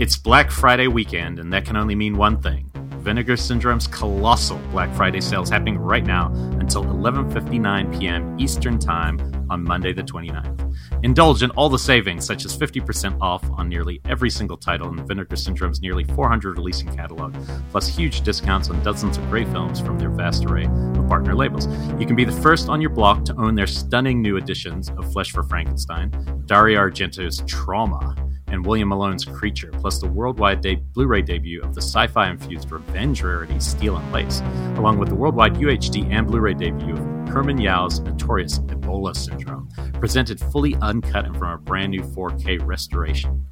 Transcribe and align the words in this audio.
It's 0.00 0.16
Black 0.16 0.50
Friday 0.50 0.88
weekend, 0.88 1.38
and 1.38 1.52
that 1.52 1.64
can 1.64 1.76
only 1.76 1.94
mean 1.94 2.16
one 2.16 2.42
thing. 2.42 2.68
Vinegar 2.98 3.36
Syndrome's 3.36 3.86
colossal 3.86 4.58
Black 4.72 4.92
Friday 4.96 5.20
sales 5.20 5.48
happening 5.48 5.78
right 5.78 6.04
now 6.04 6.32
until 6.58 6.82
11:59 6.82 7.96
p.m. 7.96 8.36
Eastern 8.40 8.80
Time 8.80 9.46
on 9.50 9.62
Monday 9.62 9.92
the 9.92 10.02
29th. 10.02 10.74
Indulge 11.04 11.44
in 11.44 11.50
all 11.52 11.68
the 11.68 11.78
savings, 11.78 12.26
such 12.26 12.44
as 12.44 12.58
50% 12.58 13.18
off 13.20 13.48
on 13.52 13.68
nearly 13.68 14.00
every 14.04 14.30
single 14.30 14.56
title 14.56 14.88
in 14.88 15.06
Vinegar 15.06 15.36
Syndrome's 15.36 15.80
nearly 15.80 16.02
400 16.02 16.56
releasing 16.56 16.88
catalog, 16.88 17.32
plus 17.70 17.86
huge 17.86 18.22
discounts 18.22 18.70
on 18.70 18.82
dozens 18.82 19.16
of 19.16 19.30
great 19.30 19.46
films 19.48 19.78
from 19.78 19.96
their 19.96 20.10
vast 20.10 20.44
array 20.44 20.64
of 20.64 21.06
partner 21.06 21.36
labels. 21.36 21.68
You 22.00 22.06
can 22.06 22.16
be 22.16 22.24
the 22.24 22.40
first 22.42 22.68
on 22.68 22.80
your 22.80 22.90
block 22.90 23.24
to 23.26 23.36
own 23.36 23.54
their 23.54 23.68
stunning 23.68 24.20
new 24.20 24.38
editions 24.38 24.88
of 24.90 25.12
Flesh 25.12 25.30
for 25.30 25.44
Frankenstein, 25.44 26.10
Dario 26.46 26.80
Argento's 26.80 27.44
Trauma, 27.46 28.16
and 28.54 28.64
William 28.64 28.88
Malone's 28.88 29.24
Creature, 29.24 29.72
plus 29.80 29.98
the 29.98 30.06
worldwide 30.08 30.60
de- 30.60 30.76
Blu 30.76 31.06
ray 31.06 31.20
debut 31.20 31.60
of 31.60 31.74
the 31.74 31.82
sci 31.82 32.06
fi 32.06 32.30
infused 32.30 32.70
revenge 32.70 33.22
rarity 33.22 33.58
Steel 33.60 33.96
and 33.96 34.12
Lace, 34.12 34.40
along 34.76 34.98
with 34.98 35.08
the 35.10 35.14
worldwide 35.14 35.54
UHD 35.56 36.10
and 36.10 36.26
Blu 36.26 36.40
ray 36.40 36.54
debut 36.54 36.94
of 36.94 37.28
Herman 37.28 37.60
Yau's 37.60 38.00
notorious 38.00 38.60
Ebola 38.60 39.14
Syndrome, 39.14 39.68
presented 39.98 40.40
fully 40.40 40.76
uncut 40.76 41.26
and 41.26 41.36
from 41.36 41.50
a 41.50 41.58
brand 41.58 41.90
new 41.90 42.02
4K 42.02 42.64
restoration. 42.64 43.44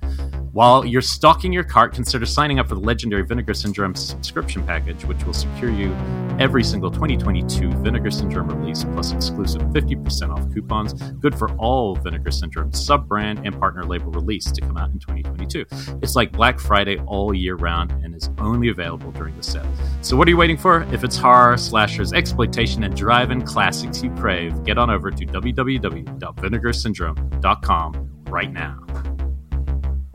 While 0.53 0.85
you're 0.85 1.01
stocking 1.01 1.51
your 1.51 1.65
cart, 1.65 1.95
consider 1.95 2.27
signing 2.27 2.59
up 2.59 2.69
for 2.69 2.75
the 2.75 2.83
legendary 2.83 3.25
Vinegar 3.25 3.55
Syndrome 3.55 3.95
subscription 3.95 4.63
package, 4.67 5.07
which 5.07 5.25
will 5.25 5.33
secure 5.33 5.71
you 5.71 5.95
every 6.39 6.63
single 6.63 6.91
2022 6.91 7.71
Vinegar 7.79 8.11
Syndrome 8.11 8.49
release, 8.49 8.85
plus 8.85 9.13
exclusive 9.13 9.63
50% 9.63 10.31
off 10.31 10.53
coupons, 10.53 10.93
good 10.93 11.39
for 11.39 11.51
all 11.53 11.97
Vinegar 11.97 12.31
Syndrome 12.31 12.71
sub 12.71 13.09
brand 13.09 13.47
and 13.47 13.59
partner 13.59 13.85
label 13.85 14.13
release 14.13 14.53
to 14.53 14.61
come 14.61 14.77
out 14.77 14.91
in 14.91 14.99
2022. 14.99 15.65
It's 16.03 16.17
like 16.17 16.33
Black 16.33 16.61
Friday 16.61 16.99
all 17.07 17.33
year 17.33 17.55
round 17.55 17.93
and 18.05 18.15
is 18.15 18.29
only 18.37 18.69
available 18.69 19.11
during 19.13 19.35
the 19.39 19.43
sale. 19.43 19.65
So, 20.03 20.19
what 20.19 20.29
are 20.29 20.33
you 20.33 20.37
waiting 20.37 20.59
for? 20.59 20.83
If 20.93 21.03
it's 21.03 21.17
horror, 21.17 21.57
slashers, 21.57 22.13
exploitation, 22.13 22.85
and 22.85 22.95
drive 22.95 23.31
in 23.31 23.41
classics 23.41 24.03
you 24.03 24.11
crave, 24.17 24.65
get 24.65 24.77
on 24.77 24.91
over 24.91 25.11
to 25.11 25.25
www.vinegarsyndrome.com 25.25 28.11
right 28.29 28.53
now. 28.53 29.12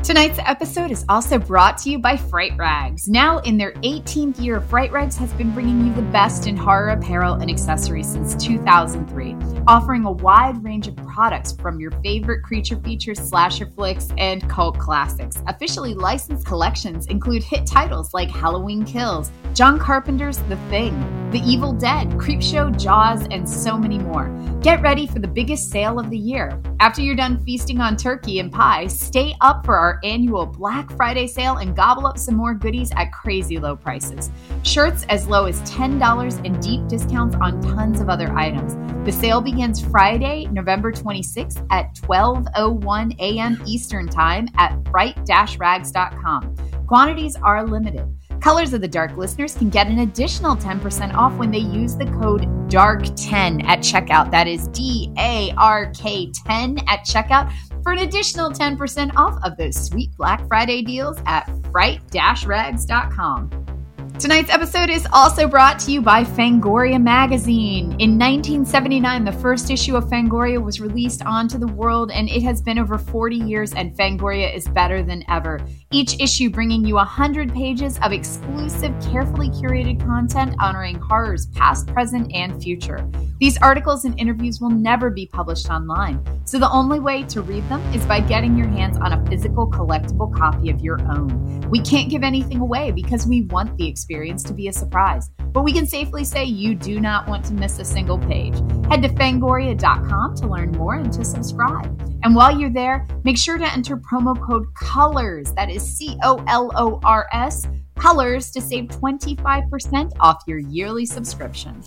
Tonight's 0.03 0.39
episode 0.45 0.91
is 0.91 1.03
also 1.09 1.37
brought 1.37 1.77
to 1.79 1.89
you 1.89 1.97
by 1.99 2.15
Fright 2.15 2.55
Rags. 2.55 3.09
Now 3.09 3.39
in 3.39 3.57
their 3.57 3.73
18th 3.73 4.39
year, 4.39 4.61
Fright 4.61 4.91
Rags 4.91 5.17
has 5.17 5.33
been 5.33 5.51
bringing 5.51 5.85
you 5.85 5.93
the 5.93 6.03
best 6.03 6.47
in 6.47 6.55
horror 6.55 6.91
apparel 6.91 7.33
and 7.33 7.49
accessories 7.49 8.07
since 8.07 8.35
2003, 8.35 9.35
offering 9.67 10.05
a 10.05 10.11
wide 10.11 10.63
range 10.63 10.87
of 10.87 10.95
products 10.95 11.51
from 11.51 11.79
your 11.79 11.91
favorite 12.03 12.43
creature 12.43 12.77
features, 12.77 13.19
slasher 13.19 13.65
flicks, 13.65 14.09
and 14.17 14.47
cult 14.47 14.77
classics. 14.77 15.41
Officially 15.47 15.93
licensed 15.93 16.45
collections 16.45 17.07
include 17.07 17.43
hit 17.43 17.65
titles 17.65 18.13
like 18.13 18.29
Halloween 18.29 18.85
Kills, 18.85 19.31
John 19.53 19.79
Carpenter's 19.79 20.37
The 20.43 20.57
Thing, 20.69 20.97
The 21.31 21.39
Evil 21.39 21.73
Dead, 21.73 22.09
Creepshow, 22.11 22.79
Jaws, 22.79 23.27
and 23.31 23.49
so 23.49 23.77
many 23.77 23.97
more. 23.97 24.29
Get 24.61 24.81
ready 24.81 25.07
for 25.07 25.19
the 25.19 25.27
biggest 25.27 25.69
sale 25.69 25.99
of 25.99 26.09
the 26.09 26.17
year. 26.17 26.61
After 26.79 27.01
you're 27.01 27.15
done 27.15 27.43
feasting 27.43 27.81
on 27.81 27.97
turkey 27.97 28.39
and 28.39 28.51
pie, 28.51 28.87
stay 28.87 29.33
up 29.41 29.65
for 29.65 29.75
our 29.75 29.86
annual 30.03 30.45
Black 30.45 30.91
Friday 30.91 31.27
sale 31.27 31.57
and 31.57 31.75
gobble 31.75 32.05
up 32.05 32.17
some 32.17 32.35
more 32.35 32.53
goodies 32.53 32.91
at 32.95 33.11
crazy 33.11 33.57
low 33.59 33.75
prices. 33.75 34.31
Shirts 34.63 35.05
as 35.09 35.27
low 35.27 35.45
as 35.45 35.59
$10 35.69 36.45
and 36.45 36.61
deep 36.61 36.87
discounts 36.87 37.35
on 37.41 37.61
tons 37.61 37.99
of 37.99 38.09
other 38.09 38.31
items. 38.33 38.75
The 39.05 39.11
sale 39.11 39.41
begins 39.41 39.83
Friday, 39.83 40.47
November 40.51 40.91
26th 40.91 41.65
at 41.71 41.95
12:01 41.95 43.19
a.m. 43.19 43.61
Eastern 43.65 44.07
Time 44.07 44.47
at 44.57 44.77
fright-rags.com. 44.89 46.55
Quantities 46.87 47.35
are 47.37 47.65
limited. 47.65 48.07
Colors 48.41 48.73
of 48.73 48.81
the 48.81 48.87
Dark 48.87 49.17
listeners 49.17 49.55
can 49.55 49.69
get 49.69 49.87
an 49.87 49.99
additional 49.99 50.55
10% 50.55 51.13
off 51.15 51.33
when 51.37 51.51
they 51.51 51.57
use 51.57 51.95
the 51.95 52.05
code 52.21 52.43
DARK10 52.69 53.63
at 53.63 53.79
checkout. 53.79 54.29
That 54.31 54.47
is 54.47 54.67
D 54.69 55.11
A 55.17 55.53
R 55.57 55.91
K 55.91 56.31
10 56.31 56.77
at 56.87 56.99
checkout 57.05 57.51
for 57.87 57.93
an 57.93 57.99
additional 57.99 58.51
10% 58.51 59.15
off 59.15 59.39
of 59.45 59.55
those 59.55 59.81
sweet 59.81 60.11
Black 60.17 60.45
Friday 60.49 60.81
deals 60.81 61.17
at 61.25 61.49
fright-rags.com. 61.71 63.76
Tonight's 64.19 64.49
episode 64.49 64.89
is 64.89 65.07
also 65.13 65.47
brought 65.47 65.77
to 65.77 65.91
you 65.91 66.01
by 66.01 66.23
Fangoria 66.23 66.99
Magazine. 66.99 67.91
In 67.99 68.17
1979, 68.17 69.23
the 69.23 69.31
first 69.31 69.69
issue 69.69 69.95
of 69.95 70.05
Fangoria 70.05 70.59
was 70.59 70.81
released 70.81 71.23
onto 71.23 71.59
the 71.59 71.67
world, 71.67 72.09
and 72.09 72.27
it 72.27 72.41
has 72.41 72.59
been 72.59 72.79
over 72.79 72.97
40 72.97 73.35
years, 73.35 73.73
and 73.73 73.95
Fangoria 73.95 74.51
is 74.55 74.67
better 74.69 75.03
than 75.03 75.23
ever. 75.29 75.61
Each 75.91 76.19
issue 76.19 76.49
bringing 76.49 76.83
you 76.83 76.95
100 76.95 77.53
pages 77.53 77.99
of 78.01 78.11
exclusive, 78.11 78.91
carefully 79.11 79.49
curated 79.49 80.03
content 80.03 80.55
honoring 80.59 80.95
horrors 80.95 81.45
past, 81.45 81.85
present, 81.85 82.33
and 82.33 82.59
future. 82.59 83.07
These 83.39 83.59
articles 83.59 84.03
and 84.03 84.19
interviews 84.19 84.59
will 84.59 84.71
never 84.71 85.11
be 85.11 85.27
published 85.27 85.69
online, 85.69 86.25
so 86.43 86.57
the 86.57 86.71
only 86.71 86.99
way 86.99 87.21
to 87.25 87.43
read 87.43 87.69
them 87.69 87.81
is 87.93 88.03
by 88.07 88.21
getting 88.21 88.57
your 88.57 88.67
hands 88.67 88.97
on 88.97 89.13
a 89.13 89.23
physical, 89.27 89.69
collectible 89.69 90.35
copy 90.35 90.71
of 90.71 90.81
your 90.81 90.99
own. 91.01 91.69
We 91.69 91.81
can't 91.81 92.09
give 92.09 92.23
anything 92.23 92.61
away 92.61 92.89
because 92.91 93.27
we 93.27 93.41
want 93.41 93.77
the 93.77 93.87
experience 93.87 94.06
to 94.07 94.53
be 94.53 94.69
a 94.69 94.73
surprise, 94.73 95.29
but 95.51 95.63
we 95.63 95.73
can 95.73 95.85
safely 95.85 96.23
say 96.23 96.45
you 96.45 96.75
do 96.75 96.99
not 97.01 97.27
want 97.27 97.43
to 97.45 97.53
miss 97.53 97.77
a 97.79 97.85
single 97.85 98.17
page. 98.17 98.55
Head 98.89 99.01
to 99.01 99.09
fangoria.com 99.09 100.35
to 100.35 100.47
learn 100.47 100.71
more 100.71 100.95
and 100.95 101.11
to 101.13 101.25
subscribe. 101.25 101.85
And 102.23 102.33
while 102.33 102.57
you're 102.57 102.69
there, 102.69 103.05
make 103.23 103.37
sure 103.37 103.57
to 103.57 103.73
enter 103.73 103.97
promo 103.97 104.39
code 104.41 104.65
COLORS, 104.75 105.53
that 105.53 105.69
is 105.69 105.83
C 105.83 106.17
O 106.23 106.43
L 106.47 106.71
O 106.75 106.99
R 107.03 107.27
S, 107.33 107.67
COLORS, 107.97 108.51
to 108.51 108.61
save 108.61 108.85
25% 108.85 110.13
off 110.19 110.41
your 110.47 110.59
yearly 110.59 111.05
subscription. 111.05 111.83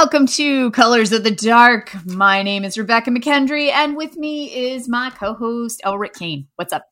Welcome 0.00 0.26
to 0.26 0.70
Colors 0.70 1.12
of 1.12 1.24
the 1.24 1.30
Dark. 1.30 1.94
My 2.06 2.42
name 2.42 2.64
is 2.64 2.78
Rebecca 2.78 3.10
McKendry, 3.10 3.68
and 3.70 3.98
with 3.98 4.16
me 4.16 4.46
is 4.72 4.88
my 4.88 5.10
co-host 5.10 5.82
Elric 5.84 6.14
Kane. 6.14 6.48
What's 6.56 6.72
up? 6.72 6.86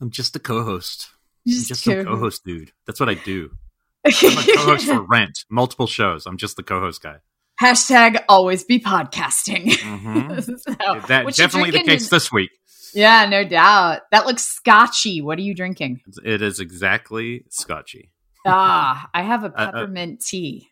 I'm 0.00 0.08
just 0.08 0.34
a 0.36 0.38
co 0.38 0.64
host. 0.64 1.10
I'm 1.46 1.52
Just 1.52 1.68
just 1.68 1.84
some 1.84 1.96
co- 1.96 2.04
co 2.04 2.16
host 2.16 2.42
dude. 2.42 2.72
That's 2.86 2.98
what 2.98 3.10
I 3.10 3.14
do. 3.14 3.50
I'm 4.06 4.38
a 4.38 4.56
co 4.56 4.62
host 4.64 4.86
for 4.86 5.02
Rent, 5.10 5.44
multiple 5.50 5.86
shows. 5.86 6.24
I'm 6.24 6.38
just 6.38 6.56
the 6.56 6.62
co 6.62 6.80
host 6.80 7.02
guy. 7.02 7.16
Hashtag 7.60 8.24
always 8.26 8.64
be 8.64 8.80
podcasting. 8.80 9.66
Mhm. 9.72 10.30
So, 10.62 11.00
That 11.08 11.34
definitely 11.34 11.72
the 11.72 11.84
case 11.84 12.08
this 12.08 12.32
week. 12.32 12.52
Yeah, 12.94 13.26
no 13.28 13.44
doubt. 13.44 14.00
That 14.12 14.24
looks 14.24 14.44
scotchy. 14.44 15.20
What 15.20 15.36
are 15.38 15.42
you 15.42 15.54
drinking? 15.54 16.00
It 16.24 16.40
is 16.40 16.58
exactly 16.58 17.44
scotchy. 17.50 18.12
Ah, 18.46 19.10
I 19.12 19.20
have 19.20 19.44
a 19.44 19.48
Uh, 19.54 19.58
uh, 19.58 19.72
peppermint 19.72 20.22
tea. 20.22 20.69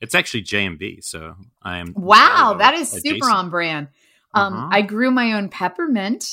It's 0.00 0.14
actually 0.14 0.42
J 0.42 0.66
and 0.66 0.78
B, 0.78 1.00
so 1.00 1.34
I 1.62 1.78
am. 1.78 1.92
Wow, 1.96 2.56
that 2.58 2.74
is 2.74 2.90
super 2.90 3.30
on 3.30 3.50
brand. 3.50 3.88
Um, 4.34 4.52
Uh-huh. 4.54 4.68
I 4.70 4.82
grew 4.82 5.10
my 5.10 5.32
own 5.32 5.48
peppermint. 5.48 6.32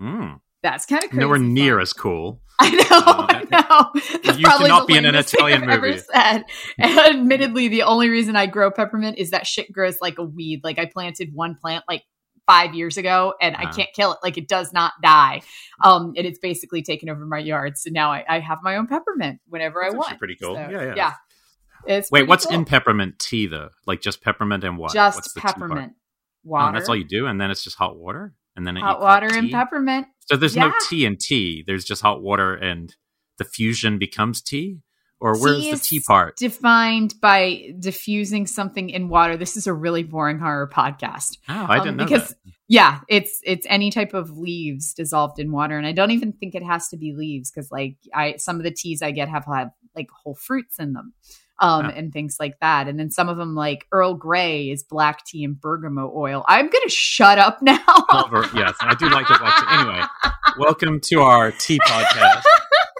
Mm. 0.00 0.40
That's 0.62 0.86
kind 0.86 1.02
of 1.02 1.10
crazy. 1.10 1.20
Nowhere 1.20 1.38
near 1.38 1.74
fun. 1.74 1.82
as 1.82 1.92
cool. 1.92 2.40
I 2.60 2.70
know, 2.70 2.84
I 2.90 3.44
know. 3.50 4.00
That's 4.22 4.38
You 4.38 4.44
probably 4.44 4.66
cannot 4.68 4.86
the 4.86 4.92
be 4.92 4.96
in 4.98 5.04
an 5.04 5.16
Italian 5.16 5.64
I've 5.64 5.68
ever 5.70 5.86
movie. 5.88 5.98
said. 5.98 6.44
And 6.78 6.98
admittedly, 6.98 7.66
the 7.66 7.82
only 7.82 8.08
reason 8.08 8.36
I 8.36 8.46
grow 8.46 8.70
peppermint 8.70 9.18
is 9.18 9.30
that 9.30 9.46
shit 9.48 9.72
grows 9.72 9.98
like 10.00 10.18
a 10.18 10.22
weed. 10.22 10.60
Like 10.62 10.78
I 10.78 10.86
planted 10.86 11.30
one 11.34 11.56
plant 11.60 11.84
like 11.88 12.04
five 12.46 12.74
years 12.74 12.96
ago, 12.96 13.34
and 13.40 13.56
I 13.56 13.64
Ah. 13.64 13.72
can't 13.72 13.88
kill 13.94 14.12
it. 14.12 14.18
Like 14.22 14.38
it 14.38 14.46
does 14.46 14.72
not 14.72 14.92
die. 15.02 15.42
Um, 15.82 16.12
and 16.16 16.24
it's 16.26 16.38
basically 16.38 16.82
taken 16.82 17.08
over 17.10 17.26
my 17.26 17.38
yard. 17.38 17.76
So 17.78 17.90
now 17.90 18.12
I, 18.12 18.24
I 18.28 18.38
have 18.38 18.58
my 18.62 18.76
own 18.76 18.86
peppermint 18.86 19.40
whenever 19.48 19.80
That's 19.82 19.94
I 19.94 19.98
want. 19.98 20.18
pretty 20.20 20.36
cool. 20.36 20.54
So, 20.54 20.60
Yeah, 20.70 20.94
yeah. 20.94 21.14
It's 21.86 22.10
Wait, 22.10 22.26
what's 22.28 22.46
cool. 22.46 22.56
in 22.56 22.64
peppermint 22.64 23.18
tea 23.18 23.46
though? 23.46 23.70
Like 23.86 24.00
just 24.00 24.22
peppermint 24.22 24.64
and 24.64 24.78
what? 24.78 24.92
Just 24.92 25.16
What's 25.16 25.32
the 25.32 25.40
tea 25.40 25.42
part? 25.42 25.54
peppermint 25.56 25.92
Oh, 25.94 25.98
water. 26.44 26.78
that's 26.78 26.88
all 26.88 26.96
you 26.96 27.04
do, 27.04 27.26
and 27.26 27.40
then 27.40 27.50
it's 27.50 27.62
just 27.64 27.76
hot 27.76 27.96
water, 27.96 28.34
and 28.56 28.66
then 28.66 28.76
hot 28.76 29.00
water 29.00 29.28
and 29.32 29.50
peppermint. 29.50 30.06
So 30.26 30.36
there's 30.36 30.56
no 30.56 30.66
Yeah. 30.66 30.72
tea 30.88 31.06
and 31.06 31.18
tea. 31.20 31.62
There's 31.66 31.84
just 31.84 32.02
hot 32.02 32.22
water, 32.22 32.54
and 32.54 32.94
the 33.38 33.44
fusion 33.44 33.98
becomes 33.98 34.40
tea. 34.42 34.80
Or 35.20 35.38
where's 35.40 35.60
Tea 35.60 35.70
the 35.70 35.78
tea 35.78 36.00
part? 36.04 36.36
Defined 36.36 37.14
by 37.20 37.74
diffusing 37.78 38.48
something 38.48 38.90
in 38.90 39.08
water. 39.08 39.36
This 39.36 39.56
is 39.56 39.68
a 39.68 39.72
really 39.72 40.02
boring 40.02 40.40
horror 40.40 40.68
podcast. 40.68 41.38
Oh, 41.48 41.66
I 41.68 41.78
didn't 41.78 41.90
Um, 41.90 41.96
know 41.98 42.04
because 42.06 42.30
that. 42.30 42.36
yeah, 42.66 43.00
it's 43.08 43.40
it's 43.44 43.64
any 43.70 43.92
type 43.92 44.14
of 44.14 44.36
leaves 44.36 44.92
dissolved 44.94 45.38
in 45.38 45.52
water, 45.52 45.78
and 45.78 45.86
I 45.86 45.92
don't 45.92 46.10
even 46.10 46.32
think 46.32 46.56
it 46.56 46.64
has 46.64 46.88
to 46.88 46.96
be 46.96 47.12
leaves 47.12 47.52
because 47.52 47.70
like 47.70 47.98
I 48.12 48.34
some 48.38 48.56
of 48.56 48.64
the 48.64 48.72
teas 48.72 49.00
I 49.00 49.12
get 49.12 49.28
have 49.28 49.44
had 49.44 49.70
like 49.94 50.08
whole 50.10 50.34
fruits 50.34 50.80
in 50.80 50.92
them. 50.92 51.12
Um, 51.62 51.86
yeah. 51.86 51.92
and 51.92 52.12
things 52.12 52.36
like 52.38 52.58
that. 52.60 52.88
And 52.88 52.98
then 52.98 53.10
some 53.10 53.28
of 53.28 53.38
them, 53.38 53.54
like 53.54 53.86
Earl 53.92 54.14
Grey, 54.14 54.68
is 54.68 54.82
black 54.82 55.24
tea 55.24 55.44
and 55.44 55.58
bergamot 55.58 56.10
oil. 56.14 56.44
I'm 56.48 56.66
going 56.66 56.82
to 56.82 56.90
shut 56.90 57.38
up 57.38 57.58
now. 57.62 57.78
Yes, 58.54 58.74
I 58.80 58.94
do 58.98 59.08
like 59.08 59.28
the 59.28 59.38
black 59.38 59.56
tea. 59.56 59.66
Anyway, 59.70 60.02
welcome 60.58 61.00
to 61.00 61.20
our 61.22 61.52
tea 61.52 61.78
podcast 61.78 62.42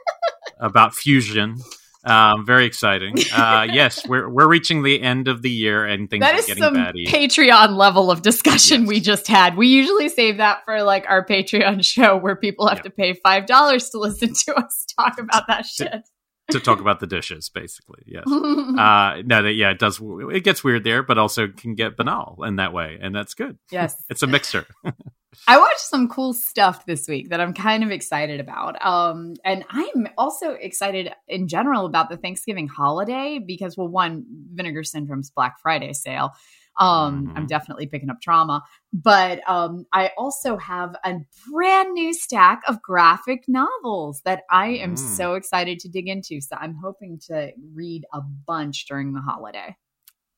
about 0.60 0.94
fusion. 0.94 1.56
Um, 2.04 2.44
very 2.44 2.66
exciting. 2.66 3.14
Uh, 3.32 3.66
yes, 3.70 4.06
we're 4.08 4.28
we're 4.28 4.48
reaching 4.48 4.82
the 4.82 5.00
end 5.00 5.28
of 5.28 5.42
the 5.42 5.50
year 5.50 5.84
and 5.84 6.10
things 6.10 6.22
that 6.22 6.34
are 6.34 6.38
is 6.38 6.46
getting 6.46 6.62
some 6.62 6.74
batty. 6.74 7.06
Patreon 7.06 7.76
level 7.76 8.10
of 8.10 8.22
discussion 8.22 8.82
yes. 8.82 8.88
we 8.88 9.00
just 9.00 9.28
had. 9.28 9.56
We 9.56 9.68
usually 9.68 10.08
save 10.08 10.38
that 10.38 10.64
for 10.64 10.82
like 10.82 11.04
our 11.08 11.24
Patreon 11.24 11.84
show 11.84 12.16
where 12.16 12.34
people 12.34 12.66
have 12.66 12.82
to 12.82 12.90
pay 12.90 13.14
five 13.22 13.46
dollars 13.46 13.90
to 13.90 13.98
listen 13.98 14.34
to 14.34 14.54
us 14.56 14.84
talk 14.98 15.20
about 15.20 15.46
that 15.46 15.64
shit. 15.64 16.08
To, 16.50 16.60
talk 16.60 16.80
about 16.80 17.00
the 17.00 17.06
dishes, 17.06 17.48
basically. 17.48 18.02
Yes. 18.04 18.24
uh, 18.26 19.22
no, 19.24 19.42
that 19.42 19.54
yeah, 19.54 19.70
it 19.70 19.78
does. 19.78 20.00
It 20.02 20.44
gets 20.44 20.62
weird 20.62 20.84
there, 20.84 21.02
but 21.02 21.16
also 21.16 21.48
can 21.48 21.74
get 21.74 21.96
banal 21.96 22.42
in 22.44 22.56
that 22.56 22.72
way, 22.72 22.98
and 23.00 23.14
that's 23.14 23.34
good. 23.34 23.58
Yes, 23.70 23.96
it's 24.10 24.22
a 24.22 24.26
mixer. 24.26 24.66
I 25.48 25.58
watched 25.58 25.80
some 25.80 26.08
cool 26.08 26.34
stuff 26.34 26.84
this 26.84 27.08
week 27.08 27.30
that 27.30 27.40
I'm 27.40 27.54
kind 27.54 27.82
of 27.82 27.90
excited 27.90 28.38
about. 28.38 28.84
Um, 28.84 29.34
and 29.44 29.64
I'm 29.70 30.08
also 30.18 30.52
excited 30.52 31.10
in 31.26 31.48
general 31.48 31.86
about 31.86 32.10
the 32.10 32.18
Thanksgiving 32.18 32.68
holiday 32.68 33.38
because, 33.44 33.76
well, 33.76 33.88
one, 33.88 34.26
Vinegar 34.52 34.82
Syndrome's 34.82 35.30
Black 35.30 35.58
Friday 35.58 35.94
sale. 35.94 36.32
Um, 36.78 37.26
mm-hmm. 37.26 37.36
I'm 37.36 37.46
definitely 37.46 37.86
picking 37.86 38.10
up 38.10 38.20
trauma, 38.20 38.62
but 38.92 39.40
um, 39.48 39.86
I 39.92 40.12
also 40.16 40.56
have 40.56 40.96
a 41.04 41.16
brand 41.50 41.92
new 41.92 42.14
stack 42.14 42.62
of 42.66 42.80
graphic 42.82 43.44
novels 43.46 44.22
that 44.24 44.44
I 44.50 44.68
am 44.68 44.94
mm. 44.94 44.98
so 44.98 45.34
excited 45.34 45.78
to 45.80 45.88
dig 45.88 46.08
into. 46.08 46.40
So 46.40 46.56
I'm 46.58 46.74
hoping 46.74 47.18
to 47.26 47.52
read 47.74 48.04
a 48.12 48.20
bunch 48.20 48.86
during 48.86 49.12
the 49.12 49.20
holiday. 49.20 49.76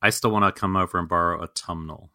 I 0.02 0.10
still 0.10 0.30
want 0.30 0.44
to 0.44 0.60
come 0.60 0.76
over 0.76 0.98
and 0.98 1.08
borrow 1.08 1.42
Autumnal. 1.42 2.10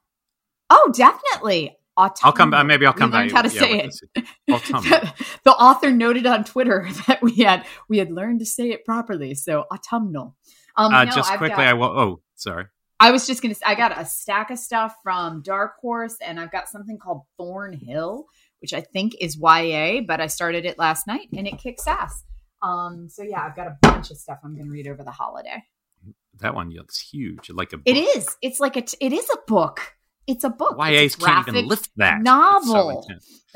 Oh, 0.70 0.92
definitely. 0.94 1.78
Autumnal. 1.98 2.20
I'll 2.24 2.34
come. 2.34 2.68
Maybe 2.68 2.86
I'll 2.86 2.94
come. 2.94 3.12
We 3.12 3.18
learned 3.18 3.32
how 3.32 3.42
to 3.42 3.50
yeah, 3.50 3.60
say 3.60 3.80
it. 3.80 3.96
the, 4.48 5.14
the 5.44 5.52
author 5.52 5.92
noted 5.92 6.28
on 6.28 6.44
Twitter 6.44 6.88
that 7.08 7.22
we 7.22 7.38
had 7.38 7.66
we 7.88 7.98
had 7.98 8.12
learned 8.12 8.40
to 8.40 8.46
say 8.46 8.70
it 8.70 8.86
properly. 8.86 9.34
So 9.34 9.66
autumnal. 9.72 10.36
Um, 10.76 10.94
uh, 10.94 11.06
no, 11.06 11.12
just 11.12 11.32
I've 11.32 11.40
quickly, 11.40 11.58
got, 11.58 11.68
I 11.68 11.74
will. 11.74 11.88
Oh, 11.88 12.22
sorry. 12.36 12.66
I 13.00 13.12
was 13.12 13.26
just 13.26 13.42
gonna. 13.42 13.56
I 13.66 13.76
got 13.76 13.98
a 13.98 14.06
stack 14.06 14.52
of 14.52 14.60
stuff 14.60 14.96
from 15.04 15.42
Dark 15.42 15.74
Horse, 15.82 16.18
and 16.22 16.40
I've 16.40 16.52
got 16.52 16.68
something 16.68 16.98
called 16.98 17.22
Thornhill, 17.38 18.26
which 18.60 18.74
I 18.74 18.82
think 18.82 19.16
is 19.20 19.38
YA, 19.38 20.02
but 20.06 20.20
I 20.20 20.28
started 20.28 20.66
it 20.66 20.78
last 20.78 21.08
night 21.08 21.28
and 21.36 21.48
it 21.48 21.58
kicks 21.58 21.88
ass. 21.88 22.24
Um, 22.62 23.08
so 23.10 23.24
yeah, 23.24 23.42
I've 23.42 23.56
got 23.56 23.68
a 23.68 23.78
bunch 23.82 24.12
of 24.12 24.18
stuff 24.18 24.40
I'm 24.44 24.58
gonna 24.58 24.70
read 24.70 24.88
over 24.88 25.04
the 25.04 25.12
holiday. 25.12 25.64
That 26.42 26.56
one 26.56 26.72
looks 26.72 27.00
huge, 27.00 27.50
like 27.50 27.74
a. 27.74 27.78
Book. 27.78 27.84
It 27.86 27.98
is. 27.98 28.38
It's 28.42 28.60
like 28.60 28.76
a. 28.76 28.82
T- 28.82 28.98
it 29.00 29.14
is 29.14 29.30
a 29.30 29.38
book. 29.48 29.82
It's 30.28 30.44
a 30.44 30.50
book. 30.50 30.78
YAs 30.78 31.16
can't 31.16 31.48
even 31.48 31.68
lift 31.68 31.90
that 31.96 32.22
novel. 32.22 33.08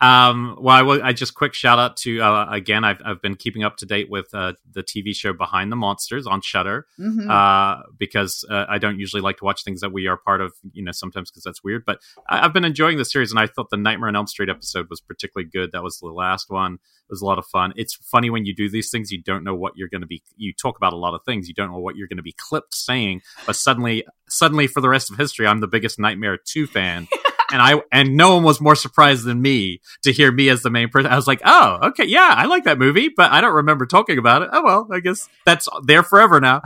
Um, 0.00 0.56
well, 0.60 0.76
I, 0.76 0.82
will, 0.82 1.02
I 1.02 1.12
just 1.12 1.34
quick 1.34 1.54
shout 1.54 1.78
out 1.78 1.96
to 1.98 2.20
uh, 2.20 2.46
again. 2.50 2.84
I've 2.84 3.00
I've 3.04 3.20
been 3.20 3.34
keeping 3.34 3.64
up 3.64 3.76
to 3.78 3.86
date 3.86 4.08
with 4.08 4.32
uh, 4.32 4.52
the 4.70 4.82
TV 4.82 5.14
show 5.14 5.32
Behind 5.32 5.72
the 5.72 5.76
Monsters 5.76 6.26
on 6.26 6.40
Shudder 6.40 6.86
mm-hmm. 7.00 7.28
uh, 7.28 7.82
because 7.98 8.44
uh, 8.48 8.64
I 8.68 8.78
don't 8.78 9.00
usually 9.00 9.22
like 9.22 9.38
to 9.38 9.44
watch 9.44 9.64
things 9.64 9.80
that 9.80 9.92
we 9.92 10.06
are 10.06 10.16
part 10.16 10.40
of. 10.40 10.52
You 10.72 10.84
know, 10.84 10.92
sometimes 10.92 11.30
because 11.30 11.42
that's 11.42 11.64
weird. 11.64 11.84
But 11.84 12.00
I, 12.28 12.38
have 12.38 12.52
been 12.52 12.64
enjoying 12.64 12.96
the 12.98 13.04
series, 13.04 13.32
and 13.32 13.40
I 13.40 13.48
thought 13.48 13.70
the 13.70 13.76
Nightmare 13.76 14.08
on 14.08 14.14
Elm 14.14 14.28
Street 14.28 14.48
episode 14.48 14.86
was 14.88 15.00
particularly 15.00 15.50
good. 15.50 15.72
That 15.72 15.82
was 15.82 15.98
the 15.98 16.06
last 16.06 16.48
one. 16.48 16.74
It 16.74 17.12
was 17.12 17.22
a 17.22 17.26
lot 17.26 17.38
of 17.38 17.46
fun. 17.46 17.72
It's 17.74 17.94
funny 17.94 18.30
when 18.30 18.44
you 18.44 18.54
do 18.54 18.68
these 18.68 18.90
things, 18.90 19.10
you 19.10 19.20
don't 19.22 19.42
know 19.42 19.54
what 19.54 19.72
you're 19.76 19.88
going 19.88 20.02
to 20.02 20.06
be. 20.06 20.22
You 20.36 20.52
talk 20.52 20.76
about 20.76 20.92
a 20.92 20.96
lot 20.96 21.14
of 21.14 21.22
things, 21.24 21.48
you 21.48 21.54
don't 21.54 21.72
know 21.72 21.78
what 21.78 21.96
you're 21.96 22.06
going 22.06 22.18
to 22.18 22.22
be 22.22 22.34
clipped 22.36 22.74
saying, 22.74 23.22
but 23.46 23.56
suddenly, 23.56 24.04
suddenly 24.28 24.66
for 24.66 24.82
the 24.82 24.90
rest 24.90 25.10
of 25.10 25.16
history, 25.16 25.46
I'm 25.46 25.60
the 25.60 25.66
biggest 25.66 25.98
Nightmare 25.98 26.36
Two 26.36 26.66
fan. 26.66 27.08
and 27.50 27.62
I 27.62 27.80
and 27.90 28.16
no 28.16 28.34
one 28.34 28.44
was 28.44 28.60
more 28.60 28.74
surprised 28.74 29.24
than 29.24 29.40
me 29.40 29.80
to 30.02 30.12
hear 30.12 30.30
me 30.30 30.48
as 30.48 30.62
the 30.62 30.70
main 30.70 30.88
person. 30.88 31.10
I 31.10 31.16
was 31.16 31.26
like, 31.26 31.40
oh, 31.44 31.78
okay, 31.88 32.04
yeah, 32.04 32.34
I 32.36 32.46
like 32.46 32.64
that 32.64 32.78
movie, 32.78 33.08
but 33.08 33.32
I 33.32 33.40
don't 33.40 33.54
remember 33.54 33.86
talking 33.86 34.18
about 34.18 34.42
it. 34.42 34.50
Oh 34.52 34.62
well, 34.62 34.88
I 34.92 35.00
guess 35.00 35.28
that's 35.46 35.68
there 35.84 36.02
forever 36.02 36.40
now. 36.40 36.62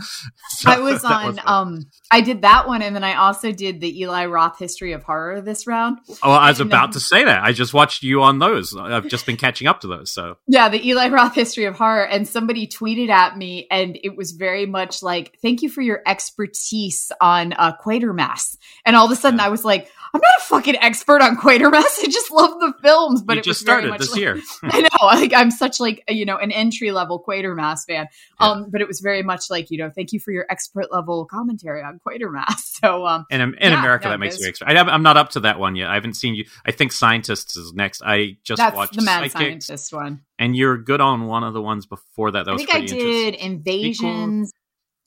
So, 0.49 0.71
I 0.71 0.79
was 0.81 1.05
on. 1.05 1.27
Was 1.27 1.39
um, 1.45 1.87
I 2.11 2.21
did 2.21 2.43
that 2.43 2.67
one, 2.67 2.83
and 2.83 2.95
then 2.95 3.05
I 3.05 3.15
also 3.15 3.53
did 3.53 3.81
the 3.81 4.01
Eli 4.01 4.27
Roth 4.27 4.59
History 4.59 4.93
of 4.93 5.03
Horror 5.03 5.41
this 5.41 5.67
round. 5.67 5.99
Oh, 6.23 6.31
I 6.31 6.51
was 6.51 6.61
and, 6.61 6.71
about 6.71 6.87
um, 6.87 6.93
to 6.93 7.01
say 7.01 7.25
that. 7.25 7.43
I 7.43 7.53
just 7.53 7.73
watched 7.73 8.03
you 8.03 8.23
on 8.23 8.39
those. 8.39 8.77
I've 8.77 9.09
just 9.09 9.27
been 9.27 9.37
catching 9.37 9.69
up 9.69 9.81
to 9.81 9.87
those. 9.87 10.13
So 10.13 10.37
yeah, 10.49 10.69
the 10.69 10.87
Eli 10.87 11.09
Roth 11.09 11.35
History 11.35 11.65
of 11.65 11.77
Horror, 11.77 12.07
and 12.07 12.27
somebody 12.27 12.67
tweeted 12.67 13.09
at 13.09 13.37
me, 13.37 13.67
and 13.71 13.99
it 14.03 14.17
was 14.17 14.33
very 14.33 14.67
much 14.67 15.03
like, 15.03 15.39
"Thank 15.41 15.63
you 15.63 15.69
for 15.69 15.81
your 15.81 16.03
expertise 16.07 17.13
on 17.21 17.53
uh, 17.53 17.77
Quatermass." 17.77 18.57
And 18.85 18.97
all 18.97 19.07
of 19.07 19.13
a 19.13 19.17
sudden, 19.17 19.39
yeah. 19.39 19.47
I 19.47 19.49
was 19.49 19.65
like. 19.65 19.89
I'm 20.15 20.21
not 20.21 20.31
a 20.39 20.43
fucking 20.43 20.77
expert 20.77 21.23
on 21.23 21.37
Quatermass. 21.37 22.01
I 22.03 22.09
just 22.11 22.31
love 22.31 22.61
the 22.61 22.75
films, 22.83 23.23
but 23.23 23.35
you 23.35 23.41
it 23.41 23.45
just 23.45 23.61
started 23.61 23.99
this 23.99 24.11
like, 24.11 24.21
year. 24.21 24.39
I 24.63 24.83
know, 24.83 25.07
like 25.07 25.33
I'm 25.33 25.51
such 25.51 25.81
like 25.81 26.05
you 26.09 26.27
know 26.27 26.37
an 26.37 26.53
entry 26.53 26.91
level 26.91 27.23
Quatermass 27.27 27.87
fan. 27.87 28.09
Yeah. 28.41 28.47
Um, 28.47 28.67
but 28.71 28.83
it 28.83 28.89
was 28.89 29.01
very 29.01 29.23
much 29.23 29.45
like 29.49 29.71
you 29.71 29.79
know, 29.79 29.91
thank 29.91 30.13
you 30.13 30.21
for 30.21 30.31
your 30.31 30.45
expert 30.51 30.93
level 30.93 31.25
commentary 31.25 31.83
on 31.83 32.01
Quatermass. 32.07 32.71
So 32.83 33.07
um, 33.07 33.27
in, 33.31 33.41
in 33.41 33.55
yeah, 33.61 33.79
America, 33.79 34.09
that 34.09 34.19
makes 34.19 34.41
you 34.41 34.49
expert. 34.49 34.67
I 34.67 34.75
am 34.75 35.05
not 35.05 35.17
up 35.17 35.31
to 35.31 35.41
that 35.41 35.61
one 35.61 35.77
yet. 35.77 35.89
I 35.89 35.95
haven't 35.95 36.15
seen 36.15 36.35
you. 36.35 36.47
I 36.67 36.73
think 36.73 36.91
Scientists 36.91 37.57
is 37.57 37.73
next. 37.73 38.03
I 38.05 38.39
just 38.43 38.59
That's 38.59 38.75
watched 38.75 38.97
the 38.97 39.03
Mad 39.03 39.31
Psychics, 39.31 39.67
Scientist 39.67 39.93
one, 39.93 40.23
and 40.37 40.57
you're 40.57 40.79
good 40.79 41.01
on 41.01 41.27
one 41.27 41.45
of 41.45 41.55
the 41.55 41.63
ones 41.63 41.87
before 41.87 42.33
that. 42.33 42.47
That 42.47 42.51
I 42.51 42.55
was 42.55 42.65
think 42.65 42.75
I 42.75 42.85
did 42.85 43.37
Invasions 43.37 44.53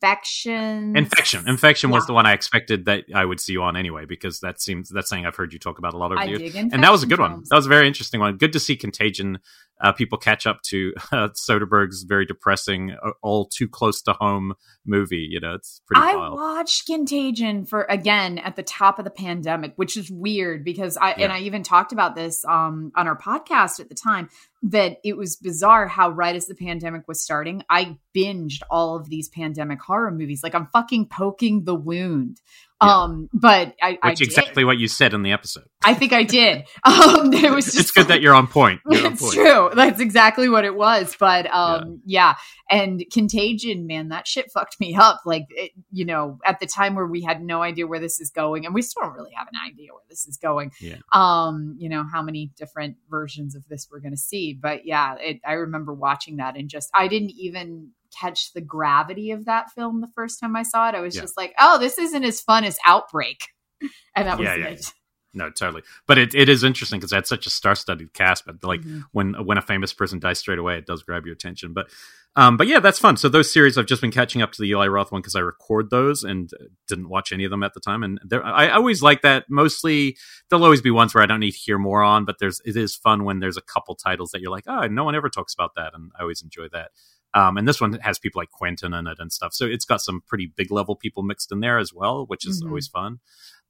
infection. 0.02 0.98
Infection. 0.98 1.48
Infection 1.48 1.90
yeah. 1.90 1.96
was 1.96 2.08
the 2.08 2.14
one 2.14 2.26
I 2.26 2.34
expected 2.34 2.86
that 2.86 3.06
I 3.14 3.26
would 3.26 3.40
see 3.40 3.54
you 3.54 3.64
on 3.64 3.76
anyway, 3.76 4.06
because 4.06 4.40
that 4.42 4.62
seems 4.62 4.90
that's 4.90 5.10
something 5.10 5.26
I've 5.26 5.36
heard 5.36 5.54
you 5.54 5.60
talk 5.60 5.80
about 5.80 5.94
a 5.94 5.98
lot 5.98 6.12
over 6.12 6.24
the 6.24 6.40
years. 6.40 6.56
And 6.56 6.84
that 6.84 6.92
was 6.92 7.04
a 7.04 7.08
good 7.08 7.18
films. 7.18 7.32
one. 7.32 7.44
That 7.50 7.56
was 7.56 7.66
a 7.66 7.70
very 7.70 7.88
interesting 7.88 8.20
one. 8.20 8.38
Good 8.38 8.54
to 8.54 8.60
see 8.60 8.76
Contagion. 8.76 9.40
Uh, 9.82 9.92
people 9.92 10.18
catch 10.18 10.48
up 10.48 10.62
to 10.64 10.94
uh, 11.12 11.30
Soderbergh's 11.30 12.04
very 12.04 12.26
depressing, 12.26 12.92
uh, 12.92 13.12
all 13.22 13.46
too 13.46 13.68
close 13.68 14.02
to 14.04 14.14
home 14.14 14.54
movie. 14.86 15.28
You 15.30 15.40
know, 15.40 15.54
it's 15.54 15.82
pretty. 15.86 16.02
I 16.02 16.16
wild. 16.16 16.36
watched 16.36 16.86
Contagion 16.86 17.66
for 17.66 17.86
again 17.90 18.38
at 18.38 18.56
the 18.56 18.64
top 18.64 19.00
of 19.00 19.06
the 19.06 19.12
pandemic, 19.12 19.74
which 19.76 19.98
is 19.98 20.10
weird 20.10 20.64
because 20.64 20.98
I 20.98 21.10
yeah. 21.10 21.26
and 21.26 21.34
I 21.34 21.40
even 21.40 21.64
talked 21.64 21.92
about 21.92 22.16
this 22.16 22.46
um, 22.46 22.92
on 22.96 23.08
our 23.08 23.18
podcast 23.18 23.80
at 23.80 23.90
the 23.90 23.96
time 23.96 24.30
that 24.64 24.98
it 25.04 25.18
was 25.18 25.36
bizarre 25.36 25.88
how 25.88 26.10
right 26.10 26.36
as 26.36 26.48
the 26.48 26.56
pandemic 26.56 27.08
was 27.08 27.22
starting, 27.22 27.64
I 27.70 27.98
binged 28.16 28.62
all 28.70 28.96
of 28.96 29.10
these 29.10 29.30
pandemic 29.30 29.82
horror 29.82 30.12
movies. 30.12 30.42
Like 30.44 30.56
I'm 30.56 30.68
fucking 30.68 31.08
poking 31.08 31.66
the 31.66 31.76
wound. 31.76 32.42
Yeah. 32.82 33.04
Um, 33.04 33.30
but 33.34 33.74
I, 33.82 33.92
which 33.92 34.00
I 34.04 34.12
exactly 34.20 34.66
what 34.66 34.78
you 34.78 34.88
said 34.88 35.14
in 35.14 35.24
the 35.24 35.32
episode. 35.32 35.64
I 35.86 35.94
think 35.94 36.14
I 36.14 36.24
did. 36.24 36.66
Um, 36.86 37.34
it 37.34 37.52
was 37.52 37.66
just 37.66 37.80
it's 37.80 37.92
good 37.92 38.08
that 38.08 38.22
you're 38.22 38.34
on 38.34 38.48
point. 38.48 38.80
You're 38.90 39.12
it's 39.12 39.22
on 39.22 39.30
point. 39.30 39.34
true. 39.34 39.70
That's 39.74 40.00
exactly 40.00 40.50
what 40.50 40.66
it 40.66 40.76
was. 40.76 41.16
But 41.20 41.46
um, 41.54 42.02
yeah. 42.06 42.36
yeah. 42.70 42.80
and 42.80 43.04
Contagion, 43.12 43.86
man, 43.88 44.10
that 44.10 44.28
shit 44.28 44.52
fucked 44.52 44.80
me 44.80 44.96
up. 44.96 45.22
Like, 45.26 45.46
it, 45.50 45.72
you 45.92 46.06
know, 46.06 46.40
at 46.46 46.60
the 46.60 46.68
time 46.68 46.96
where 46.96 47.06
we 47.06 47.22
had 47.22 47.42
no 47.42 47.62
idea 47.62 47.88
where 47.88 48.00
this 48.00 48.20
is 48.20 48.30
going, 48.30 48.66
and 48.66 48.74
we 48.74 48.82
still 48.82 49.04
don't 49.04 49.14
really 49.14 49.34
have 49.36 49.48
an 49.48 49.60
idea 49.68 49.94
where 49.94 50.04
this 50.10 50.28
is 50.28 50.38
going. 50.38 50.72
Yeah. 50.80 50.98
Um, 51.12 51.76
you 51.78 51.90
know, 51.90 52.06
how 52.12 52.22
many 52.22 52.52
different 52.58 52.98
versions 53.10 53.56
of 53.56 53.68
this 53.68 53.88
we're 53.92 54.00
going 54.00 54.14
to 54.14 54.18
see. 54.18 54.54
But 54.54 54.86
yeah, 54.86 55.16
it, 55.20 55.42
I 55.46 55.54
remember 55.54 55.94
watching 55.94 56.38
that 56.38 56.56
and 56.56 56.70
just 56.70 56.90
I 56.94 57.08
didn't 57.08 57.32
even 57.32 57.92
catch 58.20 58.54
the 58.54 58.62
gravity 58.62 59.32
of 59.32 59.46
that 59.46 59.72
film 59.72 60.02
the 60.02 60.12
first 60.16 60.40
time 60.40 60.56
I 60.56 60.64
saw 60.64 60.90
it. 60.90 60.96
I 60.96 61.02
was 61.02 61.16
yeah. 61.16 61.22
just 61.22 61.38
like, 61.38 61.54
oh, 61.60 61.80
this 61.80 61.98
isn't 61.98 62.24
as 62.24 62.42
fun 62.42 62.64
as 62.64 62.78
Outbreak. 62.86 63.42
And 64.18 64.30
that 64.30 64.38
was 64.40 64.46
yeah, 64.46 64.56
yeah, 64.56 64.68
it. 64.68 64.94
No, 65.36 65.50
totally. 65.50 65.84
But 66.08 66.18
it, 66.18 66.34
it 66.34 66.48
is 66.48 66.64
interesting 66.64 67.00
because 67.00 67.12
that's 67.12 67.28
such 67.28 67.46
a 67.46 67.50
star-studded 67.50 68.14
cast. 68.14 68.46
But 68.46 68.64
like 68.64 68.80
mm-hmm. 68.80 69.02
when 69.12 69.34
when 69.46 69.58
a 69.58 69.62
famous 69.62 69.94
person 69.94 70.20
dies 70.20 70.40
straight 70.40 70.58
away, 70.58 70.78
it 70.78 70.86
does 70.86 71.04
grab 71.04 71.26
your 71.26 71.34
attention. 71.34 71.74
But 71.74 71.90
um, 72.38 72.58
but 72.58 72.68
yeah, 72.68 72.80
that's 72.80 73.00
fun. 73.00 73.18
So 73.18 73.30
those 73.30 73.52
series, 73.52 73.78
I've 73.78 73.86
just 73.86 74.02
been 74.02 74.12
catching 74.12 74.42
up 74.42 74.52
to 74.54 74.62
the 74.62 74.70
Eli 74.70 74.88
Roth 74.88 75.12
one 75.12 75.22
because 75.22 75.36
I 75.36 75.40
record 75.40 75.90
those 75.90 76.24
and 76.24 76.50
didn't 76.88 77.10
watch 77.10 77.32
any 77.32 77.46
of 77.46 77.52
them 77.52 77.64
at 77.64 77.74
the 77.74 77.80
time. 77.80 78.04
And 78.04 78.20
I 78.34 78.70
always 78.70 79.02
like 79.02 79.22
that. 79.22 79.46
Mostly, 79.50 80.18
there'll 80.50 80.66
always 80.66 80.82
be 80.82 80.92
ones 80.92 81.14
where 81.14 81.24
I 81.24 81.28
don't 81.28 81.40
need 81.40 81.52
to 81.52 81.58
hear 81.58 81.78
more 81.78 82.02
on, 82.02 82.26
but 82.26 82.38
there's 82.40 82.62
it 82.66 82.76
is 82.76 82.96
fun 82.96 83.26
when 83.26 83.40
there's 83.40 83.58
a 83.58 83.62
couple 83.62 83.96
titles 83.96 84.32
that 84.32 84.42
you're 84.42 84.52
like, 84.52 84.66
oh, 84.68 84.88
no 84.88 85.04
one 85.04 85.16
ever 85.16 85.30
talks 85.30 85.54
about 85.54 85.76
that, 85.76 85.94
and 85.94 86.12
I 86.18 86.22
always 86.22 86.42
enjoy 86.42 86.68
that. 86.72 86.92
Um, 87.36 87.58
and 87.58 87.68
this 87.68 87.82
one 87.82 87.94
has 88.02 88.18
people 88.18 88.40
like 88.40 88.50
Quentin 88.50 88.94
in 88.94 89.08
it 89.08 89.18
and 89.20 89.32
stuff. 89.32 89.54
So 89.54 89.66
it's 89.66 89.84
got 89.84 90.02
some 90.02 90.22
pretty 90.26 90.52
big 90.56 90.72
level 90.72 90.96
people 90.96 91.22
mixed 91.22 91.52
in 91.52 91.60
there 91.60 91.78
as 91.78 91.94
well, 91.94 92.26
which 92.26 92.48
is 92.48 92.62
mm-hmm. 92.62 92.70
always 92.70 92.88
fun. 92.88 93.20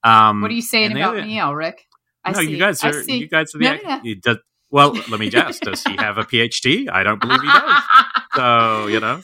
Um, 0.03 0.41
what 0.41 0.51
are 0.51 0.53
you 0.53 0.62
saying 0.62 0.91
about 0.91 1.15
me, 1.15 1.38
Elric? 1.38 1.79
I 2.24 2.31
no, 2.31 2.39
see. 2.39 2.51
you 2.51 2.57
guys 2.57 2.84
are 2.84 3.01
you 3.01 3.27
guys 3.27 3.53
are 3.55 3.57
the 3.57 3.65
no, 3.65 3.77
no, 3.84 4.01
no. 4.03 4.13
Does, 4.22 4.38
well, 4.69 4.93
let 4.93 5.19
me 5.19 5.29
guess. 5.29 5.60
Does 5.60 5.84
he 5.84 5.95
have 5.95 6.17
a 6.17 6.24
PhD? 6.24 6.89
I 6.89 7.03
don't 7.03 7.19
believe 7.19 7.41
he 7.41 7.48
does. 7.48 7.84
So 8.36 8.88
you 8.88 9.00
know, 9.00 9.13
um, 9.15 9.22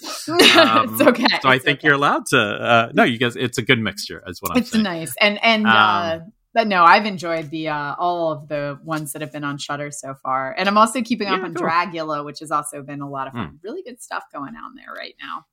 it's 0.93 1.01
okay. 1.01 1.25
So 1.41 1.49
I 1.49 1.55
it's 1.55 1.65
think 1.65 1.79
okay. 1.79 1.87
you're 1.87 1.95
allowed 1.95 2.25
to. 2.27 2.39
Uh, 2.39 2.91
no, 2.93 3.03
you 3.03 3.17
guys. 3.17 3.35
It's 3.35 3.57
a 3.57 3.61
good 3.61 3.79
mixture, 3.79 4.23
is 4.25 4.41
what 4.41 4.51
I'm 4.51 4.57
it's 4.57 4.71
saying. 4.71 4.83
nice, 4.83 5.13
and 5.19 5.43
and 5.43 5.67
uh, 5.67 5.69
um, 5.69 5.75
uh, 5.75 6.19
but 6.53 6.67
no, 6.67 6.83
I've 6.83 7.05
enjoyed 7.05 7.49
the 7.49 7.69
uh, 7.69 7.95
all 7.97 8.31
of 8.31 8.47
the 8.47 8.79
ones 8.83 9.13
that 9.13 9.21
have 9.21 9.31
been 9.31 9.43
on 9.43 9.57
Shudder 9.57 9.91
so 9.91 10.13
far, 10.15 10.53
and 10.57 10.67
I'm 10.67 10.77
also 10.77 11.01
keeping 11.01 11.27
yeah, 11.27 11.35
up 11.35 11.43
on 11.43 11.53
cool. 11.53 11.67
Dragula, 11.67 12.25
which 12.25 12.39
has 12.39 12.51
also 12.51 12.81
been 12.81 13.01
a 13.01 13.09
lot 13.09 13.27
of 13.27 13.33
fun. 13.33 13.47
Mm. 13.47 13.59
Really 13.63 13.83
good 13.83 14.01
stuff 14.01 14.23
going 14.33 14.55
on 14.55 14.75
there 14.75 14.93
right 14.93 15.15
now. 15.21 15.45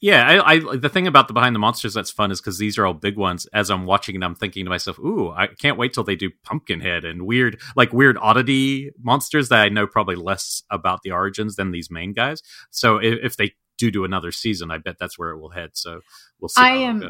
Yeah, 0.00 0.42
I, 0.42 0.54
I 0.54 0.76
the 0.76 0.88
thing 0.88 1.06
about 1.06 1.28
the 1.28 1.34
behind 1.34 1.54
the 1.54 1.60
monsters 1.60 1.94
that's 1.94 2.10
fun 2.10 2.32
is 2.32 2.40
because 2.40 2.58
these 2.58 2.76
are 2.76 2.84
all 2.84 2.92
big 2.92 3.16
ones. 3.16 3.46
As 3.54 3.70
I'm 3.70 3.86
watching 3.86 4.16
it, 4.16 4.24
I'm 4.24 4.34
thinking 4.34 4.64
to 4.64 4.70
myself, 4.70 4.98
"Ooh, 4.98 5.30
I 5.30 5.46
can't 5.46 5.78
wait 5.78 5.92
till 5.92 6.02
they 6.02 6.16
do 6.16 6.30
Pumpkinhead 6.42 7.04
and 7.04 7.24
weird, 7.24 7.60
like 7.76 7.92
weird 7.92 8.18
oddity 8.20 8.90
monsters 9.00 9.48
that 9.50 9.60
I 9.60 9.68
know 9.68 9.86
probably 9.86 10.16
less 10.16 10.64
about 10.72 11.02
the 11.04 11.12
origins 11.12 11.54
than 11.54 11.70
these 11.70 11.88
main 11.88 12.14
guys." 12.14 12.42
So 12.70 12.96
if, 12.96 13.20
if 13.22 13.36
they 13.36 13.52
do 13.78 13.92
do 13.92 14.04
another 14.04 14.32
season, 14.32 14.72
I 14.72 14.78
bet 14.78 14.96
that's 14.98 15.16
where 15.16 15.30
it 15.30 15.38
will 15.38 15.50
head. 15.50 15.70
So 15.74 16.00
we'll 16.40 16.48
see. 16.48 16.62
I 16.62 16.70
am 16.70 17.04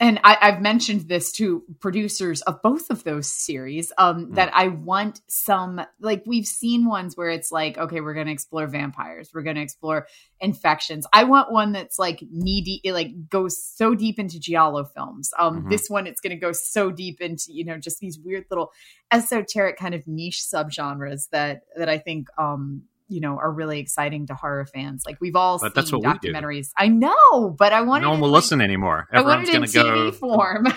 and 0.00 0.20
I, 0.24 0.50
have 0.50 0.60
mentioned 0.60 1.02
this 1.02 1.30
to 1.32 1.62
producers 1.80 2.42
of 2.42 2.60
both 2.62 2.90
of 2.90 3.04
those 3.04 3.28
series 3.28 3.92
um, 3.96 4.26
mm. 4.26 4.34
that 4.34 4.50
I 4.52 4.68
want 4.68 5.20
some 5.28 5.80
like 6.00 6.24
we've 6.26 6.46
seen 6.46 6.86
ones 6.86 7.16
where 7.16 7.30
it's 7.30 7.52
like 7.52 7.78
okay 7.78 8.00
we're 8.00 8.14
going 8.14 8.26
to 8.26 8.32
explore 8.32 8.66
vampires 8.66 9.30
we're 9.32 9.42
going 9.42 9.56
to 9.56 9.62
explore 9.62 10.06
infections 10.40 11.06
I 11.12 11.24
want 11.24 11.52
one 11.52 11.72
that's 11.72 11.98
like 11.98 12.22
needy 12.30 12.80
it 12.82 12.92
like 12.92 13.28
goes 13.28 13.62
so 13.62 13.94
deep 13.94 14.18
into 14.18 14.40
giallo 14.40 14.84
films 14.84 15.30
um, 15.38 15.60
mm-hmm. 15.60 15.70
this 15.70 15.88
one 15.88 16.06
it's 16.06 16.20
going 16.20 16.36
to 16.36 16.40
go 16.40 16.52
so 16.52 16.90
deep 16.90 17.20
into 17.20 17.46
you 17.48 17.64
know 17.64 17.78
just 17.78 18.00
these 18.00 18.18
weird 18.18 18.44
little 18.50 18.72
esoteric 19.12 19.78
kind 19.78 19.94
of 19.94 20.06
niche 20.06 20.42
subgenres 20.42 21.28
that 21.30 21.62
that 21.76 21.88
I 21.88 21.98
think 21.98 22.28
um, 22.36 22.82
you 23.08 23.20
know 23.20 23.36
are 23.38 23.52
really 23.52 23.80
exciting 23.80 24.26
to 24.26 24.34
horror 24.34 24.66
fans. 24.66 25.04
Like 25.06 25.20
we've 25.20 25.36
all 25.36 25.58
but 25.58 25.74
seen 25.86 26.02
documentaries. 26.02 26.68
I 26.76 26.88
know, 26.88 27.54
but 27.56 27.72
I 27.72 27.82
want 27.82 28.02
no 28.02 28.10
one 28.10 28.20
will 28.20 28.28
like, 28.28 28.42
listen 28.42 28.60
anymore. 28.60 29.08
Everyone's 29.12 29.50
going 29.50 29.66
to 29.66 29.72
go 29.72 30.12
form. 30.12 30.66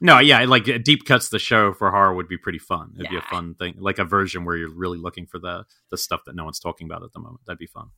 No, 0.00 0.20
yeah, 0.20 0.44
like 0.44 0.64
deep 0.84 1.04
cuts 1.06 1.28
the 1.28 1.40
show 1.40 1.72
for 1.72 1.90
horror 1.90 2.14
would 2.14 2.28
be 2.28 2.38
pretty 2.38 2.60
fun. 2.60 2.92
It'd 2.94 3.06
yeah. 3.06 3.10
be 3.10 3.16
a 3.16 3.28
fun 3.28 3.54
thing, 3.54 3.74
like 3.78 3.98
a 3.98 4.04
version 4.04 4.44
where 4.44 4.56
you're 4.56 4.72
really 4.72 4.98
looking 4.98 5.26
for 5.26 5.40
the 5.40 5.64
the 5.90 5.98
stuff 5.98 6.20
that 6.26 6.36
no 6.36 6.44
one's 6.44 6.60
talking 6.60 6.86
about 6.86 7.02
at 7.02 7.12
the 7.12 7.18
moment. 7.18 7.40
That'd 7.46 7.58
be 7.58 7.66
fun. 7.66 7.88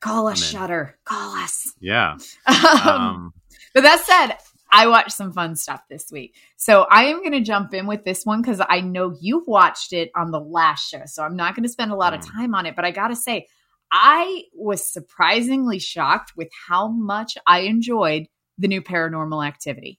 Call 0.00 0.28
us, 0.28 0.42
Shudder. 0.42 0.96
Call 1.04 1.34
us. 1.34 1.72
Yeah. 1.80 2.16
um, 2.46 2.88
um, 2.88 3.34
but 3.74 3.82
that 3.82 4.00
said, 4.00 4.36
I 4.70 4.86
watched 4.86 5.12
some 5.12 5.32
fun 5.32 5.56
stuff 5.56 5.82
this 5.88 6.10
week. 6.12 6.36
So 6.56 6.86
I 6.90 7.04
am 7.04 7.20
going 7.20 7.32
to 7.32 7.40
jump 7.40 7.72
in 7.72 7.86
with 7.86 8.04
this 8.04 8.24
one 8.24 8.42
because 8.42 8.60
I 8.68 8.80
know 8.80 9.16
you 9.20 9.44
watched 9.46 9.92
it 9.92 10.10
on 10.14 10.30
the 10.30 10.40
last 10.40 10.88
show. 10.88 11.02
So 11.06 11.22
I'm 11.22 11.36
not 11.36 11.54
going 11.54 11.62
to 11.62 11.70
spend 11.70 11.90
a 11.90 11.96
lot 11.96 12.14
of 12.14 12.20
mm. 12.20 12.32
time 12.32 12.54
on 12.54 12.66
it. 12.66 12.76
But 12.76 12.84
I 12.84 12.90
got 12.90 13.08
to 13.08 13.16
say, 13.16 13.46
I 13.90 14.44
was 14.52 14.90
surprisingly 14.90 15.78
shocked 15.78 16.32
with 16.36 16.48
how 16.68 16.88
much 16.88 17.38
I 17.46 17.60
enjoyed 17.60 18.26
the 18.58 18.68
new 18.68 18.82
paranormal 18.82 19.46
activity. 19.46 19.98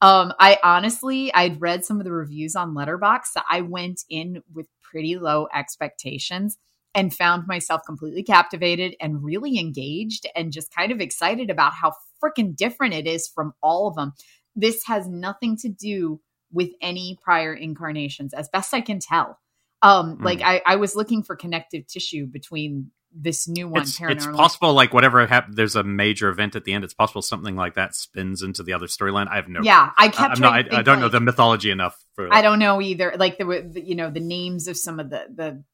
Um, 0.00 0.32
I 0.40 0.58
honestly, 0.62 1.32
I'd 1.34 1.60
read 1.60 1.84
some 1.84 1.98
of 1.98 2.04
the 2.04 2.12
reviews 2.12 2.56
on 2.56 2.74
Letterboxd. 2.74 3.26
So 3.32 3.40
I 3.48 3.60
went 3.60 4.02
in 4.08 4.42
with 4.54 4.66
pretty 4.82 5.18
low 5.18 5.46
expectations 5.54 6.56
and 6.94 7.14
found 7.14 7.46
myself 7.46 7.82
completely 7.86 8.22
captivated 8.22 8.96
and 9.00 9.22
really 9.22 9.58
engaged 9.58 10.26
and 10.34 10.52
just 10.52 10.74
kind 10.74 10.90
of 10.90 11.00
excited 11.00 11.50
about 11.50 11.74
how 11.74 11.92
freaking 12.22 12.54
different 12.54 12.94
it 12.94 13.06
is 13.06 13.28
from 13.28 13.52
all 13.62 13.88
of 13.88 13.94
them. 13.94 14.12
This 14.56 14.84
has 14.86 15.08
nothing 15.08 15.56
to 15.58 15.68
do 15.68 16.20
with 16.52 16.70
any 16.80 17.18
prior 17.22 17.54
incarnations, 17.54 18.34
as 18.34 18.48
best 18.48 18.74
I 18.74 18.80
can 18.80 18.98
tell. 18.98 19.38
Um, 19.82 20.18
mm. 20.18 20.24
like 20.24 20.42
I, 20.42 20.62
I 20.66 20.76
was 20.76 20.94
looking 20.94 21.22
for 21.22 21.36
connective 21.36 21.86
tissue 21.86 22.26
between 22.26 22.90
this 23.14 23.48
new 23.48 23.68
one. 23.68 23.82
It's, 23.82 24.00
it's 24.00 24.26
possible, 24.26 24.72
like 24.72 24.92
whatever 24.92 25.24
happened, 25.26 25.56
there's 25.56 25.76
a 25.76 25.82
major 25.82 26.28
event 26.28 26.54
at 26.54 26.64
the 26.64 26.72
end. 26.72 26.84
It's 26.84 26.94
possible 26.94 27.22
something 27.22 27.56
like 27.56 27.74
that 27.74 27.94
spins 27.94 28.42
into 28.42 28.62
the 28.62 28.72
other 28.72 28.86
storyline. 28.86 29.28
I 29.28 29.36
have 29.36 29.48
no. 29.48 29.60
Yeah, 29.62 29.90
I 29.96 30.08
kept. 30.08 30.36
I'm 30.36 30.40
not, 30.40 30.52
I, 30.52 30.58
I, 30.58 30.82
don't 30.82 30.86
like, 30.86 30.98
know 31.00 31.08
the 31.08 31.20
mythology 31.20 31.70
enough 31.70 31.96
for. 32.14 32.32
I 32.32 32.42
don't 32.42 32.58
know 32.58 32.80
either. 32.80 33.14
Like 33.16 33.38
the, 33.38 33.68
the 33.72 33.80
you 33.80 33.94
know 33.94 34.10
the 34.10 34.20
names 34.20 34.68
of 34.68 34.76
some 34.76 35.00
of 35.00 35.10
the 35.10 35.26
the 35.34 35.64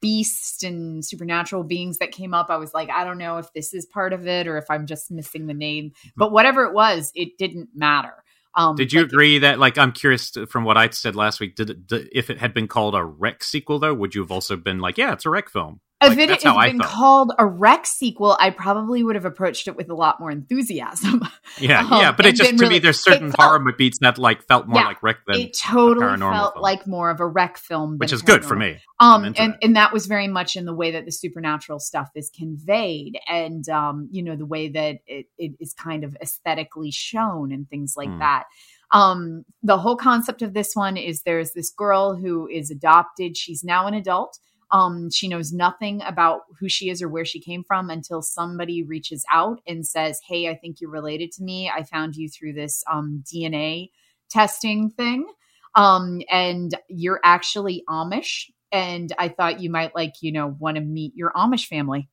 beasts 0.00 0.62
and 0.62 1.04
supernatural 1.04 1.64
beings 1.64 1.98
that 1.98 2.12
came 2.12 2.34
up. 2.34 2.50
I 2.50 2.56
was 2.56 2.72
like, 2.74 2.90
I 2.90 3.04
don't 3.04 3.18
know 3.18 3.38
if 3.38 3.52
this 3.52 3.74
is 3.74 3.86
part 3.86 4.12
of 4.12 4.26
it 4.26 4.46
or 4.46 4.56
if 4.56 4.64
I'm 4.70 4.86
just 4.86 5.10
missing 5.10 5.46
the 5.46 5.54
name. 5.54 5.90
Mm-hmm. 5.90 6.08
But 6.16 6.32
whatever 6.32 6.64
it 6.64 6.74
was, 6.74 7.10
it 7.14 7.36
didn't 7.38 7.70
matter. 7.74 8.14
Um, 8.56 8.76
did 8.76 8.92
you 8.92 9.02
agree 9.02 9.40
that, 9.40 9.58
like, 9.58 9.78
I'm 9.78 9.90
curious 9.90 10.30
to, 10.32 10.46
from 10.46 10.62
what 10.62 10.76
I 10.76 10.88
said 10.90 11.16
last 11.16 11.40
week, 11.40 11.56
did, 11.56 11.70
it, 11.70 11.86
did, 11.88 12.08
if 12.12 12.30
it 12.30 12.38
had 12.38 12.54
been 12.54 12.68
called 12.68 12.94
a 12.94 13.04
Rec 13.04 13.42
sequel, 13.42 13.80
though, 13.80 13.92
would 13.92 14.14
you 14.14 14.20
have 14.20 14.30
also 14.30 14.54
been 14.56 14.78
like, 14.78 14.96
yeah, 14.96 15.12
it's 15.12 15.26
a 15.26 15.30
Rec 15.30 15.48
film? 15.50 15.80
If 16.04 16.18
like, 16.18 16.30
it 16.30 16.42
had 16.42 16.66
been 16.66 16.78
called 16.80 17.32
a 17.38 17.46
Rec 17.46 17.86
sequel, 17.86 18.36
I 18.38 18.50
probably 18.50 19.02
would 19.02 19.14
have 19.14 19.24
approached 19.24 19.68
it 19.68 19.76
with 19.76 19.90
a 19.90 19.94
lot 19.94 20.20
more 20.20 20.30
enthusiasm. 20.30 21.22
Yeah, 21.58 21.80
um, 21.90 22.00
yeah, 22.00 22.12
but 22.12 22.26
it 22.26 22.36
just 22.36 22.50
to 22.50 22.56
really, 22.56 22.74
me, 22.74 22.78
there's 22.78 23.02
certain 23.02 23.30
felt, 23.30 23.50
horror 23.50 23.72
beats 23.76 23.98
that 24.00 24.18
like 24.18 24.42
felt 24.46 24.66
more 24.66 24.80
yeah, 24.80 24.88
like 24.88 25.02
Rec 25.02 25.18
than 25.26 25.40
it 25.40 25.56
totally 25.56 26.18
felt 26.18 26.54
film. 26.54 26.62
like 26.62 26.86
more 26.86 27.10
of 27.10 27.20
a 27.20 27.26
Rec 27.26 27.58
film, 27.58 27.98
which 27.98 28.12
is 28.12 28.22
good 28.22 28.44
for 28.44 28.56
me. 28.56 28.78
Um, 29.00 29.24
and 29.24 29.36
that. 29.36 29.58
and 29.62 29.76
that 29.76 29.92
was 29.92 30.06
very 30.06 30.28
much 30.28 30.56
in 30.56 30.64
the 30.64 30.74
way 30.74 30.92
that 30.92 31.04
the 31.04 31.12
supernatural 31.12 31.78
stuff 31.78 32.10
is 32.14 32.30
conveyed, 32.36 33.18
and 33.28 33.68
um, 33.68 34.08
you 34.10 34.22
know, 34.22 34.36
the 34.36 34.46
way 34.46 34.68
that 34.68 34.98
it, 35.06 35.26
it 35.38 35.52
is 35.60 35.72
kind 35.74 36.04
of 36.04 36.16
aesthetically 36.22 36.90
shown 36.90 37.52
and 37.52 37.68
things 37.68 37.94
like 37.96 38.08
mm. 38.08 38.18
that. 38.18 38.44
Um, 38.92 39.44
the 39.62 39.78
whole 39.78 39.96
concept 39.96 40.40
of 40.42 40.54
this 40.54 40.74
one 40.74 40.96
is 40.96 41.22
there's 41.22 41.52
this 41.52 41.70
girl 41.70 42.14
who 42.14 42.48
is 42.48 42.70
adopted. 42.70 43.36
She's 43.36 43.64
now 43.64 43.86
an 43.86 43.94
adult. 43.94 44.38
Um, 44.70 45.10
she 45.10 45.28
knows 45.28 45.52
nothing 45.52 46.02
about 46.02 46.42
who 46.58 46.68
she 46.68 46.90
is 46.90 47.02
or 47.02 47.08
where 47.08 47.24
she 47.24 47.40
came 47.40 47.64
from 47.64 47.90
until 47.90 48.22
somebody 48.22 48.82
reaches 48.82 49.24
out 49.32 49.60
and 49.66 49.86
says, 49.86 50.20
Hey, 50.26 50.48
I 50.48 50.56
think 50.56 50.80
you're 50.80 50.90
related 50.90 51.32
to 51.32 51.42
me. 51.42 51.70
I 51.70 51.82
found 51.82 52.16
you 52.16 52.28
through 52.28 52.54
this 52.54 52.82
um, 52.90 53.22
DNA 53.24 53.90
testing 54.30 54.90
thing. 54.90 55.26
Um, 55.74 56.22
and 56.30 56.74
you're 56.88 57.20
actually 57.24 57.84
Amish. 57.88 58.50
And 58.72 59.12
I 59.18 59.28
thought 59.28 59.60
you 59.60 59.70
might 59.70 59.94
like, 59.94 60.14
you 60.20 60.32
know, 60.32 60.56
want 60.58 60.76
to 60.76 60.82
meet 60.82 61.14
your 61.14 61.32
Amish 61.32 61.66
family. 61.66 62.08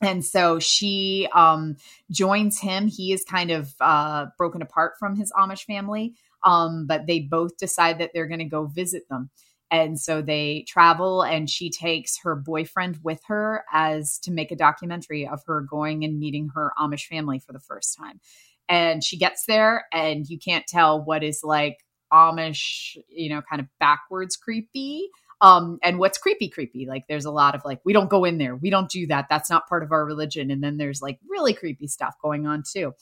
And 0.00 0.24
so 0.24 0.58
she 0.58 1.28
um, 1.34 1.76
joins 2.10 2.60
him. 2.60 2.86
He 2.86 3.12
is 3.12 3.24
kind 3.24 3.50
of 3.50 3.74
uh, 3.80 4.26
broken 4.36 4.62
apart 4.62 4.94
from 4.98 5.16
his 5.16 5.32
Amish 5.32 5.64
family, 5.64 6.14
um, 6.44 6.86
but 6.86 7.06
they 7.06 7.20
both 7.20 7.56
decide 7.58 7.98
that 7.98 8.10
they're 8.14 8.28
going 8.28 8.38
to 8.38 8.44
go 8.44 8.66
visit 8.66 9.08
them. 9.08 9.30
And 9.70 10.00
so 10.00 10.22
they 10.22 10.64
travel 10.66 11.22
and 11.22 11.48
she 11.48 11.70
takes 11.70 12.18
her 12.22 12.34
boyfriend 12.34 13.00
with 13.02 13.20
her 13.26 13.64
as 13.72 14.18
to 14.20 14.30
make 14.30 14.50
a 14.50 14.56
documentary 14.56 15.26
of 15.26 15.42
her 15.46 15.60
going 15.60 16.04
and 16.04 16.18
meeting 16.18 16.50
her 16.54 16.72
Amish 16.78 17.06
family 17.06 17.38
for 17.38 17.52
the 17.52 17.60
first 17.60 17.96
time. 17.96 18.20
And 18.68 19.04
she 19.04 19.18
gets 19.18 19.44
there 19.46 19.86
and 19.92 20.28
you 20.28 20.38
can't 20.38 20.66
tell 20.66 21.02
what 21.02 21.22
is 21.22 21.42
like 21.44 21.84
Amish, 22.12 22.96
you 23.08 23.28
know, 23.28 23.42
kind 23.42 23.60
of 23.60 23.66
backwards 23.78 24.36
creepy. 24.36 25.08
Um, 25.40 25.78
and 25.82 25.98
what's 25.98 26.18
creepy, 26.18 26.48
creepy. 26.48 26.86
Like 26.86 27.04
there's 27.08 27.24
a 27.24 27.30
lot 27.30 27.54
of 27.54 27.62
like, 27.64 27.80
we 27.84 27.92
don't 27.92 28.10
go 28.10 28.24
in 28.24 28.38
there. 28.38 28.56
We 28.56 28.70
don't 28.70 28.90
do 28.90 29.06
that. 29.06 29.26
That's 29.30 29.48
not 29.48 29.68
part 29.68 29.84
of 29.84 29.92
our 29.92 30.04
religion. 30.04 30.50
And 30.50 30.64
then 30.64 30.78
there's 30.78 31.00
like 31.00 31.18
really 31.28 31.52
creepy 31.54 31.86
stuff 31.86 32.16
going 32.20 32.46
on 32.46 32.64
too. 32.68 32.94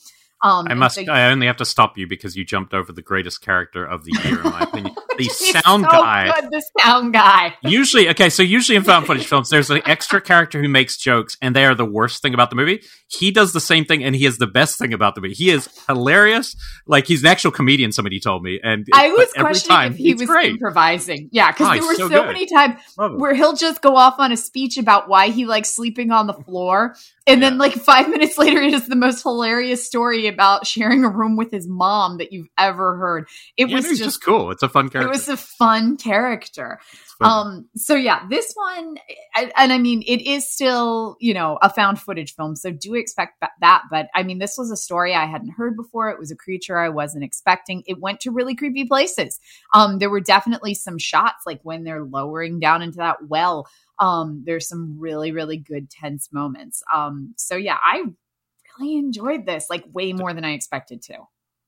Um, 0.42 0.66
I 0.68 0.74
must. 0.74 0.96
So, 0.96 1.10
I 1.10 1.30
only 1.30 1.46
have 1.46 1.56
to 1.56 1.64
stop 1.64 1.96
you 1.96 2.06
because 2.06 2.36
you 2.36 2.44
jumped 2.44 2.74
over 2.74 2.92
the 2.92 3.02
greatest 3.02 3.40
character 3.40 3.84
of 3.84 4.04
the 4.04 4.12
year, 4.22 4.38
in 4.38 4.50
my 4.50 4.62
opinion. 4.62 4.94
The 5.16 5.24
sound 5.30 5.84
so 5.84 5.90
guy. 5.90 6.40
Good, 6.40 6.50
the 6.50 6.62
sound 6.78 7.14
guy. 7.14 7.54
Usually, 7.62 8.10
okay. 8.10 8.28
So 8.28 8.42
usually 8.42 8.76
in 8.76 8.84
found 8.84 9.06
footage 9.06 9.26
films, 9.26 9.48
there's 9.48 9.70
an 9.70 9.80
extra 9.86 10.20
character 10.20 10.60
who 10.60 10.68
makes 10.68 10.98
jokes, 10.98 11.38
and 11.40 11.56
they 11.56 11.64
are 11.64 11.74
the 11.74 11.86
worst 11.86 12.20
thing 12.20 12.34
about 12.34 12.50
the 12.50 12.56
movie. 12.56 12.82
He 13.08 13.30
does 13.30 13.54
the 13.54 13.60
same 13.60 13.86
thing, 13.86 14.04
and 14.04 14.14
he 14.14 14.26
is 14.26 14.36
the 14.36 14.46
best 14.46 14.78
thing 14.78 14.92
about 14.92 15.14
the 15.14 15.22
movie. 15.22 15.32
He 15.32 15.48
is 15.48 15.68
hilarious. 15.88 16.54
Like 16.86 17.06
he's 17.06 17.22
an 17.22 17.28
actual 17.28 17.50
comedian. 17.50 17.92
Somebody 17.92 18.20
told 18.20 18.42
me, 18.42 18.60
and 18.62 18.86
I 18.92 19.08
was 19.08 19.32
questioning 19.32 19.74
time, 19.74 19.92
if 19.92 19.96
he 19.98 20.12
was 20.12 20.26
great. 20.26 20.50
improvising. 20.50 21.30
Yeah, 21.32 21.50
because 21.50 21.68
oh, 21.68 21.72
there 21.72 21.86
were 21.86 21.94
so, 21.94 22.08
so 22.10 22.26
many 22.26 22.44
times 22.44 22.78
where 22.96 23.34
he'll 23.34 23.56
just 23.56 23.80
go 23.80 23.96
off 23.96 24.16
on 24.18 24.32
a 24.32 24.36
speech 24.36 24.76
about 24.76 25.08
why 25.08 25.28
he 25.28 25.46
likes 25.46 25.70
sleeping 25.70 26.10
on 26.10 26.26
the 26.26 26.34
floor, 26.34 26.94
and 27.26 27.40
yeah. 27.40 27.50
then 27.50 27.58
like 27.58 27.74
five 27.74 28.08
minutes 28.10 28.38
later, 28.38 28.60
it 28.60 28.74
is 28.74 28.86
the 28.86 28.96
most 28.96 29.22
hilarious 29.22 29.86
story 29.86 30.26
about 30.26 30.66
sharing 30.66 31.04
a 31.04 31.08
room 31.08 31.36
with 31.36 31.50
his 31.50 31.68
mom 31.68 32.18
that 32.18 32.32
you've 32.32 32.48
ever 32.56 32.96
heard. 32.96 33.28
It 33.56 33.68
yeah, 33.68 33.76
was 33.76 33.84
just, 33.86 34.02
just, 34.02 34.22
cool. 34.22 34.50
It's 34.50 34.62
a 34.62 34.68
fun 34.68 34.88
character. 34.88 35.08
It 35.08 35.12
was 35.12 35.28
a 35.28 35.36
fun 35.36 35.96
character. 35.96 36.78
Um, 37.20 37.68
so 37.76 37.94
yeah, 37.94 38.26
this 38.28 38.52
one, 38.54 38.98
and, 39.34 39.52
and 39.56 39.72
I 39.72 39.78
mean, 39.78 40.02
it 40.06 40.20
is 40.26 40.50
still, 40.50 41.16
you 41.18 41.32
know, 41.32 41.58
a 41.62 41.70
found 41.70 41.98
footage 41.98 42.34
film. 42.34 42.56
So 42.56 42.70
do 42.70 42.94
expect 42.94 43.42
that. 43.60 43.82
But 43.90 44.08
I 44.14 44.22
mean, 44.22 44.38
this 44.38 44.56
was 44.58 44.70
a 44.70 44.76
story 44.76 45.14
I 45.14 45.24
hadn't 45.24 45.50
heard 45.50 45.76
before. 45.76 46.10
It 46.10 46.18
was 46.18 46.30
a 46.30 46.36
creature 46.36 46.78
I 46.78 46.90
wasn't 46.90 47.24
expecting. 47.24 47.82
It 47.86 48.00
went 48.00 48.20
to 48.20 48.30
really 48.30 48.54
creepy 48.54 48.84
places. 48.84 49.40
Um, 49.72 49.98
there 49.98 50.10
were 50.10 50.20
definitely 50.20 50.74
some 50.74 50.98
shots 50.98 51.44
like 51.46 51.60
when 51.62 51.84
they're 51.84 52.04
lowering 52.04 52.60
down 52.60 52.82
into 52.82 52.98
that 52.98 53.26
well 53.26 53.66
um, 53.98 54.42
there's 54.44 54.68
some 54.68 54.96
really, 54.98 55.32
really 55.32 55.56
good 55.56 55.90
tense 55.90 56.28
moments. 56.32 56.82
Um, 56.92 57.34
so 57.36 57.56
yeah, 57.56 57.78
I 57.82 58.04
really 58.78 58.96
enjoyed 58.96 59.46
this, 59.46 59.66
like 59.70 59.84
way 59.92 60.12
more 60.12 60.34
than 60.34 60.44
I 60.44 60.52
expected 60.52 61.02
to. 61.02 61.18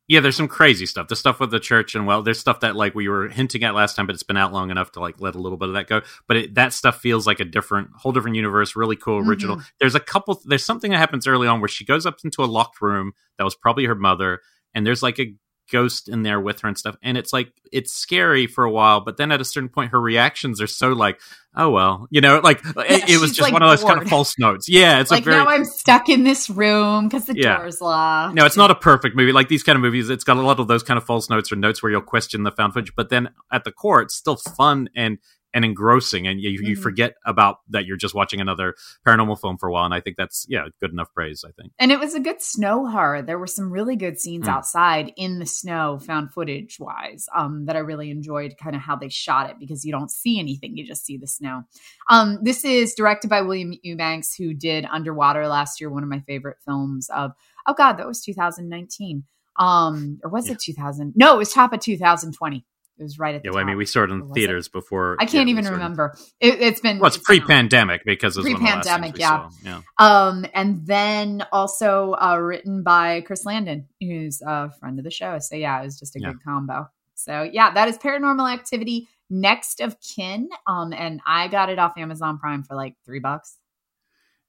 Yeah, 0.08 0.20
there's 0.20 0.36
some 0.36 0.48
crazy 0.48 0.86
stuff. 0.86 1.08
The 1.08 1.16
stuff 1.16 1.38
with 1.38 1.50
the 1.50 1.60
church 1.60 1.94
and 1.94 2.06
well, 2.06 2.22
there's 2.22 2.40
stuff 2.40 2.60
that 2.60 2.74
like 2.74 2.94
we 2.94 3.10
were 3.10 3.28
hinting 3.28 3.62
at 3.62 3.74
last 3.74 3.94
time, 3.94 4.06
but 4.06 4.14
it's 4.14 4.22
been 4.22 4.38
out 4.38 4.54
long 4.54 4.70
enough 4.70 4.92
to 4.92 5.00
like 5.00 5.20
let 5.20 5.34
a 5.34 5.38
little 5.38 5.58
bit 5.58 5.68
of 5.68 5.74
that 5.74 5.86
go. 5.86 6.00
But 6.26 6.36
it, 6.38 6.54
that 6.54 6.72
stuff 6.72 6.98
feels 6.98 7.26
like 7.26 7.40
a 7.40 7.44
different, 7.44 7.90
whole 7.94 8.12
different 8.12 8.36
universe. 8.36 8.74
Really 8.74 8.96
cool, 8.96 9.18
original. 9.18 9.56
Mm-hmm. 9.56 9.66
There's 9.80 9.94
a 9.94 10.00
couple. 10.00 10.40
There's 10.46 10.64
something 10.64 10.92
that 10.92 10.96
happens 10.96 11.26
early 11.26 11.46
on 11.46 11.60
where 11.60 11.68
she 11.68 11.84
goes 11.84 12.06
up 12.06 12.16
into 12.24 12.42
a 12.42 12.46
locked 12.46 12.80
room 12.80 13.12
that 13.36 13.44
was 13.44 13.54
probably 13.54 13.84
her 13.84 13.94
mother, 13.94 14.40
and 14.74 14.86
there's 14.86 15.02
like 15.02 15.18
a 15.18 15.34
ghost 15.70 16.08
in 16.08 16.22
there 16.22 16.40
with 16.40 16.60
her 16.60 16.68
and 16.68 16.76
stuff. 16.76 16.96
And 17.02 17.16
it's 17.16 17.32
like 17.32 17.52
it's 17.72 17.92
scary 17.92 18.46
for 18.46 18.64
a 18.64 18.70
while, 18.70 19.00
but 19.00 19.16
then 19.16 19.32
at 19.32 19.40
a 19.40 19.44
certain 19.44 19.68
point, 19.68 19.92
her 19.92 20.00
reactions 20.00 20.60
are 20.60 20.66
so 20.66 20.92
like, 20.92 21.20
oh 21.54 21.70
well, 21.70 22.06
you 22.10 22.20
know, 22.20 22.40
like 22.40 22.62
yeah, 22.64 22.82
it, 22.84 23.10
it, 23.10 23.20
was 23.20 23.30
just 23.30 23.42
like 23.42 23.52
one 23.52 23.62
of 23.62 23.70
those 23.70 23.84
kind 23.84 24.00
of 24.00 24.08
false 24.08 24.38
notes. 24.38 24.68
Yeah, 24.68 25.00
it's 25.00 25.10
like 25.10 25.24
very, 25.24 25.36
now 25.36 25.46
I'm 25.46 25.64
stuck 25.64 26.08
in 26.08 26.24
this 26.24 26.48
room 26.48 27.08
because 27.08 27.26
the 27.26 27.36
yeah. 27.36 27.58
door's 27.58 27.80
locked. 27.80 28.34
No, 28.34 28.46
it's 28.46 28.56
not 28.56 28.70
a 28.70 28.74
perfect 28.74 29.16
movie. 29.16 29.32
Like 29.32 29.48
these 29.48 29.62
kind 29.62 29.76
of 29.76 29.82
movies, 29.82 30.10
it's 30.10 30.24
got 30.24 30.36
a 30.36 30.42
lot 30.42 30.60
of 30.60 30.68
those 30.68 30.82
kind 30.82 30.98
of 30.98 31.04
false 31.04 31.28
notes 31.28 31.52
or 31.52 31.56
notes 31.56 31.82
where 31.82 31.92
you'll 31.92 32.00
question 32.02 32.42
the 32.42 32.50
found 32.50 32.74
footage, 32.74 32.94
but 32.94 33.10
then 33.10 33.30
at 33.52 33.64
the 33.64 33.72
core, 33.72 34.00
it's 34.00 34.14
still 34.14 34.36
fun 34.36 34.88
and 34.94 35.18
and 35.54 35.64
engrossing 35.64 36.26
and 36.26 36.40
you, 36.40 36.50
you 36.50 36.60
mm-hmm. 36.60 36.82
forget 36.82 37.14
about 37.24 37.58
that 37.68 37.86
you're 37.86 37.96
just 37.96 38.14
watching 38.14 38.40
another 38.40 38.74
paranormal 39.06 39.40
film 39.40 39.56
for 39.56 39.68
a 39.68 39.72
while 39.72 39.84
and 39.84 39.94
i 39.94 40.00
think 40.00 40.16
that's 40.16 40.46
yeah 40.48 40.66
good 40.80 40.92
enough 40.92 41.12
praise 41.14 41.44
i 41.46 41.50
think 41.60 41.72
and 41.78 41.90
it 41.90 41.98
was 41.98 42.14
a 42.14 42.20
good 42.20 42.42
snow 42.42 42.86
horror 42.86 43.22
there 43.22 43.38
were 43.38 43.46
some 43.46 43.70
really 43.70 43.96
good 43.96 44.18
scenes 44.18 44.46
mm. 44.46 44.50
outside 44.50 45.12
in 45.16 45.38
the 45.38 45.46
snow 45.46 45.98
found 45.98 46.32
footage 46.32 46.78
wise 46.78 47.26
um, 47.34 47.64
that 47.66 47.76
i 47.76 47.78
really 47.78 48.10
enjoyed 48.10 48.54
kind 48.60 48.76
of 48.76 48.82
how 48.82 48.96
they 48.96 49.08
shot 49.08 49.48
it 49.48 49.58
because 49.58 49.84
you 49.84 49.92
don't 49.92 50.10
see 50.10 50.38
anything 50.38 50.76
you 50.76 50.86
just 50.86 51.04
see 51.04 51.16
the 51.16 51.26
snow 51.26 51.62
um, 52.10 52.38
this 52.42 52.64
is 52.64 52.94
directed 52.94 53.28
by 53.28 53.40
william 53.40 53.72
eubanks 53.82 54.34
who 54.34 54.52
did 54.52 54.84
underwater 54.90 55.48
last 55.48 55.80
year 55.80 55.90
one 55.90 56.02
of 56.02 56.08
my 56.08 56.20
favorite 56.20 56.58
films 56.64 57.08
of 57.14 57.32
oh 57.66 57.74
god 57.74 57.94
that 57.94 58.06
was 58.06 58.20
2019 58.20 59.24
um, 59.56 60.20
or 60.22 60.30
was 60.30 60.46
yeah. 60.46 60.52
it 60.52 60.60
2000 60.60 61.14
no 61.16 61.34
it 61.34 61.38
was 61.38 61.52
top 61.52 61.72
of 61.72 61.80
2020 61.80 62.64
it 62.98 63.02
was 63.02 63.18
right 63.18 63.34
at 63.34 63.42
the 63.42 63.48
yeah. 63.48 63.52
Well, 63.52 63.62
I 63.62 63.64
mean, 63.64 63.76
we 63.76 63.86
saw 63.86 64.02
it 64.02 64.10
in 64.10 64.32
theaters 64.32 64.66
it? 64.66 64.72
before. 64.72 65.16
I 65.20 65.26
can't 65.26 65.48
yeah, 65.48 65.52
even 65.52 65.72
remember. 65.72 66.16
It, 66.40 66.60
has 66.60 66.80
been 66.80 66.98
well, 66.98 67.08
it's, 67.08 67.18
pre-pandemic 67.18 68.04
because 68.04 68.36
it's 68.36 68.44
pre-pandemic. 68.44 69.18
Yeah. 69.18 69.48
yeah. 69.62 69.82
Um, 69.98 70.44
and 70.52 70.86
then 70.86 71.44
also 71.52 72.14
uh, 72.20 72.36
written 72.36 72.82
by 72.82 73.20
Chris 73.20 73.46
Landon, 73.46 73.86
who's 74.00 74.42
a 74.42 74.70
friend 74.80 74.98
of 74.98 75.04
the 75.04 75.10
show. 75.10 75.38
So 75.38 75.54
yeah, 75.54 75.80
it 75.80 75.84
was 75.84 75.98
just 75.98 76.16
a 76.16 76.20
yeah. 76.20 76.32
good 76.32 76.42
combo. 76.42 76.88
So 77.14 77.42
yeah, 77.42 77.72
that 77.72 77.88
is 77.88 77.98
Paranormal 77.98 78.52
Activity, 78.52 79.08
Next 79.30 79.80
of 79.80 79.96
Kin. 80.00 80.48
Um, 80.66 80.92
and 80.92 81.20
I 81.26 81.48
got 81.48 81.70
it 81.70 81.78
off 81.78 81.96
Amazon 81.96 82.38
Prime 82.38 82.62
for 82.62 82.74
like 82.74 82.94
three 83.04 83.20
bucks. 83.20 83.56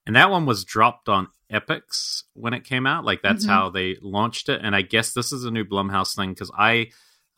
And 0.06 0.15
that 0.15 0.32
one 0.32 0.46
was 0.48 0.63
dropped 0.63 1.08
on 1.08 1.27
Epix 1.51 2.24
when 2.34 2.53
it 2.53 2.63
came 2.63 2.88
out. 2.88 3.06
Like 3.06 3.22
that's 3.22 3.44
mm-hmm. 3.44 3.53
how 3.53 3.70
they 3.70 3.98
launched 4.01 4.50
it. 4.50 4.62
And 4.63 4.75
I 4.75 4.82
guess 4.82 5.13
this 5.13 5.32
is 5.32 5.46
a 5.46 5.51
new 5.51 5.65
Blumhouse 5.65 6.15
thing 6.15 6.29
because 6.29 6.51
I 6.58 6.88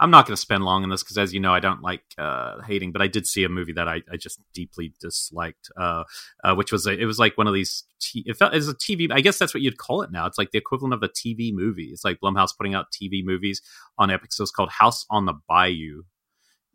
I'm 0.01 0.09
not 0.09 0.25
going 0.25 0.35
to 0.35 0.41
spend 0.41 0.63
long 0.65 0.83
on 0.83 0.89
this 0.89 1.03
because, 1.03 1.19
as 1.19 1.33
you 1.33 1.39
know, 1.39 1.53
I 1.53 1.59
don't 1.59 1.81
like 1.83 2.01
uh, 2.17 2.61
hating. 2.63 2.91
But 2.91 3.03
I 3.03 3.07
did 3.07 3.27
see 3.27 3.43
a 3.43 3.49
movie 3.49 3.73
that 3.73 3.87
I, 3.87 4.01
I 4.11 4.17
just 4.17 4.41
deeply 4.53 4.93
disliked, 4.99 5.71
uh, 5.77 6.03
uh, 6.43 6.55
which 6.55 6.71
was 6.71 6.87
a, 6.87 6.91
it 6.91 7.05
was 7.05 7.19
like 7.19 7.37
one 7.37 7.47
of 7.47 7.53
these. 7.53 7.83
T- 8.01 8.23
it 8.25 8.35
felt 8.35 8.53
as 8.53 8.67
a 8.67 8.73
TV. 8.73 9.09
I 9.11 9.21
guess 9.21 9.37
that's 9.37 9.53
what 9.53 9.61
you'd 9.61 9.77
call 9.77 10.01
it 10.01 10.11
now. 10.11 10.25
It's 10.25 10.39
like 10.39 10.51
the 10.51 10.57
equivalent 10.57 10.95
of 10.95 11.03
a 11.03 11.07
TV 11.07 11.53
movie. 11.53 11.89
It's 11.93 12.03
like 12.03 12.19
Blumhouse 12.19 12.57
putting 12.57 12.73
out 12.73 12.87
TV 12.91 13.23
movies 13.23 13.61
on 13.99 14.09
Epix. 14.09 14.31
So 14.33 14.43
it's 14.43 14.51
called 14.51 14.71
House 14.71 15.05
on 15.09 15.25
the 15.25 15.35
Bayou. 15.47 16.01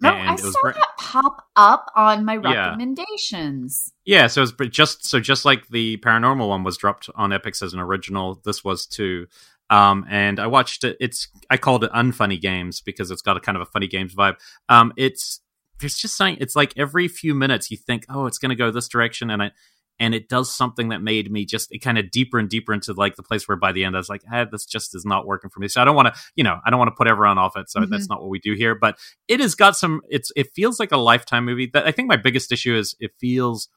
No, 0.00 0.10
and 0.10 0.30
I 0.30 0.36
saw 0.36 0.50
that 0.64 0.88
pop 0.98 1.46
up 1.56 1.90
on 1.96 2.24
my 2.24 2.36
recommendations. 2.36 3.92
Yeah. 4.04 4.22
yeah, 4.22 4.26
so 4.26 4.42
it's 4.42 4.52
just 4.68 5.06
so 5.06 5.20
just 5.20 5.44
like 5.44 5.68
the 5.68 5.96
paranormal 5.98 6.48
one 6.48 6.64
was 6.64 6.76
dropped 6.76 7.08
on 7.14 7.30
Epix 7.30 7.62
as 7.62 7.72
an 7.72 7.80
original, 7.80 8.40
this 8.44 8.62
was 8.62 8.86
too. 8.86 9.26
Um, 9.70 10.06
and 10.08 10.38
I 10.38 10.46
watched 10.46 10.84
it. 10.84 10.96
It's 11.00 11.28
I 11.50 11.56
called 11.56 11.84
it 11.84 11.92
unfunny 11.92 12.40
games 12.40 12.80
because 12.80 13.10
it's 13.10 13.22
got 13.22 13.36
a 13.36 13.40
kind 13.40 13.56
of 13.56 13.62
a 13.62 13.66
funny 13.66 13.88
games 13.88 14.14
vibe. 14.14 14.36
Um, 14.68 14.92
it's 14.96 15.40
there's 15.80 15.96
just 15.96 16.16
saying 16.16 16.38
it's 16.40 16.56
like 16.56 16.72
every 16.76 17.08
few 17.08 17.34
minutes 17.34 17.70
you 17.70 17.76
think, 17.76 18.06
oh, 18.08 18.26
it's 18.26 18.38
going 18.38 18.50
to 18.50 18.56
go 18.56 18.70
this 18.70 18.88
direction, 18.88 19.30
and 19.30 19.42
it 19.42 19.52
and 19.98 20.14
it 20.14 20.28
does 20.28 20.54
something 20.54 20.90
that 20.90 21.00
made 21.00 21.30
me 21.30 21.44
just 21.44 21.72
it 21.72 21.78
kind 21.78 21.98
of 21.98 22.10
deeper 22.10 22.38
and 22.38 22.48
deeper 22.48 22.72
into 22.72 22.92
like 22.92 23.16
the 23.16 23.22
place 23.22 23.48
where 23.48 23.56
by 23.56 23.72
the 23.72 23.84
end 23.84 23.96
I 23.96 23.98
was 23.98 24.08
like, 24.08 24.22
ah, 24.30 24.44
this 24.50 24.66
just 24.66 24.94
is 24.94 25.04
not 25.04 25.26
working 25.26 25.50
for 25.50 25.60
me. 25.60 25.68
So 25.68 25.80
I 25.80 25.84
don't 25.84 25.96
want 25.96 26.14
to, 26.14 26.20
you 26.34 26.44
know, 26.44 26.58
I 26.64 26.70
don't 26.70 26.78
want 26.78 26.90
to 26.90 26.94
put 26.94 27.08
everyone 27.08 27.38
off 27.38 27.56
it. 27.56 27.70
So 27.70 27.80
mm-hmm. 27.80 27.90
that's 27.90 28.08
not 28.08 28.20
what 28.20 28.30
we 28.30 28.38
do 28.38 28.54
here. 28.54 28.74
But 28.74 28.98
it 29.28 29.40
has 29.40 29.54
got 29.54 29.76
some. 29.76 30.02
It's 30.08 30.30
it 30.36 30.48
feels 30.54 30.78
like 30.78 30.92
a 30.92 30.96
lifetime 30.98 31.44
movie. 31.44 31.70
That 31.72 31.86
I 31.86 31.92
think 31.92 32.08
my 32.08 32.16
biggest 32.16 32.52
issue 32.52 32.76
is 32.76 32.94
it 33.00 33.12
feels 33.18 33.68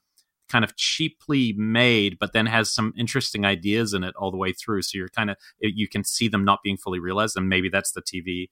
kind 0.50 0.64
of 0.64 0.76
cheaply 0.76 1.54
made, 1.56 2.18
but 2.18 2.32
then 2.32 2.46
has 2.46 2.72
some 2.72 2.92
interesting 2.98 3.44
ideas 3.44 3.94
in 3.94 4.04
it 4.04 4.14
all 4.16 4.30
the 4.30 4.36
way 4.36 4.52
through. 4.52 4.82
So 4.82 4.98
you're 4.98 5.08
kind 5.08 5.30
of 5.30 5.36
you 5.60 5.88
can 5.88 6.04
see 6.04 6.28
them 6.28 6.44
not 6.44 6.60
being 6.62 6.76
fully 6.76 6.98
realized, 6.98 7.36
and 7.36 7.48
maybe 7.48 7.68
that's 7.68 7.92
the 7.92 8.02
TV 8.02 8.48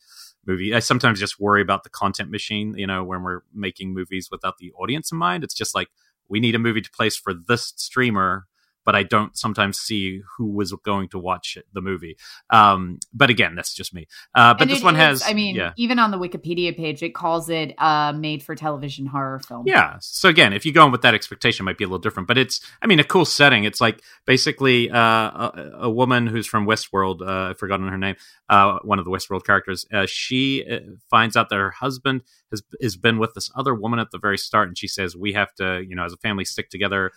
movie. 0.47 0.75
I 0.75 0.79
sometimes 0.79 1.21
just 1.21 1.41
worry 1.41 1.61
about 1.61 1.85
the 1.85 1.91
content 1.91 2.31
machine. 2.31 2.75
You 2.77 2.87
know, 2.87 3.05
when 3.05 3.23
we're 3.23 3.41
making 3.53 3.93
movies 3.93 4.29
without 4.31 4.59
the 4.59 4.73
audience 4.73 5.13
in 5.13 5.19
mind, 5.19 5.45
it's 5.45 5.55
just 5.55 5.75
like 5.75 5.89
we 6.29 6.41
need 6.41 6.55
a 6.55 6.59
movie 6.59 6.81
to 6.81 6.91
place 6.91 7.17
for 7.17 7.35
this 7.35 7.73
streamer 7.77 8.47
but 8.89 8.97
I 8.97 9.03
don't 9.03 9.37
sometimes 9.37 9.77
see 9.77 10.23
who 10.39 10.47
was 10.47 10.73
going 10.83 11.11
to 11.11 11.19
watch 11.19 11.59
the 11.75 11.83
movie. 11.83 12.17
Um, 12.49 13.01
but 13.13 13.29
again, 13.29 13.55
that's 13.55 13.75
just 13.75 13.93
me. 13.93 14.07
Uh, 14.35 14.55
but 14.55 14.63
and 14.63 14.71
this 14.71 14.83
one 14.83 14.95
is, 14.95 15.01
has, 15.01 15.25
I 15.27 15.35
mean, 15.35 15.57
yeah. 15.57 15.73
even 15.77 15.99
on 15.99 16.11
the 16.11 16.17
Wikipedia 16.17 16.75
page, 16.75 17.03
it 17.03 17.15
calls 17.15 17.51
it 17.51 17.75
a 17.77 18.15
made 18.17 18.43
for 18.43 18.55
television 18.55 19.05
horror 19.05 19.41
film. 19.41 19.65
Yeah. 19.67 19.99
So 20.01 20.31
again, 20.31 20.55
if 20.55 20.65
you 20.65 20.73
go 20.73 20.87
in 20.87 20.91
with 20.91 21.03
that 21.03 21.13
expectation, 21.13 21.65
it 21.65 21.67
might 21.67 21.77
be 21.77 21.85
a 21.85 21.87
little 21.87 21.99
different. 21.99 22.29
But 22.29 22.39
it's, 22.39 22.63
I 22.81 22.87
mean, 22.87 22.99
a 22.99 23.05
cool 23.05 23.27
setting. 23.27 23.65
It's 23.65 23.79
like 23.79 24.01
basically 24.25 24.91
uh, 24.91 24.99
a, 24.99 25.71
a, 25.81 25.91
woman 25.91 26.27
who's 26.27 26.47
from 26.47 26.67
Westworld. 26.67 27.21
Uh, 27.21 27.51
I've 27.51 27.59
forgotten 27.59 27.89
her 27.89 27.99
name. 27.99 28.17
Uh, 28.49 28.79
one 28.85 28.99
of 28.99 29.05
the 29.05 29.11
Westworld 29.11 29.45
characters. 29.45 29.85
Uh, 29.93 30.07
she 30.09 30.65
uh, 30.67 30.79
finds 31.11 31.37
out 31.37 31.51
that 31.51 31.57
her 31.57 31.73
husband 31.73 32.23
has 32.51 32.63
has 32.81 32.97
been 32.97 33.19
with 33.19 33.35
this 33.35 33.51
other 33.55 33.75
woman 33.75 33.99
at 33.99 34.13
the 34.13 34.19
very 34.19 34.39
start, 34.39 34.69
and 34.69 34.79
she 34.79 34.89
says, 34.89 35.15
"We 35.15 35.35
have 35.35 35.55
to, 35.57 35.85
you 35.87 35.95
know, 35.95 36.05
as 36.05 36.15
a 36.15 36.17
family, 36.17 36.47
stick 36.47 36.71
together." 36.71 37.13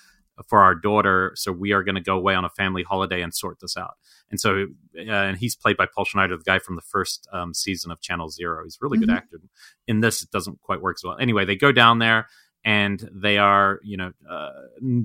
For 0.48 0.60
our 0.60 0.76
daughter. 0.76 1.34
So 1.36 1.52
we 1.52 1.72
are 1.72 1.84
going 1.84 1.96
to 1.96 2.02
go 2.02 2.18
away 2.18 2.36
on 2.36 2.46
a 2.46 2.50
family 2.50 2.84
holiday 2.84 3.22
and 3.22 3.34
sort 3.34 3.60
this 3.60 3.78
out. 3.78 3.96
And 4.30 4.40
so, 4.40 4.68
uh, 4.98 5.12
and 5.12 5.38
he's 5.38 5.56
played 5.56 5.78
by 5.78 5.88
Paul 5.94 6.06
Schneider, 6.06 6.38
the 6.38 6.44
guy 6.44 6.60
from 6.60 6.76
the 6.76 6.82
first 6.82 7.28
um, 7.34 7.54
season 7.54 7.92
of 7.92 8.02
Channel 8.02 8.30
Zero. 8.30 8.64
He's 8.64 8.76
a 8.76 8.86
really 8.86 8.98
mm-hmm. 8.98 9.08
good 9.08 9.16
actor. 9.16 9.42
In 9.88 10.00
this, 10.00 10.24
it 10.24 10.32
doesn't 10.32 10.62
quite 10.62 10.82
work 10.82 10.98
as 11.00 11.04
well. 11.04 11.18
Anyway, 11.20 11.46
they 11.46 11.56
go 11.56 11.72
down 11.72 12.00
there 12.00 12.28
and 12.64 13.10
they 13.14 13.38
are, 13.38 13.80
you 13.84 13.98
know, 13.98 14.12
uh, 14.30 14.50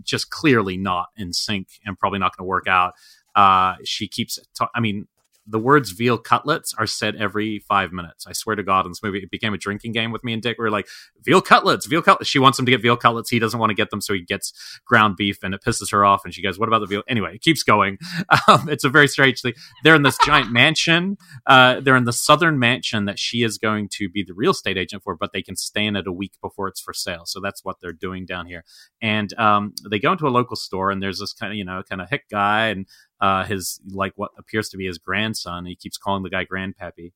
just 0.02 0.30
clearly 0.30 0.76
not 0.76 1.08
in 1.16 1.32
sync 1.32 1.68
and 1.84 1.98
probably 1.98 2.18
not 2.18 2.36
going 2.36 2.44
to 2.44 2.48
work 2.48 2.68
out. 2.68 2.94
Uh, 3.34 3.76
she 3.84 4.08
keeps, 4.08 4.38
ta- 4.56 4.70
I 4.74 4.80
mean, 4.80 5.08
the 5.46 5.58
words 5.58 5.90
veal 5.90 6.18
cutlets 6.18 6.74
are 6.78 6.86
said 6.86 7.16
every 7.16 7.60
five 7.60 7.92
minutes. 7.92 8.26
I 8.26 8.32
swear 8.32 8.56
to 8.56 8.62
God, 8.62 8.84
in 8.84 8.90
this 8.90 9.02
movie, 9.02 9.18
it 9.18 9.30
became 9.30 9.54
a 9.54 9.58
drinking 9.58 9.92
game 9.92 10.10
with 10.10 10.24
me 10.24 10.32
and 10.32 10.42
Dick. 10.42 10.56
We 10.58 10.64
are 10.64 10.70
like, 10.70 10.88
veal 11.24 11.40
cutlets, 11.40 11.86
veal 11.86 12.02
cutlets. 12.02 12.28
She 12.28 12.38
wants 12.38 12.58
him 12.58 12.66
to 12.66 12.70
get 12.70 12.82
veal 12.82 12.96
cutlets. 12.96 13.30
He 13.30 13.38
doesn't 13.38 13.58
want 13.58 13.70
to 13.70 13.74
get 13.74 13.90
them, 13.90 14.00
so 14.00 14.14
he 14.14 14.22
gets 14.22 14.52
ground 14.86 15.16
beef, 15.16 15.42
and 15.42 15.54
it 15.54 15.62
pisses 15.64 15.90
her 15.92 16.04
off. 16.04 16.24
And 16.24 16.34
she 16.34 16.42
goes, 16.42 16.58
"What 16.58 16.68
about 16.68 16.80
the 16.80 16.86
veal?" 16.86 17.02
Anyway, 17.08 17.34
it 17.34 17.42
keeps 17.42 17.62
going. 17.62 17.98
Um, 18.48 18.68
it's 18.68 18.84
a 18.84 18.88
very 18.88 19.08
strange 19.08 19.40
thing. 19.40 19.54
They're 19.82 19.94
in 19.94 20.02
this 20.02 20.18
giant 20.24 20.52
mansion. 20.52 21.16
Uh, 21.46 21.80
they're 21.80 21.96
in 21.96 22.04
the 22.04 22.12
southern 22.12 22.58
mansion 22.58 23.06
that 23.06 23.18
she 23.18 23.42
is 23.42 23.58
going 23.58 23.88
to 23.94 24.08
be 24.08 24.22
the 24.22 24.34
real 24.34 24.50
estate 24.50 24.76
agent 24.76 25.02
for, 25.02 25.16
but 25.16 25.32
they 25.32 25.42
can 25.42 25.56
stay 25.56 25.84
in 25.84 25.96
it 25.96 26.06
a 26.06 26.12
week 26.12 26.32
before 26.42 26.68
it's 26.68 26.80
for 26.80 26.92
sale. 26.92 27.22
So 27.24 27.40
that's 27.40 27.64
what 27.64 27.76
they're 27.80 27.92
doing 27.92 28.26
down 28.26 28.46
here. 28.46 28.64
And 29.00 29.36
um, 29.38 29.74
they 29.90 29.98
go 29.98 30.12
into 30.12 30.26
a 30.26 30.28
local 30.28 30.56
store, 30.56 30.90
and 30.90 31.02
there's 31.02 31.18
this 31.18 31.32
kind 31.32 31.52
of 31.52 31.56
you 31.56 31.64
know 31.64 31.82
kind 31.88 32.00
of 32.00 32.08
hick 32.10 32.24
guy, 32.30 32.68
and 32.68 32.86
uh, 33.20 33.44
his 33.44 33.80
like 33.88 34.12
what 34.16 34.30
appears 34.38 34.68
to 34.70 34.76
be 34.76 34.86
his 34.86 34.98
grandson. 34.98 35.66
He 35.66 35.76
keeps 35.76 35.98
calling 35.98 36.22
the 36.22 36.30
guy 36.30 36.44
grandpappy, 36.44 37.12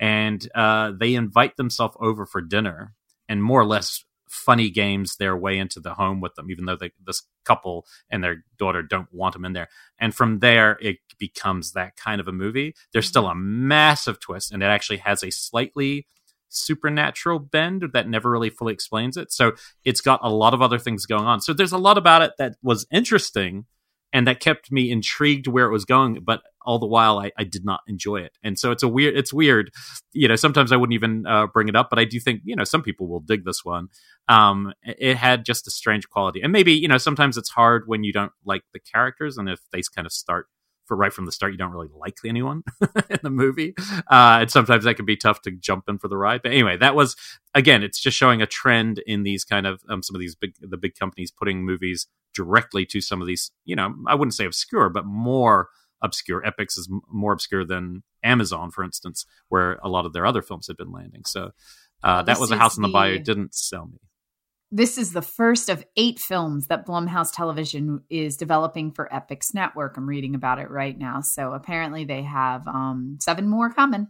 and 0.00 0.46
uh, 0.54 0.92
they 0.98 1.14
invite 1.14 1.56
themselves 1.56 1.96
over 2.00 2.26
for 2.26 2.40
dinner 2.40 2.94
and 3.28 3.42
more 3.42 3.60
or 3.60 3.66
less 3.66 4.04
funny 4.28 4.68
games 4.68 5.16
their 5.16 5.36
way 5.36 5.58
into 5.58 5.80
the 5.80 5.94
home 5.94 6.20
with 6.20 6.34
them, 6.34 6.50
even 6.50 6.64
though 6.64 6.76
they, 6.76 6.90
this 7.06 7.22
couple 7.44 7.86
and 8.10 8.22
their 8.22 8.44
daughter 8.58 8.82
don't 8.82 9.12
want 9.12 9.32
them 9.32 9.44
in 9.44 9.52
there. 9.52 9.68
And 9.98 10.14
from 10.14 10.40
there, 10.40 10.76
it 10.80 10.96
becomes 11.18 11.72
that 11.72 11.96
kind 11.96 12.20
of 12.20 12.26
a 12.26 12.32
movie. 12.32 12.74
There's 12.92 13.06
still 13.06 13.28
a 13.28 13.34
massive 13.34 14.20
twist, 14.20 14.52
and 14.52 14.62
it 14.62 14.66
actually 14.66 14.98
has 14.98 15.22
a 15.22 15.30
slightly 15.30 16.06
supernatural 16.48 17.38
bend 17.38 17.84
that 17.92 18.08
never 18.08 18.30
really 18.30 18.50
fully 18.50 18.72
explains 18.72 19.16
it. 19.16 19.32
So 19.32 19.52
it's 19.84 20.00
got 20.00 20.20
a 20.22 20.30
lot 20.30 20.54
of 20.54 20.62
other 20.62 20.78
things 20.78 21.06
going 21.06 21.24
on. 21.24 21.40
So 21.40 21.52
there's 21.52 21.72
a 21.72 21.78
lot 21.78 21.98
about 21.98 22.22
it 22.22 22.32
that 22.38 22.54
was 22.62 22.86
interesting 22.92 23.66
and 24.14 24.26
that 24.28 24.40
kept 24.40 24.72
me 24.72 24.90
intrigued 24.90 25.46
where 25.46 25.66
it 25.66 25.72
was 25.72 25.84
going 25.84 26.20
but 26.24 26.40
all 26.64 26.78
the 26.78 26.86
while 26.86 27.18
I, 27.18 27.30
I, 27.36 27.44
did 27.44 27.62
not 27.62 27.80
enjoy 27.86 28.20
it. 28.22 28.38
And 28.42 28.58
so 28.58 28.70
it's 28.70 28.82
a 28.82 28.88
weird 28.88 29.14
it's 29.14 29.34
weird 29.34 29.70
you 30.12 30.28
know 30.28 30.36
sometimes 30.36 30.72
i 30.72 30.76
wouldn't 30.76 30.94
even 30.94 31.26
uh, 31.26 31.46
bring 31.48 31.68
it 31.68 31.76
up 31.76 31.90
but 31.90 31.98
i 31.98 32.04
do 32.06 32.18
think 32.18 32.40
you 32.44 32.56
know 32.56 32.64
some 32.64 32.82
people 32.82 33.06
will 33.06 33.20
dig 33.20 33.44
this 33.44 33.64
one. 33.64 33.88
Um 34.28 34.72
it 34.82 35.16
had 35.16 35.44
just 35.44 35.66
a 35.66 35.70
strange 35.70 36.08
quality. 36.08 36.40
And 36.40 36.52
maybe 36.52 36.72
you 36.72 36.88
know 36.88 36.98
sometimes 36.98 37.36
it's 37.36 37.50
hard 37.50 37.82
when 37.86 38.04
you 38.04 38.12
don't 38.12 38.32
like 38.46 38.62
the 38.72 38.80
characters 38.80 39.36
and 39.36 39.48
if 39.48 39.60
they 39.72 39.82
kind 39.94 40.06
of 40.06 40.12
start 40.12 40.46
for 40.86 40.96
right 40.96 41.12
from 41.12 41.26
the 41.26 41.32
start 41.32 41.52
you 41.52 41.58
don't 41.58 41.72
really 41.72 41.88
like 41.98 42.18
anyone 42.24 42.62
in 43.10 43.18
the 43.22 43.30
movie. 43.30 43.74
Uh, 44.10 44.38
and 44.40 44.50
sometimes 44.50 44.84
that 44.84 44.96
can 44.96 45.04
be 45.04 45.16
tough 45.16 45.42
to 45.42 45.50
jump 45.50 45.84
in 45.88 45.98
for 45.98 46.08
the 46.08 46.16
ride. 46.16 46.42
But 46.42 46.52
anyway 46.52 46.76
that 46.78 46.94
was 46.94 47.16
again 47.54 47.82
it's 47.82 48.00
just 48.00 48.16
showing 48.16 48.42
a 48.42 48.46
trend 48.46 49.02
in 49.06 49.22
these 49.22 49.44
kind 49.44 49.66
of 49.66 49.82
um, 49.88 50.02
some 50.02 50.14
of 50.16 50.20
these 50.20 50.34
big 50.34 50.54
the 50.60 50.76
big 50.76 50.94
companies 50.94 51.30
putting 51.30 51.64
movies 51.64 52.06
directly 52.34 52.84
to 52.84 53.00
some 53.00 53.20
of 53.20 53.28
these 53.28 53.52
you 53.64 53.76
know 53.76 53.94
i 54.08 54.14
wouldn't 54.14 54.34
say 54.34 54.44
obscure 54.44 54.88
but 54.88 55.06
more 55.06 55.68
obscure. 56.02 56.42
Epix 56.42 56.76
is 56.76 56.88
more 57.10 57.32
obscure 57.32 57.64
than 57.64 58.02
amazon 58.22 58.70
for 58.70 58.84
instance 58.84 59.24
where 59.48 59.78
a 59.82 59.88
lot 59.88 60.04
of 60.04 60.12
their 60.12 60.26
other 60.26 60.42
films 60.42 60.66
had 60.66 60.76
been 60.76 60.92
landing. 60.92 61.22
So 61.24 61.52
uh, 62.02 62.22
that 62.24 62.38
was 62.38 62.50
a 62.50 62.56
house 62.56 62.76
in 62.76 62.82
the, 62.82 62.88
the 62.88 62.92
bayou 62.92 63.18
didn't 63.18 63.54
sell 63.54 63.86
me 63.86 63.98
this 64.72 64.98
is 64.98 65.12
the 65.12 65.22
first 65.22 65.68
of 65.68 65.84
eight 65.96 66.18
films 66.18 66.66
that 66.66 66.86
Blumhouse 66.86 67.30
Television 67.32 68.02
is 68.10 68.36
developing 68.36 68.90
for 68.92 69.08
Epix 69.12 69.54
Network. 69.54 69.96
I'm 69.96 70.08
reading 70.08 70.34
about 70.34 70.58
it 70.58 70.70
right 70.70 70.98
now. 70.98 71.20
So 71.20 71.52
apparently 71.52 72.04
they 72.04 72.22
have 72.22 72.66
um, 72.66 73.18
seven 73.20 73.48
more 73.48 73.70
coming. 73.70 74.08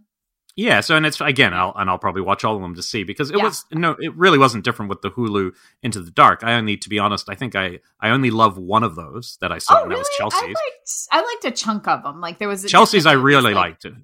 Yeah, 0.56 0.82
so 0.82 0.94
and 0.96 1.04
it's 1.04 1.20
again, 1.20 1.52
I'll 1.52 1.72
and 1.74 1.90
I'll 1.90 1.98
probably 1.98 2.22
watch 2.22 2.44
all 2.44 2.54
of 2.54 2.62
them 2.62 2.76
to 2.76 2.82
see 2.82 3.02
because 3.02 3.28
it 3.32 3.36
Yeah. 3.38 3.42
was 3.42 3.64
no, 3.72 3.96
it 3.98 4.14
really 4.14 4.38
wasn't 4.38 4.64
different 4.64 4.88
with 4.88 5.02
the 5.02 5.10
Hulu 5.10 5.50
Into 5.82 6.00
the 6.00 6.12
Dark. 6.12 6.44
I 6.44 6.54
only, 6.54 6.76
to 6.76 6.88
be 6.88 7.00
honest, 7.00 7.28
I 7.28 7.34
think 7.34 7.56
I 7.56 7.80
I 7.98 8.10
only 8.10 8.30
love 8.30 8.56
one 8.56 8.84
of 8.84 8.94
those 8.94 9.36
that 9.40 9.50
I 9.50 9.58
saw, 9.58 9.78
Oh, 9.78 9.82
and 9.82 9.90
really? 9.90 10.02
that 10.18 10.24
was 10.24 10.34
I 10.34 10.38
Chelsea's. 10.38 10.54
liked 10.54 10.90
I 11.10 11.20
liked 11.32 11.44
a 11.44 11.50
chunk 11.50 11.88
of 11.88 12.04
them. 12.04 12.20
Like 12.20 12.38
there 12.38 12.46
was 12.48 12.64
a 12.64 12.68
Chelsea's, 12.68 13.04
I 13.04 13.14
really 13.14 13.52
like, 13.52 13.54
liked 13.56 13.84
it. 13.86 13.94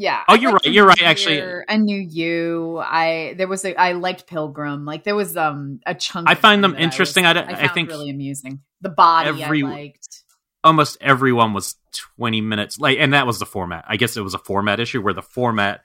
Yeah. 0.00 0.22
Oh, 0.28 0.34
you're 0.34 0.52
right, 0.52 0.64
you're 0.64 0.86
right, 0.86 1.02
actually. 1.02 1.34
Year, 1.36 1.64
a 1.68 1.76
new 1.76 1.98
you. 1.98 2.78
I 2.78 3.34
there 3.36 3.48
was 3.48 3.64
a 3.64 3.74
I 3.78 3.92
liked 3.92 4.28
Pilgrim. 4.28 4.84
Like 4.84 5.02
there 5.02 5.16
was 5.16 5.36
um 5.36 5.80
a 5.84 5.94
chunk. 5.94 6.28
I 6.28 6.32
of 6.32 6.38
find 6.38 6.62
them 6.62 6.72
that 6.72 6.80
I 6.80 6.84
interesting. 6.84 7.24
was- 7.24 7.36
I 7.36 7.40
I, 7.40 7.52
I 7.52 7.56
found 7.56 7.74
think 7.74 7.88
really 7.90 8.08
amusing. 8.10 8.60
The 8.80 8.90
body 8.90 9.42
every- 9.42 9.64
I 9.64 9.68
liked. 9.68 10.22
Almost 10.62 10.98
everyone 11.00 11.52
was 11.52 11.76
twenty 12.16 12.40
minutes, 12.40 12.78
like, 12.78 12.98
and 13.00 13.12
that 13.12 13.26
was 13.26 13.38
the 13.40 13.46
format. 13.46 13.84
I 13.88 13.96
guess 13.96 14.16
it 14.16 14.20
was 14.22 14.34
a 14.34 14.38
format 14.38 14.78
issue 14.80 15.00
where 15.02 15.14
the 15.14 15.22
format 15.22 15.80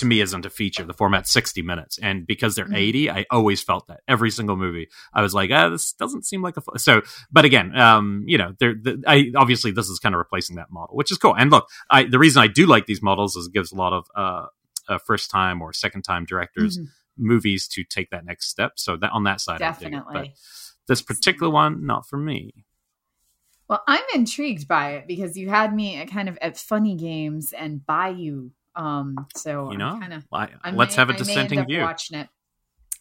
to 0.00 0.06
me 0.06 0.20
isn't 0.20 0.44
a 0.44 0.50
feature. 0.50 0.84
The 0.84 0.92
format's 0.92 1.30
sixty 1.32 1.62
minutes, 1.62 1.98
and 2.02 2.26
because 2.26 2.54
they're 2.56 2.66
Mhm. 2.66 2.76
eighty, 2.76 3.10
I 3.10 3.24
always 3.30 3.62
felt 3.62 3.86
that 3.86 4.00
every 4.06 4.30
single 4.30 4.56
movie. 4.56 4.88
I 5.14 5.22
was 5.22 5.32
like, 5.32 5.50
ah, 5.52 5.68
this 5.70 5.92
doesn't 5.92 6.26
seem 6.26 6.42
like 6.42 6.56
a 6.58 6.78
so. 6.78 7.02
But 7.30 7.44
again, 7.44 7.74
um, 7.78 8.24
you 8.26 8.36
know, 8.36 8.54
they're 8.58 8.74
the, 8.74 9.02
I 9.06 9.30
obviously 9.36 9.70
this 9.70 9.88
is 9.88 9.98
kind 9.98 10.14
of 10.14 10.18
replacing 10.18 10.56
that 10.56 10.70
model, 10.70 10.96
which 10.96 11.10
is 11.10 11.16
cool. 11.18 11.34
And 11.36 11.50
look, 11.50 11.68
I 11.88 12.04
the 12.04 12.18
reason 12.18 12.42
I 12.42 12.48
do 12.48 12.66
like 12.66 12.86
these 12.86 13.00
models 13.02 13.36
is 13.36 13.46
it 13.46 13.52
gives 13.54 13.72
a 13.72 13.76
lot 13.76 13.92
of 13.92 14.06
uh, 14.16 14.46
uh 14.88 14.98
first 15.06 15.30
time 15.30 15.62
or 15.62 15.72
second 15.72 16.02
time 16.02 16.24
directors 16.24 16.78
Mhm. 16.78 16.86
movies 17.16 17.68
to 17.68 17.84
take 17.84 18.10
that 18.10 18.24
next 18.24 18.48
step. 18.50 18.72
So 18.76 18.96
that 18.96 19.12
on 19.12 19.24
that 19.24 19.40
side, 19.40 19.62
I 19.62 19.72
dig 19.72 19.88
it. 19.88 19.90
Definitely. 19.92 20.12
But 20.14 20.28
this 20.88 21.02
particular 21.02 21.50
one, 21.52 21.86
not 21.86 22.08
for 22.08 22.16
me. 22.16 22.64
Well, 23.68 23.82
I'm 23.86 24.04
intrigued 24.14 24.66
by 24.66 24.94
it 24.94 25.06
because 25.06 25.36
you 25.36 25.48
had 25.48 25.72
me 25.72 25.96
at 25.96 26.08
kind 26.08 26.28
of 26.28 26.36
at 26.42 26.58
funny 26.58 26.96
games 26.96 27.52
and 27.52 27.86
Bayou. 27.86 28.50
Um, 28.76 29.26
so 29.36 29.70
You 29.72 29.78
know, 29.78 29.98
kind 30.00 30.12
of 30.12 30.24
I, 30.32 30.48
I 30.62 30.70
let's 30.72 30.96
may- 30.96 31.00
have 31.00 31.10
a 31.10 31.12
I 31.12 31.14
may 31.14 31.18
end 31.18 31.26
dissenting 31.26 31.66
view. 31.66 31.80
Watching 31.82 32.18
it. 32.20 32.28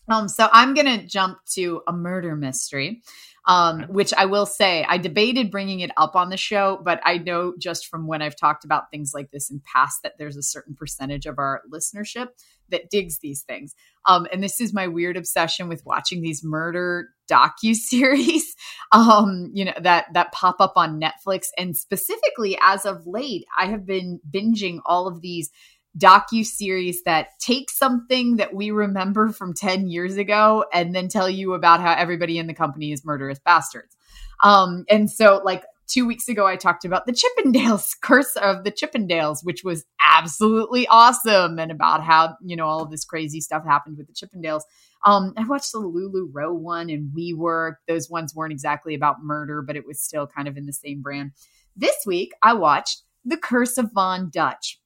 Um, 0.10 0.28
so 0.28 0.50
I'm 0.52 0.74
gonna 0.74 1.06
jump 1.06 1.39
to 1.54 1.82
a 1.88 1.93
murder 1.93 2.36
mystery, 2.36 3.02
um, 3.48 3.84
which 3.89 4.13
I 4.13 4.26
will 4.26 4.45
say 4.45 4.86
I 4.88 4.98
debated 4.98 5.52
bringing 5.52 5.82
it 5.82 5.91
up 5.98 6.15
on 6.15 6.30
the 6.30 6.38
show, 6.38 6.82
but 6.84 7.00
I 7.06 7.19
know 7.19 7.54
just 7.60 7.88
from 7.88 8.08
when 8.08 8.22
I've 8.22 8.36
talked 8.36 8.65
about 8.65 8.89
things 8.91 9.12
like 9.13 9.32
this 9.32 9.50
in 9.50 9.62
past 9.62 10.04
that 10.04 10.17
there's 10.17 10.38
a 10.38 10.43
certain 10.43 10.76
percentage 10.76 11.26
of 11.26 11.38
our 11.38 11.62
listenership 11.72 12.30
that 12.69 12.89
digs 12.89 13.19
these 13.19 13.41
things. 13.41 13.76
Um, 14.06 14.28
and 14.32 14.43
this 14.43 14.62
is 14.62 14.74
my 14.74 14.88
weird 14.88 15.17
obsession 15.17 15.67
with 15.67 15.86
watching 15.86 16.22
these 16.22 16.43
murder 16.43 17.10
docu 17.30 17.76
series, 17.76 18.56
um, 18.91 19.52
you 19.54 19.65
know 19.65 19.74
that 19.82 20.08
that 20.13 20.32
pop 20.32 20.58
up 20.60 20.74
on 20.76 21.00
Netflix, 21.00 21.48
and 21.58 21.78
specifically 21.78 22.58
as 22.62 22.86
of 22.86 23.06
late, 23.06 23.45
I 23.58 23.67
have 23.67 23.86
been 23.86 24.19
binging 24.30 24.80
all 24.86 25.08
of 25.08 25.22
these 25.22 25.52
docu 25.97 26.45
series 26.45 27.04
that 27.04 27.30
take 27.39 27.69
something 27.69 28.38
that 28.38 28.54
we 28.54 28.71
remember 28.71 29.30
from 29.30 29.54
10 29.54 29.88
years 29.88 30.17
ago 30.17 30.65
and 30.73 30.93
then 30.93 31.08
tell 31.08 31.30
you 31.30 31.54
about 31.54 31.82
how 31.82 31.93
everybody 31.93 32.38
in 32.38 32.47
the 32.47 32.54
company 32.54 32.91
is 32.91 33.06
murderous 33.06 33.39
bastards. 33.39 33.97
Um, 34.43 34.86
and 34.89 35.10
so 35.10 35.41
like 35.43 35.63
two 35.88 36.06
weeks 36.06 36.28
ago, 36.30 36.45
I 36.45 36.56
talked 36.56 36.86
about 36.86 37.06
the 37.06 37.13
Chippendales 37.13 37.95
curse 38.02 38.36
of 38.36 38.63
the 38.63 38.71
Chippendales, 38.71 39.39
which 39.43 39.63
was 39.63 39.86
absolutely 40.06 40.88
awesome 40.88 41.60
and 41.60 41.71
about 41.71 42.04
how, 42.04 42.38
you 42.41 42.56
know, 42.56 42.67
all 42.67 42.84
of 42.84 42.91
this 42.91 43.04
crazy 43.04 43.41
stuff 43.41 43.65
happened 43.65 43.97
with 43.97 44.08
the 44.08 44.13
Chippendales. 44.13 44.62
Um, 45.06 45.34
I 45.38 45.45
watched 45.45 45.71
the 45.71 45.80
LuLaRoe 45.80 46.54
one 46.54 46.89
and 46.89 47.12
We 47.15 47.34
Were. 47.34 47.80
Those 47.88 48.10
ones 48.10 48.36
weren't 48.36 48.52
exactly 48.52 48.93
about 48.93 49.23
murder, 49.23 49.62
but 49.62 49.75
it 49.75 49.86
was 49.86 50.02
still 50.02 50.28
kind 50.28 50.47
of 50.47 50.58
in 50.58 50.65
the 50.65 50.73
same 50.73 51.02
brand. 51.02 51.32
This 51.75 51.95
week, 52.06 52.34
I 52.43 52.54
watched 52.54 53.04
The 53.25 53.38
Curse 53.38 53.78
of 53.78 53.91
Von 53.93 54.30
Dutch 54.30 54.78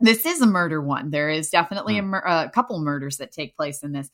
this 0.00 0.24
is 0.26 0.40
a 0.40 0.46
murder 0.46 0.80
one. 0.80 1.10
There 1.10 1.28
is 1.28 1.50
definitely 1.50 1.98
a, 1.98 2.02
mur- 2.02 2.24
a 2.26 2.50
couple 2.50 2.80
murders 2.80 3.18
that 3.18 3.32
take 3.32 3.56
place 3.56 3.82
in 3.82 3.92
this. 3.92 4.10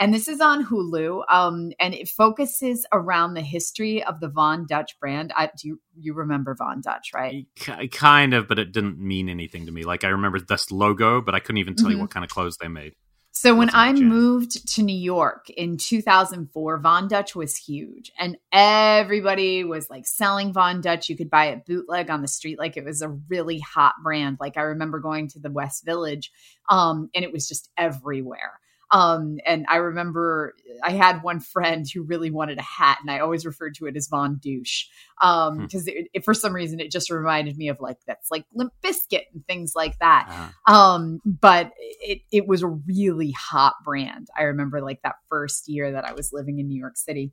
And 0.00 0.14
this 0.14 0.28
is 0.28 0.40
on 0.40 0.64
Hulu, 0.64 1.24
um, 1.28 1.72
and 1.80 1.92
it 1.92 2.08
focuses 2.08 2.86
around 2.92 3.34
the 3.34 3.40
history 3.40 4.04
of 4.04 4.20
the 4.20 4.28
Von 4.28 4.64
Dutch 4.64 4.98
brand. 5.00 5.32
I, 5.36 5.46
do 5.60 5.66
you, 5.68 5.80
you 5.98 6.14
remember 6.14 6.54
Von 6.54 6.80
Dutch, 6.80 7.10
right? 7.12 7.46
K- 7.56 7.88
kind 7.88 8.32
of, 8.32 8.46
but 8.46 8.60
it 8.60 8.70
didn't 8.70 9.00
mean 9.00 9.28
anything 9.28 9.66
to 9.66 9.72
me. 9.72 9.82
Like 9.82 10.04
I 10.04 10.08
remember 10.10 10.38
this 10.38 10.70
logo, 10.70 11.20
but 11.20 11.34
I 11.34 11.40
couldn't 11.40 11.58
even 11.58 11.74
tell 11.74 11.90
you 11.90 11.96
Mhm. 11.96 12.02
what 12.02 12.10
kind 12.10 12.22
of 12.24 12.30
clothes 12.30 12.58
they 12.58 12.68
made. 12.68 12.94
So 13.40 13.54
when 13.54 13.70
I 13.70 13.92
jam. 13.92 14.08
moved 14.08 14.74
to 14.74 14.82
New 14.82 14.98
York 14.98 15.48
in 15.50 15.76
2004, 15.76 16.78
Von 16.78 17.06
Dutch 17.06 17.36
was 17.36 17.54
huge, 17.54 18.10
and 18.18 18.36
everybody 18.50 19.62
was 19.62 19.88
like 19.88 20.08
selling 20.08 20.52
Von 20.52 20.80
Dutch. 20.80 21.08
You 21.08 21.16
could 21.16 21.30
buy 21.30 21.50
it 21.50 21.64
bootleg 21.64 22.10
on 22.10 22.20
the 22.20 22.26
street, 22.26 22.58
like 22.58 22.76
it 22.76 22.84
was 22.84 23.00
a 23.00 23.10
really 23.28 23.60
hot 23.60 23.94
brand. 24.02 24.38
Like 24.40 24.56
I 24.56 24.62
remember 24.62 24.98
going 24.98 25.28
to 25.28 25.38
the 25.38 25.52
West 25.52 25.84
Village, 25.84 26.32
um, 26.68 27.10
and 27.14 27.24
it 27.24 27.32
was 27.32 27.46
just 27.46 27.70
everywhere. 27.78 28.58
Um, 28.90 29.38
and 29.44 29.66
I 29.68 29.76
remember 29.76 30.54
I 30.82 30.92
had 30.92 31.22
one 31.22 31.40
friend 31.40 31.86
who 31.92 32.02
really 32.02 32.30
wanted 32.30 32.58
a 32.58 32.62
hat, 32.62 32.98
and 33.02 33.10
I 33.10 33.18
always 33.18 33.44
referred 33.44 33.74
to 33.76 33.86
it 33.86 33.96
as 33.96 34.08
Von 34.08 34.38
Douche 34.38 34.84
um 35.20 35.56
Hmm. 35.56 35.62
because 35.64 35.88
it, 35.88 36.08
it, 36.14 36.24
for 36.24 36.32
some 36.34 36.54
reason 36.54 36.80
it 36.80 36.90
just 36.92 37.10
reminded 37.10 37.56
me 37.56 37.68
of 37.68 37.80
like 37.80 37.98
that's 38.06 38.30
like 38.30 38.44
Limp 38.54 38.72
Bizkit 38.82 39.24
and 39.34 39.44
things 39.46 39.72
like 39.74 39.98
that. 39.98 40.50
Uh, 40.66 40.72
Um, 40.72 41.20
but 41.24 41.72
it 41.78 42.20
it 42.30 42.46
was 42.46 42.62
a 42.62 42.68
really 42.68 43.32
hot 43.32 43.74
brand. 43.84 44.28
I 44.36 44.42
remember 44.44 44.80
like 44.80 45.02
that 45.02 45.16
first 45.28 45.68
year 45.68 45.92
that 45.92 46.04
I 46.04 46.12
was 46.12 46.32
living 46.32 46.58
in 46.58 46.68
New 46.68 46.78
York 46.78 46.96
City. 46.96 47.32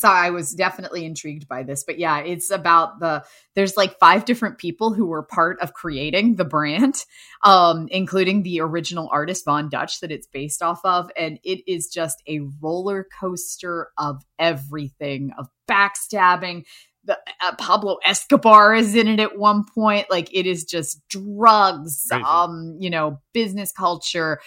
So 0.00 0.08
I 0.08 0.30
was 0.30 0.54
definitely 0.54 1.04
intrigued 1.04 1.46
by 1.46 1.62
this. 1.62 1.84
But 1.84 1.98
yeah, 1.98 2.20
it's 2.20 2.50
about 2.50 3.00
the 3.00 3.22
there's 3.54 3.76
like 3.76 3.98
five 3.98 4.24
different 4.24 4.58
people 4.58 4.94
who 4.94 5.06
were 5.06 5.22
part 5.22 5.60
of 5.60 5.74
creating 5.74 6.36
the 6.36 6.44
brand, 6.44 7.04
um, 7.44 7.86
including 7.90 8.42
the 8.42 8.60
original 8.60 9.08
artist 9.12 9.44
Von 9.44 9.68
Dutch 9.68 10.00
that 10.00 10.10
it's 10.10 10.26
based 10.26 10.62
off 10.62 10.80
of. 10.84 11.10
And 11.16 11.38
it 11.44 11.62
is 11.70 11.88
just 11.88 12.22
a 12.26 12.40
roller 12.62 13.06
coaster 13.20 13.90
of 13.98 14.22
everything, 14.38 15.32
of 15.36 15.48
backstabbing. 15.70 16.64
The, 17.04 17.18
uh, 17.42 17.54
Pablo 17.56 17.96
Escobar 18.04 18.74
is 18.74 18.94
in 18.94 19.08
it 19.08 19.20
at 19.20 19.38
one 19.38 19.64
point. 19.64 20.10
Like 20.10 20.34
it 20.34 20.46
is 20.46 20.64
just 20.64 21.00
drugs, 21.08 22.06
Crazy. 22.10 22.24
um, 22.24 22.76
you 22.78 22.90
know, 22.90 23.20
business 23.32 23.72
culture, 23.72 24.40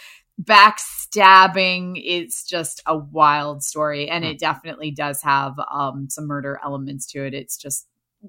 backstabbing. 0.43 2.01
It's 2.03 2.43
just 2.45 2.81
a 2.85 2.97
wild 2.97 3.63
story, 3.63 4.09
and 4.09 4.23
Hmm. 4.23 4.31
it 4.31 4.39
definitely 4.39 4.91
does 4.91 5.21
have 5.21 5.53
um, 5.71 6.09
some 6.09 6.27
murder 6.27 6.59
elements 6.63 7.05
to 7.11 7.25
it. 7.25 7.33
It's 7.33 7.57
just 7.57 7.87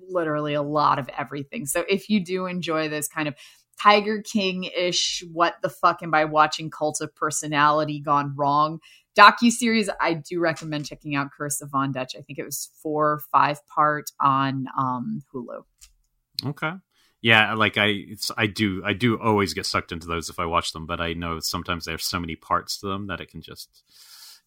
literally 0.09 0.55
a 0.55 0.63
lot 0.63 0.99
of 0.99 1.09
everything. 1.17 1.67
So 1.67 1.85
if 1.89 2.09
you 2.11 2.25
do 2.25 2.47
enjoy 2.47 2.89
this 2.89 3.09
kind 3.09 3.29
of 3.29 3.35
Tiger 3.81 4.23
King 4.23 4.65
ish, 4.65 5.23
what 5.33 5.57
the 5.63 5.69
fuck 5.69 6.03
am 6.03 6.15
I 6.15 6.25
watching? 6.25 6.71
Cult 6.71 7.01
of 7.01 7.15
Personality 7.15 8.01
gone 8.01 8.35
wrong 8.37 8.81
docu 9.17 9.51
series. 9.51 9.89
I 10.01 10.15
do 10.15 10.41
recommend 10.41 10.87
checking 10.87 11.15
out 11.15 11.29
Curse 11.37 11.61
of 11.61 11.71
Von 11.71 11.93
Dutch. 11.93 12.15
I 12.19 12.23
think 12.23 12.39
it 12.39 12.45
was 12.45 12.71
four 12.83 13.13
or 13.13 13.21
five 13.31 13.65
part 13.69 14.11
on 14.21 14.67
um, 14.79 15.23
Hulu. 15.33 15.63
okay. 16.47 16.73
Yeah, 17.25 17.55
like 17.55 17.79
I, 17.79 17.87
it's, 17.87 18.31
I 18.37 18.47
do, 18.47 18.83
I 18.85 18.93
do 18.93 19.19
always 19.19 19.55
get 19.55 19.65
sucked 19.65 19.93
into 19.93 20.07
those 20.07 20.29
if 20.29 20.39
I 20.39 20.45
watch 20.45 20.75
them, 20.75 20.85
but 20.85 21.01
I 21.01 21.15
know 21.15 21.41
sometimes 21.41 21.87
there's 21.87 22.05
so 22.05 22.21
many 22.21 22.37
parts 22.37 22.79
to 22.81 22.87
them 22.87 23.07
that 23.07 23.23
it 23.23 23.31
can 23.31 23.41
just 23.41 23.83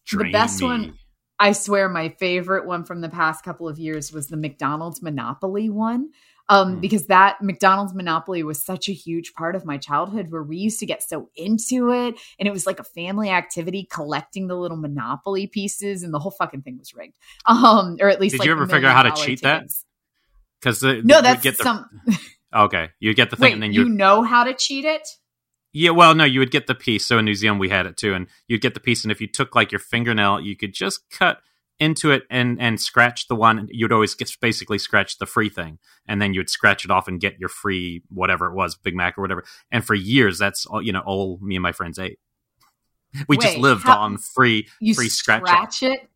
drain 0.06 0.30
the 0.30 0.38
best 0.38 0.60
me. 0.60 0.66
one- 0.68 0.98
I 1.40 1.52
swear 1.52 1.88
my 1.88 2.10
favorite 2.20 2.66
one 2.66 2.84
from 2.84 3.00
the 3.00 3.08
past 3.08 3.44
couple 3.44 3.68
of 3.68 3.80
years 3.80 4.12
was 4.12 4.28
the 4.28 4.36
McDonald's 4.36 5.02
Monopoly 5.02 5.68
one. 5.70 6.10
Um, 6.48 6.74
Hmm. 6.74 6.80
because 6.80 7.08
that 7.08 7.42
McDonald's 7.42 7.94
Monopoly 7.94 8.42
was 8.44 8.64
such 8.64 8.88
a 8.88 8.92
huge 8.92 9.34
part 9.34 9.54
of 9.56 9.66
my 9.66 9.76
childhood 9.76 10.30
where 10.30 10.42
we 10.44 10.56
used 10.56 10.78
to 10.80 10.86
get 10.86 11.02
so 11.02 11.30
into 11.36 11.90
it 11.90 12.14
and 12.38 12.48
it 12.48 12.52
was 12.52 12.64
like 12.64 12.78
a 12.80 12.84
family 12.84 13.28
activity 13.28 13.86
collecting 13.90 14.46
the 14.46 14.56
little 14.56 14.76
Monopoly 14.78 15.46
pieces 15.48 16.02
and 16.04 16.14
the 16.14 16.18
whole 16.20 16.30
fucking 16.30 16.62
thing 16.62 16.78
was 16.78 16.94
rigged. 16.94 17.14
Um, 17.46 17.96
or 18.00 18.08
at 18.08 18.20
least 18.20 18.34
Did 18.34 18.38
like 18.38 18.46
you 18.46 18.52
ever 18.52 18.66
figure 18.68 18.88
out 18.88 18.94
how 18.96 19.14
to 19.14 19.20
cheat 19.22 19.42
that? 19.42 19.64
Because 20.60 20.82
No, 20.82 21.20
that's 21.22 21.42
get 21.42 21.58
the, 21.58 21.64
some. 21.64 21.86
okay. 22.54 22.90
You 23.00 23.14
get 23.14 23.30
the 23.30 23.36
thing, 23.36 23.42
Wait, 23.44 23.52
and 23.54 23.62
then 23.62 23.72
you 23.72 23.84
you, 23.84 23.88
know 23.88 24.22
how 24.22 24.44
to 24.44 24.54
cheat 24.54 24.84
it? 24.84 25.06
yeah. 25.72 25.90
Well, 25.90 26.14
no, 26.14 26.24
you 26.24 26.40
would 26.40 26.50
get 26.50 26.66
the 26.66 26.74
piece. 26.74 27.06
So 27.06 27.18
in 27.18 27.24
New 27.24 27.34
Zealand, 27.34 27.60
we 27.60 27.68
had 27.68 27.86
it 27.86 27.96
too, 27.96 28.14
and 28.14 28.26
you'd 28.46 28.60
get 28.62 28.74
the 28.74 28.80
piece, 28.80 29.04
and 29.04 29.12
if 29.12 29.20
you 29.20 29.26
took 29.26 29.54
like 29.54 29.72
your 29.72 29.78
fingernail, 29.80 30.40
you 30.40 30.56
could 30.56 30.72
just 30.74 31.08
cut 31.10 31.38
into 31.80 32.10
it 32.10 32.24
and 32.30 32.60
and 32.60 32.80
scratch 32.80 33.28
the 33.28 33.36
one. 33.36 33.68
You'd 33.70 33.92
always 33.92 34.14
get 34.14 34.30
basically 34.40 34.78
scratch 34.78 35.18
the 35.18 35.26
free 35.26 35.48
thing, 35.48 35.78
and 36.06 36.20
then 36.20 36.34
you'd 36.34 36.50
scratch 36.50 36.84
it 36.84 36.90
off 36.90 37.06
and 37.08 37.20
get 37.20 37.38
your 37.38 37.48
free 37.48 38.02
whatever 38.08 38.46
it 38.46 38.54
was, 38.54 38.76
Big 38.76 38.96
Mac 38.96 39.16
or 39.18 39.22
whatever. 39.22 39.44
And 39.70 39.84
for 39.84 39.94
years, 39.94 40.38
that's 40.38 40.66
all 40.66 40.82
you 40.82 40.92
know. 40.92 41.00
All 41.06 41.38
me 41.40 41.56
and 41.56 41.62
my 41.62 41.72
friends 41.72 41.98
ate. 41.98 42.18
We 43.28 43.38
just 43.38 43.56
lived 43.58 43.88
on 43.88 44.18
free 44.18 44.68
You 44.80 44.94
free 44.94 45.08
scratch, 45.08 45.46
scratch. 45.46 45.82
it. 45.82 46.08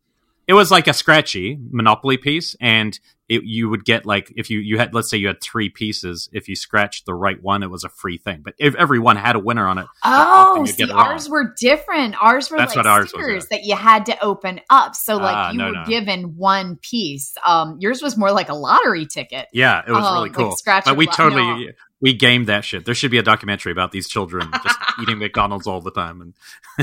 It 0.47 0.53
was 0.53 0.71
like 0.71 0.87
a 0.87 0.93
scratchy 0.93 1.57
Monopoly 1.71 2.17
piece, 2.17 2.55
and 2.59 2.99
it, 3.29 3.43
you 3.45 3.69
would 3.69 3.85
get 3.85 4.05
like 4.05 4.31
if 4.35 4.49
you 4.49 4.59
you 4.59 4.77
had 4.77 4.93
let's 4.93 5.09
say 5.09 5.15
you 5.17 5.27
had 5.27 5.41
three 5.41 5.69
pieces, 5.69 6.29
if 6.33 6.49
you 6.49 6.55
scratched 6.57 7.05
the 7.05 7.13
right 7.13 7.41
one, 7.41 7.63
it 7.63 7.69
was 7.71 7.85
a 7.85 7.89
free 7.89 8.17
thing. 8.17 8.41
But 8.43 8.53
if 8.59 8.75
everyone 8.75 9.15
had 9.15 9.37
a 9.37 9.39
winner 9.39 9.65
on 9.65 9.77
it, 9.77 9.85
oh, 10.03 10.65
see, 10.65 10.91
ours 10.91 11.29
were 11.29 11.53
different. 11.57 12.21
Ours 12.21 12.51
were 12.51 12.57
That's 12.57 12.75
like 12.75 12.85
what 12.85 12.91
ours 12.91 13.09
stickers 13.09 13.47
that 13.47 13.63
you 13.63 13.75
had 13.77 14.05
to 14.07 14.21
open 14.23 14.59
up. 14.69 14.93
So 14.95 15.15
like 15.15 15.35
Ah, 15.35 15.51
you 15.51 15.57
no, 15.57 15.65
were 15.67 15.71
no. 15.71 15.85
given 15.85 16.35
one 16.35 16.75
piece. 16.81 17.33
Um, 17.45 17.77
yours 17.79 18.01
was 18.01 18.17
more 18.17 18.31
like 18.33 18.49
a 18.49 18.55
lottery 18.55 19.05
ticket. 19.05 19.47
Yeah, 19.53 19.81
it 19.87 19.91
was 19.91 20.03
Um, 20.05 20.13
really 20.15 20.29
like 20.29 20.33
cool. 20.37 20.55
scratch 20.57 20.83
but 20.85 20.97
we 20.97 21.07
totally 21.07 21.67
no. 21.67 21.71
we 22.01 22.13
gamed 22.13 22.47
that 22.47 22.65
shit. 22.65 22.83
There 22.83 22.93
should 22.93 23.11
be 23.11 23.17
a 23.19 23.23
documentary 23.23 23.71
about 23.71 23.93
these 23.93 24.09
children 24.09 24.49
just 24.63 24.77
eating 25.01 25.19
McDonald's 25.19 25.65
all 25.67 25.79
the 25.79 25.91
time. 25.91 26.19
And 26.21 26.33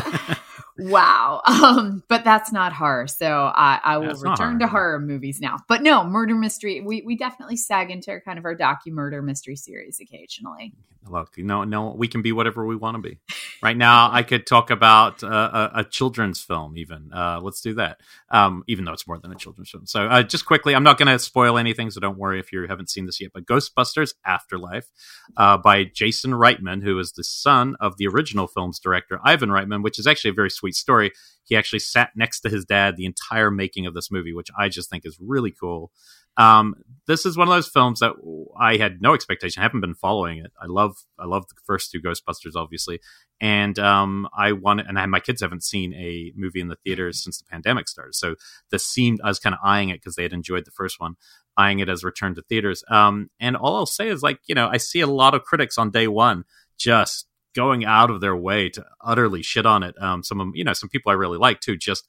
Wow. 0.81 1.43
Um, 1.51 2.03
but 2.09 2.25
that's 2.25 2.53
not 2.53 2.73
horror. 2.73 3.07
So 3.07 3.27
I, 3.55 3.81
I 3.85 3.99
will 3.99 4.07
That's 4.09 4.23
return 4.23 4.59
to 4.61 4.67
horror. 4.67 4.93
horror 4.93 5.01
movies 5.01 5.41
now. 5.41 5.59
But 5.69 5.83
no, 5.83 6.05
murder 6.05 6.35
mystery. 6.35 6.81
We 6.81 7.03
we 7.03 7.17
definitely 7.17 7.57
sag 7.57 7.91
into 7.91 8.19
kind 8.21 8.39
of 8.39 8.45
our 8.47 8.57
docu 8.57 8.89
murder 8.89 9.21
mystery 9.23 9.57
series 9.57 10.01
occasionally. 10.01 10.75
look, 11.09 11.37
no, 11.39 11.65
no, 11.65 11.95
we 11.97 12.09
can 12.09 12.23
be 12.23 12.33
whatever 12.33 12.65
we 12.67 12.77
want 12.77 12.97
to 12.97 13.03
be. 13.03 13.19
Right 13.63 13.77
now, 13.77 14.11
I 14.13 14.23
could 14.23 14.47
talk 14.47 14.71
about 14.71 15.23
uh, 15.23 15.71
a, 15.75 15.81
a 15.81 15.85
children's 15.85 16.41
film. 16.41 16.77
Even 16.79 17.13
uh, 17.13 17.41
let's 17.43 17.61
do 17.61 17.75
that. 17.75 18.01
Um, 18.31 18.65
even 18.69 18.85
though 18.87 18.93
it's 18.93 19.07
more 19.07 19.19
than 19.19 19.33
a 19.33 19.37
children's 19.37 19.71
film. 19.71 19.87
So 19.87 20.07
uh, 20.07 20.23
just 20.23 20.47
quickly, 20.47 20.75
I'm 20.75 20.85
not 20.85 20.99
going 20.99 21.09
to 21.09 21.19
spoil 21.19 21.59
anything, 21.59 21.91
so 21.91 22.01
don't 22.01 22.19
worry 22.19 22.41
if 22.41 22.53
you 22.53 22.67
haven't 22.69 22.91
seen 22.91 23.07
this 23.07 23.21
yet. 23.21 23.33
But 23.35 23.45
Ghostbusters 23.47 24.15
Afterlife 24.25 24.89
uh, 25.37 25.59
by 25.59 25.85
Jason 25.85 26.33
Reitman, 26.33 26.83
who 26.83 26.99
is 26.99 27.13
the 27.13 27.25
son 27.25 27.77
of 27.81 27.97
the 27.99 28.07
original 28.07 28.47
film's 28.47 28.79
director 28.79 29.21
Ivan 29.25 29.51
Reitman, 29.51 29.83
which 29.83 29.99
is 29.99 30.07
actually 30.07 30.31
a 30.31 30.35
very 30.35 30.51
sweet 30.51 30.70
story. 30.75 31.13
He 31.45 31.57
actually 31.57 31.81
sat 31.81 32.11
next 32.15 32.41
to 32.41 32.49
his 32.49 32.65
dad 32.65 32.97
the 32.97 33.07
entire 33.07 33.51
making 33.51 33.87
of 33.87 33.95
this 33.95 34.11
movie, 34.11 34.33
which 34.33 34.51
I 34.57 34.69
just 34.69 34.89
think 34.89 35.05
is 35.05 35.19
really 35.21 35.51
cool. 35.51 35.91
Um, 36.37 36.75
this 37.07 37.27
is 37.27 37.37
one 37.37 37.49
of 37.49 37.55
those 37.55 37.69
films 37.69 38.01
that 38.01 38.13
I 38.59 38.77
had 38.77 39.03
no 39.03 39.15
expectation. 39.15 39.61
I 39.61 39.65
haven't 39.65 39.81
been 39.81 39.95
following 39.95 40.39
it. 40.39 40.53
I 40.61 40.67
love, 40.67 40.97
I 41.19 41.27
love 41.27 41.49
the 41.49 41.57
first 41.65 41.91
two 41.91 42.01
Ghostbusters, 42.01 42.55
obviously, 42.55 43.01
and 43.41 43.79
um, 43.79 44.29
I 44.37 44.53
wanted, 44.53 44.87
and 44.87 44.99
I, 44.99 45.07
my 45.07 45.21
kids 45.21 45.43
haven't 45.43 45.65
seen 45.65 45.93
a 45.95 46.33
movie 46.37 46.61
in 46.61 46.69
the 46.69 46.77
theaters 46.77 47.23
since 47.23 47.39
the 47.39 47.47
pandemic 47.51 47.89
started. 47.89 48.15
So 48.15 48.37
this 48.71 48.87
seemed, 48.87 49.21
I 49.25 49.29
was 49.29 49.41
kind 49.41 49.55
of 49.55 49.61
eyeing 49.63 49.89
it 49.89 50.01
because 50.01 50.15
they 50.15 50.23
had 50.23 50.33
enjoyed 50.33 50.65
the 50.65 50.71
first 50.71 51.01
one, 51.01 51.17
eyeing 51.57 51.81
it 51.81 51.89
as 51.89 52.05
return 52.05 52.37
to 52.37 52.43
theaters. 52.43 52.85
Um, 52.89 53.29
and 53.41 53.57
all 53.57 53.77
I'll 53.77 53.87
say 53.87 54.09
is 54.09 54.23
like, 54.23 54.39
you 54.47 54.55
know, 54.55 54.69
I 54.69 54.77
see 54.77 55.01
a 55.01 55.09
lot 55.09 55.35
of 55.35 55.43
critics 55.43 55.79
on 55.79 55.91
day 55.91 56.07
one 56.07 56.45
just 56.79 57.27
going 57.55 57.85
out 57.85 58.11
of 58.11 58.21
their 58.21 58.37
way 58.37 58.69
to 58.71 58.85
utterly 59.03 59.43
shit 59.43 59.67
on 59.67 59.83
it. 59.83 59.95
Um, 60.01 60.23
some 60.23 60.41
of 60.41 60.49
you 60.55 60.65
know, 60.65 60.73
some 60.73 60.89
people 60.89 61.11
I 61.11 61.15
really 61.15 61.39
like 61.39 61.61
too, 61.61 61.77
just 61.77 62.07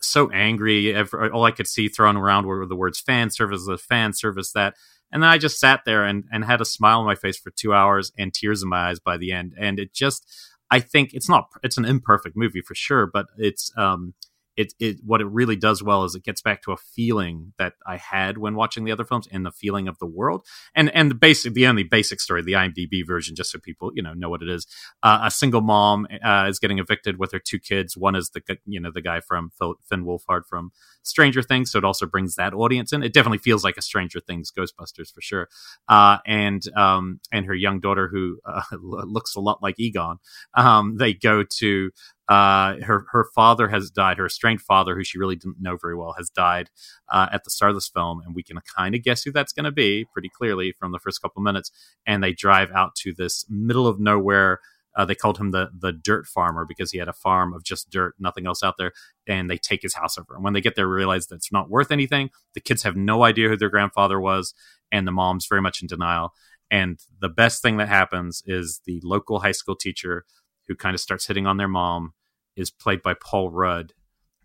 so 0.00 0.30
angry. 0.30 0.94
Every, 0.94 1.30
all 1.30 1.44
I 1.44 1.50
could 1.50 1.66
see 1.66 1.88
thrown 1.88 2.16
around 2.16 2.46
were 2.46 2.66
the 2.66 2.76
words 2.76 3.00
fan 3.00 3.30
service, 3.30 3.66
the 3.66 3.78
fan 3.78 4.12
service 4.12 4.52
that. 4.52 4.74
And 5.12 5.22
then 5.22 5.30
I 5.30 5.38
just 5.38 5.60
sat 5.60 5.82
there 5.86 6.04
and, 6.04 6.24
and 6.32 6.44
had 6.44 6.60
a 6.60 6.64
smile 6.64 7.00
on 7.00 7.06
my 7.06 7.14
face 7.14 7.38
for 7.38 7.50
two 7.50 7.72
hours 7.72 8.10
and 8.18 8.34
tears 8.34 8.62
in 8.62 8.68
my 8.68 8.88
eyes 8.88 8.98
by 8.98 9.16
the 9.16 9.32
end. 9.32 9.54
And 9.58 9.78
it 9.78 9.94
just, 9.94 10.26
I 10.70 10.80
think 10.80 11.14
it's 11.14 11.28
not, 11.28 11.48
it's 11.62 11.78
an 11.78 11.84
imperfect 11.84 12.36
movie 12.36 12.62
for 12.62 12.74
sure, 12.74 13.06
but 13.06 13.26
it's, 13.38 13.70
um, 13.76 14.14
it, 14.56 14.72
it, 14.78 14.98
what 15.04 15.20
it 15.20 15.26
really 15.26 15.56
does 15.56 15.82
well 15.82 16.04
is 16.04 16.14
it 16.14 16.22
gets 16.22 16.40
back 16.40 16.62
to 16.62 16.72
a 16.72 16.76
feeling 16.76 17.52
that 17.58 17.74
I 17.86 17.96
had 17.96 18.38
when 18.38 18.54
watching 18.54 18.84
the 18.84 18.92
other 18.92 19.04
films 19.04 19.26
and 19.30 19.44
the 19.44 19.50
feeling 19.50 19.88
of 19.88 19.98
the 19.98 20.06
world. 20.06 20.46
And, 20.74 20.94
and 20.94 21.10
the 21.10 21.14
basic, 21.14 21.54
the 21.54 21.66
only 21.66 21.82
basic 21.82 22.20
story, 22.20 22.42
the 22.42 22.52
IMDb 22.52 23.06
version, 23.06 23.34
just 23.34 23.50
so 23.50 23.58
people, 23.58 23.90
you 23.94 24.02
know, 24.02 24.14
know 24.14 24.28
what 24.30 24.42
it 24.42 24.48
is. 24.48 24.66
Uh, 25.02 25.20
a 25.24 25.30
single 25.30 25.60
mom, 25.60 26.06
uh, 26.24 26.46
is 26.48 26.58
getting 26.58 26.78
evicted 26.78 27.18
with 27.18 27.32
her 27.32 27.40
two 27.40 27.58
kids. 27.58 27.96
One 27.96 28.14
is 28.14 28.30
the, 28.30 28.42
you 28.66 28.80
know, 28.80 28.90
the 28.92 29.02
guy 29.02 29.20
from 29.20 29.50
Phil, 29.58 29.74
Finn 29.88 30.04
Wolfhard 30.04 30.46
from 30.48 30.70
Stranger 31.02 31.42
Things. 31.42 31.72
So 31.72 31.78
it 31.78 31.84
also 31.84 32.06
brings 32.06 32.36
that 32.36 32.54
audience 32.54 32.92
in. 32.92 33.02
It 33.02 33.12
definitely 33.12 33.38
feels 33.38 33.64
like 33.64 33.76
a 33.76 33.82
Stranger 33.82 34.20
Things 34.20 34.52
Ghostbusters 34.56 35.12
for 35.12 35.20
sure. 35.20 35.48
Uh, 35.88 36.18
and, 36.26 36.62
um, 36.76 37.20
and 37.32 37.46
her 37.46 37.54
young 37.54 37.80
daughter 37.80 38.08
who, 38.08 38.38
uh, 38.44 38.62
looks 38.80 39.34
a 39.34 39.40
lot 39.40 39.62
like 39.62 39.78
Egon. 39.78 40.18
Um, 40.54 40.96
they 40.96 41.12
go 41.12 41.42
to, 41.58 41.90
uh, 42.28 42.76
her 42.82 43.04
her 43.10 43.26
father 43.34 43.68
has 43.68 43.90
died. 43.90 44.18
Her 44.18 44.26
estranged 44.26 44.64
father, 44.64 44.94
who 44.94 45.04
she 45.04 45.18
really 45.18 45.36
didn't 45.36 45.60
know 45.60 45.76
very 45.76 45.94
well, 45.94 46.14
has 46.16 46.30
died 46.30 46.70
uh, 47.10 47.28
at 47.32 47.44
the 47.44 47.50
start 47.50 47.70
of 47.70 47.76
this 47.76 47.88
film, 47.88 48.22
and 48.24 48.34
we 48.34 48.42
can 48.42 48.58
kind 48.76 48.94
of 48.94 49.02
guess 49.02 49.22
who 49.22 49.32
that's 49.32 49.52
going 49.52 49.64
to 49.64 49.72
be 49.72 50.06
pretty 50.12 50.30
clearly 50.30 50.72
from 50.78 50.92
the 50.92 50.98
first 50.98 51.20
couple 51.20 51.42
minutes. 51.42 51.70
And 52.06 52.22
they 52.22 52.32
drive 52.32 52.70
out 52.74 52.94
to 52.96 53.12
this 53.12 53.44
middle 53.50 53.86
of 53.86 54.00
nowhere. 54.00 54.60
Uh, 54.96 55.04
they 55.04 55.14
called 55.14 55.36
him 55.36 55.50
the 55.50 55.68
the 55.78 55.92
dirt 55.92 56.26
farmer 56.26 56.64
because 56.66 56.92
he 56.92 56.98
had 56.98 57.08
a 57.08 57.12
farm 57.12 57.52
of 57.52 57.62
just 57.62 57.90
dirt, 57.90 58.14
nothing 58.18 58.46
else 58.46 58.62
out 58.62 58.76
there. 58.78 58.92
And 59.26 59.50
they 59.50 59.58
take 59.58 59.82
his 59.82 59.94
house 59.94 60.16
over. 60.16 60.34
And 60.34 60.42
when 60.42 60.54
they 60.54 60.62
get 60.62 60.76
there, 60.76 60.88
realize 60.88 61.26
that 61.26 61.36
it's 61.36 61.52
not 61.52 61.68
worth 61.68 61.90
anything. 61.92 62.30
The 62.54 62.60
kids 62.60 62.84
have 62.84 62.96
no 62.96 63.22
idea 63.24 63.48
who 63.48 63.56
their 63.58 63.68
grandfather 63.68 64.18
was, 64.18 64.54
and 64.90 65.06
the 65.06 65.12
mom's 65.12 65.46
very 65.46 65.60
much 65.60 65.82
in 65.82 65.88
denial. 65.88 66.32
And 66.70 66.98
the 67.20 67.28
best 67.28 67.60
thing 67.60 67.76
that 67.76 67.88
happens 67.88 68.42
is 68.46 68.80
the 68.86 69.00
local 69.04 69.40
high 69.40 69.52
school 69.52 69.76
teacher 69.76 70.24
who 70.68 70.74
kind 70.74 70.94
of 70.94 71.00
starts 71.00 71.26
hitting 71.26 71.46
on 71.46 71.56
their 71.56 71.68
mom 71.68 72.12
is 72.56 72.70
played 72.70 73.02
by 73.02 73.14
Paul 73.14 73.50
Rudd. 73.50 73.92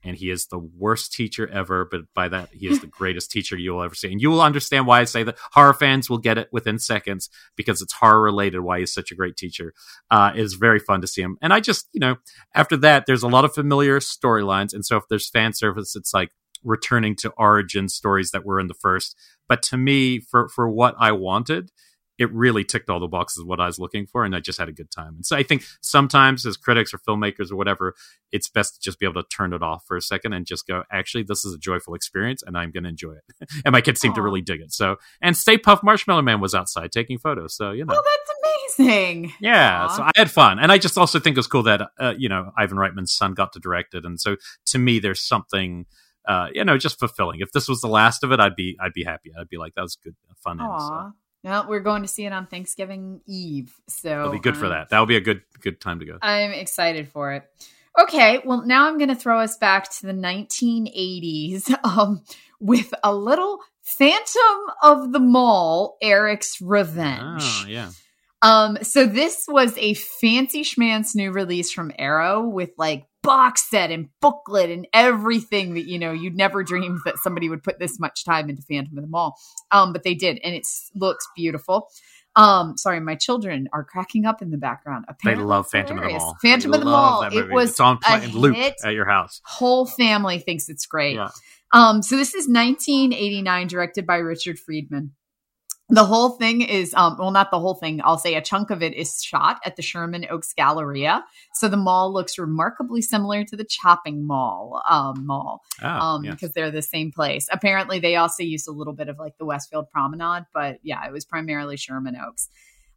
And 0.01 0.15
he 0.15 0.29
is 0.29 0.47
the 0.47 0.57
worst 0.59 1.11
teacher 1.11 1.45
ever, 1.49 1.83
but 1.83 2.01
by 2.15 2.29
that, 2.29 2.49
he 2.53 2.67
is 2.67 2.79
the 2.79 2.87
greatest 2.99 3.31
teacher 3.31 3.57
you'll 3.57 3.83
ever 3.83 3.93
see. 3.93 4.09
And 4.09 4.21
you 4.21 4.29
will 4.29 4.41
understand 4.41 4.87
why 4.87 5.01
I 5.01 5.03
say 5.03 5.23
that 5.23 5.37
horror 5.51 5.73
fans 5.73 6.09
will 6.09 6.19
get 6.19 6.37
it 6.37 6.47
within 6.53 6.79
seconds 6.79 7.29
because 7.57 7.81
it's 7.81 7.91
horror 7.91 8.21
related 8.21 8.61
why 8.61 8.79
he's 8.79 8.93
such 8.93 9.11
a 9.11 9.15
great 9.15 9.35
teacher. 9.35 9.73
Uh, 10.09 10.31
it 10.33 10.39
is 10.39 10.53
very 10.53 10.79
fun 10.79 11.01
to 11.01 11.07
see 11.07 11.21
him. 11.21 11.37
And 11.41 11.51
I 11.51 11.59
just, 11.59 11.89
you 11.91 11.99
know, 11.99 12.15
after 12.55 12.77
that, 12.77 13.07
there's 13.07 13.23
a 13.23 13.27
lot 13.27 13.43
of 13.43 13.53
familiar 13.53 13.99
storylines. 13.99 14.73
And 14.73 14.85
so 14.85 14.95
if 14.95 15.03
there's 15.09 15.29
fan 15.29 15.51
service, 15.51 15.97
it's 15.97 16.13
like 16.13 16.29
returning 16.63 17.15
to 17.17 17.33
origin 17.37 17.89
stories 17.89 18.31
that 18.31 18.45
were 18.45 18.59
in 18.59 18.67
the 18.67 18.73
first. 18.73 19.17
But 19.49 19.61
to 19.63 19.77
me, 19.77 20.21
for, 20.21 20.47
for 20.47 20.69
what 20.69 20.95
I 20.97 21.11
wanted, 21.11 21.71
it 22.19 22.31
really 22.33 22.65
ticked 22.65 22.89
all 22.89 22.99
the 22.99 23.07
boxes 23.07 23.41
of 23.41 23.47
what 23.47 23.61
I 23.61 23.65
was 23.65 23.79
looking 23.79 24.05
for, 24.05 24.25
and 24.25 24.35
I 24.35 24.41
just 24.41 24.59
had 24.59 24.67
a 24.67 24.73
good 24.73 24.91
time. 24.91 25.15
And 25.15 25.25
so 25.25 25.37
I 25.37 25.43
think 25.43 25.63
sometimes 25.81 26.45
as 26.45 26.57
critics 26.57 26.93
or 26.93 26.99
filmmakers 26.99 27.49
or 27.49 27.55
whatever, 27.55 27.95
it's 28.33 28.49
best 28.49 28.75
to 28.75 28.81
just 28.81 28.99
be 28.99 29.05
able 29.05 29.23
to 29.23 29.27
turn 29.29 29.53
it 29.53 29.63
off 29.63 29.85
for 29.87 29.95
a 29.95 30.01
second 30.01 30.33
and 30.33 30.45
just 30.45 30.67
go, 30.67 30.83
actually, 30.91 31.23
this 31.23 31.45
is 31.45 31.53
a 31.53 31.57
joyful 31.57 31.95
experience, 31.95 32.43
and 32.45 32.57
I'm 32.57 32.71
going 32.71 32.83
to 32.83 32.89
enjoy 32.89 33.13
it. 33.13 33.49
and 33.65 33.71
my 33.71 33.79
kids 33.79 34.01
seem 34.01 34.13
to 34.15 34.21
really 34.21 34.41
dig 34.41 34.59
it. 34.59 34.73
So, 34.73 34.97
and 35.21 35.35
Stay 35.35 35.57
Puft 35.57 35.81
Marshmallow 35.81 36.21
Man 36.21 36.41
was 36.41 36.53
outside 36.53 36.91
taking 36.91 37.17
photos, 37.17 37.55
so 37.55 37.71
you 37.71 37.85
know. 37.85 37.95
Oh, 37.97 38.03
that's 38.03 38.77
amazing. 38.77 39.33
Yeah, 39.39 39.85
Aw. 39.85 39.87
so 39.87 40.03
I 40.03 40.11
had 40.17 40.29
fun, 40.29 40.59
and 40.59 40.73
I 40.73 40.77
just 40.77 40.97
also 40.97 41.19
think 41.19 41.37
it 41.37 41.39
was 41.39 41.47
cool 41.47 41.63
that 41.63 41.89
uh, 41.99 42.13
you 42.17 42.27
know 42.27 42.51
Ivan 42.57 42.77
Reitman's 42.77 43.13
son 43.13 43.33
got 43.33 43.53
to 43.53 43.59
direct 43.59 43.93
it, 43.93 44.05
and 44.05 44.19
so 44.19 44.35
to 44.67 44.77
me, 44.77 44.99
there's 44.99 45.21
something 45.21 45.85
uh, 46.27 46.47
you 46.53 46.65
know 46.65 46.77
just 46.77 46.99
fulfilling. 46.99 47.39
If 47.39 47.53
this 47.53 47.69
was 47.69 47.79
the 47.79 47.87
last 47.87 48.25
of 48.25 48.33
it, 48.33 48.41
I'd 48.41 48.55
be 48.55 48.77
I'd 48.81 48.93
be 48.93 49.05
happy. 49.05 49.31
I'd 49.39 49.47
be 49.47 49.57
like 49.57 49.75
that 49.75 49.83
was 49.83 49.97
good, 50.03 50.15
fun. 50.43 50.59
End, 50.59 50.69
so. 50.81 51.13
Well, 51.43 51.67
we're 51.69 51.79
going 51.79 52.01
to 52.01 52.07
see 52.07 52.25
it 52.25 52.33
on 52.33 52.47
Thanksgiving 52.47 53.21
Eve, 53.25 53.73
so 53.87 54.09
it'll 54.09 54.31
be 54.31 54.39
good 54.39 54.57
for 54.57 54.65
um, 54.65 54.71
that. 54.71 54.89
That'll 54.89 55.05
be 55.05 55.15
a 55.15 55.21
good 55.21 55.41
good 55.61 55.79
time 55.79 55.99
to 55.99 56.05
go. 56.05 56.17
I'm 56.21 56.51
excited 56.51 57.07
for 57.09 57.31
it. 57.33 57.49
Okay, 57.99 58.39
well, 58.45 58.65
now 58.65 58.87
I'm 58.87 58.97
going 58.97 59.09
to 59.09 59.15
throw 59.15 59.39
us 59.39 59.57
back 59.57 59.89
to 59.99 60.05
the 60.05 60.13
1980s 60.13 61.73
um, 61.83 62.23
with 62.59 62.93
a 63.03 63.13
little 63.13 63.59
Phantom 63.81 64.57
of 64.83 65.11
the 65.11 65.19
Mall, 65.19 65.97
Eric's 66.01 66.61
Revenge. 66.61 67.41
Oh 67.43 67.65
yeah, 67.67 67.91
Um, 68.41 68.77
so 68.83 69.05
this 69.05 69.45
was 69.47 69.77
a 69.77 69.95
fancy 69.95 70.63
schmancy 70.63 71.15
new 71.15 71.31
release 71.31 71.71
from 71.71 71.91
Arrow 71.97 72.47
with 72.47 72.71
like 72.77 73.08
box 73.21 73.69
set 73.69 73.91
and 73.91 74.09
booklet 74.21 74.69
and 74.69 74.87
everything 74.93 75.73
that 75.73 75.87
you 75.87 75.99
know 75.99 76.11
you'd 76.11 76.35
never 76.35 76.63
dreamed 76.63 76.99
that 77.05 77.17
somebody 77.17 77.49
would 77.49 77.63
put 77.63 77.79
this 77.79 77.99
much 77.99 78.23
time 78.25 78.49
into 78.49 78.61
Phantom 78.61 78.97
of 78.97 79.03
the 79.03 79.09
Mall. 79.09 79.37
Um, 79.71 79.93
but 79.93 80.03
they 80.03 80.13
did, 80.13 80.39
and 80.43 80.55
it 80.55 80.65
looks 80.95 81.27
beautiful. 81.35 81.89
Um, 82.35 82.77
sorry, 82.77 82.99
my 82.99 83.15
children 83.15 83.67
are 83.73 83.83
cracking 83.83 84.25
up 84.25 84.41
in 84.41 84.51
the 84.51 84.57
background. 84.57 85.05
they 85.07 85.13
Apparently 85.13 85.45
love 85.45 85.65
it's 85.65 85.71
Phantom 85.71 85.97
of 85.97 86.03
the. 86.05 86.09
Mall. 86.11 86.37
Phantom 86.41 86.71
They 86.71 86.77
of 86.77 86.83
the 86.83 86.89
Mall. 86.89 87.23
It 87.23 87.49
was 87.51 87.71
it's 87.71 87.79
on 87.79 87.97
play- 87.97 88.27
loop 88.27 88.55
at 88.55 88.93
your 88.93 89.09
house. 89.09 89.41
Whole 89.43 89.85
family 89.85 90.39
thinks 90.39 90.69
it's 90.69 90.85
great. 90.85 91.15
Yeah. 91.15 91.29
Um, 91.73 92.01
so 92.01 92.15
this 92.17 92.29
is 92.29 92.47
1989, 92.47 93.67
directed 93.67 94.05
by 94.07 94.17
Richard 94.17 94.57
Friedman. 94.59 95.11
The 95.91 96.05
whole 96.05 96.29
thing 96.29 96.61
is, 96.61 96.93
um, 96.93 97.17
well, 97.17 97.31
not 97.31 97.49
the 97.49 97.59
whole 97.59 97.73
thing. 97.73 97.99
I'll 98.03 98.19
say 98.19 98.35
a 98.35 98.41
chunk 98.41 98.69
of 98.69 98.83
it 98.83 98.93
is 98.93 99.23
shot 99.23 99.59
at 99.65 99.75
the 99.75 99.81
Sherman 99.81 100.27
Oaks 100.29 100.53
Galleria. 100.53 101.25
So 101.55 101.67
the 101.67 101.77
mall 101.77 102.13
looks 102.13 102.37
remarkably 102.37 103.01
similar 103.01 103.43
to 103.45 103.55
the 103.55 103.63
Chopping 103.63 104.25
Mall 104.27 104.83
um, 104.87 105.25
mall 105.25 105.63
Oh, 105.81 105.87
um, 105.87 106.21
because 106.21 106.51
they're 106.53 106.69
the 106.69 106.83
same 106.83 107.11
place. 107.11 107.47
Apparently, 107.51 107.99
they 107.99 108.15
also 108.17 108.43
used 108.43 108.67
a 108.67 108.71
little 108.71 108.93
bit 108.93 109.09
of 109.09 109.17
like 109.17 109.37
the 109.39 109.45
Westfield 109.45 109.89
Promenade, 109.89 110.45
but 110.53 110.77
yeah, 110.83 111.05
it 111.07 111.11
was 111.11 111.25
primarily 111.25 111.75
Sherman 111.75 112.15
Oaks. 112.15 112.49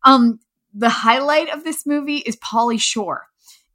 Um, 0.04 0.38
the 0.74 0.90
highlight 0.90 1.48
of 1.48 1.64
this 1.64 1.86
movie 1.86 2.18
is 2.18 2.36
Pauly 2.36 2.80
Shore 2.80 3.26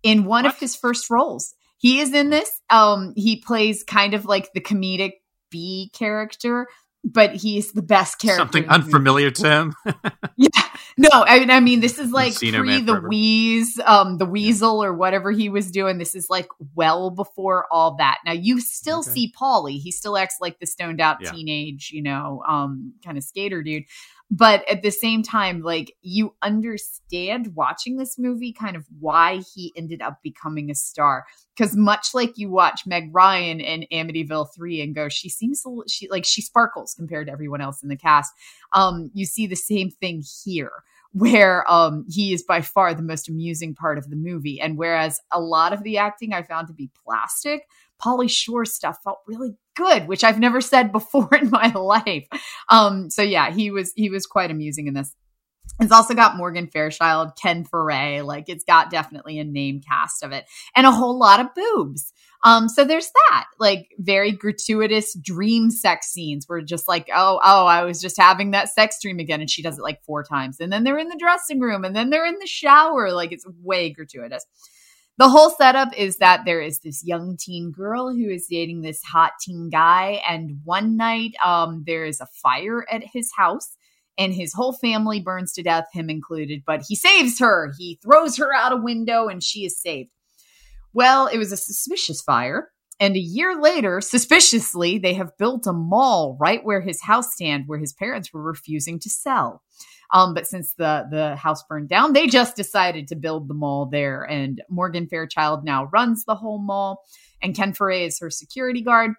in 0.04 0.26
one 0.26 0.46
of 0.46 0.60
his 0.60 0.76
first 0.76 1.10
roles. 1.10 1.56
He 1.78 2.00
is 2.00 2.14
in 2.14 2.30
this. 2.30 2.62
Um, 2.70 3.14
he 3.16 3.42
plays 3.42 3.84
kind 3.84 4.14
of 4.14 4.26
like 4.26 4.54
the 4.54 4.62
comedic 4.62 5.14
B 5.50 5.92
character, 5.94 6.68
but 7.08 7.36
he's 7.36 7.72
the 7.72 7.82
best 7.82 8.20
character. 8.20 8.42
Something 8.42 8.64
in 8.64 8.70
the 8.70 8.78
movie. 8.78 8.86
unfamiliar 8.86 9.32
to 9.32 9.50
him. 9.50 9.74
Yeah, 10.40 10.50
No, 11.00 11.10
I 11.12 11.40
mean, 11.40 11.50
I 11.50 11.60
mean, 11.60 11.80
this 11.80 11.98
is 11.98 12.12
like 12.12 12.36
pre 12.36 12.82
the 12.82 13.02
wheeze, 13.08 13.80
um, 13.86 14.20
the 14.20 14.26
weasel 14.28 14.84
or 14.84 14.94
whatever 14.94 15.32
he 15.32 15.50
was 15.50 15.72
doing. 15.72 15.98
This 15.98 16.14
is 16.14 16.30
like 16.30 16.48
well 16.76 17.10
before 17.10 17.66
all 17.72 17.96
that. 17.98 18.20
Now 18.24 18.34
you 18.34 18.60
still 18.60 19.00
okay. 19.00 19.10
see 19.10 19.34
Pauly; 19.40 19.80
he 19.80 19.92
still 19.92 20.16
acts 20.16 20.36
like 20.40 20.60
the 20.60 20.68
stoned 20.68 21.02
out 21.02 21.18
yeah. 21.20 21.32
teenage, 21.32 21.90
you 21.92 22.04
know, 22.04 22.44
um, 22.48 22.94
kind 23.04 23.18
of 23.18 23.24
skater 23.24 23.64
dude 23.64 23.86
but 24.30 24.68
at 24.70 24.82
the 24.82 24.92
same 24.92 25.24
time 25.24 25.62
like 25.62 25.96
you 26.02 26.36
understand 26.42 27.56
watching 27.56 27.98
this 27.98 28.18
movie 28.20 28.52
kind 28.52 28.76
of 28.76 28.86
why 29.00 29.42
he 29.54 29.72
ended 29.76 30.02
up 30.02 30.20
becoming 30.22 30.70
a 30.70 30.76
star 30.76 31.26
because 31.56 31.76
much 31.76 32.14
like 32.14 32.38
you 32.38 32.50
watch 32.50 32.82
meg 32.86 33.10
ryan 33.14 33.60
in 33.60 33.86
amityville 33.92 34.48
3 34.54 34.82
and 34.82 34.96
go 34.96 35.08
she 35.08 35.30
seems 35.30 35.64
she 35.88 36.10
like 36.10 36.26
she 36.26 36.42
sparkles 36.42 36.94
compared 36.94 37.28
to 37.28 37.34
everyone 37.34 37.62
else 37.62 37.82
in 37.82 37.90
the 37.90 37.96
cast 37.96 38.34
um 38.74 39.10
you 39.14 39.26
see 39.26 39.48
the 39.48 39.56
same 39.56 39.90
thing 39.90 40.24
here 40.44 40.84
where 41.14 41.70
um, 41.72 42.06
he 42.08 42.34
is 42.34 42.44
by 42.44 42.62
far 42.62 42.94
the 42.94 43.02
most 43.02 43.28
amusing 43.30 43.74
part 43.74 43.98
of 43.98 44.10
the 44.10 44.16
movie. 44.16 44.60
And 44.60 44.78
whereas 44.78 45.20
a 45.32 45.40
lot 45.40 45.74
of 45.74 45.84
the 45.84 45.98
acting 45.98 46.34
I 46.34 46.44
found 46.44 46.68
to 46.68 46.74
be 46.74 46.92
plastic, 47.04 47.64
Pauly 48.04 48.30
Shore 48.30 48.66
stuff 48.66 48.98
felt 49.04 49.20
really 49.28 49.56
good, 49.76 50.08
which 50.08 50.24
I've 50.24 50.40
never 50.40 50.62
said 50.62 50.92
before 50.92 51.34
in 51.36 51.50
my 51.50 51.72
life. 51.74 52.28
Um, 52.70 53.10
so 53.10 53.22
yeah, 53.22 53.52
he 53.52 53.72
was 53.72 53.94
he 53.96 54.10
was 54.10 54.26
quite 54.26 54.52
amusing 54.52 54.88
in 54.88 54.94
this. 54.94 55.14
It's 55.80 55.92
also 55.92 56.16
got 56.16 56.38
Morgan 56.38 56.68
Fairchild, 56.68 57.38
Ken 57.40 57.64
Foree, 57.64 58.26
like 58.26 58.46
it's 58.48 58.64
got 58.64 58.90
definitely 58.90 59.38
a 59.38 59.44
name 59.44 59.82
cast 59.82 60.24
of 60.24 60.32
it, 60.32 60.46
and 60.76 60.88
a 60.88 60.92
whole 60.92 61.20
lot 61.20 61.40
of 61.40 61.54
boobs. 61.54 62.14
Um, 62.44 62.70
so 62.70 62.86
there's 62.86 63.10
that, 63.30 63.46
like 63.60 63.90
very 63.98 64.32
gratuitous 64.32 65.16
dream 65.16 65.72
sex 65.72 66.08
scenes 66.08 66.46
where 66.48 66.62
just 66.62 66.88
like, 66.88 67.10
oh, 67.14 67.40
oh, 67.44 67.66
I 67.66 67.84
was 67.84 68.00
just 68.00 68.16
having 68.18 68.52
that 68.52 68.70
sex 68.70 68.98
dream 69.02 69.20
again, 69.20 69.42
and 69.42 69.50
she 69.50 69.62
does 69.62 69.78
it 69.78 69.84
like 69.84 70.04
four 70.04 70.24
times, 70.24 70.60
and 70.60 70.72
then 70.72 70.84
they're 70.84 71.00
in 71.00 71.10
the 71.10 71.18
dressing 71.20 71.60
room, 71.60 71.84
and 71.84 71.96
then 71.96 72.10
they're 72.10 72.26
in 72.26 72.40
the 72.40 72.48
shower, 72.48 73.12
like 73.12 73.32
it's 73.32 73.46
way 73.62 73.92
gratuitous 73.92 74.46
the 75.18 75.30
whole 75.30 75.50
setup 75.50 75.90
is 75.98 76.18
that 76.18 76.46
there 76.46 76.62
is 76.62 76.80
this 76.80 77.04
young 77.04 77.38
teen 77.38 77.72
girl 77.72 78.14
who 78.14 78.30
is 78.30 78.48
dating 78.48 78.82
this 78.82 79.04
hot 79.04 79.34
teen 79.42 79.70
guy 79.70 80.22
and 80.28 80.60
one 80.64 80.96
night 80.96 81.34
um, 81.44 81.84
there 81.88 82.06
is 82.06 82.22
a 82.22 82.28
fire 82.28 82.86
at 82.92 83.04
his 83.04 83.32
house 83.36 83.76
and 84.20 84.34
his 84.34 84.54
whole 84.54 84.74
family 84.74 85.20
burns 85.20 85.54
to 85.54 85.64
death 85.64 85.88
him 85.92 86.10
included 86.10 86.64
but 86.66 86.84
he 86.88 86.96
saves 86.96 87.40
her. 87.40 87.74
He 87.78 88.00
throws 88.02 88.38
her 88.38 88.54
out 88.54 88.74
a 88.74 88.78
window 88.78 89.28
and 89.28 89.44
she 89.44 89.66
is 89.66 89.80
saved. 89.80 90.12
Well 90.94 91.28
it 91.28 91.38
was 91.38 91.52
a 91.52 91.58
suspicious 91.58 92.22
fire 92.22 92.70
and 93.00 93.16
a 93.16 93.20
year 93.20 93.60
later 93.60 94.02
suspiciously 94.02 95.00
they 95.00 95.16
have 95.16 95.38
built 95.38 95.66
a 95.66 95.74
mall 95.74 96.38
right 96.40 96.64
where 96.64 96.82
his 96.82 97.02
house 97.02 97.34
stand 97.34 97.64
where 97.68 97.80
his 97.80 97.94
parents 97.94 98.32
were 98.32 98.42
refusing 98.42 99.00
to 99.00 99.10
sell 99.10 99.64
um, 100.12 100.34
but 100.34 100.48
since 100.48 100.74
the 100.74 101.06
the 101.10 101.36
house 101.36 101.64
burned 101.64 101.90
down, 101.90 102.14
they 102.14 102.28
just 102.28 102.56
decided 102.56 103.08
to 103.10 103.16
build 103.16 103.48
the 103.48 103.54
mall 103.54 103.86
there. 103.86 104.24
And 104.24 104.62
Morgan 104.70 105.08
Fairchild 105.08 105.64
now 105.64 105.86
runs 105.86 106.26
the 106.26 106.36
whole 106.36 106.60
mall, 106.60 107.04
and 107.42 107.56
Ken 107.56 107.74
Foree 107.74 108.06
is 108.06 108.20
her 108.20 108.30
security 108.30 108.82
guard. 108.82 109.12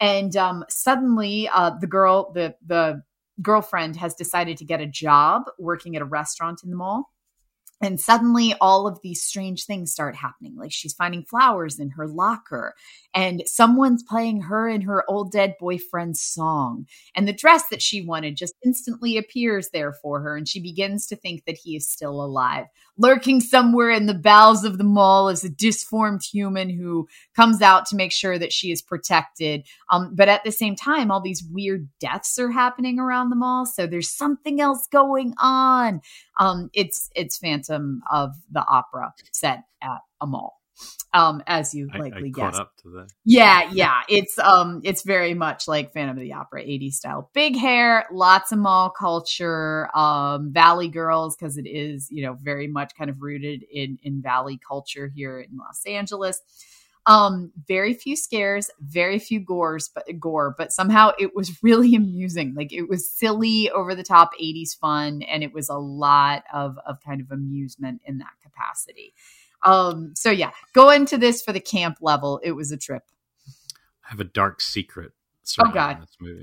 And 0.00 0.36
um, 0.36 0.64
suddenly, 0.68 1.48
uh, 1.48 1.72
the 1.80 1.86
girl, 1.86 2.32
the 2.32 2.56
the 2.66 3.02
girlfriend, 3.40 3.96
has 3.96 4.14
decided 4.14 4.56
to 4.58 4.64
get 4.64 4.80
a 4.80 4.86
job 4.86 5.44
working 5.58 5.94
at 5.94 6.02
a 6.02 6.06
restaurant 6.06 6.62
in 6.64 6.70
the 6.70 6.76
mall. 6.76 7.11
And 7.82 8.00
suddenly, 8.00 8.54
all 8.60 8.86
of 8.86 9.00
these 9.02 9.22
strange 9.22 9.66
things 9.66 9.90
start 9.90 10.14
happening. 10.14 10.56
Like 10.56 10.70
she's 10.72 10.94
finding 10.94 11.24
flowers 11.24 11.80
in 11.80 11.90
her 11.90 12.06
locker, 12.06 12.74
and 13.12 13.42
someone's 13.46 14.04
playing 14.04 14.42
her 14.42 14.68
and 14.68 14.84
her 14.84 15.04
old 15.10 15.32
dead 15.32 15.56
boyfriend's 15.58 16.20
song. 16.20 16.86
And 17.16 17.26
the 17.26 17.32
dress 17.32 17.64
that 17.70 17.82
she 17.82 18.06
wanted 18.06 18.36
just 18.36 18.54
instantly 18.64 19.16
appears 19.16 19.70
there 19.70 19.92
for 19.92 20.20
her, 20.20 20.36
and 20.36 20.48
she 20.48 20.60
begins 20.60 21.06
to 21.08 21.16
think 21.16 21.44
that 21.44 21.58
he 21.58 21.74
is 21.74 21.88
still 21.88 22.24
alive. 22.24 22.66
Lurking 22.96 23.40
somewhere 23.40 23.90
in 23.90 24.06
the 24.06 24.14
bowels 24.14 24.64
of 24.64 24.78
the 24.78 24.84
mall 24.84 25.28
is 25.28 25.42
a 25.42 25.48
disformed 25.48 26.22
human 26.22 26.70
who 26.70 27.08
comes 27.34 27.62
out 27.62 27.86
to 27.86 27.96
make 27.96 28.12
sure 28.12 28.38
that 28.38 28.52
she 28.52 28.70
is 28.70 28.80
protected. 28.80 29.66
Um, 29.90 30.14
but 30.14 30.28
at 30.28 30.44
the 30.44 30.52
same 30.52 30.76
time, 30.76 31.10
all 31.10 31.20
these 31.20 31.42
weird 31.42 31.88
deaths 31.98 32.38
are 32.38 32.52
happening 32.52 33.00
around 33.00 33.30
the 33.30 33.36
mall, 33.36 33.66
so 33.66 33.86
there's 33.88 34.10
something 34.10 34.60
else 34.60 34.86
going 34.92 35.34
on. 35.38 36.00
Um, 36.38 36.70
it's 36.74 37.10
it's 37.16 37.38
Phantom 37.72 38.02
of 38.10 38.34
the 38.50 38.64
Opera 38.64 39.12
set 39.32 39.64
at 39.82 40.00
a 40.20 40.26
mall 40.26 40.58
um, 41.14 41.42
as 41.46 41.74
you 41.74 41.88
likely 41.96 42.32
I, 42.36 42.44
I 42.44 42.50
guessed. 42.50 42.60
Up 42.60 42.72
to 42.82 42.88
that. 42.90 43.08
Yeah, 43.24 43.68
yeah, 43.72 44.00
it's 44.08 44.38
um, 44.38 44.80
it's 44.84 45.02
very 45.02 45.34
much 45.34 45.68
like 45.68 45.92
Phantom 45.92 46.16
of 46.16 46.22
the 46.22 46.32
Opera, 46.32 46.62
80s 46.62 46.94
style. 46.94 47.30
Big 47.34 47.56
hair, 47.56 48.06
lots 48.10 48.52
of 48.52 48.58
mall 48.58 48.90
culture, 48.90 49.94
um, 49.96 50.52
Valley 50.52 50.88
Girls 50.88 51.36
because 51.36 51.58
it 51.58 51.66
is 51.66 52.08
you 52.10 52.24
know 52.24 52.36
very 52.40 52.66
much 52.66 52.92
kind 52.96 53.10
of 53.10 53.20
rooted 53.20 53.64
in 53.70 53.98
in 54.02 54.22
Valley 54.22 54.58
culture 54.66 55.10
here 55.14 55.40
in 55.40 55.56
Los 55.56 55.84
Angeles. 55.86 56.40
Um, 57.06 57.50
very 57.66 57.94
few 57.94 58.14
scares, 58.14 58.70
very 58.80 59.18
few 59.18 59.40
gores, 59.40 59.90
but 59.92 60.04
gore, 60.20 60.54
but 60.56 60.72
somehow 60.72 61.10
it 61.18 61.34
was 61.34 61.58
really 61.62 61.94
amusing. 61.94 62.54
Like 62.54 62.72
it 62.72 62.88
was 62.88 63.10
silly, 63.10 63.70
over 63.70 63.94
the 63.94 64.04
top 64.04 64.30
80s 64.40 64.76
fun, 64.78 65.22
and 65.22 65.42
it 65.42 65.52
was 65.52 65.68
a 65.68 65.78
lot 65.78 66.44
of 66.52 66.78
of 66.86 67.00
kind 67.00 67.20
of 67.20 67.30
amusement 67.30 68.02
in 68.04 68.18
that 68.18 68.32
capacity. 68.42 69.14
Um, 69.64 70.12
so 70.16 70.30
yeah, 70.30 70.50
go 70.72 70.90
into 70.90 71.18
this 71.18 71.42
for 71.42 71.52
the 71.52 71.60
camp 71.60 71.98
level. 72.00 72.40
It 72.42 72.52
was 72.52 72.72
a 72.72 72.76
trip. 72.76 73.02
I 74.04 74.10
have 74.10 74.20
a 74.20 74.24
dark 74.24 74.60
secret. 74.60 75.12
Oh 75.60 75.70
God, 75.70 76.02
this 76.02 76.16
movie. 76.20 76.42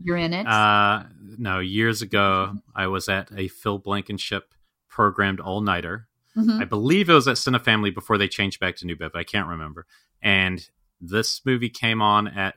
You're 0.00 0.16
in 0.16 0.32
it. 0.32 0.46
Uh, 0.46 1.04
no, 1.38 1.58
years 1.58 2.02
ago 2.02 2.54
I 2.74 2.86
was 2.86 3.08
at 3.08 3.30
a 3.36 3.48
Phil 3.48 3.78
Blankenship 3.78 4.54
programmed 4.88 5.40
all 5.40 5.60
nighter. 5.60 6.07
Mm-hmm. 6.36 6.60
I 6.62 6.64
believe 6.64 7.08
it 7.08 7.14
was 7.14 7.28
at 7.28 7.36
Cinefamily 7.36 7.94
before 7.94 8.18
they 8.18 8.28
changed 8.28 8.60
back 8.60 8.76
to 8.76 8.86
New 8.86 8.96
Bev. 8.96 9.12
I 9.14 9.24
can't 9.24 9.48
remember. 9.48 9.86
And 10.22 10.64
this 11.00 11.40
movie 11.44 11.70
came 11.70 12.02
on 12.02 12.28
at 12.28 12.54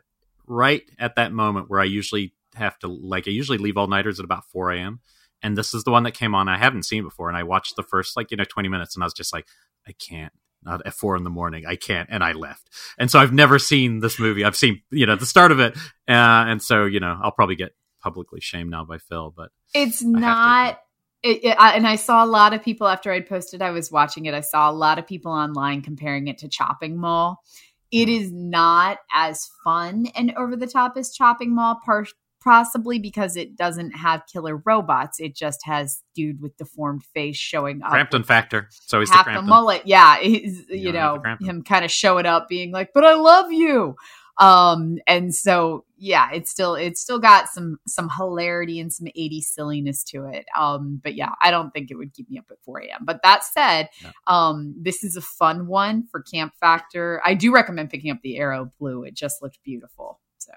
right 0.48 0.84
at 1.00 1.16
that 1.16 1.32
moment 1.32 1.70
where 1.70 1.80
I 1.80 1.86
usually 1.86 2.34
have 2.56 2.78
to 2.80 2.88
like 2.88 3.28
I 3.28 3.32
usually 3.32 3.58
leave 3.58 3.78
all 3.78 3.88
nighters 3.88 4.20
at 4.20 4.26
about 4.26 4.46
4 4.52 4.72
a.m. 4.72 5.00
And 5.44 5.58
this 5.58 5.74
is 5.74 5.84
the 5.84 5.92
one 5.92 6.04
that 6.04 6.12
came 6.12 6.36
on. 6.36 6.48
I 6.48 6.58
haven't 6.58 6.84
seen 6.84 7.04
before, 7.04 7.28
and 7.28 7.38
I 7.38 7.44
watched 7.44 7.76
the 7.76 7.84
first 7.84 8.16
like 8.16 8.30
you 8.32 8.38
know 8.38 8.44
20 8.44 8.70
minutes, 8.70 8.96
and 8.96 9.04
I 9.04 9.06
was 9.06 9.14
just 9.14 9.34
like, 9.34 9.48
I 9.88 9.94
can't. 9.94 10.34
Not 10.64 10.86
at 10.86 10.94
four 10.94 11.16
in 11.16 11.24
the 11.24 11.32
morning. 11.32 11.66
I 11.66 11.76
can't, 11.76 12.08
and 12.12 12.24
I 12.24 12.34
left. 12.34 12.70
And 13.00 13.10
so 13.10 13.18
I've 13.18 13.34
never 13.34 13.58
seen 13.58 14.00
this 14.00 14.20
movie. 14.20 14.46
I've 14.46 14.56
seen 14.56 14.84
you 14.92 15.08
know 15.08 15.16
the 15.16 15.26
start 15.26 15.52
of 15.52 15.60
it, 15.60 15.76
uh, 16.08 16.46
and 16.48 16.62
so 16.62 16.86
you 16.86 17.00
know 17.00 17.20
I'll 17.24 17.32
probably 17.32 17.56
get 17.56 17.72
publicly 18.00 18.42
shamed 18.42 18.70
now 18.70 18.86
by 18.86 19.00
Phil. 19.00 19.34
But 19.36 19.50
it's 19.74 20.04
not. 20.04 20.80
It, 21.24 21.44
it, 21.44 21.58
I, 21.60 21.74
and 21.74 21.88
I 21.88 21.96
saw 21.98 22.24
a 22.24 22.26
lot 22.26 22.54
of 22.54 22.64
people 22.64 22.88
after 22.88 23.12
I'd 23.12 23.28
posted, 23.28 23.62
I 23.62 23.72
was 23.72 23.92
watching 23.92 24.26
it. 24.26 24.34
I 24.34 24.42
saw 24.42 24.70
a 24.70 24.74
lot 24.74 24.98
of 24.98 25.06
people 25.06 25.32
online 25.32 25.82
comparing 25.82 26.28
it 26.28 26.40
to 26.40 26.48
Chopping 26.48 26.98
Mall. 26.98 27.44
It 27.92 28.08
hmm. 28.08 28.50
not 28.50 29.00
as 29.14 29.50
fun 29.64 30.08
and 30.16 30.34
over 30.36 30.56
the 30.56 30.68
top 30.68 30.94
as 30.98 31.14
Chopping 31.14 31.54
Mall, 31.54 31.80
par- 31.86 32.06
possibly 32.42 33.00
because 33.00 33.36
it 33.36 33.56
doesn't 33.56 33.92
have 33.92 34.24
killer 34.32 34.62
robots. 34.66 35.20
It 35.20 35.36
just 35.36 35.66
has 35.66 36.04
dude 36.16 36.42
with 36.42 36.58
deformed 36.58 37.04
face 37.14 37.38
showing 37.38 37.82
up. 37.84 37.92
Crampton 37.92 38.24
factor. 38.24 38.68
So 38.72 39.00
he's 39.00 39.10
half 39.10 39.26
the, 39.26 39.34
the 39.34 39.42
mullet. 39.42 39.84
Yeah, 39.86 40.18
he's, 40.20 40.66
you, 40.70 40.78
you 40.78 40.92
know, 40.92 41.22
him 41.40 41.64
kind 41.64 41.86
of 41.86 41.92
showing 41.92 42.26
up, 42.26 42.50
being 42.50 42.72
like, 42.72 42.90
"But 42.94 43.06
I 43.06 43.14
love 43.14 43.52
you." 43.52 43.96
Um, 44.38 44.98
and 45.08 45.34
so 45.34 45.86
yeah, 45.98 46.30
it's 46.34 46.50
still 46.50 46.76
it's 46.76 47.02
still 47.02 47.20
got 47.20 47.50
some 47.50 47.78
some 47.88 48.10
hilarity 48.10 48.80
and 48.80 48.92
some 48.92 49.08
80 49.16 49.42
silliness 49.42 50.04
to 50.06 50.26
it. 50.26 50.46
Um, 50.58 51.00
but 51.04 51.16
yeah, 51.16 51.34
I 51.42 51.52
don't 51.52 51.72
think 51.72 51.92
it 51.92 51.96
would 51.96 52.14
keep 52.14 52.30
me 52.30 52.40
up 52.40 52.46
at 52.50 52.62
4 52.64 52.80
a.m. 52.80 53.02
But 53.04 53.22
that 53.24 53.44
said, 53.44 53.90
yeah. 54.02 54.12
um, 54.28 54.74
this 54.78 55.04
is 55.04 55.16
a 55.16 55.22
fun 55.22 55.68
one 55.68 56.08
for 56.08 56.22
camp 56.22 56.54
factor. 56.60 57.22
I 57.24 57.34
do 57.34 57.54
recommend 57.54 57.90
picking 57.90 58.12
up 58.12 58.18
the 58.24 58.38
Arrow 58.38 58.72
Blue. 58.80 59.04
It 59.04 59.16
just 59.16 59.42
looked 59.42 59.60
beautiful. 59.64 60.20
So 60.38 60.54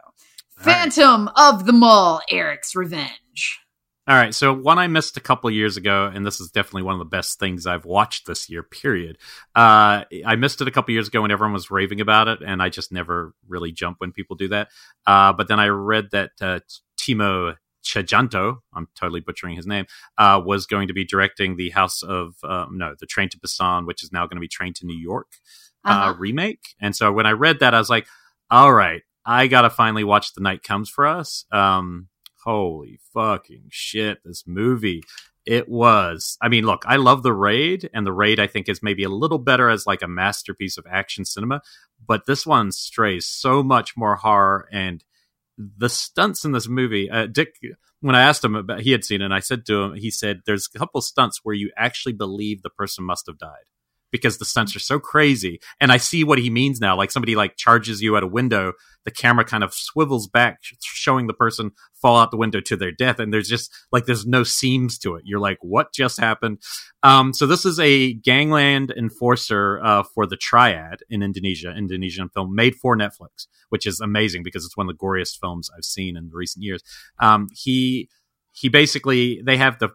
Phantom 0.56 1.26
right. 1.26 1.34
of 1.36 1.66
the 1.66 1.72
Mall, 1.72 2.20
Eric's 2.30 2.74
Revenge. 2.74 3.63
All 4.06 4.14
right, 4.14 4.34
so 4.34 4.52
one 4.52 4.78
I 4.78 4.86
missed 4.86 5.16
a 5.16 5.20
couple 5.20 5.50
years 5.50 5.78
ago, 5.78 6.10
and 6.12 6.26
this 6.26 6.38
is 6.38 6.50
definitely 6.50 6.82
one 6.82 6.94
of 6.94 6.98
the 6.98 7.06
best 7.06 7.38
things 7.38 7.66
I've 7.66 7.86
watched 7.86 8.26
this 8.26 8.50
year. 8.50 8.62
Period. 8.62 9.16
Uh, 9.54 10.04
I 10.26 10.36
missed 10.36 10.60
it 10.60 10.68
a 10.68 10.70
couple 10.70 10.92
years 10.92 11.08
ago 11.08 11.22
when 11.22 11.30
everyone 11.30 11.54
was 11.54 11.70
raving 11.70 12.02
about 12.02 12.28
it, 12.28 12.40
and 12.44 12.62
I 12.62 12.68
just 12.68 12.92
never 12.92 13.32
really 13.48 13.72
jump 13.72 14.00
when 14.00 14.12
people 14.12 14.36
do 14.36 14.48
that. 14.48 14.68
Uh, 15.06 15.32
but 15.32 15.48
then 15.48 15.58
I 15.58 15.68
read 15.68 16.10
that 16.12 16.32
uh, 16.42 16.60
Timo 17.00 17.56
Tjahjanto, 17.82 18.58
I'm 18.74 18.88
totally 18.94 19.20
butchering 19.20 19.56
his 19.56 19.66
name, 19.66 19.86
uh, 20.18 20.38
was 20.44 20.66
going 20.66 20.88
to 20.88 20.94
be 20.94 21.06
directing 21.06 21.56
the 21.56 21.70
House 21.70 22.02
of 22.02 22.34
um, 22.44 22.76
no, 22.76 22.94
the 23.00 23.06
Train 23.06 23.30
to 23.30 23.38
Busan, 23.38 23.86
which 23.86 24.02
is 24.02 24.12
now 24.12 24.26
going 24.26 24.36
to 24.36 24.40
be 24.40 24.48
Train 24.48 24.74
to 24.74 24.86
New 24.86 24.98
York 24.98 25.28
uh, 25.86 25.90
uh-huh. 25.90 26.14
remake. 26.18 26.74
And 26.78 26.94
so 26.94 27.10
when 27.10 27.24
I 27.24 27.32
read 27.32 27.60
that, 27.60 27.72
I 27.72 27.78
was 27.78 27.88
like, 27.88 28.06
all 28.50 28.72
right, 28.72 29.02
I 29.24 29.46
gotta 29.46 29.70
finally 29.70 30.04
watch 30.04 30.34
The 30.34 30.42
Night 30.42 30.62
Comes 30.62 30.90
for 30.90 31.06
Us. 31.06 31.46
Um, 31.50 32.08
holy 32.44 33.00
fucking 33.12 33.66
shit, 33.70 34.18
this 34.24 34.44
movie. 34.46 35.02
It 35.46 35.68
was. 35.68 36.38
I 36.40 36.48
mean, 36.48 36.64
look, 36.64 36.84
I 36.86 36.96
love 36.96 37.22
The 37.22 37.32
Raid, 37.32 37.90
and 37.92 38.06
The 38.06 38.12
Raid 38.12 38.40
I 38.40 38.46
think 38.46 38.68
is 38.68 38.82
maybe 38.82 39.04
a 39.04 39.10
little 39.10 39.38
better 39.38 39.68
as 39.68 39.86
like 39.86 40.02
a 40.02 40.08
masterpiece 40.08 40.78
of 40.78 40.86
action 40.90 41.24
cinema, 41.24 41.60
but 42.06 42.26
this 42.26 42.46
one 42.46 42.72
strays 42.72 43.26
so 43.26 43.62
much 43.62 43.96
more 43.96 44.16
horror 44.16 44.68
and 44.72 45.04
the 45.56 45.88
stunts 45.88 46.44
in 46.44 46.52
this 46.52 46.68
movie. 46.68 47.10
Uh, 47.10 47.26
Dick 47.26 47.56
when 48.00 48.14
I 48.14 48.22
asked 48.22 48.44
him 48.44 48.54
about 48.54 48.80
he 48.80 48.90
had 48.90 49.04
seen 49.04 49.22
it, 49.22 49.24
and 49.24 49.34
I 49.34 49.40
said 49.40 49.64
to 49.66 49.82
him, 49.82 49.94
he 49.94 50.10
said, 50.10 50.42
"There's 50.44 50.68
a 50.74 50.78
couple 50.78 51.00
stunts 51.00 51.40
where 51.42 51.54
you 51.54 51.70
actually 51.76 52.12
believe 52.12 52.62
the 52.62 52.70
person 52.70 53.04
must 53.04 53.26
have 53.26 53.38
died." 53.38 53.64
Because 54.14 54.38
the 54.38 54.44
stunts 54.44 54.76
are 54.76 54.78
so 54.78 55.00
crazy. 55.00 55.58
And 55.80 55.90
I 55.90 55.96
see 55.96 56.22
what 56.22 56.38
he 56.38 56.48
means 56.48 56.80
now. 56.80 56.96
Like 56.96 57.10
somebody 57.10 57.34
like 57.34 57.56
charges 57.56 58.00
you 58.00 58.16
at 58.16 58.22
a 58.22 58.28
window, 58.28 58.74
the 59.04 59.10
camera 59.10 59.44
kind 59.44 59.64
of 59.64 59.74
swivels 59.74 60.28
back, 60.28 60.60
showing 60.80 61.26
the 61.26 61.34
person 61.34 61.72
fall 62.00 62.16
out 62.16 62.30
the 62.30 62.36
window 62.36 62.60
to 62.60 62.76
their 62.76 62.92
death. 62.92 63.18
And 63.18 63.34
there's 63.34 63.48
just 63.48 63.72
like 63.90 64.06
there's 64.06 64.24
no 64.24 64.44
seams 64.44 64.98
to 64.98 65.16
it. 65.16 65.24
You're 65.24 65.40
like, 65.40 65.58
what 65.62 65.92
just 65.92 66.20
happened? 66.20 66.62
Um, 67.02 67.34
so 67.34 67.44
this 67.44 67.64
is 67.64 67.80
a 67.80 68.12
gangland 68.12 68.94
enforcer 68.96 69.80
uh, 69.82 70.04
for 70.04 70.26
the 70.26 70.36
Triad 70.36 71.00
in 71.10 71.20
Indonesia, 71.20 71.74
Indonesian 71.76 72.28
film 72.28 72.54
made 72.54 72.76
for 72.76 72.96
Netflix, 72.96 73.48
which 73.70 73.84
is 73.84 73.98
amazing 73.98 74.44
because 74.44 74.64
it's 74.64 74.76
one 74.76 74.88
of 74.88 74.96
the 74.96 75.04
goriest 75.04 75.40
films 75.40 75.70
I've 75.76 75.84
seen 75.84 76.16
in 76.16 76.30
recent 76.32 76.62
years. 76.62 76.84
Um, 77.18 77.48
he 77.52 78.08
he 78.52 78.68
basically 78.68 79.42
they 79.44 79.56
have 79.56 79.80
the 79.80 79.88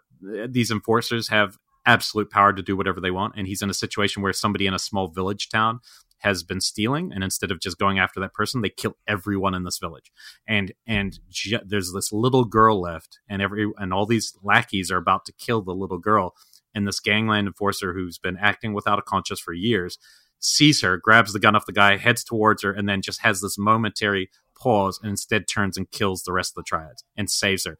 these 0.50 0.72
enforcers 0.72 1.30
have 1.30 1.56
absolute 1.90 2.30
power 2.30 2.54
to 2.54 2.62
do 2.62 2.78
whatever 2.78 3.02
they 3.02 3.12
want. 3.12 3.34
And 3.36 3.48
he's 3.48 3.62
in 3.62 3.70
a 3.70 3.74
situation 3.74 4.22
where 4.22 4.34
somebody 4.34 4.68
in 4.68 4.74
a 4.74 4.80
small 4.80 5.08
village 5.08 5.50
town 5.50 5.80
has 6.20 6.44
been 6.44 6.62
stealing 6.62 7.12
and 7.14 7.24
instead 7.24 7.50
of 7.50 7.60
just 7.60 7.80
going 7.80 7.98
after 7.98 8.20
that 8.20 8.34
person 8.34 8.62
they 8.62 8.70
kill 8.70 8.98
everyone 9.08 9.56
in 9.56 9.64
this 9.64 9.80
village 9.80 10.12
and 10.46 10.74
and 10.86 11.20
there's 11.66 11.94
this 11.94 12.12
little 12.12 12.44
girl 12.44 12.82
left 12.82 13.20
and 13.30 13.42
every 13.42 13.72
and 13.78 13.94
all 13.94 14.06
these 14.06 14.34
lackeys 14.44 14.92
are 14.92 14.98
about 14.98 15.26
to 15.26 15.32
kill 15.32 15.62
the 15.62 15.74
little 15.74 15.98
girl 15.98 16.34
and 16.76 16.86
this 16.86 17.00
gangland 17.00 17.48
enforcer 17.48 17.94
who's 17.94 18.18
been 18.18 18.36
acting 18.36 18.74
without 18.74 19.00
a 19.00 19.02
conscience 19.02 19.40
for 19.40 19.54
years 19.54 19.98
sees 20.40 20.82
her 20.82 20.98
grabs 20.98 21.32
the 21.32 21.40
gun 21.40 21.56
off 21.56 21.66
the 21.66 21.72
guy 21.72 21.96
heads 21.96 22.24
towards 22.24 22.64
her 22.64 22.74
and 22.74 22.90
then 22.90 23.02
just 23.02 23.22
has 23.22 23.40
this 23.40 23.58
momentary 23.58 24.30
pause 24.62 25.00
and 25.02 25.12
instead 25.12 25.48
turns 25.48 25.78
and 25.78 25.90
kills 25.90 26.24
the 26.24 26.34
rest 26.34 26.52
of 26.52 26.56
the 26.56 26.68
triads 26.68 27.04
and 27.16 27.30
saves 27.30 27.66
her 27.66 27.78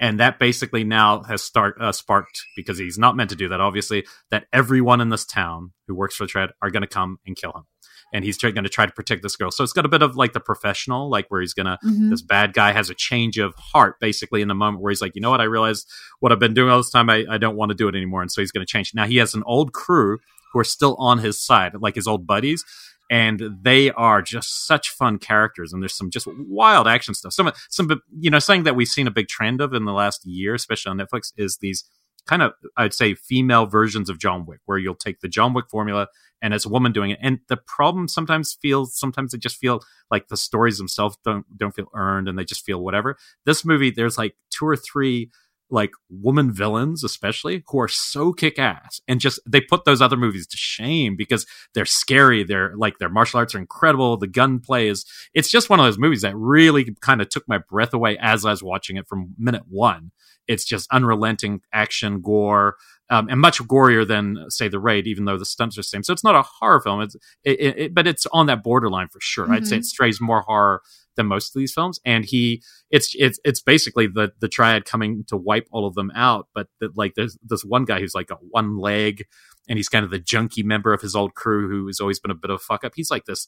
and 0.00 0.20
that 0.20 0.38
basically 0.38 0.84
now 0.84 1.22
has 1.22 1.42
start 1.42 1.76
uh, 1.80 1.92
sparked 1.92 2.42
because 2.56 2.78
he's 2.78 2.98
not 2.98 3.16
meant 3.16 3.30
to 3.30 3.36
do 3.36 3.48
that 3.48 3.60
obviously 3.60 4.06
that 4.30 4.46
everyone 4.52 5.00
in 5.00 5.08
this 5.08 5.24
town 5.24 5.72
who 5.86 5.94
works 5.94 6.16
for 6.16 6.24
the 6.24 6.28
Triad 6.28 6.50
are 6.62 6.70
going 6.70 6.82
to 6.82 6.88
come 6.88 7.18
and 7.26 7.36
kill 7.36 7.52
him. 7.52 7.64
And 8.10 8.24
he's 8.24 8.38
going 8.38 8.54
to 8.54 8.70
try 8.70 8.86
to 8.86 8.92
protect 8.92 9.22
this 9.22 9.36
girl. 9.36 9.50
So 9.50 9.62
it's 9.62 9.74
got 9.74 9.84
a 9.84 9.88
bit 9.88 10.00
of 10.00 10.16
like 10.16 10.32
the 10.32 10.40
professional 10.40 11.10
like 11.10 11.26
where 11.28 11.42
he's 11.42 11.52
gonna 11.52 11.78
mm-hmm. 11.84 12.08
this 12.08 12.22
bad 12.22 12.54
guy 12.54 12.72
has 12.72 12.88
a 12.88 12.94
change 12.94 13.36
of 13.36 13.54
heart 13.56 13.96
basically 14.00 14.40
in 14.40 14.48
the 14.48 14.54
moment 14.54 14.82
where 14.82 14.90
he's 14.90 15.02
like 15.02 15.14
you 15.14 15.20
know 15.20 15.30
what? 15.30 15.42
I 15.42 15.44
realized 15.44 15.86
what 16.20 16.32
i've 16.32 16.38
been 16.38 16.54
doing 16.54 16.70
all 16.70 16.78
this 16.78 16.90
time 16.90 17.10
i, 17.10 17.24
I 17.28 17.36
don't 17.36 17.56
want 17.56 17.70
to 17.70 17.74
do 17.74 17.86
it 17.88 17.94
anymore. 17.94 18.22
And 18.22 18.32
so 18.32 18.40
he's 18.40 18.50
going 18.50 18.66
to 18.66 18.70
change. 18.70 18.92
Now 18.94 19.06
he 19.06 19.18
has 19.18 19.34
an 19.34 19.42
old 19.44 19.72
crew 19.72 20.18
who 20.52 20.58
are 20.58 20.64
still 20.64 20.96
on 20.98 21.18
his 21.18 21.38
side 21.38 21.72
like 21.78 21.96
his 21.96 22.06
old 22.06 22.26
buddies 22.26 22.64
and 23.10 23.42
they 23.62 23.90
are 23.92 24.20
just 24.22 24.66
such 24.66 24.90
fun 24.90 25.18
characters 25.18 25.72
and 25.72 25.82
there's 25.82 25.94
some 25.94 26.10
just 26.10 26.26
wild 26.48 26.86
action 26.86 27.14
stuff. 27.14 27.32
Some 27.32 27.52
some 27.70 28.00
you 28.18 28.30
know 28.30 28.38
something 28.38 28.64
that 28.64 28.76
we've 28.76 28.88
seen 28.88 29.06
a 29.06 29.12
big 29.12 29.28
trend 29.28 29.60
of 29.60 29.74
in 29.74 29.84
the 29.84 29.92
last 29.92 30.26
year 30.26 30.54
especially 30.54 30.90
on 30.90 30.98
netflix 30.98 31.32
is 31.36 31.58
these 31.58 31.84
kind 32.26 32.42
of 32.42 32.52
i'd 32.76 32.92
say 32.92 33.14
female 33.14 33.66
versions 33.66 34.10
of 34.10 34.18
john 34.18 34.44
wick 34.44 34.60
where 34.66 34.78
you'll 34.78 34.94
take 34.94 35.20
the 35.20 35.28
john 35.28 35.54
wick 35.54 35.64
formula 35.70 36.08
and 36.42 36.52
it's 36.54 36.66
a 36.66 36.68
woman 36.68 36.92
doing 36.92 37.10
it 37.10 37.18
and 37.22 37.38
the 37.48 37.56
problem 37.56 38.08
sometimes 38.08 38.56
feels 38.60 38.98
sometimes 38.98 39.32
they 39.32 39.38
just 39.38 39.56
feel 39.56 39.80
like 40.10 40.28
the 40.28 40.36
stories 40.36 40.78
themselves 40.78 41.16
don't 41.24 41.44
don't 41.56 41.74
feel 41.74 41.88
earned 41.94 42.28
and 42.28 42.38
they 42.38 42.44
just 42.44 42.64
feel 42.64 42.82
whatever. 42.82 43.16
This 43.44 43.64
movie 43.64 43.90
there's 43.90 44.18
like 44.18 44.34
two 44.50 44.66
or 44.66 44.76
three 44.76 45.30
like 45.70 45.90
woman 46.08 46.52
villains, 46.52 47.04
especially 47.04 47.62
who 47.68 47.80
are 47.80 47.88
so 47.88 48.32
kick 48.32 48.58
ass 48.58 49.00
and 49.06 49.20
just 49.20 49.40
they 49.46 49.60
put 49.60 49.84
those 49.84 50.00
other 50.00 50.16
movies 50.16 50.46
to 50.46 50.56
shame 50.56 51.16
because 51.16 51.46
they're 51.74 51.84
scary. 51.84 52.44
They're 52.44 52.74
like 52.76 52.98
their 52.98 53.08
martial 53.08 53.38
arts 53.38 53.54
are 53.54 53.58
incredible. 53.58 54.16
The 54.16 54.26
gunplay 54.26 54.88
is 54.88 55.04
it's 55.34 55.50
just 55.50 55.70
one 55.70 55.80
of 55.80 55.86
those 55.86 55.98
movies 55.98 56.22
that 56.22 56.36
really 56.36 56.94
kind 57.00 57.20
of 57.20 57.28
took 57.28 57.46
my 57.48 57.58
breath 57.58 57.92
away 57.92 58.16
as 58.20 58.44
I 58.44 58.50
was 58.50 58.62
watching 58.62 58.96
it 58.96 59.06
from 59.06 59.34
minute 59.38 59.64
one. 59.68 60.12
It's 60.46 60.64
just 60.64 60.90
unrelenting 60.90 61.60
action, 61.74 62.22
gore, 62.22 62.76
um, 63.10 63.28
and 63.28 63.40
much 63.40 63.58
gorier 63.60 64.06
than 64.06 64.46
say 64.48 64.68
the 64.68 64.78
raid, 64.78 65.06
even 65.06 65.26
though 65.26 65.38
the 65.38 65.44
stunts 65.44 65.76
are 65.76 65.80
the 65.80 65.84
same. 65.84 66.02
So 66.02 66.12
it's 66.12 66.24
not 66.24 66.34
a 66.34 66.42
horror 66.42 66.80
film. 66.80 67.02
It's 67.02 67.16
it, 67.44 67.60
it, 67.60 67.94
but 67.94 68.06
it's 68.06 68.26
on 68.32 68.46
that 68.46 68.62
borderline 68.62 69.08
for 69.08 69.20
sure. 69.20 69.44
Mm-hmm. 69.44 69.52
I'd 69.52 69.66
say 69.66 69.76
mm-hmm. 69.76 69.80
it 69.80 69.86
strays 69.86 70.20
more 70.20 70.40
horror 70.42 70.82
than 71.18 71.26
most 71.26 71.54
of 71.54 71.60
these 71.60 71.74
films. 71.74 72.00
And 72.06 72.24
he, 72.24 72.62
it's 72.90 73.14
it's 73.14 73.38
it's 73.44 73.60
basically 73.60 74.06
the 74.06 74.32
the 74.40 74.48
triad 74.48 74.86
coming 74.86 75.24
to 75.28 75.36
wipe 75.36 75.68
all 75.70 75.86
of 75.86 75.94
them 75.94 76.10
out. 76.14 76.48
But 76.54 76.68
the, 76.80 76.88
like 76.94 77.14
there's 77.14 77.36
this 77.42 77.62
one 77.62 77.84
guy 77.84 78.00
who's 78.00 78.14
like 78.14 78.28
got 78.28 78.38
one 78.50 78.78
leg, 78.78 79.26
and 79.68 79.78
he's 79.78 79.90
kind 79.90 80.04
of 80.04 80.10
the 80.10 80.18
junky 80.18 80.64
member 80.64 80.94
of 80.94 81.02
his 81.02 81.14
old 81.14 81.34
crew 81.34 81.68
who 81.68 81.86
has 81.88 82.00
always 82.00 82.18
been 82.18 82.30
a 82.30 82.34
bit 82.34 82.50
of 82.50 82.56
a 82.56 82.58
fuck 82.58 82.84
up. 82.84 82.92
He's 82.96 83.10
like 83.10 83.26
this. 83.26 83.46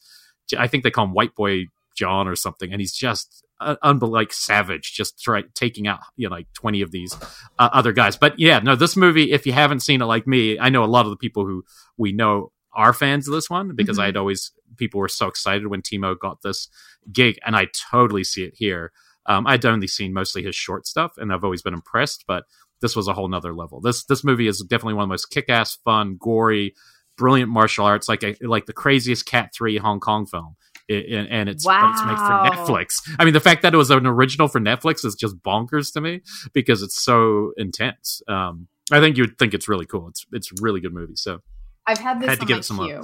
I 0.58 0.66
think 0.66 0.84
they 0.84 0.90
call 0.90 1.06
him 1.06 1.14
White 1.14 1.34
Boy 1.34 1.66
John 1.96 2.28
or 2.28 2.36
something, 2.36 2.70
and 2.72 2.80
he's 2.80 2.92
just 2.92 3.44
uh, 3.60 3.76
like 4.02 4.32
savage, 4.32 4.92
just 4.92 5.22
try 5.22 5.42
taking 5.54 5.86
out 5.86 6.00
you 6.16 6.28
know 6.28 6.34
like 6.34 6.46
twenty 6.54 6.82
of 6.82 6.90
these 6.90 7.16
uh, 7.58 7.70
other 7.72 7.92
guys. 7.92 8.16
But 8.16 8.38
yeah, 8.38 8.58
no, 8.58 8.76
this 8.76 8.96
movie, 8.96 9.32
if 9.32 9.46
you 9.46 9.52
haven't 9.52 9.80
seen 9.80 10.02
it 10.02 10.06
like 10.06 10.26
me, 10.26 10.58
I 10.58 10.68
know 10.68 10.84
a 10.84 10.86
lot 10.86 11.06
of 11.06 11.10
the 11.10 11.16
people 11.16 11.46
who 11.46 11.64
we 11.96 12.12
know 12.12 12.52
are 12.74 12.92
fans 12.92 13.26
of 13.26 13.34
this 13.34 13.50
one 13.50 13.74
because 13.74 13.98
mm-hmm. 13.98 14.08
I'd 14.08 14.16
always 14.16 14.52
people 14.76 15.00
were 15.00 15.08
so 15.08 15.26
excited 15.26 15.66
when 15.66 15.82
Timo 15.82 16.18
got 16.18 16.42
this 16.42 16.68
gig, 17.12 17.38
and 17.44 17.56
I 17.56 17.66
totally 17.90 18.24
see 18.24 18.44
it 18.44 18.54
here. 18.56 18.92
Um, 19.26 19.46
I'd 19.46 19.64
only 19.64 19.86
seen 19.86 20.12
mostly 20.12 20.42
his 20.42 20.56
short 20.56 20.86
stuff, 20.86 21.12
and 21.16 21.32
I've 21.32 21.44
always 21.44 21.62
been 21.62 21.74
impressed, 21.74 22.24
but 22.26 22.44
this 22.80 22.96
was 22.96 23.08
a 23.08 23.12
whole 23.12 23.28
nother 23.28 23.54
level. 23.54 23.80
This 23.80 24.04
this 24.04 24.24
movie 24.24 24.46
is 24.46 24.60
definitely 24.60 24.94
one 24.94 25.04
of 25.04 25.08
the 25.08 25.12
most 25.12 25.26
kick 25.26 25.48
ass, 25.48 25.78
fun, 25.84 26.16
gory, 26.20 26.74
brilliant 27.16 27.50
martial 27.50 27.84
arts, 27.84 28.08
like 28.08 28.22
a, 28.22 28.34
like 28.40 28.66
the 28.66 28.72
craziest 28.72 29.26
Cat 29.26 29.52
Three 29.54 29.76
Hong 29.76 30.00
Kong 30.00 30.26
film. 30.26 30.56
It, 30.88 31.28
and 31.30 31.48
it's 31.48 31.64
wow. 31.64 31.92
it's 31.92 32.04
made 32.04 32.16
for 32.16 32.74
Netflix. 32.74 33.16
I 33.20 33.24
mean, 33.24 33.34
the 33.34 33.40
fact 33.40 33.62
that 33.62 33.72
it 33.72 33.76
was 33.76 33.90
an 33.90 34.06
original 34.06 34.48
for 34.48 34.58
Netflix 34.58 35.04
is 35.04 35.14
just 35.14 35.36
bonkers 35.36 35.92
to 35.92 36.00
me 36.00 36.22
because 36.52 36.82
it's 36.82 37.00
so 37.00 37.52
intense. 37.56 38.22
Um, 38.26 38.66
I 38.90 38.98
think 38.98 39.16
you'd 39.16 39.38
think 39.38 39.54
it's 39.54 39.68
really 39.68 39.86
cool. 39.86 40.08
It's 40.08 40.26
it's 40.32 40.50
a 40.50 40.56
really 40.60 40.80
good 40.80 40.92
movie. 40.92 41.14
So 41.14 41.42
I've 41.90 41.98
had 41.98 42.20
this 42.20 42.28
had 42.28 42.40
to 42.40 42.46
give 42.46 42.58
it 42.58 42.64
some 42.64 42.78
queue. 42.78 43.02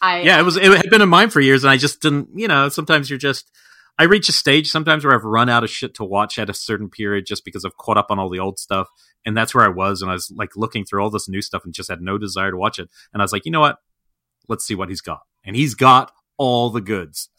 I 0.00 0.20
yeah, 0.20 0.38
it 0.38 0.42
was 0.42 0.56
it 0.56 0.64
had 0.64 0.90
been 0.90 1.02
in 1.02 1.08
mind 1.08 1.32
for 1.32 1.40
years, 1.40 1.64
and 1.64 1.70
I 1.70 1.76
just 1.76 2.02
didn't. 2.02 2.28
You 2.34 2.48
know, 2.48 2.68
sometimes 2.68 3.08
you're 3.08 3.18
just. 3.18 3.50
I 3.98 4.04
reach 4.04 4.28
a 4.28 4.32
stage 4.32 4.68
sometimes 4.68 5.06
where 5.06 5.14
I've 5.14 5.24
run 5.24 5.48
out 5.48 5.64
of 5.64 5.70
shit 5.70 5.94
to 5.94 6.04
watch 6.04 6.38
at 6.38 6.50
a 6.50 6.54
certain 6.54 6.90
period 6.90 7.24
just 7.24 7.46
because 7.46 7.64
I've 7.64 7.78
caught 7.78 7.96
up 7.96 8.10
on 8.10 8.18
all 8.18 8.28
the 8.28 8.38
old 8.38 8.58
stuff, 8.58 8.88
and 9.24 9.34
that's 9.34 9.54
where 9.54 9.64
I 9.64 9.68
was, 9.68 10.02
and 10.02 10.10
I 10.10 10.14
was 10.14 10.30
like 10.36 10.54
looking 10.54 10.84
through 10.84 11.02
all 11.02 11.08
this 11.08 11.30
new 11.30 11.40
stuff 11.40 11.64
and 11.64 11.72
just 11.72 11.88
had 11.88 12.02
no 12.02 12.18
desire 12.18 12.50
to 12.50 12.58
watch 12.58 12.78
it, 12.78 12.90
and 13.12 13.22
I 13.22 13.24
was 13.24 13.32
like, 13.32 13.46
you 13.46 13.52
know 13.52 13.60
what? 13.60 13.78
Let's 14.48 14.66
see 14.66 14.74
what 14.74 14.90
he's 14.90 15.00
got, 15.00 15.20
and 15.44 15.56
he's 15.56 15.74
got 15.74 16.12
all 16.36 16.68
the 16.68 16.82
goods. 16.82 17.30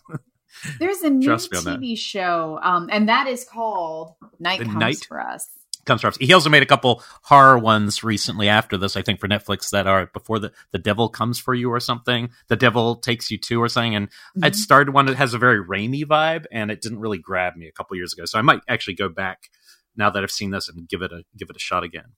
There's 0.80 1.04
a 1.04 1.10
new 1.12 1.30
TV 1.30 1.96
show, 1.96 2.60
um, 2.64 2.90
and 2.92 3.08
that 3.08 3.28
is 3.28 3.46
called 3.46 4.16
Night 4.40 4.58
the 4.60 4.66
Comes 4.66 4.80
Night? 4.80 5.06
for 5.08 5.22
Us 5.22 5.48
comes 5.88 6.02
from. 6.02 6.14
He 6.20 6.34
also 6.34 6.50
made 6.50 6.64
a 6.64 6.68
couple 6.68 7.02
horror 7.24 7.58
ones 7.58 8.04
recently 8.04 8.50
after 8.50 8.78
this, 8.78 8.96
I 8.96 9.02
think, 9.02 9.20
for 9.20 9.28
Netflix 9.28 9.70
that 9.72 9.88
are 9.88 10.08
before 10.08 10.40
the 10.40 10.52
the 10.72 10.78
devil 10.78 11.10
comes 11.10 11.40
for 11.40 11.54
you 11.54 11.72
or 11.72 11.80
something. 11.80 12.30
The 12.48 12.56
devil 12.56 12.96
takes 12.96 13.32
you 13.32 13.38
to 13.40 13.62
or 13.62 13.70
something. 13.70 13.96
And 13.96 14.10
mm-hmm. 14.10 14.46
I'd 14.46 14.56
started 14.56 14.94
one 14.94 15.08
that 15.08 15.16
has 15.16 15.34
a 15.34 15.40
very 15.40 15.60
rainy 15.60 16.06
vibe, 16.06 16.46
and 16.52 16.70
it 16.70 16.82
didn't 16.82 17.00
really 17.00 17.18
grab 17.18 17.56
me 17.56 17.68
a 17.68 17.72
couple 17.72 17.98
years 17.98 18.14
ago. 18.14 18.26
So 18.26 18.38
I 18.38 18.44
might 18.44 18.62
actually 18.68 18.96
go 18.96 19.10
back 19.10 19.50
now 19.96 20.10
that 20.10 20.24
I've 20.24 20.32
seen 20.32 20.52
this 20.52 20.70
and 20.70 20.88
give 20.88 21.02
it 21.02 21.12
a 21.12 21.24
give 21.36 21.50
it 21.50 21.56
a 21.56 21.60
shot 21.60 21.84
again. 21.84 22.14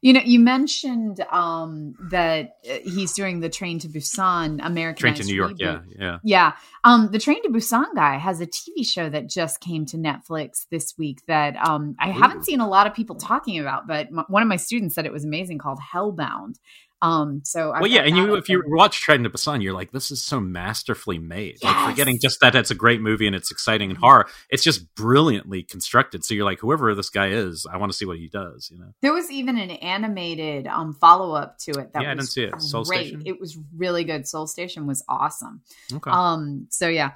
You 0.00 0.12
know, 0.12 0.20
you 0.24 0.40
mentioned 0.40 1.20
um, 1.30 1.94
that 2.10 2.56
uh, 2.68 2.78
he's 2.84 3.12
doing 3.12 3.40
the 3.40 3.48
Train 3.48 3.78
to 3.80 3.88
Busan 3.88 4.60
American 4.64 5.00
Train 5.00 5.14
to 5.14 5.24
New 5.24 5.34
York. 5.34 5.52
Reboot. 5.52 5.58
Yeah, 5.58 5.80
yeah, 5.98 6.18
yeah. 6.22 6.52
Um, 6.84 7.10
the 7.10 7.18
Train 7.18 7.42
to 7.42 7.48
Busan 7.48 7.94
guy 7.94 8.18
has 8.18 8.40
a 8.40 8.46
TV 8.46 8.86
show 8.86 9.08
that 9.08 9.28
just 9.28 9.60
came 9.60 9.86
to 9.86 9.96
Netflix 9.96 10.66
this 10.70 10.94
week 10.98 11.20
that 11.26 11.56
um, 11.56 11.96
I 11.98 12.10
Ooh. 12.10 12.12
haven't 12.12 12.44
seen 12.44 12.60
a 12.60 12.68
lot 12.68 12.86
of 12.86 12.94
people 12.94 13.16
talking 13.16 13.58
about, 13.58 13.86
but 13.86 14.08
m- 14.08 14.24
one 14.28 14.42
of 14.42 14.48
my 14.48 14.56
students 14.56 14.94
said 14.94 15.06
it 15.06 15.12
was 15.12 15.24
amazing 15.24 15.58
called 15.58 15.78
Hellbound. 15.92 16.58
Um, 17.02 17.42
so 17.44 17.72
I 17.72 17.80
well, 17.80 17.90
yeah, 17.90 18.02
and 18.02 18.16
you 18.16 18.34
if 18.36 18.48
you 18.48 18.62
watch 18.66 19.00
Train 19.00 19.22
to 19.24 19.30
Busan, 19.30 19.62
you're 19.62 19.74
like, 19.74 19.92
this 19.92 20.10
is 20.10 20.22
so 20.22 20.40
masterfully 20.40 21.18
made. 21.18 21.58
Yes. 21.62 21.64
Like 21.64 21.90
forgetting 21.90 22.18
just 22.22 22.40
that 22.40 22.54
it's 22.54 22.70
a 22.70 22.74
great 22.74 23.02
movie 23.02 23.26
and 23.26 23.36
it's 23.36 23.50
exciting 23.50 23.90
and 23.90 23.98
horror, 23.98 24.26
it's 24.48 24.64
just 24.64 24.94
brilliantly 24.94 25.62
constructed. 25.62 26.24
So 26.24 26.32
you're 26.32 26.46
like, 26.46 26.60
whoever 26.60 26.94
this 26.94 27.10
guy 27.10 27.28
is, 27.28 27.66
I 27.70 27.76
want 27.76 27.92
to 27.92 27.98
see 27.98 28.06
what 28.06 28.16
he 28.16 28.28
does. 28.28 28.70
You 28.72 28.78
know, 28.78 28.94
there 29.02 29.12
was 29.12 29.30
even 29.30 29.58
an 29.58 29.70
animated 29.70 30.66
um 30.66 30.94
follow 30.94 31.34
up 31.34 31.58
to 31.58 31.72
it 31.72 31.92
that 31.92 32.02
yeah, 32.02 32.08
was 32.08 32.12
I 32.12 32.14
didn't 32.14 32.28
see 32.28 32.44
it. 32.44 32.62
Seoul 32.62 32.84
great. 32.84 33.08
Station. 33.08 33.22
It 33.26 33.38
was 33.38 33.58
really 33.76 34.04
good. 34.04 34.26
Seoul 34.26 34.46
Station 34.46 34.86
was 34.86 35.04
awesome. 35.08 35.60
Okay. 35.92 36.10
Um. 36.10 36.66
So 36.70 36.88
yeah. 36.88 37.12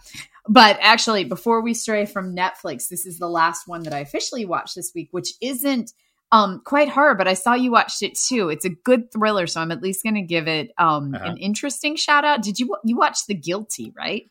But 0.47 0.79
actually, 0.81 1.25
before 1.25 1.63
we 1.63 1.75
stray 1.75 2.07
from 2.07 2.35
Netflix, 2.35 2.89
this 2.89 3.07
is 3.07 3.19
the 3.19 3.29
last 3.29 3.67
one 3.67 3.85
that 3.85 3.95
I 3.95 4.01
officially 4.01 4.45
watched 4.45 4.75
this 4.75 4.93
week, 4.95 5.09
which 5.13 5.33
isn't 5.41 5.93
um 6.33 6.61
quite 6.65 6.89
hard 6.89 7.19
but 7.19 7.29
i 7.29 7.35
saw 7.35 7.55
you 7.55 7.71
watched 7.71 8.03
it 8.03 8.17
too 8.17 8.49
it's 8.49 8.65
a 8.65 8.71
good 8.71 9.13
thriller 9.13 9.47
so 9.47 9.61
i'm 9.61 9.73
at 9.73 9.83
least 9.83 10.03
going 10.03 10.15
to 10.15 10.23
give 10.23 10.49
it 10.49 10.71
um 10.79 11.15
uh-huh. 11.15 11.25
an 11.25 11.37
interesting 11.37 11.97
shout 11.97 12.25
out 12.25 12.43
did 12.43 12.59
you 12.59 12.77
you 12.85 12.97
watch 12.97 13.27
the 13.27 13.35
guilty 13.35 13.93
right 13.97 14.31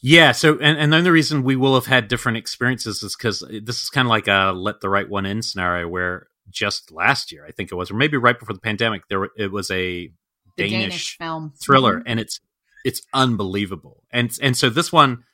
yeah 0.00 0.32
so 0.32 0.58
and, 0.58 0.78
and 0.78 0.92
the 0.92 0.96
only 0.96 1.10
reason 1.10 1.42
we 1.42 1.56
will 1.56 1.74
have 1.74 1.86
had 1.86 2.08
different 2.08 2.38
experiences 2.38 3.02
is 3.02 3.16
because 3.16 3.40
this 3.62 3.82
is 3.82 3.90
kind 3.90 4.06
of 4.06 4.10
like 4.10 4.28
a 4.28 4.52
let 4.54 4.80
the 4.80 4.88
right 4.88 5.08
one 5.08 5.26
in 5.26 5.42
scenario 5.42 5.88
where 5.88 6.28
just 6.50 6.90
last 6.90 7.30
year 7.30 7.44
i 7.46 7.50
think 7.50 7.70
it 7.70 7.74
was 7.74 7.90
or 7.90 7.94
maybe 7.94 8.16
right 8.16 8.38
before 8.38 8.54
the 8.54 8.60
pandemic 8.60 9.02
there 9.08 9.24
it 9.36 9.52
was 9.52 9.70
a 9.70 10.10
danish, 10.56 10.72
danish, 10.72 11.18
film 11.18 11.52
thriller 11.62 11.98
mm-hmm. 11.98 12.08
and 12.08 12.20
it's 12.20 12.40
it's 12.84 13.02
unbelievable 13.12 14.02
and 14.10 14.36
and 14.40 14.56
so 14.56 14.70
this 14.70 14.92
one 14.92 15.24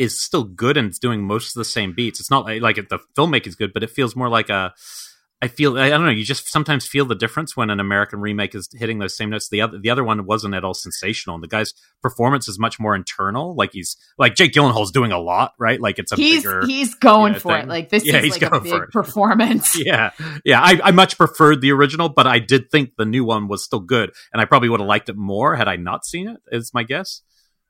is 0.00 0.18
still 0.18 0.44
good 0.44 0.78
and 0.78 0.88
it's 0.88 0.98
doing 0.98 1.22
most 1.22 1.54
of 1.54 1.60
the 1.60 1.64
same 1.64 1.92
beats. 1.92 2.20
It's 2.20 2.30
not 2.30 2.46
like, 2.46 2.62
like 2.62 2.76
the 2.88 3.00
filmmaking 3.14 3.48
is 3.48 3.54
good, 3.54 3.74
but 3.74 3.82
it 3.82 3.90
feels 3.90 4.16
more 4.16 4.30
like 4.30 4.48
a 4.48 4.72
I 5.42 5.48
feel 5.48 5.78
I 5.78 5.88
don't 5.88 6.04
know. 6.04 6.10
You 6.10 6.24
just 6.24 6.50
sometimes 6.52 6.86
feel 6.86 7.06
the 7.06 7.14
difference 7.14 7.56
when 7.56 7.70
an 7.70 7.80
American 7.80 8.20
remake 8.20 8.54
is 8.54 8.68
hitting 8.74 8.98
those 8.98 9.16
same 9.16 9.30
notes. 9.30 9.48
The 9.48 9.62
other 9.62 9.78
the 9.78 9.88
other 9.88 10.04
one 10.04 10.26
wasn't 10.26 10.54
at 10.54 10.64
all 10.64 10.74
sensational, 10.74 11.34
and 11.34 11.42
the 11.42 11.48
guy's 11.48 11.72
performance 12.02 12.46
is 12.46 12.58
much 12.58 12.78
more 12.78 12.94
internal. 12.94 13.54
Like 13.54 13.70
he's 13.72 13.96
like 14.18 14.34
Jake 14.34 14.52
Gyllenhaal's 14.52 14.92
doing 14.92 15.12
a 15.12 15.18
lot, 15.18 15.52
right? 15.58 15.80
Like 15.80 15.98
it's 15.98 16.12
a 16.12 16.16
he's 16.16 16.42
bigger, 16.42 16.66
he's 16.66 16.94
going 16.94 17.32
you 17.32 17.34
know, 17.36 17.40
for 17.40 17.52
thing. 17.54 17.62
it. 17.62 17.68
Like 17.68 17.88
this 17.88 18.04
Yeah, 18.04 18.18
is 18.18 18.30
like 18.32 18.42
a 18.42 18.60
big 18.60 18.70
for 18.70 18.84
it. 18.84 18.90
performance. 18.90 19.78
yeah, 19.82 20.10
yeah. 20.44 20.60
I, 20.60 20.78
I 20.84 20.90
much 20.90 21.16
preferred 21.16 21.62
the 21.62 21.72
original, 21.72 22.10
but 22.10 22.26
I 22.26 22.38
did 22.38 22.70
think 22.70 22.90
the 22.98 23.06
new 23.06 23.24
one 23.24 23.48
was 23.48 23.64
still 23.64 23.80
good, 23.80 24.12
and 24.34 24.42
I 24.42 24.44
probably 24.44 24.68
would 24.68 24.80
have 24.80 24.88
liked 24.88 25.08
it 25.08 25.16
more 25.16 25.56
had 25.56 25.68
I 25.68 25.76
not 25.76 26.04
seen 26.04 26.28
it. 26.28 26.36
Is 26.52 26.72
my 26.74 26.82
guess. 26.82 27.22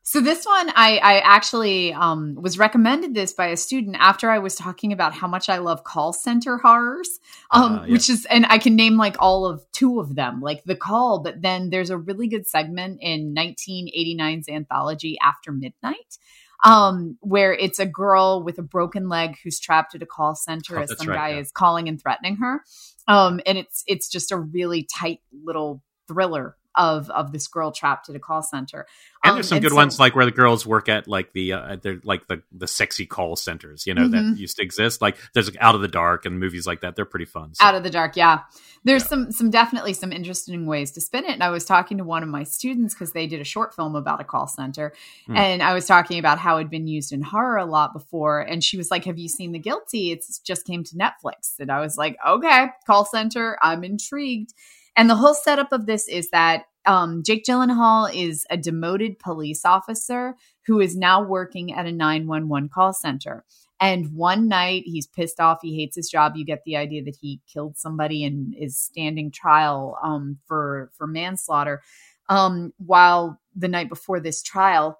So 0.02 0.20
this 0.20 0.44
one, 0.46 0.70
I, 0.70 0.98
I 0.98 1.18
actually 1.20 1.92
um, 1.92 2.34
was 2.34 2.58
recommended 2.58 3.14
this 3.14 3.32
by 3.34 3.48
a 3.48 3.56
student 3.56 3.96
after 4.00 4.30
I 4.30 4.38
was 4.38 4.54
talking 4.56 4.92
about 4.92 5.12
how 5.14 5.28
much 5.28 5.48
I 5.48 5.58
love 5.58 5.84
call 5.84 6.12
center 6.12 6.56
horrors, 6.56 7.20
um, 7.50 7.62
Ah, 7.80 7.84
yeah. 7.84 7.92
which 7.92 8.08
is, 8.08 8.26
and 8.26 8.46
I 8.46 8.58
can 8.58 8.74
name 8.76 8.96
like 8.96 9.16
all 9.20 9.44
of 9.46 9.64
two 9.72 10.00
of 10.00 10.14
them, 10.16 10.40
like 10.40 10.64
The 10.64 10.74
Call. 10.74 11.20
But 11.22 11.42
then 11.42 11.70
there's 11.70 11.90
a 11.90 11.98
really 11.98 12.28
good 12.28 12.48
segment 12.48 12.98
in 13.02 13.34
1989's 13.34 14.48
anthology 14.48 15.18
After 15.22 15.52
Midnight, 15.52 16.16
um, 16.64 17.16
where 17.20 17.52
it's 17.52 17.78
a 17.78 17.86
girl 17.86 18.42
with 18.42 18.58
a 18.58 18.62
broken 18.62 19.08
leg 19.08 19.36
who's 19.44 19.60
trapped 19.60 19.94
at 19.94 20.02
a 20.02 20.06
call 20.06 20.34
center 20.34 20.78
Oh, 20.78 20.82
as 20.82 20.96
some 20.96 21.08
right, 21.08 21.16
guy 21.16 21.28
yeah. 21.34 21.40
is 21.40 21.52
calling 21.52 21.88
and 21.88 22.00
threatening 22.00 22.36
her, 22.36 22.62
um, 23.06 23.40
and 23.46 23.58
it's 23.58 23.84
it's 23.86 24.08
just 24.08 24.32
a 24.32 24.36
really 24.38 24.82
tight 24.98 25.20
little 25.44 25.82
thriller 26.08 26.56
of 26.76 27.10
of 27.10 27.32
this 27.32 27.46
girl 27.48 27.72
trapped 27.72 28.08
at 28.08 28.14
a 28.16 28.18
call 28.20 28.42
center. 28.42 28.86
And 29.22 29.30
Um, 29.32 29.36
there's 29.36 29.48
some 29.48 29.60
good 29.60 29.70
so- 29.70 29.76
ones 29.76 29.98
like 29.98 30.14
where 30.14 30.24
the 30.24 30.30
girls 30.30 30.64
work 30.66 30.88
at 30.88 31.06
like 31.08 31.32
the 31.32 31.52
uh, 31.52 31.76
they're 31.82 32.00
like 32.04 32.26
the 32.28 32.42
the 32.52 32.66
sexy 32.66 33.06
call 33.06 33.36
centers, 33.36 33.86
you 33.86 33.94
know, 33.94 34.02
Mhm. 34.08 34.12
that 34.12 34.38
used 34.38 34.56
to 34.56 34.62
exist. 34.62 35.02
Like 35.02 35.16
there's 35.34 35.48
like, 35.50 35.58
Out 35.60 35.74
of 35.74 35.80
the 35.80 35.88
Dark 35.88 36.26
and 36.26 36.38
movies 36.40 36.66
like 36.66 36.80
that. 36.82 36.96
They're 36.96 37.04
pretty 37.04 37.24
fun. 37.26 37.54
So. 37.54 37.64
out 37.64 37.74
of 37.74 37.82
the 37.82 37.90
dark 37.90 38.16
yeah 38.16 38.40
there's 38.84 39.02
Yeah. 39.02 39.08
some 39.08 39.32
some 39.32 39.50
definitely 39.50 39.92
some 39.92 40.10
interesting 40.12 40.64
ways 40.66 40.92
to 40.92 41.00
spin 41.00 41.24
it 41.24 41.32
and 41.32 41.42
i 41.42 41.50
was 41.50 41.64
talking 41.64 41.98
to 41.98 42.04
one 42.04 42.22
of 42.22 42.28
my 42.28 42.44
students 42.44 42.94
because 42.94 43.12
they 43.12 43.26
did 43.26 43.40
a 43.40 43.44
short 43.44 43.74
film 43.74 43.94
about 43.94 44.20
a 44.20 44.24
call 44.24 44.46
center 44.46 44.92
Hmm. 45.26 45.36
and 45.36 45.62
i 45.62 45.74
was 45.74 45.86
talking 45.86 46.18
about 46.18 46.38
how 46.38 46.56
it'd 46.56 46.70
been 46.70 46.86
used 46.86 47.12
in 47.12 47.20
horror 47.22 47.58
a 47.58 47.66
lot 47.66 47.92
before 47.92 48.40
and 48.40 48.62
she 48.64 48.76
was 48.78 48.90
like 48.90 49.04
have 49.04 49.18
you 49.18 49.28
seen 49.28 49.52
the 49.52 49.58
guilty 49.58 50.12
it's 50.12 50.38
just 50.38 50.66
came 50.66 50.82
to 50.84 50.94
netflix 50.96 51.58
and 51.58 51.70
i 51.70 51.80
was 51.80 51.96
like 51.98 52.16
okay 52.26 52.68
call 52.86 53.04
center 53.04 53.58
i'm 53.60 53.84
intrigued 53.84 54.54
and 54.96 55.08
the 55.08 55.16
whole 55.16 55.34
setup 55.34 55.72
of 55.72 55.86
this 55.86 56.08
is 56.08 56.30
that 56.30 56.64
um, 56.86 57.22
Jake 57.22 57.44
Gyllenhaal 57.44 58.12
is 58.14 58.46
a 58.50 58.56
demoted 58.56 59.18
police 59.18 59.64
officer 59.64 60.34
who 60.66 60.80
is 60.80 60.96
now 60.96 61.22
working 61.22 61.72
at 61.72 61.86
a 61.86 61.92
911 61.92 62.68
call 62.70 62.92
center. 62.92 63.44
And 63.80 64.12
one 64.12 64.46
night 64.46 64.82
he's 64.84 65.06
pissed 65.06 65.40
off. 65.40 65.60
He 65.62 65.74
hates 65.76 65.96
his 65.96 66.10
job. 66.10 66.36
You 66.36 66.44
get 66.44 66.64
the 66.64 66.76
idea 66.76 67.02
that 67.04 67.16
he 67.18 67.40
killed 67.50 67.78
somebody 67.78 68.24
and 68.24 68.54
is 68.54 68.78
standing 68.78 69.30
trial 69.30 69.98
um, 70.02 70.38
for 70.46 70.90
for 70.96 71.06
manslaughter. 71.06 71.82
Um, 72.28 72.72
while 72.76 73.40
the 73.56 73.68
night 73.68 73.88
before 73.88 74.20
this 74.20 74.42
trial, 74.42 74.98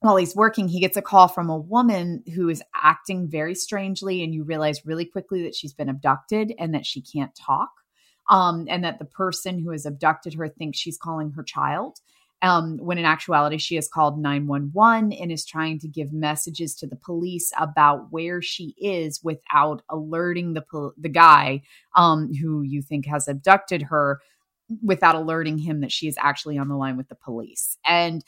while 0.00 0.16
he's 0.16 0.36
working, 0.36 0.68
he 0.68 0.80
gets 0.80 0.98
a 0.98 1.02
call 1.02 1.28
from 1.28 1.48
a 1.48 1.56
woman 1.56 2.22
who 2.34 2.50
is 2.50 2.62
acting 2.82 3.26
very 3.26 3.54
strangely, 3.54 4.22
and 4.22 4.34
you 4.34 4.44
realize 4.44 4.84
really 4.84 5.06
quickly 5.06 5.42
that 5.44 5.54
she's 5.54 5.72
been 5.72 5.88
abducted 5.88 6.52
and 6.58 6.74
that 6.74 6.84
she 6.84 7.00
can't 7.00 7.34
talk, 7.34 7.70
um, 8.28 8.66
and 8.68 8.84
that 8.84 8.98
the 8.98 9.04
person 9.04 9.58
who 9.58 9.70
has 9.70 9.86
abducted 9.86 10.34
her 10.34 10.48
thinks 10.48 10.78
she's 10.78 10.98
calling 10.98 11.30
her 11.32 11.42
child. 11.42 11.98
Um, 12.42 12.76
when 12.76 12.98
in 12.98 13.06
actuality, 13.06 13.56
she 13.56 13.76
has 13.76 13.88
called 13.88 14.18
911 14.18 15.12
and 15.12 15.32
is 15.32 15.46
trying 15.46 15.78
to 15.78 15.88
give 15.88 16.12
messages 16.12 16.74
to 16.76 16.86
the 16.86 16.96
police 16.96 17.52
about 17.58 18.12
where 18.12 18.42
she 18.42 18.74
is 18.76 19.22
without 19.22 19.82
alerting 19.88 20.52
the 20.52 20.60
pol- 20.60 20.92
the 20.98 21.08
guy 21.08 21.62
um, 21.96 22.34
who 22.34 22.60
you 22.60 22.82
think 22.82 23.06
has 23.06 23.28
abducted 23.28 23.82
her, 23.82 24.20
without 24.82 25.14
alerting 25.14 25.58
him 25.58 25.80
that 25.80 25.92
she 25.92 26.08
is 26.08 26.16
actually 26.20 26.58
on 26.58 26.68
the 26.68 26.76
line 26.76 26.96
with 26.96 27.08
the 27.08 27.14
police. 27.14 27.78
And 27.86 28.24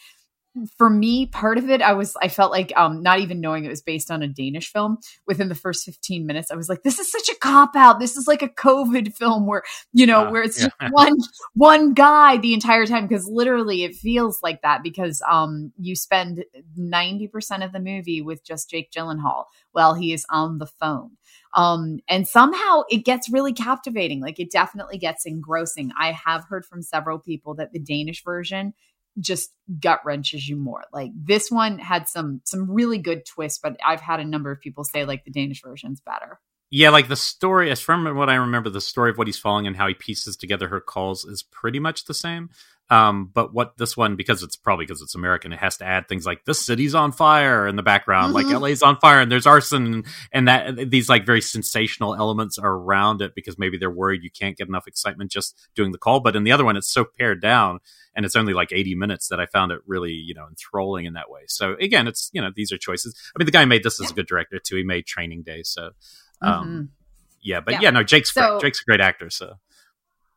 for 0.76 0.88
me, 0.88 1.26
part 1.26 1.59
of 1.59 1.68
it, 1.68 1.82
I 1.82 1.92
was, 1.92 2.16
I 2.22 2.28
felt 2.28 2.50
like, 2.50 2.72
um, 2.76 3.02
not 3.02 3.20
even 3.20 3.40
knowing 3.40 3.64
it 3.64 3.68
was 3.68 3.82
based 3.82 4.11
on 4.11 4.22
a 4.22 4.28
Danish 4.28 4.72
film. 4.72 4.98
Within 5.26 5.48
the 5.48 5.54
first 5.54 5.84
fifteen 5.84 6.26
minutes, 6.26 6.50
I 6.50 6.57
was 6.57 6.68
like, 6.68 6.82
"This 6.82 6.98
is 6.98 7.11
such 7.11 7.28
a 7.28 7.36
cop 7.40 7.76
out. 7.76 8.00
This 8.00 8.16
is 8.16 8.26
like 8.26 8.42
a 8.42 8.48
COVID 8.48 9.14
film 9.14 9.46
where 9.46 9.62
you 9.92 10.07
know, 10.07 10.26
Ah, 10.26 10.30
where 10.30 10.42
it's 10.42 10.61
yeah. 10.61 10.68
just 10.80 10.92
one 10.92 11.16
one 11.54 11.94
guy 11.94 12.36
the 12.38 12.54
entire 12.54 12.86
time." 12.86 13.07
Because 13.07 13.26
literally, 13.26 13.84
it 13.84 13.94
feels 13.94 14.40
like 14.42 14.62
that 14.62 14.82
because 14.82 15.22
um, 15.28 15.72
you 15.78 15.94
spend 15.96 16.44
ninety 16.76 17.28
percent 17.28 17.62
of 17.62 17.72
the 17.72 17.80
movie 17.80 18.22
with 18.22 18.44
just 18.44 18.70
Jake 18.70 18.90
Gyllenhaal 18.90 19.44
while 19.72 19.94
he 19.94 20.12
is 20.12 20.24
on 20.30 20.59
the 20.59 20.66
phone. 20.66 21.11
Um, 21.54 22.00
and 22.09 22.28
somehow 22.28 22.82
it 22.90 23.04
gets 23.04 23.30
really 23.30 23.52
captivating. 23.52 24.20
Like 24.20 24.38
it 24.38 24.50
definitely 24.50 24.98
gets 24.98 25.24
engrossing. 25.24 25.90
I 25.98 26.12
have 26.12 26.44
heard 26.44 26.66
from 26.66 26.82
several 26.82 27.18
people 27.18 27.54
that 27.54 27.72
the 27.72 27.78
Danish 27.78 28.22
version 28.22 28.74
just 29.20 29.50
gut 29.80 30.00
wrenches 30.04 30.48
you 30.48 30.56
more. 30.56 30.84
Like 30.92 31.10
this 31.14 31.50
one 31.50 31.78
had 31.78 32.08
some 32.08 32.40
some 32.44 32.70
really 32.70 32.98
good 32.98 33.24
twists, 33.26 33.58
but 33.62 33.76
I've 33.84 34.00
had 34.00 34.20
a 34.20 34.24
number 34.24 34.50
of 34.50 34.60
people 34.60 34.84
say 34.84 35.04
like 35.04 35.24
the 35.24 35.30
Danish 35.30 35.62
version's 35.62 36.00
better. 36.00 36.40
Yeah, 36.70 36.90
like 36.90 37.06
the 37.08 37.16
story, 37.16 37.70
as 37.70 37.80
from 37.80 38.16
what 38.16 38.28
I 38.28 38.34
remember, 38.34 38.70
the 38.70 38.80
story 38.80 39.10
of 39.10 39.18
what 39.18 39.28
he's 39.28 39.38
following 39.38 39.68
and 39.68 39.76
how 39.76 39.86
he 39.86 39.94
pieces 39.94 40.36
together 40.36 40.68
her 40.68 40.80
calls 40.80 41.24
is 41.24 41.44
pretty 41.44 41.78
much 41.78 42.06
the 42.06 42.14
same. 42.14 42.50
Um, 42.89 43.30
but 43.34 43.53
what 43.53 43.76
this 43.78 43.97
one, 43.97 44.14
because 44.14 44.45
it's 44.45 44.55
probably 44.55 44.84
because 44.87 45.03
it's 45.03 45.16
American, 45.16 45.53
it 45.53 45.59
has 45.59 45.76
to 45.78 45.84
add 45.84 46.09
things 46.09 46.24
like 46.24 46.45
this 46.45 46.64
city's 46.64 46.95
on 46.95 47.11
fire 47.11 47.66
in 47.66 47.74
the 47.74 47.82
background, 47.82 48.32
like 48.32 48.47
Mhm. 48.47 48.61
LA's 48.61 48.80
on 48.80 48.97
fire 49.01 49.20
and 49.20 49.30
there's 49.30 49.45
arson 49.47 50.05
and, 50.32 50.47
that 50.47 50.89
these 50.91 51.09
like 51.09 51.26
very 51.26 51.41
sensational 51.41 52.14
elements 52.14 52.59
are 52.59 52.72
around 52.72 53.22
it 53.22 53.34
because 53.34 53.59
maybe 53.59 53.76
they're 53.76 53.91
worried 53.91 54.22
you 54.22 54.30
can't 54.30 54.57
get 54.57 54.68
enough 54.68 54.87
excitement 54.87 55.32
just 55.32 55.59
doing 55.74 55.91
the 55.91 55.99
call. 55.99 56.20
But 56.20 56.37
in 56.37 56.45
the 56.45 56.53
other 56.53 56.64
one, 56.64 56.76
it's 56.76 56.87
so 56.93 57.05
pared 57.05 57.43
down 57.43 57.80
and 58.14 58.24
it's 58.24 58.37
only 58.37 58.53
like 58.53 58.70
80 58.70 58.95
minutes 58.95 59.26
that 59.28 59.41
I 59.41 59.47
found 59.47 59.72
it 59.72 59.80
really, 59.84 60.12
you 60.12 60.34
know, 60.34 60.47
enthralling 60.47 61.07
in 61.07 61.14
that 61.14 61.28
way. 61.28 61.41
So 61.49 61.74
again, 61.80 62.07
it's, 62.07 62.30
you 62.32 62.41
know, 62.41 62.51
these 62.55 62.70
are 62.70 62.78
choices. 62.78 63.16
I 63.34 63.39
mean, 63.41 63.47
the 63.47 63.53
guy 63.53 63.64
made 63.64 63.82
this 63.82 64.01
as 64.01 64.12
a 64.12 64.14
good 64.14 64.28
director 64.28 64.61
too. 64.61 64.76
He 64.76 64.84
made 64.84 65.07
Training 65.07 65.43
Day. 65.43 65.64
So, 65.64 65.91
um, 66.41 66.68
Mhm. 66.68 66.89
yeah, 67.43 67.59
but 67.59 67.74
Yeah. 67.74 67.80
yeah, 67.82 67.91
no, 67.91 68.05
Jake's 68.05 68.32
So- 68.32 68.59
great. 68.61 68.61
Jake's 68.68 68.80
a 68.80 68.84
great 68.84 69.01
actor. 69.01 69.28
So 69.28 69.55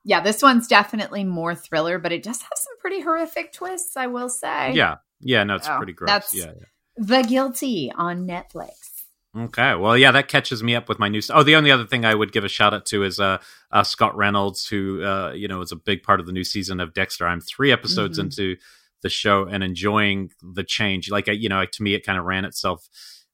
Yeah, 0.03 0.21
this 0.21 0.41
one's 0.41 0.67
definitely 0.67 1.23
more 1.23 1.55
thriller, 1.55 1.99
but 1.99 2.11
it 2.11 2.23
does 2.23 2.41
have 2.41 2.51
some 2.55 2.77
pretty 2.79 3.01
horrific 3.01 3.51
twists, 3.53 3.97
I 3.97 4.07
will 4.07 4.29
say. 4.29 4.73
yeah, 4.73 4.97
yeah, 5.19 5.43
no, 5.43 5.55
it's 5.55 5.67
Oh, 5.67 5.77
pretty 5.77 5.93
gross. 5.93 6.07
that's- 6.07 6.33
Yeah, 6.35 6.53
yeah. 6.57 6.65
The 6.97 7.21
Guilty 7.23 7.91
on 7.95 8.27
Netflix. 8.27 8.71
Okay, 9.37 9.75
well, 9.75 9.95
yeah, 9.97 10.11
that 10.11 10.27
catches 10.27 10.63
me 10.63 10.75
up 10.75 10.89
with 10.89 10.97
my 10.99 11.07
new. 11.07 11.21
Oh, 11.29 11.43
the 11.43 11.55
only 11.55 11.69
other 11.71 11.85
thing 11.85 12.03
I 12.03 12.15
would 12.15 12.31
give 12.31 12.43
a 12.43 12.49
shout 12.49 12.73
out 12.73 12.85
to 12.87 13.03
is 13.03 13.19
uh, 13.19 13.37
uh 13.71 13.83
Scott 13.83 14.17
Reynolds, 14.17 14.67
who 14.67 15.03
uh, 15.03 15.31
you 15.33 15.47
know 15.47 15.61
is 15.61 15.71
a 15.71 15.75
big 15.75 16.01
part 16.01 16.19
of 16.19 16.25
the 16.25 16.31
new 16.31 16.43
season 16.43 16.79
of 16.79 16.93
Dexter. 16.95 17.27
I'm 17.27 17.39
three 17.39 17.71
episodes 17.71 18.17
Mhm. 18.17 18.23
into 18.23 18.55
the 19.03 19.09
show 19.09 19.45
and 19.45 19.63
enjoying 19.63 20.31
the 20.41 20.63
change. 20.63 21.11
Like, 21.11 21.29
uh, 21.29 21.31
you 21.33 21.47
know, 21.47 21.63
to 21.63 21.83
me, 21.83 21.93
it 21.93 22.03
kind 22.05 22.17
of 22.19 22.25
ran 22.25 22.43
itself 22.43 22.89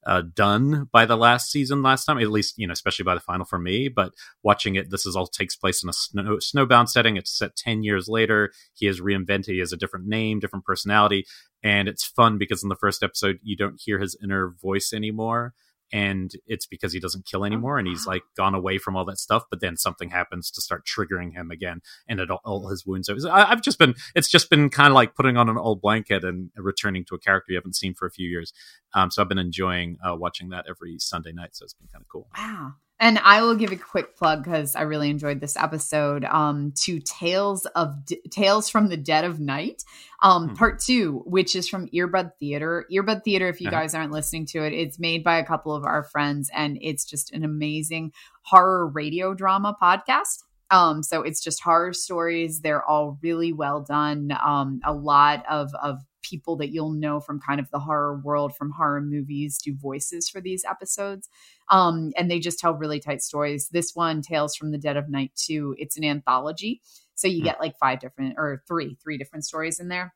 uh, 0.05 0.21
done 0.33 0.87
by 0.91 1.05
the 1.05 1.17
last 1.17 1.51
season 1.51 1.81
last 1.81 2.05
time, 2.05 2.19
at 2.19 2.29
least, 2.29 2.55
you 2.57 2.67
know, 2.67 2.73
especially 2.73 3.03
by 3.03 3.15
the 3.15 3.21
final 3.21 3.45
for 3.45 3.57
me. 3.57 3.87
But 3.87 4.13
watching 4.43 4.75
it, 4.75 4.91
this 4.91 5.05
is 5.05 5.15
all 5.15 5.27
takes 5.27 5.55
place 5.55 5.83
in 5.83 5.89
a 5.89 5.93
snow, 5.93 6.37
snowbound 6.37 6.89
setting. 6.89 7.17
It's 7.17 7.35
set 7.35 7.55
10 7.55 7.83
years 7.83 8.07
later. 8.07 8.51
He 8.73 8.85
has 8.85 9.01
reinvented, 9.01 9.53
he 9.53 9.59
has 9.59 9.73
a 9.73 9.77
different 9.77 10.07
name, 10.07 10.39
different 10.39 10.65
personality. 10.65 11.25
And 11.63 11.87
it's 11.87 12.05
fun 12.05 12.37
because 12.37 12.61
in 12.61 12.69
the 12.69 12.75
first 12.75 13.01
episode, 13.01 13.39
you 13.41 13.57
don't 13.57 13.81
hear 13.83 13.99
his 13.99 14.15
inner 14.23 14.53
voice 14.61 14.93
anymore. 14.93 15.53
And 15.93 16.31
it's 16.47 16.65
because 16.65 16.93
he 16.93 16.99
doesn't 16.99 17.25
kill 17.25 17.45
anymore 17.45 17.77
and 17.77 17.87
he's 17.87 18.07
like 18.07 18.23
gone 18.35 18.55
away 18.55 18.77
from 18.77 18.95
all 18.95 19.05
that 19.05 19.19
stuff. 19.19 19.43
But 19.49 19.61
then 19.61 19.77
something 19.77 20.09
happens 20.09 20.49
to 20.51 20.61
start 20.61 20.85
triggering 20.85 21.33
him 21.33 21.51
again 21.51 21.81
and 22.07 22.19
it 22.19 22.29
all, 22.31 22.41
all 22.43 22.69
his 22.69 22.85
wounds. 22.85 23.09
I, 23.09 23.51
I've 23.51 23.61
just 23.61 23.79
been, 23.79 23.95
it's 24.15 24.29
just 24.29 24.49
been 24.49 24.69
kind 24.69 24.89
of 24.89 24.95
like 24.95 25.15
putting 25.15 25.37
on 25.37 25.47
an 25.47 25.57
old 25.57 25.81
blanket 25.81 26.23
and 26.23 26.49
returning 26.57 27.05
to 27.05 27.15
a 27.15 27.19
character 27.19 27.53
you 27.53 27.57
haven't 27.57 27.75
seen 27.75 27.93
for 27.93 28.07
a 28.07 28.11
few 28.11 28.27
years. 28.27 28.51
Um, 28.93 29.11
so 29.11 29.21
I've 29.21 29.29
been 29.29 29.37
enjoying 29.37 29.97
uh, 30.03 30.15
watching 30.15 30.49
that 30.49 30.65
every 30.69 30.97
Sunday 30.99 31.31
night. 31.31 31.55
So 31.55 31.63
it's 31.63 31.73
been 31.73 31.89
kind 31.91 32.01
of 32.01 32.07
cool. 32.07 32.27
Wow. 32.37 32.73
And 32.97 33.19
I 33.19 33.41
will 33.41 33.55
give 33.55 33.73
a 33.73 33.75
quick 33.75 34.15
plug 34.15 34.43
because 34.45 34.73
I 34.73 34.83
really 34.83 35.09
enjoyed 35.09 35.41
this 35.41 35.57
episode 35.57 36.23
um, 36.23 36.71
to 36.83 36.99
Tales 36.99 37.65
of 37.67 38.05
D- 38.05 38.21
Tales 38.31 38.69
from 38.69 38.87
the 38.87 38.95
Dead 38.95 39.25
of 39.25 39.37
Night, 39.39 39.83
um, 40.23 40.47
Hmm. 40.49 40.55
part 40.55 40.79
two, 40.79 41.21
which 41.25 41.57
is 41.57 41.67
from 41.67 41.87
Earbud 41.89 42.31
Theater. 42.39 42.85
Earbud 42.89 43.23
Theater, 43.25 43.49
if 43.49 43.59
you 43.59 43.67
Uh-huh. 43.67 43.81
guys 43.81 43.93
aren't 43.95 44.13
listening 44.13 44.45
to 44.47 44.63
it, 44.63 44.71
it's 44.71 44.97
made 44.97 45.25
by 45.25 45.37
a 45.37 45.45
couple 45.45 45.73
of 45.75 45.83
our 45.83 46.03
friends, 46.03 46.49
and 46.53 46.77
it's 46.81 47.03
just 47.03 47.33
an 47.33 47.43
amazing 47.43 48.13
horror 48.43 48.87
radio 48.87 49.33
drama 49.33 49.75
podcast. 49.81 50.43
Um, 50.71 51.03
so 51.03 51.21
it's 51.21 51.43
just 51.43 51.61
horror 51.61 51.91
stories. 51.93 52.61
They're 52.61 52.83
all 52.83 53.19
really 53.21 53.51
well 53.53 53.81
done. 53.81 54.35
Um, 54.43 54.79
a 54.85 54.93
lot 54.93 55.43
of 55.49 55.69
of 55.83 55.99
people 56.27 56.55
that 56.57 56.71
you'll 56.71 56.91
know 56.91 57.19
from 57.19 57.39
kind 57.39 57.59
of 57.59 57.69
the 57.71 57.79
horror 57.79 58.19
world 58.23 58.55
from 58.55 58.71
horror 58.71 59.01
movies 59.01 59.57
do 59.57 59.75
voices 59.75 60.27
for 60.29 60.41
these 60.41 60.63
episodes. 60.65 61.29
Um, 61.69 62.11
and 62.17 62.29
they 62.29 62.39
just 62.39 62.59
tell 62.59 62.73
really 62.73 62.99
tight 62.99 63.21
stories. 63.21 63.69
This 63.69 63.91
one, 63.95 64.21
Tales 64.21 64.55
from 64.55 64.71
the 64.71 64.77
Dead 64.77 64.97
of 64.97 65.09
Night 65.09 65.31
2, 65.35 65.75
it's 65.77 65.97
an 65.97 66.03
anthology. 66.03 66.81
So 67.15 67.27
you 67.27 67.41
Hmm. 67.41 67.45
get 67.45 67.59
like 67.59 67.77
five 67.77 67.99
different 67.99 68.35
or 68.37 68.63
three, 68.67 68.97
three 69.01 69.17
different 69.17 69.45
stories 69.45 69.79
in 69.79 69.87
there. 69.87 70.13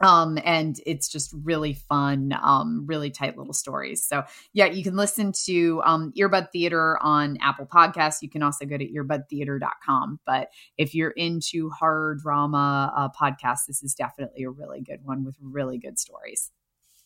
Um 0.00 0.38
and 0.44 0.80
it's 0.86 1.08
just 1.08 1.32
really 1.44 1.74
fun 1.74 2.36
um 2.42 2.84
really 2.86 3.10
tight 3.10 3.38
little 3.38 3.52
stories. 3.52 4.04
So 4.04 4.24
yeah 4.52 4.66
you 4.66 4.82
can 4.82 4.96
listen 4.96 5.32
to 5.44 5.80
um 5.84 6.12
earbud 6.18 6.50
theater 6.52 6.98
on 7.00 7.38
apple 7.40 7.66
podcasts. 7.66 8.20
You 8.20 8.28
can 8.28 8.42
also 8.42 8.64
go 8.66 8.76
to 8.76 8.86
earbudtheater.com 8.86 10.20
but 10.26 10.48
if 10.76 10.94
you're 10.94 11.10
into 11.12 11.70
horror 11.70 12.16
drama 12.20 12.92
uh, 12.96 13.08
podcasts 13.10 13.66
this 13.68 13.82
is 13.82 13.94
definitely 13.94 14.44
a 14.44 14.50
really 14.50 14.80
good 14.80 15.00
one 15.04 15.24
with 15.24 15.36
really 15.40 15.78
good 15.78 15.98
stories. 15.98 16.50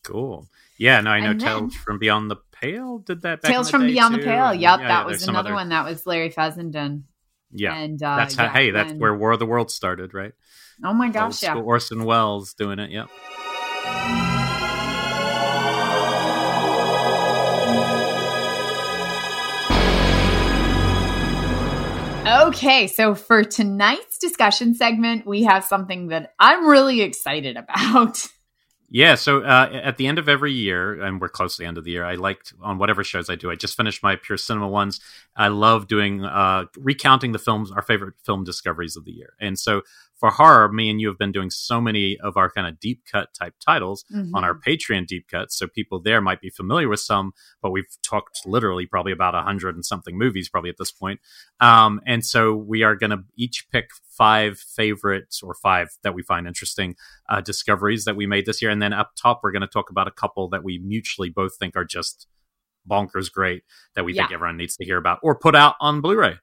Cool. 0.04 0.48
Yeah, 0.78 1.00
no, 1.00 1.10
I 1.10 1.20
know 1.20 1.28
then- 1.34 1.38
Tales 1.40 1.74
from 1.74 1.98
Beyond 1.98 2.30
the 2.30 2.36
Pale 2.52 2.98
did 3.00 3.22
that. 3.22 3.42
Back 3.42 3.50
in 3.50 3.54
tales 3.54 3.70
from 3.70 3.86
beyond 3.86 4.14
the 4.14 4.18
pale. 4.20 4.54
Yep 4.54 4.80
yeah, 4.80 4.88
that 4.88 5.06
was 5.06 5.26
another 5.28 5.48
other- 5.50 5.54
one 5.54 5.68
that 5.68 5.84
was 5.84 6.06
larry 6.06 6.30
fessenden 6.30 7.04
Yeah, 7.50 7.74
and 7.76 8.02
uh 8.02 8.16
that's 8.16 8.34
how. 8.34 8.44
yeah, 8.44 8.52
hey, 8.52 8.70
that's 8.70 8.90
when- 8.92 9.00
where 9.00 9.14
War 9.14 9.32
of 9.32 9.38
the 9.38 9.46
World 9.46 9.70
started, 9.70 10.14
right? 10.14 10.32
oh 10.84 10.92
my 10.92 11.08
gosh 11.08 11.42
yeah 11.42 11.54
Orson 11.56 12.04
Welles 12.04 12.54
doing 12.54 12.78
it. 12.78 12.90
Yep. 12.90 13.08
Okay, 22.28 22.88
so 22.88 23.14
for 23.14 23.42
tonight's 23.42 24.18
discussion 24.18 24.74
segment, 24.74 25.26
we 25.26 25.44
have 25.44 25.64
something 25.64 26.08
that 26.08 26.34
I'm 26.38 26.66
really 26.66 27.00
excited 27.00 27.56
about. 27.56 28.18
Yeah, 28.90 29.16
so 29.16 29.42
uh, 29.42 29.68
at 29.70 29.98
the 29.98 30.06
end 30.06 30.18
of 30.18 30.30
every 30.30 30.52
year, 30.52 31.02
and 31.02 31.20
we're 31.20 31.28
close 31.28 31.56
to 31.56 31.62
the 31.62 31.66
end 31.68 31.76
of 31.76 31.84
the 31.84 31.90
year, 31.90 32.06
I 32.06 32.14
liked 32.14 32.54
on 32.62 32.78
whatever 32.78 33.04
shows 33.04 33.28
I 33.28 33.34
do. 33.34 33.50
I 33.50 33.54
just 33.54 33.76
finished 33.76 34.02
my 34.02 34.16
pure 34.16 34.38
cinema 34.38 34.66
ones. 34.66 34.98
I 35.36 35.48
love 35.48 35.88
doing 35.88 36.24
uh, 36.24 36.64
recounting 36.78 37.32
the 37.32 37.38
films, 37.38 37.70
our 37.70 37.82
favorite 37.82 38.14
film 38.24 38.44
discoveries 38.44 38.96
of 38.96 39.04
the 39.04 39.12
year. 39.12 39.34
And 39.40 39.58
so 39.58 39.82
for 40.18 40.30
horror, 40.30 40.70
me 40.72 40.90
and 40.90 41.00
you 41.00 41.08
have 41.08 41.18
been 41.18 41.32
doing 41.32 41.48
so 41.50 41.80
many 41.80 42.18
of 42.22 42.36
our 42.36 42.50
kind 42.50 42.66
of 42.66 42.80
deep 42.80 43.02
cut 43.10 43.28
type 43.38 43.54
titles 43.64 44.04
on 44.34 44.44
our 44.44 44.58
Patreon 44.58 45.06
deep 45.06 45.28
cuts. 45.28 45.56
So 45.56 45.66
people 45.68 46.00
there 46.00 46.20
might 46.20 46.40
be 46.40 46.50
familiar 46.50 46.88
with 46.88 47.00
some, 47.00 47.32
but 47.62 47.70
we've 47.70 47.96
talked 48.02 48.40
literally 48.44 48.86
probably 48.86 49.12
about 49.12 49.34
a 49.34 49.42
hundred 49.42 49.76
and 49.76 49.84
something 49.84 50.18
movies 50.18 50.48
probably 50.48 50.70
at 50.70 50.76
this 50.78 50.90
point. 50.90 51.20
Um, 51.60 52.00
and 52.06 52.24
so 52.24 52.54
we 52.54 52.82
are 52.82 52.96
going 52.96 53.10
to 53.10 53.24
each 53.36 53.66
pick 53.70 53.90
five 54.08 54.58
favorites 54.58 55.40
or 55.42 55.54
five 55.54 55.90
that 56.02 56.14
we 56.14 56.22
find 56.22 56.48
interesting 56.48 56.96
uh, 57.28 57.40
discoveries 57.40 58.04
that 58.04 58.16
we 58.16 58.26
made 58.26 58.44
this 58.46 58.60
year. 58.60 58.70
And 58.70 58.82
then 58.82 58.92
up 58.92 59.12
top, 59.14 59.40
we're 59.42 59.52
going 59.52 59.62
to 59.62 59.68
talk 59.68 59.90
about 59.90 60.08
a 60.08 60.12
couple 60.12 60.48
that 60.48 60.64
we 60.64 60.78
mutually 60.78 61.30
both 61.30 61.56
think 61.56 61.76
are 61.76 61.84
just 61.84 62.26
bonkers 62.90 63.30
great 63.30 63.62
that 63.94 64.04
we 64.04 64.14
think 64.14 64.32
everyone 64.32 64.56
needs 64.56 64.76
to 64.76 64.84
hear 64.84 64.96
about 64.96 65.18
or 65.22 65.38
put 65.38 65.54
out 65.54 65.76
on 65.80 66.00
Blu-ray 66.00 66.38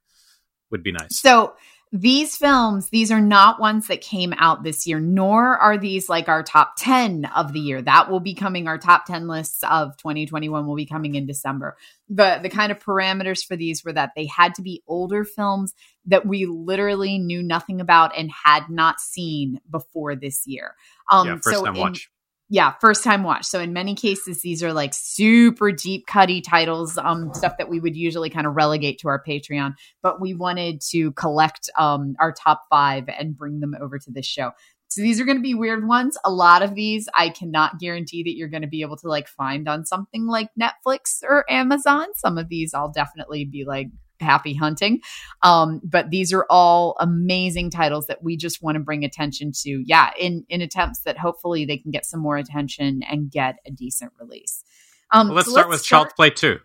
would 0.72 0.84
be 0.84 0.92
nice. 0.92 1.20
So 1.20 1.56
these 1.92 2.36
films, 2.36 2.90
these 2.90 3.12
are 3.12 3.22
not 3.22 3.60
ones 3.60 3.88
that 3.88 4.02
came 4.02 4.34
out 4.38 4.64
this 4.64 4.86
year, 4.86 5.00
nor 5.00 5.58
are 5.58 5.78
these 5.78 6.10
like 6.10 6.28
our 6.28 6.44
top 6.44 6.74
10 6.78 7.26
of 7.36 7.54
the 7.54 7.60
year. 7.60 7.82
That 7.82 8.10
will 8.10 8.20
be 8.20 8.34
coming, 8.34 8.68
our 8.68 8.78
top 8.78 9.06
10 9.06 9.28
lists 9.28 9.64
of 9.64 9.96
2021 9.98 10.68
will 10.68 10.76
be 10.76 10.86
coming 10.86 11.16
in 11.16 11.26
December. 11.26 11.78
The 12.10 12.40
the 12.42 12.50
kind 12.50 12.72
of 12.72 12.80
parameters 12.80 13.46
for 13.46 13.56
these 13.56 13.84
were 13.86 13.94
that 13.94 14.12
they 14.16 14.26
had 14.26 14.56
to 14.56 14.62
be 14.62 14.84
older 14.88 15.24
films 15.24 15.74
that 16.06 16.26
we 16.26 16.46
literally 16.46 17.18
knew 17.18 17.42
nothing 17.42 17.80
about 17.80 18.18
and 18.18 18.30
had 18.32 18.70
not 18.70 19.00
seen 19.00 19.62
before 19.70 20.16
this 20.16 20.46
year. 20.46 20.76
Um 21.10 21.28
yeah, 21.28 21.36
first 21.36 21.58
so 21.58 21.66
time 21.66 21.76
in- 21.76 21.82
watch. 21.82 22.10
Yeah 22.50 22.74
first 22.80 23.04
time 23.04 23.24
watch. 23.24 23.46
So 23.46 23.60
in 23.60 23.74
many 23.74 23.96
cases 23.96 24.42
these 24.42 24.64
are 24.64 24.74
like 24.74 24.94
super 24.94 25.72
deep 25.72 26.06
cutty 26.08 26.42
titles 26.42 26.98
um 26.98 27.34
stuff 27.34 27.58
that 27.58 27.70
we 27.70 27.80
would 27.80 27.96
usually 27.96 28.30
kind 28.30 28.48
of 28.48 28.56
relegate 28.56 29.00
to 29.00 29.08
our 29.08 29.22
patreon 29.24 29.74
but 30.02 30.22
we 30.22 30.34
wanted 30.34 30.82
to 30.92 31.12
collect 31.14 31.70
um 31.78 32.16
our 32.20 32.32
top 32.32 32.64
five 32.70 33.06
and 33.08 33.38
bring 33.38 33.60
them 33.60 33.76
over 33.82 33.98
to 34.00 34.12
this 34.12 34.26
show. 34.26 34.52
So 34.88 35.02
these 35.02 35.20
are 35.20 35.26
going 35.26 35.38
to 35.38 35.44
be 35.44 35.56
weird 35.56 35.88
ones. 35.88 36.18
A 36.24 36.32
lot 36.32 36.62
of 36.62 36.76
these 36.76 37.10
i 37.16 37.30
cannot 37.30 37.80
guarantee 37.80 38.24
that 38.24 38.36
you're 38.36 38.48
going 38.50 38.62
to 38.62 38.68
be 38.68 38.82
able 38.82 38.98
to 38.98 39.08
like 39.08 39.28
find 39.28 39.68
on 39.68 39.86
something 39.86 40.28
like 40.28 40.50
netflix 40.60 41.24
or 41.24 41.46
amazon. 41.50 42.08
Some 42.16 42.38
of 42.38 42.50
these 42.50 42.74
i'll 42.74 42.92
definitely 42.92 43.46
be 43.46 43.66
like 43.66 43.88
happy 44.26 44.54
hunting 44.54 45.00
um 45.44 45.80
but 45.84 46.10
these 46.10 46.34
are 46.34 46.46
all 46.50 46.96
amazing 47.00 47.70
titles 47.70 48.08
that 48.08 48.22
we 48.24 48.36
just 48.36 48.62
want 48.62 48.76
to 48.76 48.80
bring 48.82 49.06
attention 49.06 49.52
to 49.54 49.82
yeah 49.86 50.10
in 50.20 50.44
in 50.50 50.60
attempts 50.62 51.00
that 51.02 51.18
hopefully 51.18 51.64
they 51.66 51.78
can 51.78 51.92
get 51.92 52.06
some 52.06 52.20
more 52.20 52.36
attention 52.38 53.02
and 53.10 53.32
get 53.32 53.58
a 53.66 53.72
decent 53.72 54.12
release 54.20 54.64
um 55.12 55.28
Well, 55.28 55.36
let's 55.38 55.48
so 55.48 55.54
start 55.54 55.70
with 55.70 55.84
Child's 55.84 56.14
Play 56.14 56.32
2. 56.32 56.58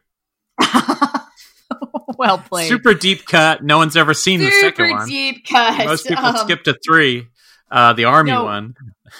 well 2.18 2.38
played 2.38 2.68
Super 2.68 2.94
deep 2.94 3.26
cut. 3.26 3.62
No 3.62 3.78
one's 3.78 3.96
ever 3.96 4.14
seen 4.14 4.40
the 4.40 4.50
second 4.50 4.86
Super 4.86 4.90
one. 4.98 5.08
deep 5.08 5.46
cut 5.48 5.86
Most 5.86 6.06
people 6.06 6.24
Um, 6.24 6.36
skip 6.38 6.64
to 6.64 6.76
three, 6.86 7.28
uh, 7.70 7.92
the 7.92 8.04
army 8.04 8.32
one. 8.32 8.74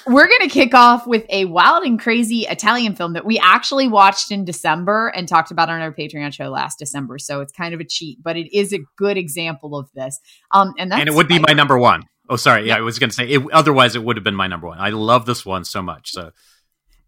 We're 0.07 0.29
going 0.29 0.43
to 0.43 0.49
kick 0.49 0.73
off 0.75 1.07
with 1.07 1.25
a 1.31 1.45
wild 1.47 1.85
and 1.85 1.99
crazy 1.99 2.47
Italian 2.49 2.95
film 2.95 3.15
that 3.15 3.25
we 3.25 3.39
actually 3.39 3.89
watched 3.89 4.31
in 4.31 4.45
December 4.45 5.09
and 5.09 5.27
talked 5.27 5.51
about 5.51 5.69
on 5.69 5.81
our 5.81 5.93
Patreon 5.93 6.33
show 6.33 6.49
last 6.49 6.79
December. 6.79 7.19
So 7.19 7.41
it's 7.41 7.53
kind 7.53 7.75
of 7.75 7.81
a 7.81 7.85
cheat, 7.85 8.23
but 8.23 8.37
it 8.37 8.57
is 8.57 8.73
a 8.73 8.79
good 8.97 9.17
example 9.17 9.77
of 9.77 9.91
this. 9.95 10.21
Um, 10.53 10.75
and 10.79 10.93
that's 10.93 11.01
and 11.01 11.09
it 11.09 11.15
would 11.15 11.29
be 11.29 11.39
my 11.39 11.53
number 11.53 11.79
one. 11.79 12.05
Oh, 12.29 12.37
sorry. 12.37 12.69
Yeah, 12.69 12.77
I 12.77 12.81
was 12.83 13.01
going 13.01 13.11
to 13.11 13.17
say. 13.17 13.29
It, 13.29 13.43
otherwise, 13.53 13.97
it 13.97 14.05
would 14.05 14.17
have 14.17 14.23
been 14.23 14.37
my 14.37 14.47
number 14.47 14.69
one. 14.69 14.79
I 14.79 14.91
love 14.91 15.27
this 15.27 15.45
one 15.45 15.65
so 15.65 15.83
much. 15.83 16.13
So 16.13 16.31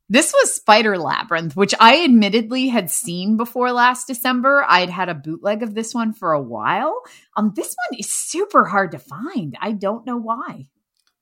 This 0.09 0.33
was 0.33 0.55
Spider 0.55 0.99
Labyrinth, 0.99 1.57
which 1.57 1.75
I 1.79 2.05
admittedly 2.05 2.69
had 2.69 2.91
seen 2.91 3.37
before 3.37 3.73
last 3.73 4.09
December. 4.09 4.65
I'd 4.69 4.91
had 4.91 5.09
a 5.09 5.15
bootleg 5.15 5.63
of 5.63 5.75
this 5.75 5.95
one 5.95 6.13
for 6.13 6.33
a 6.33 6.43
while. 6.43 7.01
Um, 7.37 7.53
this 7.55 7.75
one 7.89 7.99
is 7.99 8.13
super 8.13 8.65
hard 8.65 8.91
to 8.93 8.99
find. 8.99 9.57
I 9.61 9.73
don't 9.73 10.05
know 10.05 10.17
why. 10.17 10.67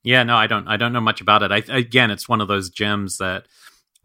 Yeah, 0.02 0.22
no, 0.22 0.36
I 0.36 0.46
don't. 0.46 0.66
I 0.68 0.76
don't 0.76 0.92
know 0.92 1.00
much 1.00 1.20
about 1.20 1.42
it. 1.42 1.52
I, 1.52 1.62
again, 1.68 2.10
it's 2.10 2.28
one 2.28 2.40
of 2.40 2.48
those 2.48 2.70
gems 2.70 3.18
that 3.18 3.46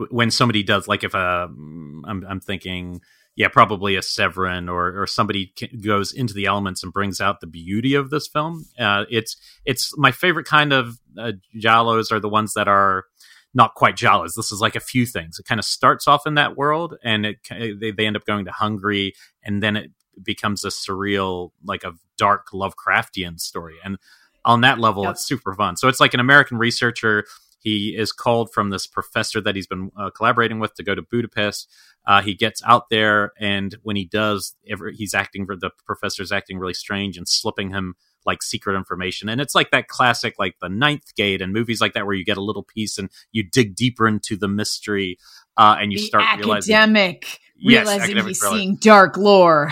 when 0.10 0.32
somebody 0.32 0.64
does, 0.64 0.88
like, 0.88 1.04
if 1.04 1.14
a, 1.14 1.48
I'm, 1.50 2.26
I'm 2.28 2.40
thinking, 2.40 3.02
yeah, 3.36 3.48
probably 3.50 3.96
a 3.96 4.02
Severin 4.02 4.70
or 4.70 5.02
or 5.02 5.08
somebody 5.08 5.54
goes 5.84 6.14
into 6.14 6.34
the 6.34 6.46
elements 6.46 6.84
and 6.84 6.94
brings 6.94 7.20
out 7.20 7.42
the 7.42 7.48
beauty 7.48 7.94
of 7.94 8.10
this 8.10 8.28
film. 8.28 8.66
Uh, 8.80 9.06
it's 9.10 9.38
it's 9.66 9.98
my 9.98 10.12
favorite 10.12 10.46
kind 10.46 10.74
of 10.74 11.00
uh, 11.18 11.34
are 11.66 12.20
the 12.20 12.30
ones 12.30 12.54
that 12.54 12.68
are 12.68 13.06
not 13.54 13.74
quite 13.76 13.96
giallos. 13.96 14.36
This 14.36 14.52
is 14.52 14.62
like 14.62 14.76
a 14.76 14.82
few 14.82 15.06
things. 15.06 15.40
It 15.40 15.46
kind 15.46 15.60
of 15.60 15.66
starts 15.66 16.08
off 16.08 16.28
in 16.28 16.36
that 16.36 16.58
world, 16.58 16.96
and 17.04 17.26
it 17.26 17.38
they, 17.50 17.92
they 17.92 18.06
end 18.06 18.16
up 18.16 18.26
going 18.26 18.46
to 18.46 18.52
Hungary, 18.52 19.14
and 19.44 19.62
then 19.62 19.76
it 19.76 19.92
becomes 20.22 20.64
a 20.64 20.70
surreal, 20.70 21.52
like 21.64 21.84
a 21.84 21.94
dark 22.18 22.48
Lovecraftian 22.54 23.40
story. 23.40 23.76
And 23.84 23.98
on 24.46 24.62
that 24.62 24.80
level, 24.80 25.04
Yep. 25.04 25.12
it's 25.14 25.26
super 25.26 25.54
fun. 25.54 25.76
So 25.76 25.88
it's 25.88 26.00
like 26.00 26.14
an 26.14 26.20
American 26.20 26.58
researcher. 26.58 27.26
He 27.60 27.96
is 27.98 28.12
called 28.12 28.54
from 28.54 28.70
this 28.70 28.86
professor 28.86 29.42
that 29.42 29.56
he's 29.56 29.66
been 29.68 29.92
uh, 29.98 30.12
collaborating 30.12 30.60
with 30.60 30.76
to 30.76 30.84
go 30.84 30.94
to 30.94 31.02
Budapest. 31.02 31.68
Uh, 32.06 32.22
he 32.22 32.36
gets 32.36 32.62
out 32.64 32.90
there, 32.92 33.32
and 33.40 33.76
when 33.82 33.96
he 33.96 34.06
does, 34.06 34.54
ever, 34.70 34.92
he's 34.92 35.16
acting. 35.16 35.48
The 35.48 35.72
professor's 35.86 36.32
acting 36.32 36.60
really 36.60 36.76
strange 36.76 37.18
and 37.18 37.28
slipping 37.28 37.72
him 37.72 37.96
like 38.24 38.44
secret 38.44 38.76
information. 38.76 39.30
And 39.30 39.42
it's 39.42 39.56
like 39.56 39.72
that 39.72 39.88
classic, 39.88 40.36
like 40.38 40.56
the 40.62 40.70
Ninth 40.70 41.16
Gate 41.16 41.42
and 41.42 41.52
movies 41.54 41.82
like 41.82 41.94
that, 41.94 42.06
where 42.06 42.14
you 42.16 42.24
get 42.26 42.38
a 42.38 42.44
little 42.44 42.64
piece 42.64 42.98
and 43.00 43.10
you 43.32 43.44
dig 43.44 43.76
deeper 43.76 44.08
into 44.08 44.36
the 44.38 44.48
mystery, 44.48 45.18
uh, 45.58 45.76
and 45.80 45.92
you 45.92 45.98
the 45.98 46.06
start 46.06 46.24
realizing 46.38 46.76
academic 46.76 47.40
Yes, 47.58 47.86
realizing 47.88 48.02
academic 48.02 48.28
he's 48.28 48.40
thriller. 48.40 48.58
seeing 48.58 48.76
dark 48.76 49.18
lore. 49.18 49.72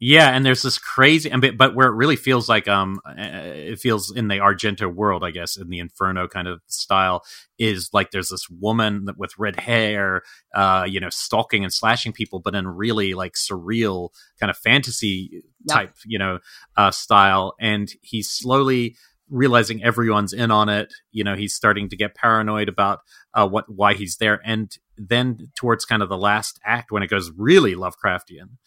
Yeah, 0.00 0.30
and 0.30 0.44
there's 0.44 0.62
this 0.62 0.76
crazy, 0.76 1.30
and 1.30 1.40
but, 1.40 1.56
but 1.56 1.74
where 1.76 1.86
it 1.86 1.94
really 1.94 2.16
feels 2.16 2.48
like 2.48 2.66
um, 2.66 3.00
uh, 3.08 3.12
it 3.16 3.78
feels 3.78 4.14
in 4.14 4.26
the 4.28 4.34
Argento 4.38 4.92
world, 4.92 5.22
I 5.22 5.30
guess, 5.30 5.56
in 5.56 5.68
the 5.70 5.78
Inferno 5.78 6.26
kind 6.26 6.48
of 6.48 6.60
style, 6.66 7.22
is 7.58 7.90
like 7.92 8.10
there's 8.10 8.28
this 8.28 8.50
woman 8.50 9.04
that- 9.04 9.16
with 9.16 9.38
red 9.38 9.58
hair, 9.60 10.22
uh, 10.54 10.84
you 10.88 10.98
know, 10.98 11.10
stalking 11.10 11.62
and 11.62 11.72
slashing 11.72 12.12
people, 12.12 12.40
but 12.40 12.56
in 12.56 12.66
really 12.66 13.14
like 13.14 13.34
surreal 13.34 14.10
kind 14.40 14.50
of 14.50 14.56
fantasy 14.58 15.42
Yep. 15.66 15.76
type, 15.76 15.94
you 16.04 16.18
know, 16.18 16.40
uh, 16.76 16.90
style, 16.90 17.54
and 17.60 17.90
he's 18.02 18.28
slowly 18.28 18.96
realizing 19.30 19.82
everyone's 19.82 20.32
in 20.34 20.50
on 20.50 20.68
it. 20.68 20.92
You 21.12 21.24
know, 21.24 21.36
he's 21.36 21.54
starting 21.54 21.88
to 21.88 21.96
get 21.96 22.14
paranoid 22.16 22.68
about 22.68 22.98
uh, 23.32 23.48
what 23.48 23.64
why 23.72 23.94
he's 23.94 24.16
there, 24.16 24.40
and 24.44 24.76
then 24.98 25.50
towards 25.56 25.84
kind 25.86 26.02
of 26.02 26.08
the 26.08 26.18
last 26.18 26.58
act 26.64 26.90
when 26.90 27.02
it 27.04 27.08
goes 27.08 27.30
really 27.36 27.74
Lovecraftian 27.76 28.58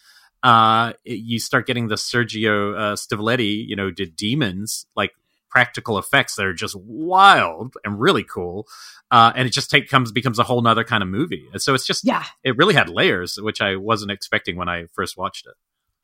uh, 0.44 0.94
it- 1.06 1.20
you 1.20 1.40
start 1.40 1.68
getting 1.68 1.88
the 1.88 1.96
Sergio 1.96 2.78
uh, 2.78 2.96
Stivaletti, 2.96 3.66
you 3.68 3.76
know, 3.76 3.92
did 3.92 4.16
demons 4.16 4.86
like 4.96 5.12
practical 5.50 5.98
effects 5.98 6.36
that 6.36 6.46
are 6.46 6.54
just 6.54 6.76
wild 6.76 7.76
and 7.86 8.00
really 8.00 8.24
cool, 8.24 8.68
uh, 9.12 9.32
and 9.36 9.48
it 9.48 9.52
just 9.52 9.70
take 9.70 9.90
comes 9.90 10.12
becomes 10.12 10.40
a 10.40 10.44
whole 10.44 10.62
nother 10.62 10.84
kind 10.84 11.02
of 11.02 11.10
movie. 11.10 11.48
And 11.54 11.62
so 11.62 11.74
it's 11.74 11.86
just 11.88 12.04
Yeah. 12.04 12.26
it 12.44 12.58
really 12.58 12.74
had 12.74 12.90
layers, 12.90 13.38
which 13.42 13.62
I 13.62 13.76
wasn't 13.78 14.12
expecting 14.12 14.58
when 14.58 14.70
I 14.70 14.86
first 14.94 15.18
watched 15.18 15.48
it. 15.48 15.54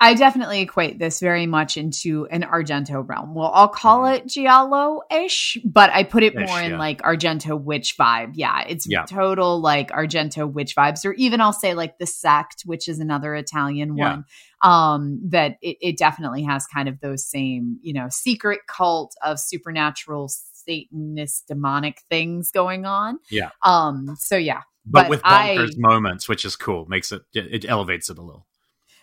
I 0.03 0.15
definitely 0.15 0.59
equate 0.61 0.99
this 0.99 1.19
very 1.21 1.45
much 1.45 1.77
into 1.77 2.27
an 2.29 2.41
Argento 2.41 3.07
realm. 3.07 3.33
Well, 3.33 3.51
I'll 3.53 3.69
call 3.69 4.05
it 4.07 4.27
Giallo-ish, 4.27 5.57
but 5.63 5.89
I 5.91 6.03
put 6.03 6.23
it 6.23 6.33
Mm-hmm. 6.33 6.43
Ish, 6.43 6.49
more 6.49 6.61
in 6.61 6.71
yeah. 6.71 6.77
like 6.79 7.01
Argento 7.01 7.61
witch 7.61 7.95
vibe. 7.97 8.31
Yeah, 8.33 8.63
it's 8.67 8.85
Yeah. 8.89 9.05
total 9.05 9.61
like 9.61 9.91
Argento 9.91 10.51
witch 10.51 10.75
vibes, 10.75 11.05
or 11.05 11.13
even 11.13 11.39
I'll 11.41 11.53
say 11.53 11.73
like 11.73 11.97
The 11.99 12.05
Sect, 12.05 12.63
which 12.65 12.87
is 12.89 12.99
another 12.99 13.33
Italian 13.35 13.95
Yeah. 13.95 14.09
one. 14.09 14.25
Um, 14.61 15.21
that 15.29 15.57
it, 15.61 15.77
it 15.81 15.97
definitely 15.97 16.43
has 16.43 16.65
kind 16.67 16.89
of 16.89 16.99
those 16.99 17.25
same, 17.25 17.79
you 17.81 17.93
know, 17.93 18.07
secret 18.09 18.61
cult 18.67 19.15
of 19.23 19.39
supernatural 19.39 20.29
Satanist 20.29 21.47
demonic 21.47 22.01
things 22.09 22.51
going 22.51 22.85
on. 22.85 23.19
Yeah. 23.29 23.49
Um. 23.63 24.15
So 24.17 24.35
yeah, 24.37 24.61
but, 24.85 25.03
But 25.03 25.09
with 25.09 25.21
I- 25.23 25.55
bonkers 25.57 25.77
moments, 25.77 26.27
which 26.29 26.45
is 26.45 26.55
cool, 26.55 26.85
makes 26.87 27.11
it 27.11 27.21
it 27.33 27.65
elevates 27.65 28.09
it 28.09 28.17
a 28.17 28.21
little. 28.21 28.47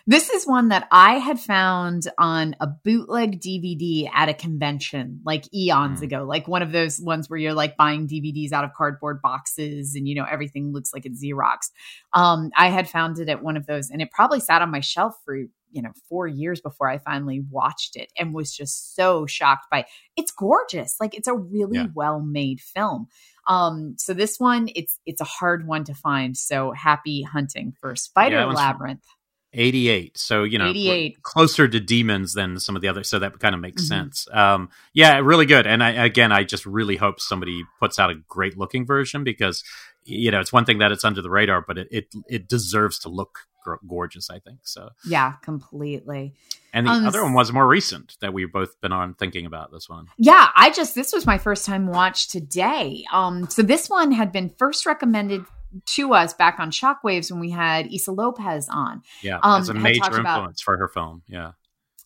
This 0.07 0.29
is 0.29 0.45
one 0.47 0.69
that 0.69 0.87
I 0.91 1.15
had 1.19 1.39
found 1.39 2.07
on 2.17 2.55
a 2.59 2.67
bootleg 2.67 3.39
DVD 3.39 4.09
at 4.13 4.29
a 4.29 4.33
convention 4.33 5.21
like 5.25 5.45
eons 5.53 5.99
Mm. 5.99 6.03
ago, 6.03 6.23
like 6.23 6.47
one 6.47 6.61
of 6.61 6.71
those 6.71 6.99
ones 6.99 7.29
where 7.29 7.39
you're 7.39 7.53
like 7.53 7.77
buying 7.77 8.07
DVDs 8.07 8.51
out 8.51 8.63
of 8.63 8.73
cardboard 8.73 9.21
boxes 9.21 9.93
and 9.95 10.07
you 10.07 10.15
know 10.15 10.25
everything 10.29 10.73
looks 10.73 10.93
like 10.93 11.05
it's 11.05 11.23
Xerox. 11.23 11.69
Um, 12.13 12.51
I 12.57 12.69
had 12.69 12.89
found 12.89 13.19
it 13.19 13.29
at 13.29 13.43
one 13.43 13.57
of 13.57 13.65
those, 13.67 13.89
and 13.89 14.01
it 14.01 14.11
probably 14.11 14.39
sat 14.39 14.61
on 14.61 14.71
my 14.71 14.79
shelf 14.79 15.15
for 15.23 15.35
you 15.73 15.81
know 15.81 15.91
four 16.09 16.27
years 16.27 16.59
before 16.59 16.89
I 16.89 16.97
finally 16.97 17.41
watched 17.49 17.95
it, 17.95 18.11
and 18.17 18.33
was 18.33 18.51
just 18.55 18.95
so 18.95 19.25
shocked 19.25 19.67
by 19.71 19.85
it's 20.17 20.31
gorgeous, 20.31 20.95
like 20.99 21.13
it's 21.15 21.27
a 21.27 21.33
really 21.35 21.77
Yeah. 21.77 21.87
well 21.93 22.19
made 22.19 22.59
film. 22.59 23.07
Um, 23.47 23.95
so 23.97 24.13
this 24.13 24.39
one, 24.39 24.67
it's 24.75 24.99
it's 25.05 25.21
a 25.21 25.25
hard 25.25 25.65
one 25.67 25.83
to 25.85 25.93
find. 25.93 26.35
So 26.35 26.71
happy 26.71 27.21
hunting 27.23 27.73
for 27.79 27.95
Spider 27.95 28.45
one's- 28.45 28.57
Labyrinth. 28.57 29.05
88 29.53 30.17
so 30.17 30.43
you 30.43 30.57
know 30.57 30.69
88. 30.69 31.23
closer 31.23 31.67
to 31.67 31.79
demons 31.79 32.33
than 32.33 32.59
some 32.59 32.75
of 32.75 32.81
the 32.81 32.87
others 32.87 33.09
so 33.09 33.19
that 33.19 33.39
kind 33.39 33.53
of 33.53 33.61
makes 33.61 33.83
Mhm. 33.83 33.87
sense 33.87 34.27
um 34.31 34.69
yeah 34.93 35.19
really 35.19 35.45
good 35.45 35.67
and 35.67 35.83
i 35.83 35.89
again 35.91 36.31
i 36.31 36.43
just 36.43 36.65
really 36.65 36.95
hope 36.95 37.19
somebody 37.19 37.63
puts 37.79 37.99
out 37.99 38.09
a 38.09 38.15
great 38.29 38.57
looking 38.57 38.85
version 38.85 39.23
because 39.23 39.63
you 40.05 40.31
know 40.31 40.39
it's 40.39 40.53
one 40.53 40.65
thing 40.65 40.77
that 40.79 40.91
it's 40.91 41.03
under 41.03 41.21
the 41.21 41.29
radar 41.29 41.61
but 41.61 41.77
it 41.77 41.87
it, 41.91 42.05
it 42.27 42.47
deserves 42.47 42.97
to 42.99 43.09
look 43.09 43.39
gr- 43.63 43.75
gorgeous 43.87 44.29
i 44.29 44.39
think 44.39 44.59
so 44.63 44.89
Yeah, 45.05 45.33
completely. 45.43 46.33
and 46.73 46.87
the 46.87 46.91
Um, 46.91 47.05
other 47.05 47.21
one 47.21 47.33
was 47.33 47.51
more 47.51 47.67
recent 47.67 48.15
that 48.21 48.33
we've 48.33 48.51
both 48.51 48.79
been 48.81 48.91
on 48.93 49.13
thinking 49.15 49.45
about 49.45 49.71
this 49.71 49.87
one 49.89 50.07
Yeah, 50.17 50.47
I 50.55 50.71
just 50.71 50.95
this 50.95 51.11
was 51.13 51.25
my 51.25 51.37
first 51.37 51.65
time 51.65 51.87
watch 51.87 52.29
today. 52.29 53.03
Um, 53.11 53.49
so 53.49 53.61
this 53.61 53.89
one 53.89 54.11
had 54.13 54.31
been 54.31 54.49
first 54.57 54.85
recommended 54.85 55.43
to 55.85 56.13
us 56.13 56.33
back 56.33 56.59
on 56.59 56.71
Shockwaves 56.71 57.31
when 57.31 57.39
we 57.39 57.49
had 57.51 57.91
Issa 57.93 58.11
Lopez 58.11 58.67
on. 58.69 59.01
yeah 59.21 59.39
Um, 59.43 59.61
as 59.61 59.69
a 59.69 59.73
major 59.73 59.99
talked 60.01 60.15
about- 60.17 60.37
influence 60.39 60.61
for 60.61 60.77
her 60.77 60.87
film 60.87 61.23
yeah 61.27 61.51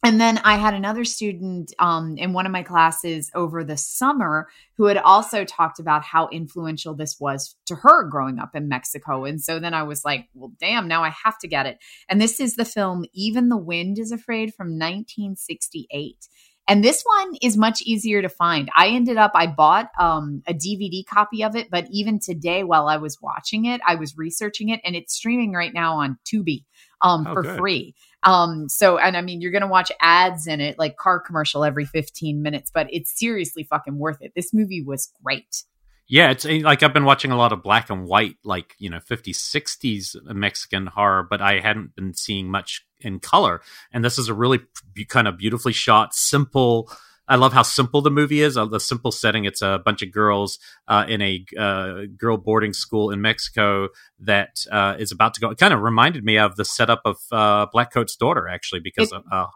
And 0.03 0.21
then 0.21 0.37
I 0.43 0.57
had 0.57 0.75
another 0.75 1.03
student 1.03 1.73
um, 1.79 2.15
in 2.17 2.31
one 2.33 2.45
of 2.45 2.51
my 2.51 2.61
classes 2.61 3.31
over 3.33 3.63
the 3.63 3.75
summer 3.77 4.47
who 4.77 4.85
had 4.85 4.97
also 4.97 5.43
talked 5.45 5.79
about 5.79 6.03
how 6.03 6.27
influential 6.31 6.93
this 6.93 7.19
was 7.19 7.55
to 7.65 7.75
her 7.75 8.03
growing 8.03 8.37
up 8.37 8.55
in 8.55 8.67
Mexico. 8.69 9.25
And 9.25 9.41
so 9.41 9.57
then 9.59 9.73
I 9.73 9.81
was 9.81 10.05
like, 10.05 10.27
well, 10.35 10.51
damn, 10.59 10.87
now 10.87 11.03
I 11.03 11.09
have 11.23 11.39
to 11.39 11.47
get 11.47 11.65
it. 11.65 11.79
And 12.07 12.21
this 12.21 12.39
is 12.39 12.55
the 12.55 12.65
film 12.65 13.05
Even 13.13 13.49
the 13.49 13.57
Wind 13.57 13.97
is 13.97 14.11
Afraid 14.11 14.53
from 14.53 14.77
1968. 14.77 16.27
And 16.67 16.83
this 16.83 17.03
one 17.03 17.35
is 17.41 17.57
much 17.57 17.81
easier 17.83 18.21
to 18.21 18.29
find. 18.29 18.69
I 18.75 18.87
ended 18.87 19.17
up, 19.17 19.31
I 19.35 19.45
bought 19.47 19.89
um, 19.99 20.41
a 20.47 20.53
DVD 20.53 21.05
copy 21.05 21.43
of 21.43 21.55
it, 21.55 21.69
but 21.69 21.87
even 21.91 22.19
today, 22.19 22.63
while 22.63 22.87
I 22.87 22.97
was 22.97 23.21
watching 23.21 23.65
it, 23.65 23.81
I 23.85 23.95
was 23.95 24.17
researching 24.17 24.69
it, 24.69 24.81
and 24.83 24.95
it's 24.95 25.13
streaming 25.13 25.53
right 25.53 25.73
now 25.73 25.97
on 25.97 26.17
Tubi 26.25 26.63
um, 27.01 27.27
Oh, 27.27 27.33
for 27.33 27.43
good. 27.43 27.57
free. 27.57 27.95
Um, 28.23 28.67
so, 28.67 28.97
and 28.97 29.15
I 29.15 29.21
mean, 29.21 29.41
you're 29.41 29.51
going 29.51 29.61
to 29.61 29.67
watch 29.67 29.91
ads 30.01 30.47
in 30.47 30.59
it, 30.59 30.79
like 30.79 30.97
car 30.97 31.19
commercial 31.19 31.63
every 31.63 31.85
15 31.85 32.41
minutes, 32.41 32.71
but 32.73 32.87
it's 32.89 33.17
seriously 33.17 33.63
fucking 33.63 33.99
worth 33.99 34.17
it. 34.21 34.33
This 34.35 34.51
movie 34.53 34.81
was 34.81 35.11
great. 35.23 35.63
Yeah, 36.07 36.29
it's 36.31 36.45
eh, 36.45 36.61
like 36.63 36.83
I've 36.83 36.93
been 36.93 37.05
watching 37.05 37.31
a 37.31 37.37
lot 37.37 37.51
of 37.51 37.63
black 37.63 37.89
and 37.89 38.05
white, 38.05 38.35
like, 38.43 38.75
you 38.77 38.89
know, 38.89 38.99
50s, 38.99 39.37
60s 39.37 40.15
Mexican 40.23 40.87
horror, 40.87 41.23
but 41.27 41.41
I 41.41 41.59
hadn't 41.59 41.95
been 41.95 42.13
seeing 42.13 42.49
much 42.49 42.85
in 42.99 43.19
color. 43.19 43.61
And 43.91 44.03
this 44.05 44.17
is 44.19 44.29
a 44.29 44.33
really 44.33 44.59
kind 45.07 45.27
of 45.27 45.37
beautifully 45.37 45.73
shot, 45.73 46.13
simple. 46.13 46.91
I 47.27 47.37
love 47.37 47.53
how 47.53 47.63
simple 47.63 48.01
the 48.03 48.11
movie 48.11 48.41
is. 48.41 48.55
Uh, 48.55 48.65
the 48.65 48.79
simple 48.79 49.11
setting. 49.11 49.45
It's 49.45 49.63
a 49.63 49.81
bunch 49.83 50.03
of 50.03 50.11
girls 50.11 50.59
uh, 50.87 51.05
in 51.07 51.23
a 51.23 51.43
uh, 51.57 52.01
girl 52.15 52.37
boarding 52.37 52.71
school 52.73 53.09
in 53.09 53.19
Mexico 53.21 53.89
that 54.19 54.63
uh, 54.71 54.95
is 54.99 55.11
about 55.11 55.33
to 55.33 55.41
go. 55.41 55.49
It 55.49 55.57
kind 55.57 55.73
of 55.73 55.81
reminded 55.81 56.23
me 56.23 56.37
of 56.37 56.55
the 56.55 56.65
setup 56.65 57.01
of 57.03 57.17
uh, 57.31 57.65
Blackcoat's 57.73 58.15
daughter, 58.15 58.47
actually, 58.47 58.81
because 58.81 59.11
It- 59.11 59.23
uh, 59.31 59.47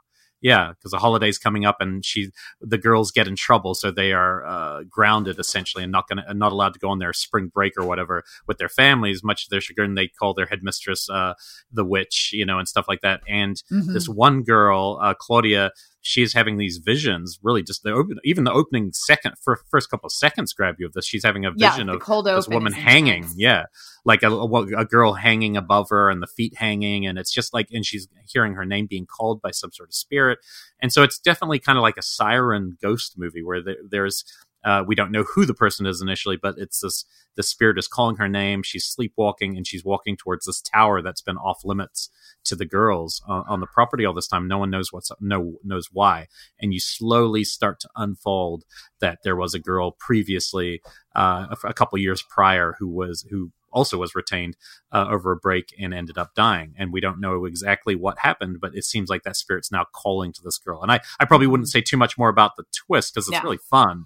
yeah, 0.42 0.70
because 0.72 0.92
the 0.92 1.00
holiday's 1.00 1.38
coming 1.38 1.66
up 1.66 1.78
and 1.80 2.06
she 2.06 2.32
the 2.62 2.78
girls 2.78 3.12
get 3.12 3.28
in 3.28 3.36
trouble, 3.36 3.76
so 3.76 3.92
they 3.92 4.14
are 4.14 4.46
uh, 4.46 4.84
grounded 4.90 5.40
essentially 5.40 5.84
and 5.84 5.92
not 5.92 6.08
gonna 6.08 6.34
not 6.34 6.52
allowed 6.52 6.74
to 6.74 6.80
go 6.80 6.90
on 6.90 7.00
their 7.00 7.14
spring 7.14 7.52
break 7.54 7.74
or 7.78 7.86
whatever 7.86 8.24
with 8.48 8.58
their 8.58 8.70
families. 8.70 9.24
Much 9.24 9.44
to 9.46 9.50
their 9.50 9.62
chagrin, 9.62 9.96
they 9.96 10.08
call 10.08 10.34
their 10.34 10.46
headmistress 10.46 11.10
uh, 11.10 11.34
the 11.72 11.86
witch, 11.86 12.32
you 12.34 12.46
know, 12.46 12.60
and 12.60 12.68
stuff 12.68 12.86
like 12.88 13.02
that. 13.02 13.22
And 13.28 13.62
Mhm. 13.72 13.94
this 13.94 14.08
one 14.08 14.44
girl, 14.44 15.00
uh, 15.02 15.14
Claudia, 15.14 15.72
she's 16.02 16.34
having 16.34 16.58
these 16.58 16.78
visions. 16.78 17.40
Really, 17.42 17.64
just 17.64 17.84
the 17.84 17.92
open, 17.92 18.18
even 18.24 18.44
the 18.44 18.52
opening 18.52 18.92
second, 18.94 19.36
for 19.42 19.60
first 19.70 19.90
couple 19.90 20.08
of 20.08 20.14
seconds, 20.14 20.54
grab 20.54 20.76
you 20.80 20.86
of 20.86 20.94
this. 20.94 21.06
She's 21.06 21.24
having 21.24 21.46
a 21.46 21.52
vision 21.52 21.88
the 21.88 21.94
of 21.94 22.02
cold 22.02 22.26
this 22.26 22.48
woman 22.48 22.74
hanging 22.74 23.24
intense. 23.24 23.36
yeah 23.38 23.66
like 24.06 24.24
a, 24.24 24.32
a 24.32 24.86
girl 24.86 25.14
hanging 25.14 25.58
above 25.58 25.90
her 25.90 26.10
and 26.10 26.22
the 26.22 26.28
feet 26.28 26.56
hanging 26.58 27.06
and 27.06 27.18
it's 27.18 27.32
just 27.32 27.54
like 27.54 27.68
and 27.72 27.86
she's 27.86 28.08
hearing 28.28 28.54
her 28.54 28.66
name 28.66 28.88
being 28.90 29.06
called 29.06 29.42
by 29.42 29.52
some 29.52 29.72
sort 29.72 29.90
of 29.90 29.94
spirit 29.94 30.40
and 30.80 30.92
so 30.94 31.04
it's 31.04 31.20
definitely 31.20 31.60
kind 31.60 31.78
of 31.78 31.82
like 31.82 31.98
a 31.98 32.02
siren 32.02 32.78
ghost 32.82 33.16
movie 33.18 33.44
where 33.44 33.62
there, 33.62 33.78
there's 33.88 34.24
uh, 34.64 34.84
we 34.86 34.96
don't 34.96 35.12
know 35.12 35.24
who 35.24 35.46
the 35.46 35.54
person 35.54 35.86
is 35.86 36.02
initially 36.02 36.38
but 36.38 36.56
it's 36.58 36.80
this 36.82 37.06
the 37.36 37.44
spirit 37.44 37.78
is 37.78 37.88
calling 37.88 38.18
her 38.18 38.28
name. 38.28 38.64
She's 38.64 38.84
sleepwalking 38.86 39.56
and 39.56 39.66
she's 39.66 39.86
walking 39.86 40.18
towards 40.18 40.46
this 40.46 40.60
tower 40.62 41.02
that's 41.02 41.22
been 41.22 41.38
off 41.38 41.64
limits 41.64 42.10
to 42.44 42.56
the 42.56 42.66
girls 42.66 43.22
uh, 43.30 43.44
on 43.48 43.62
the 43.62 43.68
property 43.68 44.04
all 44.04 44.14
this 44.14 44.28
time. 44.28 44.46
No 44.46 44.58
one 44.58 44.70
knows 44.70 44.92
what's 44.92 45.10
no 45.22 45.56
knows 45.64 45.88
why. 45.94 46.28
And 46.60 46.74
you 46.74 46.82
slowly 46.82 47.46
start 47.46 47.80
to 47.82 47.90
unfold 47.96 48.66
that 49.00 49.20
there 49.24 49.38
was 49.38 49.54
a 49.54 49.60
girl 49.60 49.92
previously 49.92 50.82
uh, 51.16 51.56
a, 51.64 51.68
a 51.68 51.74
couple 51.74 51.98
years 51.98 52.22
prior 52.30 52.76
who 52.78 52.90
was 52.90 53.26
who 53.30 53.52
also 53.72 53.98
was 54.00 54.16
retained 54.16 54.58
uh, 54.92 55.06
over 55.10 55.32
a 55.32 55.38
break 55.38 55.74
and 55.80 55.94
ended 55.94 56.18
up 56.18 56.36
dying. 56.36 56.74
And 56.78 56.92
we 56.92 57.00
don't 57.00 57.22
know 57.22 57.46
exactly 57.46 57.96
what 57.96 58.20
happened 58.20 58.60
but 58.60 58.76
it 58.76 58.84
seems 58.84 59.10
like 59.10 59.24
that 59.24 59.38
spirit's 59.38 59.72
now 59.72 59.86
calling 59.94 60.34
to 60.34 60.42
this 60.44 60.58
girl. 60.58 60.82
And 60.82 60.92
i, 60.92 61.00
I 61.22 61.26
probably 61.26 61.48
wouldn't 61.48 61.70
say 61.70 61.80
too 61.80 61.96
much 61.96 62.18
more 62.18 62.30
about 62.30 62.58
the 62.58 62.64
twist 62.74 63.14
because 63.14 63.28
it's 63.30 63.36
Yeah. 63.36 63.44
really 63.44 63.60
fun 63.70 64.06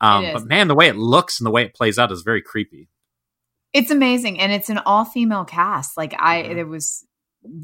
um, 0.00 0.24
but 0.32 0.44
man 0.46 0.68
the 0.68 0.74
way 0.74 0.88
it 0.88 0.96
looks 0.96 1.38
and 1.40 1.46
the 1.46 1.50
way 1.50 1.62
it 1.62 1.74
plays 1.74 1.98
out 1.98 2.12
is 2.12 2.22
very 2.22 2.42
creepy 2.42 2.88
It's 3.72 3.90
amazing, 3.90 4.40
and 4.40 4.50
it's 4.50 4.70
an 4.70 4.78
all 4.78 5.04
female 5.04 5.44
cast. 5.44 5.96
Like 5.96 6.14
I, 6.18 6.42
Mhm. 6.42 6.54
there 6.54 6.66
was 6.66 7.04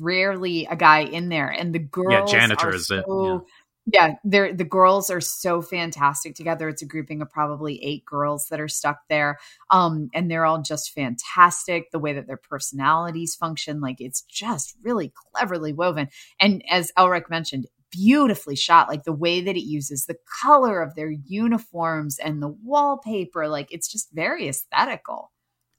rarely 0.00 0.66
a 0.66 0.76
guy 0.76 1.00
in 1.00 1.28
there, 1.30 1.48
and 1.48 1.74
the 1.74 1.78
girls. 1.78 2.12
Yeah, 2.12 2.24
janitor 2.40 2.74
is 2.74 2.90
it, 2.90 3.04
so- 3.06 3.46
Yeah, 3.86 4.14
they're 4.24 4.54
the 4.54 4.64
girls 4.64 5.10
are 5.10 5.20
so 5.20 5.60
fantastic 5.60 6.34
together. 6.34 6.70
It's 6.70 6.80
a 6.80 6.86
grouping 6.86 7.20
of 7.20 7.28
probably 7.30 7.82
eight 7.84 8.04
girls 8.06 8.46
that 8.48 8.58
are 8.58 8.68
stuck 8.68 9.00
there, 9.10 9.38
um, 9.70 10.08
and 10.14 10.30
they're 10.30 10.46
all 10.46 10.62
just 10.62 10.92
fantastic. 10.94 11.90
The 11.90 11.98
way 11.98 12.14
that 12.14 12.26
their 12.26 12.38
personalities 12.38 13.34
function, 13.34 13.80
like 13.82 14.00
it's 14.00 14.22
just 14.22 14.74
really 14.82 15.12
cleverly 15.14 15.74
woven. 15.74 16.08
And 16.40 16.62
as 16.70 16.92
Elric 16.98 17.28
mentioned, 17.28 17.66
beautifully 17.94 18.56
shot. 18.56 18.88
Like 18.88 19.04
the 19.04 19.12
way 19.12 19.40
that 19.42 19.56
it 19.56 19.64
uses 19.64 20.06
the 20.06 20.16
color 20.42 20.82
of 20.82 20.94
their 20.94 21.10
uniforms 21.10 22.18
and 22.18 22.42
the 22.42 22.48
wallpaper, 22.48 23.48
like 23.48 23.68
it's 23.72 23.88
just 23.90 24.08
very 24.12 24.48
aesthetical. 24.48 25.30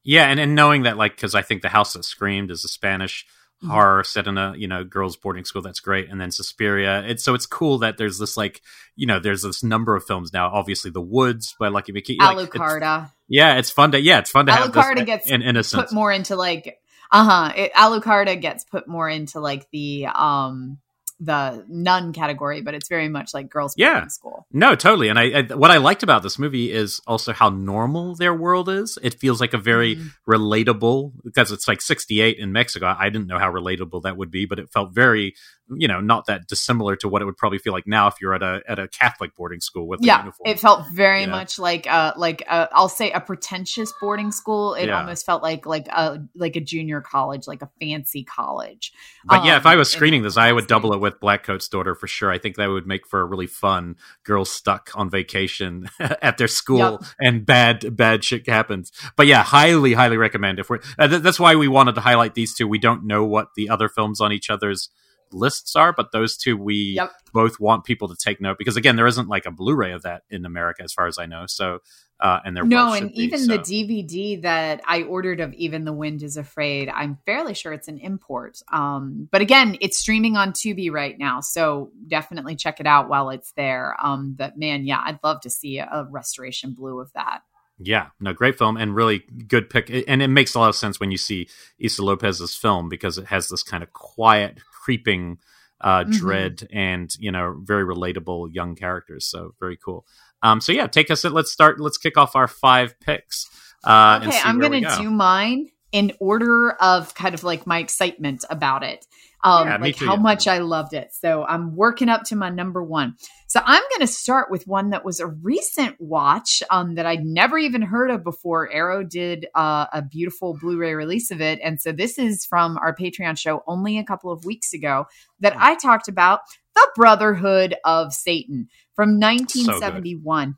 Yeah, 0.04 0.28
and, 0.30 0.40
and 0.40 0.54
knowing 0.54 0.84
that, 0.84 0.98
like, 0.98 1.16
because 1.16 1.34
I 1.34 1.42
think 1.42 1.62
the 1.64 1.70
house 1.70 1.94
that 1.94 2.04
screamed 2.06 2.52
is 2.52 2.64
a 2.64 2.68
Spanish 2.68 3.26
Mhm. 3.64 3.70
horror 3.70 4.04
set 4.04 4.28
in 4.28 4.38
a 4.38 4.54
you 4.58 4.68
know 4.68 4.84
girls' 4.84 5.16
boarding 5.16 5.46
school. 5.46 5.62
That's 5.62 5.80
great, 5.80 6.10
and 6.10 6.20
then 6.20 6.30
Suspiria. 6.30 7.04
It's 7.08 7.24
so 7.24 7.34
it's 7.34 7.46
cool 7.46 7.78
that 7.80 7.98
there's 7.98 8.20
this 8.20 8.36
like 8.36 8.62
you 8.98 9.08
know 9.08 9.18
there's 9.18 9.44
this 9.44 9.64
number 9.64 9.96
of 9.96 10.04
films 10.06 10.34
now. 10.34 10.50
Obviously, 10.50 10.92
The 10.92 11.00
Woods 11.02 11.56
by 11.58 11.70
Lucky 11.70 11.94
McKee. 11.94 12.18
like, 12.20 12.50
it's- 12.50 12.60
Alucarda. 12.62 13.12
yeah, 13.30 13.56
it's 13.58 13.72
fun 13.72 13.94
to 13.94 14.00
yeah, 14.02 14.20
it's 14.20 14.30
fun 14.30 14.46
to 14.48 14.52
have 14.52 14.72
Alucarda 14.74 14.98
this 14.98 15.06
gets 15.06 15.32
in 15.32 15.42
innocence. 15.42 15.84
put 15.84 15.94
more 15.94 16.12
into 16.12 16.36
like 16.36 16.80
uh-huh 17.12 17.54
it, 17.56 17.74
alucarda 17.76 18.40
gets 18.42 18.66
put 18.66 18.88
more 18.90 19.08
into 19.08 19.40
like 19.40 19.70
the 19.72 20.08
um 20.08 20.78
the 21.20 21.64
nun 21.70 22.12
category 22.12 22.62
but 22.62 22.74
it's 22.74 22.90
very 22.90 23.08
much 23.08 23.34
like 23.34 23.50
girls 23.50 23.74
Yeah. 23.78 23.94
boarding 23.94 24.10
school 24.10 24.46
No, 24.52 24.76
totally. 24.76 25.08
And 25.10 25.18
I, 25.18 25.24
I 25.40 25.42
what 25.56 25.72
I 25.72 25.78
liked 25.78 26.04
about 26.04 26.24
this 26.24 26.38
movie 26.38 26.72
is 26.72 27.00
also 27.08 27.32
how 27.34 27.50
normal 27.50 28.16
their 28.16 28.34
world 28.34 28.68
is. 28.70 28.98
It 29.02 29.14
feels 29.20 29.40
like 29.42 29.54
a 29.54 29.58
very 29.58 29.96
Mhm. 29.96 30.12
relatable 30.28 31.12
because 31.24 31.52
it's 31.52 31.68
like 31.68 31.82
68 31.82 32.38
in 32.38 32.52
Mexico. 32.52 32.96
I 32.98 33.10
didn't 33.10 33.28
know 33.28 33.40
how 33.40 33.52
relatable 33.52 34.04
that 34.04 34.18
would 34.18 34.32
be, 34.32 34.46
but 34.46 34.60
it 34.60 34.70
felt 34.72 34.94
very, 34.94 35.36
you 35.76 35.88
know, 35.88 36.00
not 36.02 36.26
that 36.28 36.48
dissimilar 36.48 36.96
to 36.98 37.08
what 37.10 37.22
it 37.22 37.26
would 37.26 37.38
probably 37.38 37.58
feel 37.60 37.74
like 37.74 37.88
now 37.88 38.08
if 38.08 38.16
you're 38.22 38.34
at 38.36 38.44
a 38.44 38.62
at 38.68 38.78
a 38.80 38.88
Catholic 38.88 39.36
boarding 39.36 39.62
school 39.62 39.88
with 39.88 40.02
a 40.02 40.06
yeah 40.06 40.20
uniform. 40.20 40.50
it 40.50 40.60
felt 40.60 40.86
very 40.94 41.26
much 41.26 41.58
like 41.58 41.88
uh 41.88 42.14
like 42.18 42.44
uh, 42.48 42.68
i'll 42.74 42.88
say 42.90 43.12
a 43.12 43.20
pretentious 43.20 43.92
boarding 44.00 44.32
school 44.32 44.76
it 44.76 44.88
Yeah. 44.88 45.00
almost 45.00 45.26
felt 45.26 45.42
like 45.42 45.66
like 45.66 45.88
a 45.88 46.20
like 46.36 46.56
a 46.56 46.62
junior 46.62 47.02
college 47.02 47.48
like 47.48 47.62
a 47.64 47.70
fancy 47.80 48.24
college 48.24 48.92
But 49.28 49.44
yeah, 49.44 49.58
if 49.58 49.66
I 49.66 49.74
Um, 49.74 49.80
was 49.80 49.92
screening 49.92 50.22
this, 50.22 50.38
I 50.38 50.52
would 50.52 50.68
double 50.68 50.94
it 50.94 51.00
with 51.06 51.22
Blackcoat's 51.22 51.70
daughter 51.70 51.96
for 51.96 52.08
sure. 52.08 52.30
I 52.32 52.38
think 52.38 52.58
that 52.58 52.68
would 52.68 52.86
make 52.86 53.08
for 53.08 53.22
a 53.22 53.26
really 53.26 53.48
fun 53.48 53.96
girl 54.26 54.44
stuck 54.44 54.92
on 54.96 55.10
vacation 55.10 55.90
at 56.00 56.38
their 56.38 56.50
school 56.50 56.80
Yep. 56.80 57.02
and 57.22 57.46
bad 57.46 57.96
bad 57.96 58.24
shit 58.26 58.50
happens. 58.50 58.92
But 59.16 59.28
yeah, 59.28 59.44
highly 59.44 59.94
highly 59.94 60.18
recommend. 60.18 60.60
If 60.60 60.70
we're 60.70 60.80
uh, 61.00 61.08
th- 61.08 61.22
that's 61.22 61.40
why 61.40 61.56
we 61.56 61.68
wanted 61.70 61.96
to 61.96 62.02
highlight 62.02 62.34
these 62.34 62.54
two. 62.54 62.68
We 62.68 62.80
don't 62.80 63.06
know 63.06 63.24
what 63.24 63.50
the 63.56 63.70
other 63.70 63.88
films 63.88 64.20
on 64.20 64.34
each 64.34 64.50
other's 64.50 64.90
lists 65.32 65.76
are, 65.76 65.92
but 65.92 66.12
those 66.12 66.38
two 66.38 66.56
we 66.58 66.94
Yep. 66.98 67.12
both 67.34 67.60
want 67.60 67.84
people 67.86 68.08
to 68.08 68.16
take 68.16 68.40
note 68.42 68.58
because 68.58 68.78
again, 68.78 68.96
there 68.96 69.08
isn't 69.08 69.28
like 69.28 69.46
a 69.46 69.52
Blu-ray 69.52 69.92
of 69.92 70.04
that 70.04 70.24
in 70.30 70.46
America 70.46 70.84
as 70.84 70.94
far 70.94 71.08
as 71.08 71.18
I 71.18 71.26
know. 71.26 71.46
So 71.48 71.80
uh, 72.20 72.40
and 72.46 72.56
there 72.56 72.64
no, 72.64 72.94
and 72.94 73.10
should 73.10 73.14
be, 73.14 73.24
even 73.24 73.40
so. 73.40 73.58
the 73.58 73.60
DVD 73.60 74.42
that 74.44 74.82
I 74.88 75.04
ordered 75.04 75.42
of 75.42 75.54
Even 75.54 75.84
the 75.84 75.92
Wind 75.94 76.24
is 76.24 76.38
Afraid, 76.38 76.90
I'm 76.90 77.18
fairly 77.26 77.54
sure 77.54 77.74
it's 77.74 77.90
an 77.90 77.98
import. 77.98 78.62
Um, 78.72 79.28
but 79.32 79.42
again, 79.42 79.78
it's 79.82 79.98
streaming 79.98 80.38
on 80.38 80.54
Tubi 80.54 80.90
right 80.92 81.18
now, 81.18 81.42
so 81.42 81.92
definitely 82.08 82.56
check 82.56 82.80
it 82.80 82.88
out 82.88 83.10
while 83.10 83.30
it's 83.32 83.52
there. 83.54 83.96
Um, 84.02 84.34
but 84.38 84.58
man, 84.58 84.86
yeah, 84.86 85.02
I'd 85.04 85.20
love 85.24 85.42
to 85.42 85.50
see 85.50 85.80
a, 85.80 86.08
restoration 86.10 86.74
blue 86.74 87.00
of 87.02 87.12
that. 87.14 87.42
Yeah, 87.78 88.08
no, 88.22 88.32
great 88.32 88.58
film 88.58 88.78
and 88.78 88.96
really 88.96 89.20
good 89.48 89.70
pick. 89.70 89.90
And 90.08 90.22
it 90.22 90.30
makes 90.30 90.56
a 90.56 90.60
lot 90.60 90.70
of 90.70 90.76
sense 90.76 91.00
when 91.00 91.12
you 91.12 91.18
see 91.18 91.50
Issa 91.78 92.02
Lopez's 92.04 92.56
film 92.56 92.88
because 92.88 93.18
it 93.18 93.26
has 93.26 93.50
this 93.50 93.64
kind 93.64 93.84
of 93.84 93.92
quiet, 93.92 94.60
creeping 94.84 95.40
uh, 95.82 96.06
Mhm. 96.06 96.12
dread 96.14 96.68
and, 96.72 97.14
you 97.20 97.32
know, 97.32 97.60
very 97.62 97.84
relatable 97.84 98.48
young 98.54 98.76
characters. 98.76 99.26
So 99.26 99.54
very 99.60 99.76
cool. 99.76 100.06
Um, 100.46 100.62
so 100.62 100.72
yeah, 100.72 100.86
take 100.86 101.10
us, 101.10 101.24
let's 101.24 101.52
start, 101.52 101.80
let's 101.80 101.98
kick 101.98 102.18
off 102.18 102.36
our 102.36 102.48
five 102.48 103.00
picks. 103.00 103.50
Uh, 103.84 104.20
okay, 104.24 104.40
I'm 104.44 104.60
gonna 104.60 104.82
go. 104.82 104.98
do 104.98 105.10
mine 105.10 105.70
in 105.92 106.12
order 106.20 106.74
of 106.74 107.16
kind 107.16 107.34
of 107.34 107.44
like 107.44 107.66
my 107.66 107.80
excitement 107.80 108.46
about 108.50 108.84
it. 108.84 109.08
Um, 109.44 109.68
Yeah, 109.68 109.78
like 109.78 109.96
too, 109.98 110.06
how 110.06 110.16
yeah. 110.16 110.22
much 110.22 110.48
I 110.48 110.58
loved 110.58 110.94
it. 110.94 111.14
So 111.14 111.46
I'm 111.46 111.76
working 111.76 112.10
up 112.10 112.24
to 112.26 112.36
my 112.36 112.50
number 112.50 112.84
one. 112.84 113.16
So 113.48 113.60
I'm 113.64 113.82
going 113.92 114.02
to 114.02 114.08
start 114.08 114.50
with 114.50 114.68
one 114.68 114.90
that 114.90 115.06
was 115.06 115.20
a 115.20 115.28
recent 115.28 115.96
watch 116.00 116.64
um, 116.72 116.96
that 116.96 117.06
I'd 117.06 117.24
never 117.24 117.58
even 117.58 117.82
heard 117.84 118.10
of 118.10 118.24
before. 118.24 118.72
Arrow 118.72 119.04
did 119.04 119.46
uh, 119.56 119.86
a 119.94 120.02
beautiful 120.02 120.58
Blu-ray 120.60 120.96
release 120.96 121.30
of 121.32 121.42
it, 121.42 121.60
and 121.64 121.80
so 121.80 121.92
this 121.92 122.18
is 122.18 122.44
from 122.46 122.78
our 122.80 122.94
Patreon 122.96 123.38
show 123.38 123.64
only 123.68 123.98
a 124.00 124.04
couple 124.04 124.32
of 124.32 124.46
weeks 124.46 124.74
ago 124.74 125.06
that 125.40 125.54
Hmm. 125.54 125.60
I 125.62 125.76
talked 125.76 126.08
about 126.08 126.42
the 126.74 126.88
Brotherhood 126.96 127.76
of 127.86 128.14
Satan 128.14 128.68
from 128.96 129.20
1971. 129.20 130.56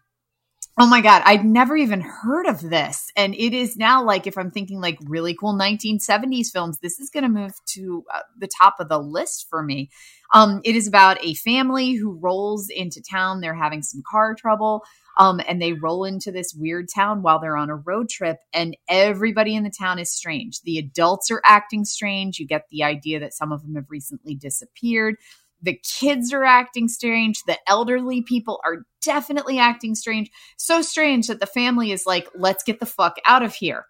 Oh 0.79 0.85
my 0.85 1.01
God, 1.01 1.23
I'd 1.25 1.43
never 1.43 1.75
even 1.75 2.01
heard 2.01 2.45
of 2.45 2.61
this. 2.61 3.11
And 3.15 3.33
it 3.33 3.51
is 3.51 3.77
now 3.77 4.03
like, 4.03 4.27
if 4.27 4.37
I'm 4.37 4.51
thinking 4.51 4.79
like 4.79 4.99
really 5.05 5.33
cool 5.33 5.57
1970s 5.57 6.51
films, 6.51 6.77
this 6.79 6.99
is 6.99 7.09
going 7.09 7.23
to 7.23 7.29
move 7.29 7.53
to 7.73 8.05
uh, 8.13 8.19
the 8.37 8.47
top 8.47 8.75
of 8.79 8.87
the 8.87 8.99
list 8.99 9.47
for 9.49 9.63
me. 9.63 9.89
Um, 10.35 10.61
it 10.63 10.75
is 10.75 10.87
about 10.87 11.17
a 11.25 11.33
family 11.33 11.93
who 11.93 12.19
rolls 12.19 12.69
into 12.69 13.01
town. 13.01 13.41
They're 13.41 13.55
having 13.55 13.81
some 13.81 14.03
car 14.07 14.35
trouble. 14.35 14.83
Um, 15.17 15.41
and 15.47 15.59
they 15.59 15.73
roll 15.73 16.05
into 16.05 16.31
this 16.31 16.53
weird 16.55 16.89
town 16.93 17.23
while 17.23 17.39
they're 17.39 17.57
on 17.57 17.71
a 17.71 17.75
road 17.75 18.07
trip, 18.07 18.37
and 18.53 18.77
everybody 18.87 19.55
in 19.55 19.63
the 19.63 19.71
town 19.71 19.97
is 19.97 20.11
strange. 20.11 20.61
The 20.61 20.77
adults 20.77 21.31
are 21.31 21.41
acting 21.43 21.85
strange. 21.85 22.37
You 22.37 22.45
get 22.45 22.65
the 22.69 22.83
idea 22.83 23.19
that 23.21 23.33
some 23.33 23.51
of 23.51 23.63
them 23.63 23.73
have 23.75 23.89
recently 23.89 24.35
disappeared. 24.35 25.15
The 25.61 25.79
kids 25.83 26.33
are 26.33 26.43
acting 26.43 26.87
strange. 26.87 27.43
The 27.43 27.57
elderly 27.67 28.21
people 28.21 28.59
are 28.63 28.85
definitely 29.01 29.59
acting 29.59 29.95
strange. 29.95 30.29
So 30.57 30.81
strange 30.81 31.27
that 31.27 31.39
the 31.39 31.45
family 31.45 31.91
is 31.91 32.05
like, 32.05 32.27
let's 32.35 32.63
get 32.63 32.79
the 32.79 32.85
fuck 32.85 33.17
out 33.25 33.43
of 33.43 33.53
here. 33.53 33.85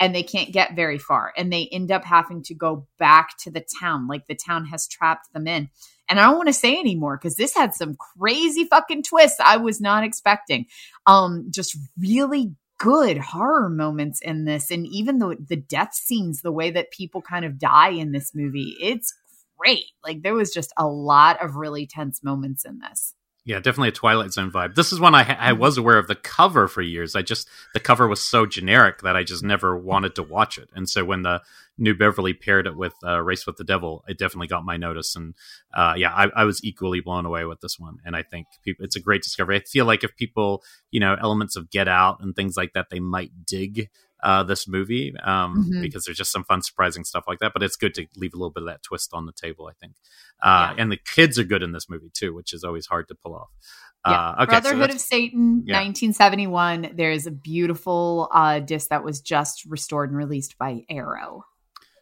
And 0.00 0.14
they 0.14 0.22
can't 0.22 0.52
get 0.52 0.76
very 0.76 0.98
far. 0.98 1.32
And 1.36 1.52
they 1.52 1.68
end 1.72 1.90
up 1.90 2.04
having 2.04 2.42
to 2.44 2.54
go 2.54 2.86
back 2.98 3.36
to 3.38 3.50
the 3.50 3.64
town. 3.80 4.06
Like 4.06 4.26
the 4.28 4.36
town 4.36 4.66
has 4.66 4.86
trapped 4.86 5.32
them 5.32 5.48
in. 5.48 5.70
And 6.08 6.20
I 6.20 6.26
don't 6.26 6.36
want 6.36 6.48
to 6.48 6.52
say 6.52 6.78
anymore 6.78 7.18
because 7.18 7.36
this 7.36 7.54
had 7.54 7.74
some 7.74 7.96
crazy 7.96 8.64
fucking 8.64 9.02
twists 9.02 9.40
I 9.44 9.56
was 9.56 9.80
not 9.80 10.04
expecting. 10.04 10.66
Um, 11.06 11.48
just 11.50 11.76
really 11.98 12.52
good 12.78 13.18
horror 13.18 13.68
moments 13.68 14.20
in 14.22 14.44
this. 14.44 14.70
And 14.70 14.86
even 14.86 15.18
the 15.18 15.36
the 15.48 15.56
death 15.56 15.94
scenes, 15.94 16.40
the 16.40 16.52
way 16.52 16.70
that 16.70 16.92
people 16.92 17.20
kind 17.20 17.44
of 17.44 17.58
die 17.58 17.90
in 17.90 18.12
this 18.12 18.34
movie, 18.34 18.76
it's 18.80 19.12
great. 19.58 19.86
Like 20.04 20.22
there 20.22 20.34
was 20.34 20.52
just 20.52 20.72
a 20.76 20.86
lot 20.86 21.42
of 21.42 21.56
really 21.56 21.86
tense 21.86 22.22
moments 22.22 22.64
in 22.64 22.78
this. 22.78 23.14
Yeah, 23.44 23.60
definitely 23.60 23.88
a 23.88 23.92
Twilight 23.92 24.30
Zone 24.34 24.50
vibe. 24.50 24.74
This 24.74 24.92
is 24.92 25.00
one 25.00 25.14
I, 25.14 25.20
I 25.22 25.52
Mm-hmm. 25.52 25.58
was 25.58 25.78
aware 25.78 25.96
of 25.96 26.06
the 26.06 26.14
cover 26.14 26.68
for 26.68 26.82
years. 26.82 27.16
I 27.16 27.22
just 27.22 27.48
the 27.72 27.80
cover 27.80 28.06
was 28.06 28.20
so 28.20 28.44
generic 28.44 29.00
that 29.00 29.16
I 29.16 29.24
just 29.24 29.42
never 29.42 29.74
wanted 29.78 30.14
to 30.16 30.22
watch 30.22 30.58
it. 30.58 30.68
And 30.74 30.86
so 30.86 31.02
when 31.02 31.22
the 31.22 31.40
New 31.78 31.94
Beverly 31.94 32.34
paired 32.34 32.66
it 32.66 32.76
with 32.76 32.92
uh, 33.02 33.22
Race 33.22 33.46
with 33.46 33.56
the 33.56 33.64
Devil, 33.64 34.04
it 34.06 34.18
definitely 34.18 34.48
got 34.48 34.66
my 34.66 34.76
notice. 34.76 35.16
And 35.16 35.34
uh, 35.74 35.94
yeah, 35.96 36.12
I, 36.12 36.28
I 36.36 36.44
was 36.44 36.62
equally 36.62 37.00
blown 37.00 37.24
away 37.24 37.46
with 37.46 37.60
this 37.62 37.78
one. 37.78 37.98
And 38.04 38.14
I 38.14 38.22
think 38.22 38.48
people, 38.64 38.84
it's 38.84 38.96
a 38.96 39.00
great 39.00 39.22
discovery. 39.22 39.56
I 39.56 39.60
feel 39.60 39.86
like 39.86 40.04
if 40.04 40.14
people, 40.16 40.62
you 40.90 41.00
know, 41.00 41.16
elements 41.18 41.56
of 41.56 41.70
Get 41.70 41.88
Out 41.88 42.18
and 42.20 42.36
things 42.36 42.54
like 42.54 42.74
that, 42.74 42.90
they 42.90 43.00
might 43.00 43.46
dig 43.46 43.88
uh, 44.22 44.42
this 44.42 44.66
movie 44.68 45.14
um, 45.22 45.70
Mhm. 45.70 45.82
because 45.82 46.04
there's 46.04 46.18
just 46.18 46.32
some 46.32 46.44
fun, 46.44 46.62
surprising 46.62 47.04
stuff 47.04 47.24
like 47.28 47.38
that. 47.38 47.52
But 47.52 47.62
it's 47.62 47.76
good 47.76 47.94
to 47.94 48.06
leave 48.16 48.34
a 48.34 48.36
little 48.36 48.50
bit 48.50 48.62
of 48.62 48.68
that 48.68 48.82
twist 48.82 49.10
on 49.12 49.26
the 49.26 49.32
table. 49.32 49.66
I 49.68 49.72
think, 49.80 49.94
uh, 50.42 50.74
and 50.78 50.90
the 50.90 50.96
kids 50.98 51.38
are 51.38 51.44
good 51.44 51.62
in 51.62 51.72
this 51.72 51.88
movie 51.88 52.10
too, 52.12 52.34
which 52.34 52.52
is 52.52 52.64
always 52.64 52.86
hard 52.86 53.08
to 53.08 53.14
pull 53.14 53.34
off. 53.34 53.48
Yeah. 54.06 54.12
Uh, 54.30 54.42
okay, 54.42 54.50
Brotherhood 54.52 54.80
that's- 54.82 54.96
of 54.96 55.00
Satan, 55.00 55.64
Yeah. 55.66 55.74
1971. 55.80 56.92
There's 56.94 57.26
a 57.26 57.30
beautiful 57.32 58.28
uh, 58.32 58.60
disc 58.60 58.88
that 58.90 59.04
was 59.04 59.20
just 59.20 59.64
restored 59.66 60.10
and 60.10 60.16
released 60.18 60.56
by 60.58 60.84
Arrow. 60.88 61.44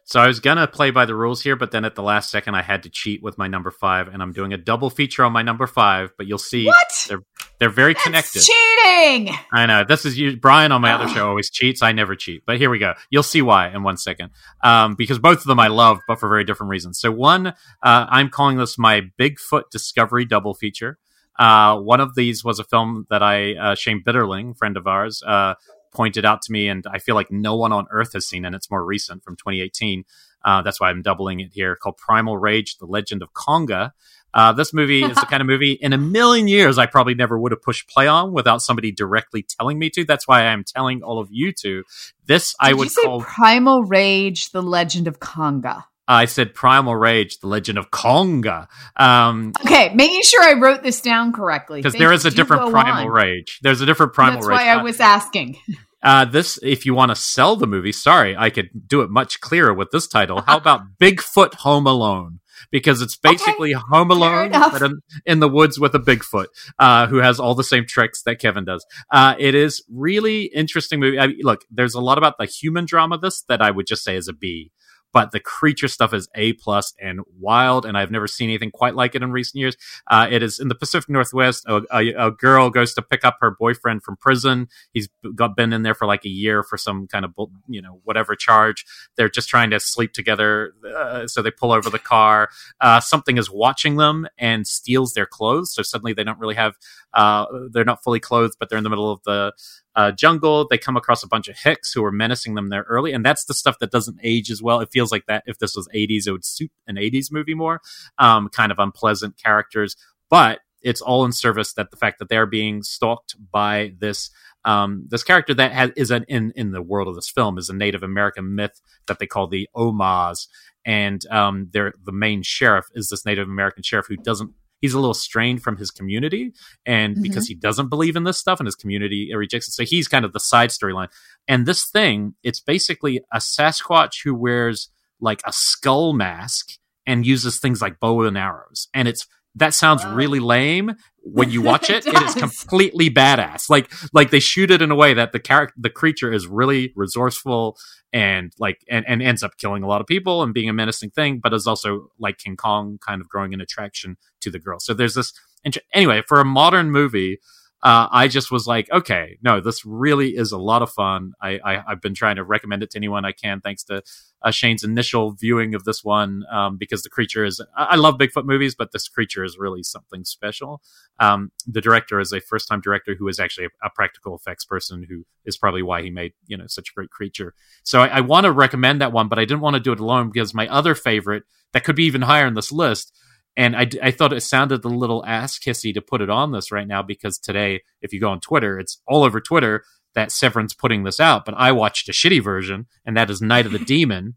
So 0.07 0.21
I 0.21 0.27
was 0.27 0.39
gonna 0.39 0.67
play 0.67 0.89
by 0.91 1.05
the 1.05 1.13
rules 1.13 1.41
here, 1.41 1.57
but 1.57 1.71
then 1.71 1.83
at 1.83 1.95
the 1.95 2.01
last 2.01 2.31
second 2.31 2.55
I 2.55 2.61
had 2.61 2.83
to 2.83 2.89
cheat 2.89 3.21
with 3.21 3.37
my 3.37 3.47
number 3.47 3.71
five, 3.71 4.07
and 4.07 4.21
I'm 4.23 4.31
doing 4.31 4.53
a 4.53 4.57
double 4.57 4.89
feature 4.89 5.25
on 5.25 5.33
my 5.33 5.41
number 5.41 5.67
five. 5.67 6.11
But 6.17 6.27
you'll 6.27 6.37
see 6.37 6.65
What? 6.65 7.05
they're 7.09 7.23
they're 7.59 7.69
very 7.69 7.93
That's 7.93 8.03
connected. 8.05 8.41
cheating. 8.43 9.35
I 9.51 9.65
know 9.65 9.83
this 9.83 10.05
is 10.05 10.17
you. 10.17 10.37
Brian 10.37 10.71
on 10.71 10.79
my 10.79 10.93
other 10.93 11.09
show 11.09 11.27
always 11.27 11.49
cheats. 11.49 11.81
I 11.81 11.91
never 11.91 12.15
cheat, 12.15 12.43
but 12.45 12.57
here 12.57 12.69
we 12.69 12.79
go. 12.79 12.93
You'll 13.09 13.21
see 13.21 13.41
why 13.41 13.67
in 13.67 13.83
one 13.83 13.97
second. 13.97 14.29
Um, 14.63 14.95
because 14.95 15.19
both 15.19 15.39
of 15.39 15.43
them 15.45 15.59
I 15.59 15.67
love, 15.67 15.99
but 16.07 16.21
for 16.21 16.29
very 16.29 16.45
different 16.45 16.69
reasons. 16.69 16.99
So 17.01 17.11
one, 17.11 17.47
uh, 17.47 17.53
I'm 17.83 18.29
calling 18.29 18.55
this 18.57 18.77
my 18.77 19.01
Bigfoot 19.19 19.63
Discovery 19.71 20.23
double 20.23 20.53
feature. 20.53 20.97
Uh, 21.37 21.77
one 21.79 21.99
of 21.99 22.15
these 22.15 22.43
was 22.45 22.59
a 22.59 22.63
film 22.63 23.05
that 23.09 23.21
I 23.21 23.55
uh, 23.55 23.75
Shane 23.75 24.01
Bitterling, 24.03 24.57
friend 24.57 24.77
of 24.77 24.87
ours, 24.87 25.21
uh, 25.27 25.53
pointed 25.91 26.25
out 26.25 26.41
to 26.43 26.51
me, 26.51 26.67
and 26.67 26.85
I 26.91 26.99
feel 26.99 27.15
like 27.15 27.31
no 27.31 27.55
one 27.55 27.71
on 27.71 27.87
earth 27.91 28.13
has 28.13 28.27
seen, 28.27 28.45
and 28.45 28.55
it's 28.55 28.69
more 28.69 28.83
recent 28.83 29.23
from 29.23 29.35
2018. 29.35 30.03
Uh, 30.43 30.61
that's 30.61 30.79
why 30.79 30.89
I'm 30.89 31.01
doubling 31.01 31.39
it 31.39 31.51
here. 31.53 31.75
Called 31.75 31.97
Primal 31.97 32.37
Rage: 32.37 32.77
The 32.77 32.85
Legend 32.85 33.21
of 33.21 33.33
Konga. 33.33 33.91
Uh, 34.33 34.53
this 34.53 34.73
movie 34.73 35.03
is 35.03 35.15
the 35.15 35.25
kind 35.29 35.41
of 35.41 35.47
movie 35.47 35.73
in 35.73 35.93
a 35.93 35.97
million 35.97 36.47
years 36.47 36.77
I 36.77 36.85
probably 36.85 37.15
never 37.15 37.39
would 37.39 37.51
have 37.51 37.61
pushed 37.61 37.89
play 37.89 38.07
on 38.07 38.33
without 38.33 38.61
somebody 38.61 38.91
directly 38.91 39.43
telling 39.43 39.79
me 39.79 39.89
to. 39.91 40.05
That's 40.05 40.27
why 40.27 40.43
I'm 40.43 40.63
telling 40.63 41.01
all 41.01 41.19
of 41.19 41.29
you 41.31 41.51
to. 41.61 41.83
This 42.25 42.55
I 42.59 42.73
would 42.73 42.89
call. 42.93 43.21
Primal 43.21 43.83
Rage: 43.83 44.51
The 44.51 44.61
Legend 44.61 45.07
of 45.07 45.19
Konga? 45.19 45.85
I 46.07 46.25
said 46.25 46.53
Primal 46.53 46.95
Rage: 46.95 47.39
The 47.39 47.47
Legend 47.47 47.77
of 47.77 47.91
Konga. 47.91 48.67
Um, 48.95 49.51
Okay, 49.65 49.93
making 49.93 50.21
sure 50.23 50.43
I 50.43 50.53
wrote 50.59 50.83
this 50.83 51.01
down 51.01 51.33
correctly 51.33 51.79
because 51.79 51.93
there 51.99 52.13
is 52.13 52.25
a 52.25 52.31
different 52.31 52.71
Primal 52.71 53.07
on. 53.07 53.07
Rage. 53.07 53.59
There's 53.61 53.81
a 53.81 53.85
different 53.85 54.13
Primal 54.13 54.35
That's 54.35 54.47
Rage. 54.47 54.57
That's 54.59 54.65
why 54.67 54.73
I 54.73 54.79
Uh, 54.79 54.83
was 54.83 54.99
asking. 54.99 55.57
Uh, 56.03 56.23
this, 56.25 56.59
if 56.61 56.85
you 56.85 56.93
want 56.93 57.09
to 57.09 57.15
sell 57.15 57.55
the 57.55 57.65
movie, 57.67 57.91
sorry, 57.91 58.35
I 58.37 58.49
could 58.51 58.69
do 58.87 59.01
it 59.01 59.09
much 59.09 59.41
clearer 59.41 59.73
with 59.73 59.89
this 59.91 60.07
title. 60.07 60.41
How 60.41 60.55
about 60.57 60.81
Bigfoot 61.01 61.55
Home 61.55 61.87
Alone? 61.87 62.39
Because 62.71 63.01
it's 63.01 63.15
basically 63.15 63.71
Home 63.73 64.11
Alone, 64.11 64.51
but 64.51 64.81
in, 64.81 65.01
in 65.25 65.39
the 65.39 65.47
woods 65.49 65.79
with 65.79 65.93
a 65.95 65.99
Bigfoot, 65.99 66.47
uh, 66.79 67.07
who 67.07 67.17
has 67.17 67.39
all 67.39 67.55
the 67.55 67.63
same 67.63 67.85
tricks 67.87 68.21
that 68.23 68.39
Kevin 68.39 68.63
does. 68.65 68.85
Uh, 69.11 69.35
it 69.39 69.55
is 69.55 69.83
really 69.91 70.43
interesting 70.45 70.99
movie. 70.99 71.19
I 71.19 71.27
mean, 71.27 71.39
look, 71.41 71.61
there's 71.71 71.93
a 71.93 72.01
lot 72.01 72.17
about 72.17 72.37
the 72.37 72.45
human 72.45 72.85
drama 72.85 73.15
of 73.15 73.21
this 73.21 73.41
that 73.43 73.61
I 73.61 73.71
would 73.71 73.87
just 73.87 74.03
say 74.03 74.15
is 74.15 74.27
a 74.27 74.33
B. 74.33 74.71
But 75.13 75.31
the 75.31 75.39
creature 75.39 75.87
stuff 75.87 76.13
is 76.13 76.27
A 76.35 76.53
plus 76.53 76.93
and 77.01 77.21
wild, 77.39 77.85
and 77.85 77.97
I've 77.97 78.11
never 78.11 78.27
seen 78.27 78.49
anything 78.49 78.71
quite 78.71 78.95
like 78.95 79.15
it 79.15 79.23
in 79.23 79.31
recent 79.31 79.59
years. 79.59 79.77
Uh, 80.09 80.27
it 80.29 80.43
is 80.43 80.59
in 80.59 80.67
the 80.67 80.75
Pacific 80.75 81.09
Northwest. 81.09 81.65
A, 81.67 81.81
a, 81.91 82.27
a 82.27 82.31
girl 82.31 82.69
goes 82.69 82.93
to 82.95 83.01
pick 83.01 83.23
up 83.23 83.37
her 83.41 83.51
boyfriend 83.51 84.03
from 84.03 84.17
prison. 84.17 84.67
He's 84.93 85.07
got 85.35 85.55
been 85.55 85.73
in 85.73 85.83
there 85.83 85.95
for 85.95 86.05
like 86.05 86.25
a 86.25 86.29
year 86.29 86.63
for 86.63 86.77
some 86.77 87.07
kind 87.07 87.25
of 87.25 87.33
you 87.67 87.81
know 87.81 87.99
whatever 88.03 88.35
charge. 88.35 88.85
They're 89.15 89.29
just 89.29 89.49
trying 89.49 89.69
to 89.71 89.79
sleep 89.79 90.13
together, 90.13 90.73
uh, 90.95 91.27
so 91.27 91.41
they 91.41 91.51
pull 91.51 91.71
over 91.71 91.89
the 91.89 91.99
car. 91.99 92.49
Uh, 92.81 92.99
something 92.99 93.37
is 93.37 93.49
watching 93.49 93.97
them 93.97 94.27
and 94.37 94.67
steals 94.67 95.13
their 95.13 95.25
clothes. 95.25 95.73
So 95.73 95.83
suddenly 95.83 96.13
they 96.13 96.23
don't 96.23 96.39
really 96.39 96.55
have. 96.55 96.75
Uh, 97.13 97.45
they're 97.71 97.85
not 97.85 98.03
fully 98.03 98.19
clothed, 98.19 98.57
but 98.59 98.69
they're 98.69 98.77
in 98.77 98.83
the 98.83 98.89
middle 98.89 99.11
of 99.11 99.21
the 99.23 99.53
uh, 99.97 100.11
jungle. 100.11 100.67
They 100.69 100.77
come 100.77 100.95
across 100.95 101.23
a 101.23 101.27
bunch 101.27 101.49
of 101.49 101.57
hicks 101.57 101.91
who 101.91 102.05
are 102.05 102.11
menacing 102.11 102.53
them 102.53 102.69
there 102.69 102.85
early, 102.87 103.11
and 103.11 103.25
that's 103.25 103.45
the 103.45 103.53
stuff 103.53 103.79
that 103.79 103.91
doesn't 103.91 104.19
age 104.23 104.49
as 104.49 104.61
well. 104.61 104.79
It 104.79 104.91
feels 104.91 105.11
like 105.11 105.25
that 105.25 105.43
if 105.45 105.57
this 105.57 105.75
was 105.75 105.89
80s, 105.93 106.27
it 106.27 106.31
would 106.31 106.45
suit 106.45 106.71
an 106.87 106.95
80s 106.95 107.31
movie 107.31 107.55
more. 107.55 107.81
Um, 108.17 108.47
kind 108.47 108.71
of 108.71 108.79
unpleasant 108.79 109.37
characters, 109.37 109.97
but 110.29 110.59
it's 110.81 111.01
all 111.01 111.25
in 111.25 111.31
service 111.31 111.73
that 111.73 111.91
the 111.91 111.97
fact 111.97 112.19
that 112.19 112.29
they're 112.29 112.45
being 112.45 112.83
stalked 112.83 113.35
by 113.51 113.93
this 113.99 114.29
um, 114.65 115.05
this 115.07 115.23
character 115.23 115.53
that 115.53 115.71
has, 115.71 115.91
is 115.95 116.11
an, 116.11 116.25
in 116.27 116.51
in 116.55 116.71
the 116.71 116.81
world 116.81 117.07
of 117.07 117.15
this 117.15 117.29
film 117.29 117.57
is 117.57 117.69
a 117.69 117.75
Native 117.75 118.03
American 118.03 118.53
myth 118.55 118.81
that 119.07 119.17
they 119.17 119.25
call 119.25 119.47
the 119.47 119.67
Omas, 119.75 120.47
and 120.85 121.25
um, 121.31 121.69
they're 121.71 121.93
the 122.03 122.11
main 122.11 122.43
sheriff 122.43 122.85
is 122.93 123.09
this 123.09 123.25
Native 123.25 123.47
American 123.47 123.83
sheriff 123.83 124.07
who 124.07 124.17
doesn't. 124.17 124.51
He's 124.81 124.93
a 124.93 124.99
little 124.99 125.13
strained 125.13 125.63
from 125.63 125.77
his 125.77 125.91
community, 125.91 126.53
and 126.85 127.17
Mhm. 127.17 127.21
because 127.23 127.47
he 127.47 127.55
doesn't 127.55 127.89
believe 127.89 128.15
in 128.15 128.23
this 128.23 128.37
stuff, 128.37 128.59
and 128.59 128.67
his 128.67 128.75
community 128.75 129.33
rejects 129.33 129.67
it, 129.67 129.71
so 129.71 129.83
he's 129.83 130.07
kind 130.07 130.25
of 130.25 130.33
the 130.33 130.39
side 130.39 130.69
storyline. 130.69 131.09
And 131.47 131.65
this 131.65 131.85
thing, 131.85 132.35
it's 132.43 132.59
basically 132.59 133.21
a 133.33 133.37
Sasquatch 133.37 134.23
who 134.23 134.35
wears 134.35 134.89
like 135.19 135.41
a 135.45 135.51
skull 135.53 136.13
mask 136.13 136.73
and 137.05 137.25
uses 137.25 137.59
things 137.59 137.81
like 137.81 137.99
bow 137.99 138.21
and 138.23 138.37
arrows. 138.37 138.87
And 138.93 139.07
it's 139.07 139.25
that 139.57 139.73
sounds 139.73 140.05
really 140.05 140.39
lame 140.39 140.91
when 141.21 141.49
you 141.49 141.61
watch 141.71 141.89
it. 141.89 142.05
It 142.05 142.13
it 142.13 142.21
is 142.23 142.35
completely 142.35 143.09
badass. 143.09 143.69
Like 143.69 143.91
like 144.13 144.31
they 144.31 144.39
shoot 144.39 144.71
it 144.71 144.81
in 144.81 144.91
a 144.91 144.95
way 144.95 145.13
that 145.13 145.31
the 145.31 145.39
character 145.39 145.73
the 145.77 145.89
creature 145.89 146.31
is 146.31 146.47
really 146.47 146.93
resourceful 146.95 147.77
and 148.13 148.53
like 148.59 148.83
and, 148.89 149.05
and 149.07 149.21
ends 149.21 149.43
up 149.43 149.57
killing 149.57 149.83
a 149.83 149.87
lot 149.87 150.01
of 150.01 150.07
people 150.07 150.43
and 150.43 150.53
being 150.53 150.69
a 150.69 150.73
menacing 150.73 151.11
thing, 151.11 151.39
but 151.39 151.53
is 151.53 151.67
also 151.67 152.09
like 152.19 152.37
King 152.37 152.55
Kong 152.55 152.99
kind 153.05 153.21
of 153.21 153.29
growing 153.29 153.53
an 153.53 153.61
attraction 153.61 154.17
to 154.41 154.49
the 154.49 154.59
girl. 154.59 154.79
So 154.79 154.93
there's 154.93 155.15
this 155.15 155.33
int- 155.63 155.77
anyway, 155.93 156.23
for 156.27 156.39
a 156.39 156.45
modern 156.45 156.91
movie, 156.91 157.39
uh, 157.83 158.07
I 158.11 158.27
just 158.27 158.51
was 158.51 158.65
like, 158.65 158.89
okay, 158.91 159.37
no, 159.41 159.61
this 159.61 159.85
really 159.85 160.35
is 160.35 160.51
a 160.51 160.57
lot 160.57 160.81
of 160.81 160.89
fun. 160.89 161.33
I, 161.41 161.59
I 161.63 161.83
I've 161.91 162.01
been 162.01 162.15
trying 162.15 162.37
to 162.37 162.43
recommend 162.43 162.83
it 162.83 162.91
to 162.91 162.97
anyone 162.97 163.25
I 163.25 163.33
can, 163.33 163.61
thanks 163.61 163.83
to 163.85 164.01
uh, 164.41 164.51
Shane's 164.51 164.83
initial 164.83 165.31
viewing 165.31 165.73
of 165.75 165.83
this 165.83 166.03
one, 166.03 166.43
um, 166.51 166.77
because 166.77 167.03
the 167.03 167.09
creature 167.09 167.43
is. 167.43 167.61
I, 167.75 167.95
love 167.95 168.17
Bigfoot 168.17 168.45
movies, 168.45 168.75
but 168.75 168.91
this 168.91 169.07
creature 169.07 169.43
is 169.43 169.57
really 169.57 169.83
something 169.83 170.25
special. 170.25 170.81
Um, 171.19 171.51
the 171.65 171.81
director 171.81 172.19
is 172.19 172.31
a 172.31 172.39
first 172.39 172.67
time 172.67 172.81
director 172.81 173.15
who 173.17 173.27
is 173.27 173.39
actually 173.39 173.65
a, 173.65 173.87
a 173.87 173.89
practical 173.89 174.35
effects 174.35 174.65
person, 174.65 175.05
who 175.09 175.25
is 175.45 175.57
probably 175.57 175.81
why 175.81 176.01
he 176.01 176.09
made 176.09 176.33
you 176.45 176.57
know 176.57 176.67
such 176.67 176.89
a 176.89 176.93
great 176.93 177.09
creature. 177.09 177.53
So 177.83 178.01
I, 178.01 178.07
I 178.07 178.21
want 178.21 178.45
to 178.45 178.51
recommend 178.51 179.01
that 179.01 179.11
one, 179.11 179.27
but 179.27 179.39
I 179.39 179.45
didn't 179.45 179.61
want 179.61 179.75
to 179.75 179.79
do 179.79 179.91
it 179.91 179.99
alone 179.99 180.29
because 180.31 180.53
my 180.53 180.67
other 180.67 180.95
favorite 180.95 181.43
that 181.73 181.83
could 181.83 181.95
be 181.95 182.05
even 182.05 182.21
higher 182.21 182.47
in 182.47 182.53
this 182.53 182.71
list 182.71 183.11
and 183.57 183.75
I, 183.75 183.89
I 184.03 184.11
thought 184.11 184.33
it 184.33 184.41
sounded 184.41 184.85
a 184.85 184.87
little 184.87 185.25
ass 185.25 185.57
kissy 185.57 185.91
to 185.95 186.01
put 186.01 186.21
it 186.21 186.29
on 186.29 186.51
this 186.51 186.71
right 186.71 186.87
now 186.87 187.01
because 187.01 187.39
today, 187.39 187.81
if 188.03 188.13
you 188.13 188.19
go 188.19 188.29
on 188.29 188.39
Twitter, 188.39 188.79
it's 188.79 189.01
all 189.07 189.23
over 189.23 189.41
Twitter 189.41 189.83
that 190.17 190.31
Severin's 190.31 190.73
putting 190.73 191.03
this 191.03 191.19
out. 191.21 191.45
But 191.45 191.53
I 191.57 191.71
watched 191.71 192.09
a 192.09 192.11
shitty 192.11 192.43
version, 192.43 192.87
and 193.05 193.15
that 193.15 193.29
is 193.29 193.39
Night 193.41 193.65
of 193.67 193.71
the 193.71 193.79
Demon. 193.95 194.35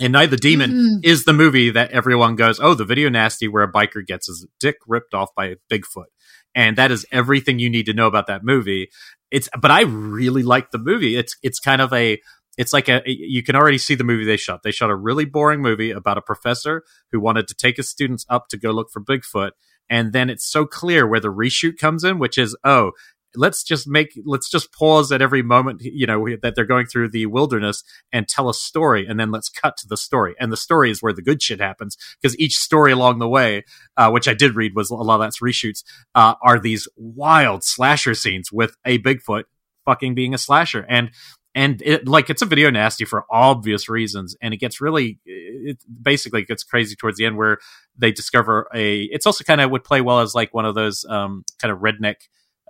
And 0.00 0.12
Night 0.12 0.24
of 0.24 0.30
the 0.32 0.36
Demon 0.36 0.70
Mhm. 0.72 1.00
is 1.04 1.24
the 1.24 1.32
movie 1.32 1.70
that 1.70 1.92
everyone 1.92 2.34
goes, 2.34 2.58
oh, 2.60 2.74
the 2.74 2.84
video 2.84 3.08
nasty 3.08 3.46
where 3.46 3.62
a 3.62 3.70
biker 3.72 4.04
gets 4.04 4.26
his 4.26 4.46
dick 4.58 4.76
ripped 4.86 5.14
off 5.14 5.28
by 5.36 5.46
a 5.46 5.56
Bigfoot. 5.70 6.06
And 6.54 6.76
that 6.76 6.90
is 6.90 7.06
everything 7.12 7.58
you 7.60 7.70
need 7.70 7.86
to 7.86 7.94
know 7.94 8.06
about 8.08 8.26
that 8.26 8.42
movie. 8.42 8.88
It's, 9.30 9.48
but 9.60 9.70
I 9.70 9.82
really 9.82 10.42
like 10.42 10.70
the 10.72 10.78
movie. 10.78 11.16
It's, 11.16 11.36
it's 11.42 11.60
kind 11.60 11.80
of 11.80 11.92
a, 11.92 12.18
it's 12.58 12.72
like 12.72 12.88
a, 12.88 13.02
you 13.06 13.42
can 13.42 13.54
already 13.54 13.78
see 13.78 13.94
the 13.94 14.04
movie 14.04 14.24
they 14.24 14.36
shot. 14.36 14.62
They 14.62 14.72
shot 14.72 14.90
a 14.90 14.96
really 14.96 15.24
boring 15.24 15.60
movie 15.62 15.90
about 15.92 16.18
a 16.18 16.22
professor 16.22 16.82
who 17.12 17.20
wanted 17.20 17.46
to 17.48 17.54
take 17.54 17.76
his 17.76 17.88
students 17.88 18.26
up 18.28 18.48
to 18.48 18.58
go 18.58 18.70
look 18.72 18.90
for 18.90 19.00
Bigfoot. 19.02 19.52
And 19.88 20.12
then 20.12 20.28
it's 20.30 20.44
so 20.50 20.66
clear 20.66 21.06
where 21.06 21.20
the 21.20 21.32
reshoot 21.32 21.78
comes 21.78 22.02
in, 22.02 22.18
which 22.18 22.36
is, 22.38 22.56
oh, 22.64 22.92
let's 23.36 23.62
just 23.62 23.86
make, 23.86 24.18
let's 24.24 24.50
just 24.50 24.72
pause 24.72 25.12
at 25.12 25.22
every 25.22 25.42
moment, 25.42 25.80
you 25.82 26.06
know, 26.06 26.26
that 26.42 26.54
they're 26.54 26.64
going 26.64 26.86
through 26.86 27.10
the 27.10 27.26
wilderness 27.26 27.82
and 28.12 28.28
tell 28.28 28.48
a 28.48 28.54
story. 28.54 29.06
And 29.06 29.18
then 29.18 29.30
let's 29.30 29.48
cut 29.48 29.76
to 29.78 29.88
the 29.88 29.96
story. 29.96 30.34
And 30.38 30.52
the 30.52 30.56
story 30.56 30.90
is 30.90 31.02
where 31.02 31.12
the 31.12 31.22
good 31.22 31.42
shit 31.42 31.60
happens 31.60 31.96
because 32.20 32.38
each 32.38 32.56
story 32.56 32.92
along 32.92 33.18
the 33.18 33.28
way, 33.28 33.64
uh, 33.96 34.10
which 34.10 34.28
I 34.28 34.34
did 34.34 34.54
read 34.54 34.74
was 34.74 34.90
a 34.90 34.94
lot 34.94 35.16
of 35.16 35.20
that's 35.20 35.40
reshoots, 35.40 35.82
uh, 36.14 36.34
are 36.42 36.58
these 36.58 36.88
wild 36.96 37.64
slasher 37.64 38.14
scenes 38.14 38.50
with 38.52 38.76
a 38.84 38.98
Bigfoot 38.98 39.44
fucking 39.84 40.14
being 40.14 40.34
a 40.34 40.38
slasher. 40.38 40.86
And 40.88 41.10
and 41.54 41.82
it 41.82 42.08
like 42.08 42.30
it's 42.30 42.42
a 42.42 42.46
video 42.46 42.70
nasty 42.70 43.04
for 43.04 43.24
obvious 43.30 43.88
reasons 43.88 44.36
and 44.40 44.54
it 44.54 44.56
gets 44.58 44.80
really 44.80 45.18
it 45.24 45.78
basically 46.00 46.44
gets 46.44 46.64
crazy 46.64 46.96
towards 46.96 47.18
the 47.18 47.26
end 47.26 47.36
where 47.36 47.58
they 47.96 48.10
discover 48.10 48.68
a 48.74 49.02
it's 49.02 49.26
also 49.26 49.44
kind 49.44 49.60
of 49.60 49.70
would 49.70 49.84
play 49.84 50.00
well 50.00 50.20
as 50.20 50.34
like 50.34 50.54
one 50.54 50.64
of 50.64 50.74
those 50.74 51.04
um 51.08 51.44
kind 51.60 51.72
of 51.72 51.78
redneck 51.80 52.16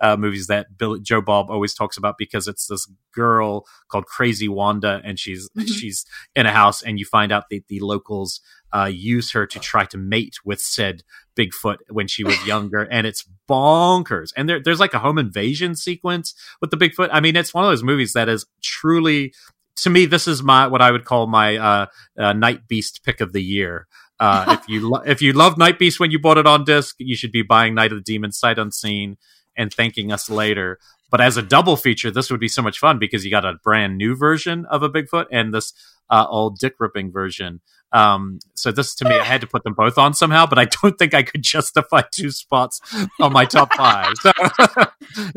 uh, 0.01 0.17
movies 0.17 0.47
that 0.47 0.77
Bill, 0.77 0.97
Joe 0.97 1.21
Bob 1.21 1.49
always 1.49 1.73
talks 1.73 1.97
about 1.97 2.17
because 2.17 2.47
it's 2.47 2.67
this 2.67 2.87
girl 3.13 3.65
called 3.89 4.05
Crazy 4.05 4.47
Wanda, 4.49 5.01
and 5.03 5.17
she's 5.19 5.49
Mhm. 5.57 5.67
she's 5.67 6.05
in 6.35 6.45
a 6.45 6.51
house, 6.51 6.81
and 6.81 6.99
you 6.99 7.05
find 7.05 7.31
out 7.31 7.45
that 7.51 7.67
the 7.67 7.79
locals 7.79 8.41
uh, 8.75 8.85
use 8.91 9.31
her 9.33 9.45
to 9.45 9.59
try 9.59 9.85
to 9.85 9.97
mate 9.97 10.37
with 10.43 10.59
said 10.59 11.03
Bigfoot 11.37 11.77
when 11.89 12.07
she 12.07 12.23
was 12.23 12.35
younger, 12.47 12.81
and 12.83 13.05
it's 13.05 13.23
bonkers. 13.47 14.29
And 14.35 14.49
there, 14.49 14.59
there's 14.59 14.79
like 14.79 14.93
a 14.95 14.99
home 14.99 15.17
invasion 15.19 15.75
sequence 15.75 16.33
with 16.59 16.71
the 16.71 16.77
Bigfoot. 16.77 17.09
I 17.11 17.19
mean, 17.19 17.35
it's 17.35 17.53
one 17.53 17.63
of 17.63 17.69
those 17.69 17.83
movies 17.83 18.13
that 18.13 18.27
is 18.29 18.45
truly, 18.63 19.33
to 19.77 19.89
me, 19.91 20.05
this 20.07 20.27
is 20.27 20.41
my 20.43 20.65
what 20.67 20.81
I 20.81 20.91
would 20.91 21.05
call 21.05 21.27
my 21.27 21.57
uh, 21.57 21.85
uh, 22.17 22.33
Night 22.33 22.67
Beast 22.67 23.01
pick 23.03 23.21
of 23.21 23.31
the 23.31 23.43
year. 23.43 23.87
Uh, 24.19 24.57
if 24.59 24.67
you 24.69 24.87
lo- 24.89 25.03
if 25.05 25.21
you 25.21 25.33
love 25.33 25.57
Night 25.57 25.77
Beast 25.79 25.99
when 25.99 26.09
you 26.11 26.19
bought 26.19 26.37
it 26.37 26.47
on 26.47 26.63
disc, 26.63 26.95
you 26.99 27.15
should 27.15 27.31
be 27.31 27.41
buying 27.41 27.73
Night 27.75 27.91
of 27.91 27.97
the 27.97 28.03
Demon 28.03 28.31
sight 28.31 28.57
unseen 28.57 29.17
and 29.55 29.73
thanking 29.73 30.11
us 30.11 30.29
later. 30.29 30.79
But 31.09 31.21
as 31.21 31.37
a 31.37 31.43
double 31.43 31.77
feature, 31.77 32.09
this 32.09 32.31
would 32.31 32.39
be 32.39 32.47
so 32.47 32.61
much 32.61 32.79
fun 32.79 32.97
because 32.97 33.23
you 33.23 33.31
got 33.31 33.45
a 33.45 33.53
brand 33.63 33.97
new 33.97 34.15
version 34.15 34.65
of 34.65 34.81
a 34.81 34.89
Bigfoot 34.89 35.27
and 35.31 35.53
this 35.53 35.73
uh, 36.09 36.25
old 36.27 36.57
dick 36.57 36.75
ripping 36.79 37.11
version. 37.11 37.61
Um, 37.91 38.39
so 38.55 38.71
this 38.71 38.95
to 38.95 39.05
me, 39.07 39.19
I 39.19 39.23
had 39.23 39.41
to 39.41 39.47
put 39.47 39.63
them 39.63 39.75
both 39.75 39.99
on 39.99 40.15
somehow, 40.15 40.47
but 40.47 40.57
I 40.57 40.65
don't 40.81 40.97
think 40.97 41.13
I 41.13 41.21
could 41.21 41.43
justify 41.43 42.01
two 42.11 42.31
spots 42.31 42.81
on 43.21 43.31
my 43.31 43.45
top 43.45 43.73
five. 43.75 44.15
So, 44.21 44.31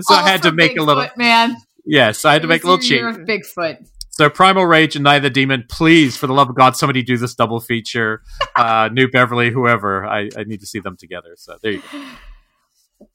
so 0.00 0.14
I 0.14 0.28
had 0.28 0.42
to 0.42 0.52
make 0.52 0.78
a 0.78 0.82
little, 0.82 1.06
man. 1.16 1.56
yes, 1.84 2.24
I 2.24 2.32
had 2.32 2.42
to 2.42 2.48
make 2.48 2.64
a 2.64 2.66
little 2.66 2.82
cheat. 2.82 3.02
Bigfoot. 3.02 3.86
So 4.10 4.30
Primal 4.30 4.64
Rage 4.64 4.96
and 4.96 5.04
Night 5.04 5.16
of 5.16 5.24
the 5.24 5.30
Demon, 5.30 5.66
please, 5.68 6.16
for 6.16 6.26
the 6.26 6.32
love 6.32 6.48
of 6.48 6.56
God, 6.56 6.74
somebody 6.74 7.02
do 7.02 7.18
this 7.18 7.34
double 7.34 7.60
feature. 7.60 8.22
Uh, 8.56 8.88
New 8.90 9.08
Beverly, 9.08 9.50
whoever, 9.50 10.06
I, 10.06 10.30
I 10.38 10.44
need 10.44 10.60
to 10.60 10.66
see 10.66 10.78
them 10.78 10.96
together. 10.96 11.34
So 11.36 11.58
there 11.62 11.72
you 11.72 11.82
go. 11.92 12.02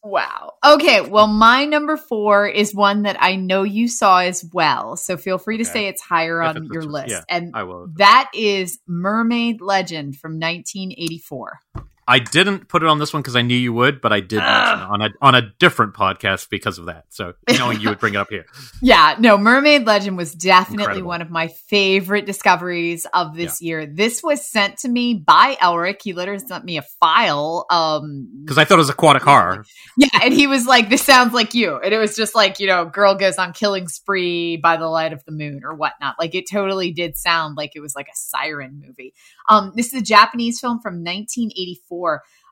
Wow. 0.04 0.54
Okay. 0.66 1.02
Well, 1.02 1.28
my 1.28 1.66
number 1.66 1.98
four 1.98 2.48
is 2.48 2.74
one 2.74 3.04
that 3.04 3.18
I 3.20 3.36
know 3.36 3.64
you 3.64 3.88
saw 3.88 4.20
as 4.20 4.46
well. 4.54 4.96
So 4.96 5.18
feel 5.18 5.38
free 5.38 5.58
to 5.58 5.64
Okay. 5.64 5.72
say 5.72 5.88
it's 5.88 6.02
higher 6.02 6.42
on 6.42 6.58
it's- 6.58 6.70
your 6.72 6.84
list. 6.84 7.10
yeah. 7.10 7.24
And 7.30 7.52
I 7.56 7.64
will. 7.64 7.88
that 7.98 8.30
is 8.34 8.80
Mermaid 8.88 9.62
Legend 9.62 10.16
from 10.18 10.40
1984. 10.40 11.60
I 12.08 12.20
didn't 12.20 12.68
put 12.68 12.84
it 12.84 12.90
on 12.90 13.00
this 13.00 13.14
one 13.14 13.22
because 13.22 13.36
I 13.36 13.42
knew 13.42 13.56
you 13.56 13.74
would, 13.74 14.02
but 14.02 14.12
I 14.12 14.20
did 14.20 14.38
mention 14.40 14.80
it 14.80 14.86
on 14.90 15.02
a 15.02 15.10
on 15.22 15.36
a 15.36 15.54
different 15.60 15.94
podcast 15.94 16.50
because 16.50 16.78
of 16.78 16.86
that. 16.88 17.06
So 17.10 17.34
knowing 17.50 17.80
you 17.80 17.90
would 17.90 18.00
bring 18.00 18.16
it 18.16 18.18
up 18.18 18.30
here, 18.30 18.46
Yeah, 18.82 19.16
no, 19.20 19.38
Mermaid 19.38 19.86
Legend 19.86 20.18
was 20.18 20.34
definitely 20.34 20.84
Incredible. 20.84 21.08
one 21.08 21.22
of 21.22 21.30
my 21.30 21.48
favorite 21.48 22.26
discoveries 22.26 23.06
of 23.14 23.36
this 23.36 23.62
year. 23.62 23.86
This 23.86 24.24
was 24.24 24.46
sent 24.46 24.78
to 24.80 24.90
me 24.90 25.14
by 25.14 25.58
Elric. 25.62 26.02
He 26.02 26.14
literally 26.14 26.44
sent 26.46 26.66
me 26.66 26.78
a 26.78 26.82
file. 26.82 27.66
Um, 27.70 28.30
because 28.44 28.58
I 28.58 28.66
thought 28.66 28.76
it 28.76 28.78
was 28.80 28.90
aquatic 28.90 29.22
horror. 29.22 29.64
yeah, 29.98 30.10
and 30.24 30.34
he 30.34 30.48
was 30.48 30.66
like, 30.66 30.90
"This 30.90 31.04
sounds 31.04 31.34
like 31.34 31.54
you," 31.54 31.78
and 31.78 31.94
it 31.94 31.98
was 31.98 32.16
just 32.16 32.36
like, 32.36 32.60
you 32.60 32.68
know, 32.68 32.86
girl 32.86 33.16
goes 33.16 33.38
on 33.38 33.54
killing 33.54 33.88
spree 33.88 34.58
by 34.58 34.78
the 34.78 34.88
light 34.88 35.14
of 35.14 35.24
the 35.26 35.32
moon 35.32 35.62
or 35.64 35.76
whatnot. 35.76 36.16
Like 36.20 36.36
it 36.36 36.46
totally 36.52 36.92
did 36.92 37.16
sound 37.16 37.58
like 37.58 37.74
it 37.76 37.80
was 37.80 37.96
like 37.96 38.08
a 38.08 38.16
siren 38.16 38.82
movie. 38.86 39.14
Um, 39.50 39.74
this 39.76 39.94
is 39.94 40.02
a 40.02 40.04
Japanese 40.04 40.60
film 40.60 40.80
from 40.82 40.96
1984. 41.04 41.91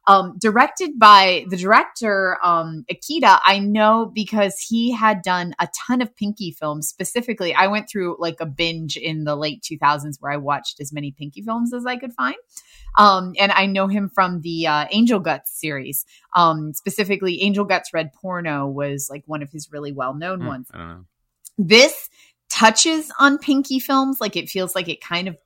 Um, 0.07 0.37
directed 0.39 0.97
by 0.97 1.45
the 1.49 1.57
director 1.57 2.37
um, 2.43 2.83
Ikeda, 2.91 3.41
I 3.43 3.59
know 3.59 4.11
because 4.11 4.59
he 4.59 4.91
had 4.91 5.21
done 5.21 5.53
a 5.59 5.67
ton 5.75 6.01
of 6.01 6.15
Pinky 6.15 6.49
films. 6.51 6.87
Specifically, 6.87 7.53
I 7.53 7.67
went 7.67 7.87
through 7.87 8.15
like 8.17 8.37
a 8.39 8.47
binge 8.47 8.97
in 8.97 9.25
the 9.25 9.35
late 9.35 9.61
2000s 9.61 10.15
where 10.19 10.31
I 10.31 10.37
watched 10.37 10.79
as 10.79 10.91
many 10.91 11.11
Pinky 11.11 11.43
films 11.43 11.73
as 11.75 11.85
I 11.85 11.97
could 11.97 12.13
find. 12.13 12.37
Um, 12.97 13.33
and 13.37 13.51
I 13.51 13.67
know 13.67 13.85
him 13.87 14.09
from 14.09 14.41
the 14.41 14.65
uh, 14.65 14.85
Angel 14.89 15.19
Guts 15.19 15.51
series. 15.51 16.05
Um, 16.35 16.73
specifically, 16.73 17.43
Angel 17.43 17.65
Guts 17.65 17.93
Red 17.93 18.11
Porno 18.13 18.65
was 18.65 19.09
like 19.11 19.23
one 19.27 19.43
of 19.43 19.51
his 19.51 19.71
really 19.71 19.91
well 19.91 20.15
known 20.15 20.39
Hmm, 20.39 20.47
ones. 20.47 20.67
I 20.73 20.77
don't 20.77 20.87
know. 20.87 21.05
This 21.59 22.09
touches 22.49 23.11
on 23.19 23.37
Pinky 23.37 23.77
films, 23.77 24.19
like 24.19 24.35
it 24.35 24.49
feels 24.49 24.73
like 24.73 24.89
it 24.89 25.01
kind 25.01 25.27
of 25.27 25.37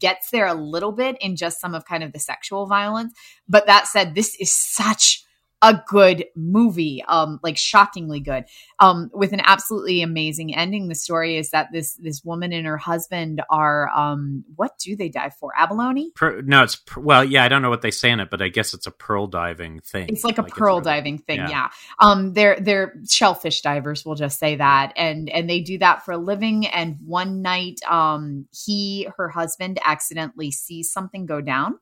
gets 0.00 0.30
there 0.30 0.46
a 0.46 0.54
little 0.54 0.92
bit 0.92 1.16
in 1.20 1.36
just 1.36 1.60
some 1.60 1.74
of 1.74 1.84
kind 1.84 2.02
of 2.02 2.12
the 2.12 2.18
sexual 2.18 2.66
violence. 2.66 3.14
But 3.48 3.66
that 3.66 3.86
said, 3.86 4.14
this 4.14 4.34
is 4.40 4.52
such 4.52 5.24
a 5.62 5.80
good 5.86 6.24
movie, 6.34 7.04
um, 7.06 7.38
like 7.42 7.58
shockingly 7.58 8.20
good, 8.20 8.44
um, 8.78 9.10
with 9.12 9.32
an 9.32 9.40
absolutely 9.44 10.02
amazing 10.02 10.54
ending. 10.54 10.88
The 10.88 10.94
story 10.94 11.36
is 11.36 11.50
that 11.50 11.68
this 11.72 11.94
this 11.94 12.24
woman 12.24 12.52
and 12.52 12.66
her 12.66 12.78
husband 12.78 13.42
are, 13.50 13.88
um, 13.90 14.44
what 14.56 14.78
do 14.78 14.96
they 14.96 15.08
die 15.08 15.30
for? 15.30 15.52
Abalone. 15.56 16.12
Per, 16.14 16.40
no, 16.42 16.62
it's 16.62 16.76
per, 16.76 17.00
well, 17.00 17.24
yeah. 17.24 17.44
I 17.44 17.48
don't 17.48 17.62
know 17.62 17.70
what 17.70 17.82
they 17.82 17.90
say 17.90 18.10
in 18.10 18.20
it, 18.20 18.30
but 18.30 18.40
I 18.40 18.48
guess 18.48 18.72
it's 18.72 18.86
a 18.86 18.90
pearl 18.90 19.26
diving 19.26 19.80
thing. 19.80 20.08
It's 20.08 20.24
like 20.24 20.38
a 20.38 20.42
pearl 20.42 20.76
really- 20.76 20.84
diving 20.84 21.18
thing, 21.18 21.38
yeah. 21.38 21.48
yeah. 21.48 21.68
Um, 21.98 22.32
they're 22.32 22.58
they're 22.58 22.94
shellfish 23.08 23.60
divers. 23.60 24.04
We'll 24.04 24.14
just 24.14 24.38
say 24.38 24.56
that, 24.56 24.92
and 24.96 25.28
and 25.28 25.48
they 25.48 25.60
do 25.60 25.78
that 25.78 26.04
for 26.04 26.12
a 26.12 26.18
living. 26.18 26.66
And 26.66 26.96
one 27.04 27.42
night, 27.42 27.80
um, 27.88 28.46
he 28.50 29.08
her 29.16 29.28
husband 29.28 29.78
accidentally 29.84 30.50
sees 30.50 30.90
something 30.90 31.26
go 31.26 31.40
down, 31.40 31.78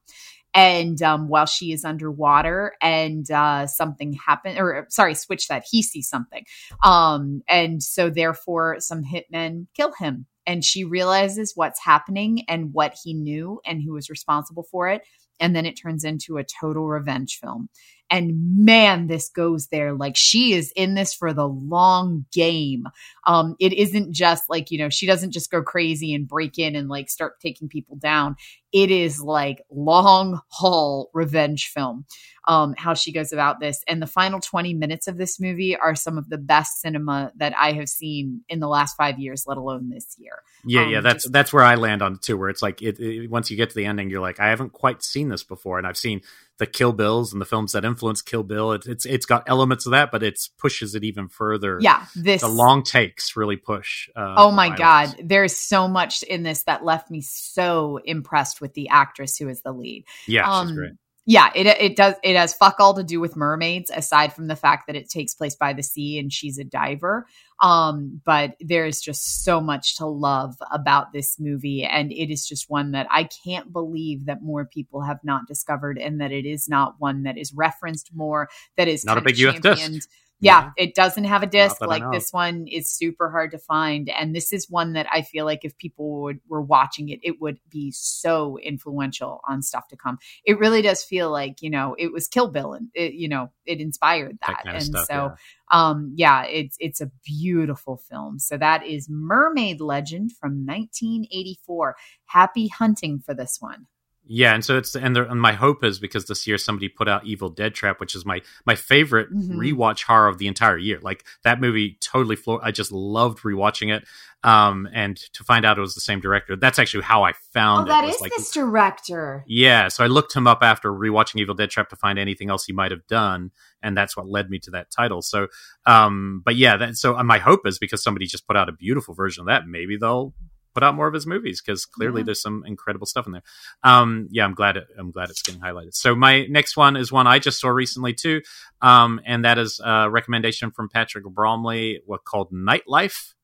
and 0.55 1.01
um, 1.03 1.29
while 1.29 1.47
she 1.47 1.73
is 1.73 1.85
underwater, 1.85 2.75
and 2.81 3.31
uh, 3.31 3.67
something 3.67 4.13
happened, 4.15 4.59
or 4.59 4.87
sorry, 4.91 5.15
switch 5.15 5.49
that 5.49 5.65
he 5.71 5.83
sees 5.83 6.09
something, 6.09 6.45
um, 6.85 7.43
and 7.49 7.83
so 7.83 8.11
therefore 8.11 8.77
some 8.81 9.03
hitmen 9.05 9.67
kill 9.77 9.93
him. 9.99 10.27
And 10.47 10.65
she 10.65 10.85
realizes 10.85 11.53
what's 11.55 11.79
happening 11.79 12.45
and 12.49 12.73
what 12.73 12.97
he 13.05 13.13
knew 13.13 13.61
and 13.67 13.83
who 13.83 13.93
was 13.93 14.09
responsible 14.09 14.63
for 14.63 14.89
it. 14.89 15.03
And 15.41 15.55
then 15.55 15.67
it 15.67 15.75
turns 15.75 16.05
into 16.05 16.39
a 16.39 16.45
total 16.45 16.87
revenge 16.87 17.39
film. 17.39 17.69
And 18.11 18.65
man, 18.65 19.07
this 19.07 19.29
goes 19.29 19.69
there. 19.69 19.93
Like 19.93 20.17
she 20.17 20.55
is 20.55 20.73
in 20.75 20.95
this 20.95 21.13
for 21.13 21.33
the 21.33 21.47
long 21.47 22.25
game. 22.33 22.87
Um, 23.27 23.55
it 23.61 23.75
isn't 23.75 24.13
just 24.13 24.45
like, 24.49 24.71
you 24.71 24.79
know, 24.79 24.89
she 24.89 25.07
doesn't 25.07 25.33
just 25.33 25.51
go 25.51 25.63
crazy 25.63 26.15
and 26.15 26.27
break 26.27 26.59
in 26.59 26.75
and 26.75 26.89
like 26.89 27.11
start 27.11 27.39
taking 27.41 27.69
people 27.69 27.97
down. 27.97 28.37
It 28.73 28.91
is 28.91 29.21
like 29.21 29.63
long 29.71 30.41
haul 30.49 31.11
revenge 31.15 31.69
film. 31.75 32.05
Um, 32.47 32.75
how 32.79 32.95
she 32.95 33.13
goes 33.13 33.31
about 33.35 33.61
this, 33.61 33.83
and 33.87 34.01
the 34.01 34.07
final 34.07 34.41
twenty 34.41 34.73
minutes 34.73 35.07
of 35.07 35.19
this 35.19 35.39
movie 35.39 35.77
are 35.77 35.95
some 35.95 36.17
of 36.17 36.31
the 36.31 36.39
best 36.39 36.81
cinema 36.81 37.31
that 37.37 37.53
I 37.59 37.73
have 37.73 37.91
seen 37.91 38.41
in 38.49 38.59
the 38.59 38.69
last 38.69 38.97
five 38.97 39.19
years, 39.19 39.45
let 39.47 39.59
alone 39.59 39.91
this 39.91 40.17
year. 40.19 40.41
Yeah, 40.65 40.85
Um, 40.85 40.89
yeah, 40.91 41.01
that's 41.03 41.25
just- 41.25 41.33
that's 41.33 41.53
where 41.53 41.63
I 41.65 41.75
land 41.75 42.01
on 42.01 42.15
it 42.15 42.23
too. 42.23 42.39
Where 42.39 42.49
it's 42.49 42.63
like 42.63 42.81
it, 42.81 42.99
it- 43.01 43.31
once 43.31 43.51
you 43.51 43.59
get 43.59 43.69
to 43.69 43.77
the 43.77 43.85
ending, 43.85 44.09
you're 44.09 44.23
like, 44.23 44.41
I 44.41 44.49
haven't 44.49 44.73
quite 44.73 45.03
seen 45.03 45.29
this 45.29 45.45
before, 45.45 45.77
and 45.77 45.87
I've 45.87 45.99
seen 45.99 46.23
the 46.57 46.67
Kill 46.67 46.93
Bills 46.93 47.33
and 47.35 47.41
the 47.41 47.45
films 47.47 47.73
that 47.73 47.85
influence 47.85 48.23
Kill 48.23 48.43
Bill. 48.43 48.73
It, 48.73 48.87
it's 48.87 49.05
it's 49.05 49.27
got 49.27 49.43
elements 49.47 49.85
of 49.85 49.91
that, 49.93 50.11
but 50.11 50.23
it's 50.23 50.49
pushes 50.49 50.95
it 50.95 51.05
even 51.05 51.29
further. 51.29 51.79
yeah, 51.83 52.07
this 52.17 52.41
the 52.41 52.49
long 52.49 52.83
takes 52.83 53.37
really 53.37 53.57
push. 53.57 54.09
Uh, 54.17 54.37
Oh 54.39 54.51
my 54.51 54.71
god, 54.75 55.15
there's 55.23 55.55
so 55.55 55.87
much 55.87 56.23
in 56.23 56.45
this 56.45 56.63
that 56.63 56.83
left 56.83 57.11
me 57.11 57.21
so 57.21 58.01
impressed 58.07 58.58
with 58.61 58.75
the 58.75 58.89
actress 58.89 59.37
who 59.37 59.49
is 59.49 59.63
the 59.63 59.73
lead. 59.73 60.05
Yeah, 60.27 60.45
she's 60.45 60.71
Um, 60.71 60.77
great. 60.77 60.93
Yeah, 61.31 61.51
it 61.55 61.67
it 61.67 61.95
does 61.95 62.15
it 62.23 62.37
has 62.37 62.55
fuck 62.55 62.77
all 62.79 62.95
to 62.95 63.05
do 63.05 63.21
with 63.21 63.37
mermaids 63.37 63.91
aside 63.95 64.33
from 64.33 64.47
the 64.47 64.57
fact 64.57 64.87
that 64.87 64.97
it 64.97 65.11
takes 65.11 65.35
place 65.35 65.55
by 65.55 65.75
the 65.75 65.83
sea 65.83 66.19
and 66.19 66.33
she's 66.33 66.57
a 66.57 66.65
diver. 66.65 67.27
Um 67.61 68.23
but 68.25 68.55
there's 68.61 68.99
just 69.03 69.45
so 69.45 69.61
much 69.61 69.97
to 69.99 70.07
love 70.07 70.55
about 70.73 71.13
this 71.13 71.39
movie 71.39 71.85
and 71.85 72.13
it 72.13 72.33
is 72.33 72.49
just 72.49 72.71
one 72.71 72.93
that 72.93 73.09
I 73.11 73.25
can't 73.45 73.71
believe 73.75 74.25
that 74.25 74.41
more 74.43 74.65
people 74.65 75.03
have 75.03 75.19
not 75.23 75.43
discovered 75.47 75.99
and 75.99 76.19
that 76.23 76.33
it 76.33 76.47
is 76.47 76.67
not 76.67 76.95
one 76.99 77.25
that 77.25 77.37
is 77.37 77.53
referenced 77.53 78.09
more 78.15 78.49
that 78.79 78.89
is 78.89 79.05
Not 79.05 79.19
a 79.19 79.21
big 79.21 79.37
US 79.37 79.61
disc. 79.61 80.09
Championed. 80.43 80.75
Yeah, 80.77 80.85
it 80.85 80.95
doesn't 80.95 81.25
have 81.25 81.43
a 81.43 81.47
disc. 81.47 81.81
Like 81.81 82.03
this 82.13 82.33
one 82.33 82.67
is 82.67 82.89
super 82.89 83.31
hard 83.31 83.51
to 83.53 83.59
find. 83.59 84.09
And 84.09 84.35
this 84.35 84.53
is 84.53 84.71
one 84.71 84.93
that 84.93 85.07
I 85.13 85.23
feel 85.23 85.45
like 85.45 85.65
if 85.65 85.77
people 85.79 86.23
would, 86.23 86.41
were 86.49 86.63
watching 86.63 87.09
it, 87.09 87.21
it 87.23 87.41
would 87.41 87.59
be 87.69 87.91
so 87.91 88.59
influential 88.59 89.41
on 89.49 89.63
stuff 89.63 89.89
to 89.89 89.97
come. 89.97 90.19
It 90.45 90.59
really 90.59 90.83
does 90.83 91.03
feel 91.03 91.31
like, 91.31 91.63
you 91.63 91.71
know, 91.71 91.95
it 91.99 92.13
was 92.13 92.29
Kill 92.29 92.49
Bill 92.49 92.73
and 92.75 92.89
it, 92.95 93.15
you 93.15 93.29
know, 93.29 93.51
it 93.67 93.81
inspired 93.81 94.39
that. 94.47 94.63
That 94.65 94.75
and 94.75 94.85
stuff. 94.85 95.07
so 95.07 95.15
yeah. 95.15 95.35
um 95.71 96.13
yeah, 96.15 96.45
it's 96.45 96.77
it's 96.81 97.01
a 97.01 97.11
beautiful 97.25 97.97
film. 97.97 98.39
So 98.39 98.57
that 98.57 98.87
is 98.87 99.09
Mermaid 99.09 99.81
Legend 99.81 100.33
from 100.33 100.65
1984. 100.65 101.97
Happy 102.27 102.69
hunting 102.69 103.19
for 103.19 103.35
this 103.35 103.59
one. 103.61 103.87
Yeah, 104.31 104.55
and 104.55 104.65
so 104.65 104.77
it's 104.77 104.95
and, 104.95 105.17
there, 105.17 105.25
and 105.25 105.41
my 105.41 105.53
hope 105.53 105.83
is 105.83 105.99
because 105.99 106.27
this 106.27 106.47
year 106.47 106.59
somebody 106.59 106.89
put 106.89 107.09
out 107.09 107.25
Evil 107.25 107.49
Dead 107.49 107.75
Trap, 107.75 107.99
which 107.99 108.15
is 108.15 108.27
my 108.27 108.43
my 108.67 108.75
favorite 108.75 109.33
Mhm. 109.35 109.57
rewatch 109.57 110.03
horror 110.05 110.29
of 110.29 110.37
the 110.39 110.47
entire 110.47 110.77
year. 110.79 110.99
Like 111.01 111.25
that 111.45 111.61
movie, 111.61 111.97
totally 112.01 112.37
floor. 112.37 112.61
I 112.63 112.71
just 112.71 112.93
loved 112.93 113.39
rewatching 113.41 113.93
it. 113.95 114.07
Um, 114.45 114.89
and 114.93 115.17
to 115.33 115.43
find 115.43 115.65
out 115.67 115.79
it 115.79 115.81
was 115.81 115.97
the 115.97 116.01
same 116.01 116.21
director, 116.21 116.55
that's 116.55 116.79
actually 116.79 117.03
how 117.03 117.25
I 117.25 117.31
Oh, 117.31 117.35
found 117.53 117.91
that 117.91 118.05
it. 118.05 118.07
was 118.07 118.17
is 118.17 118.21
like, 118.21 118.33
this 118.37 118.53
director. 118.53 119.43
Yeah, 119.49 119.89
so 119.89 120.05
I 120.05 120.07
looked 120.07 120.33
him 120.37 120.47
up 120.47 120.59
after 120.63 120.93
rewatching 120.93 121.41
Evil 121.41 121.57
Dead 121.57 121.71
Trap 121.71 121.89
to 121.89 121.97
find 121.97 122.21
anything 122.21 122.49
else 122.49 122.65
he 122.65 122.73
might 122.73 122.93
have 122.93 123.05
done, 123.09 123.51
and 123.83 123.97
that's 123.97 124.17
what 124.17 124.29
led 124.29 124.49
me 124.49 124.61
to 124.61 124.71
that 124.73 124.93
title. 124.93 125.23
So, 125.23 125.49
um, 125.87 126.43
but 126.45 126.55
yeah, 126.55 126.77
that 126.77 126.97
so 126.97 127.21
my 127.25 127.39
hope 127.39 127.67
is 127.67 127.81
because 127.81 128.01
somebody 128.03 128.27
just 128.27 128.47
put 128.47 128.57
out 128.57 128.69
a 128.69 128.73
beautiful 128.73 129.13
version 129.13 129.41
of 129.41 129.47
that, 129.49 129.67
maybe 129.67 129.97
they'll 129.97 130.33
put 130.75 130.83
out 130.83 130.95
more 130.95 131.07
of 131.09 131.15
his 131.15 131.27
movies 131.27 131.61
because 131.61 131.85
clearly 131.87 132.21
Yeah. 132.21 132.27
there's 132.27 132.43
some 132.43 132.63
incredible 132.67 133.07
stuff 133.07 133.27
in 133.27 133.33
there. 133.33 133.43
Um, 133.83 134.29
yeah, 134.31 134.45
I'm 134.45 134.55
glad 134.55 134.77
it, 134.77 134.85
I'm 134.99 135.11
glad 135.11 135.31
it's 135.31 135.43
getting 135.43 135.61
highlighted. 135.61 135.95
So 135.95 136.15
my 136.15 136.47
next 136.47 136.77
one 136.77 136.97
is 136.97 137.11
one 137.11 137.27
I 137.27 137.39
just 137.39 137.61
saw 137.61 137.69
recently 137.69 138.15
too, 138.15 138.43
um, 138.81 139.21
and 139.27 139.45
that 139.45 139.59
is 139.59 139.81
a 139.85 140.09
recommendation 140.11 140.71
from 140.71 140.89
Patrick 140.89 141.25
Bromley, 141.25 142.01
what 142.07 142.25
called 142.25 142.53
Nightlife. 142.53 143.35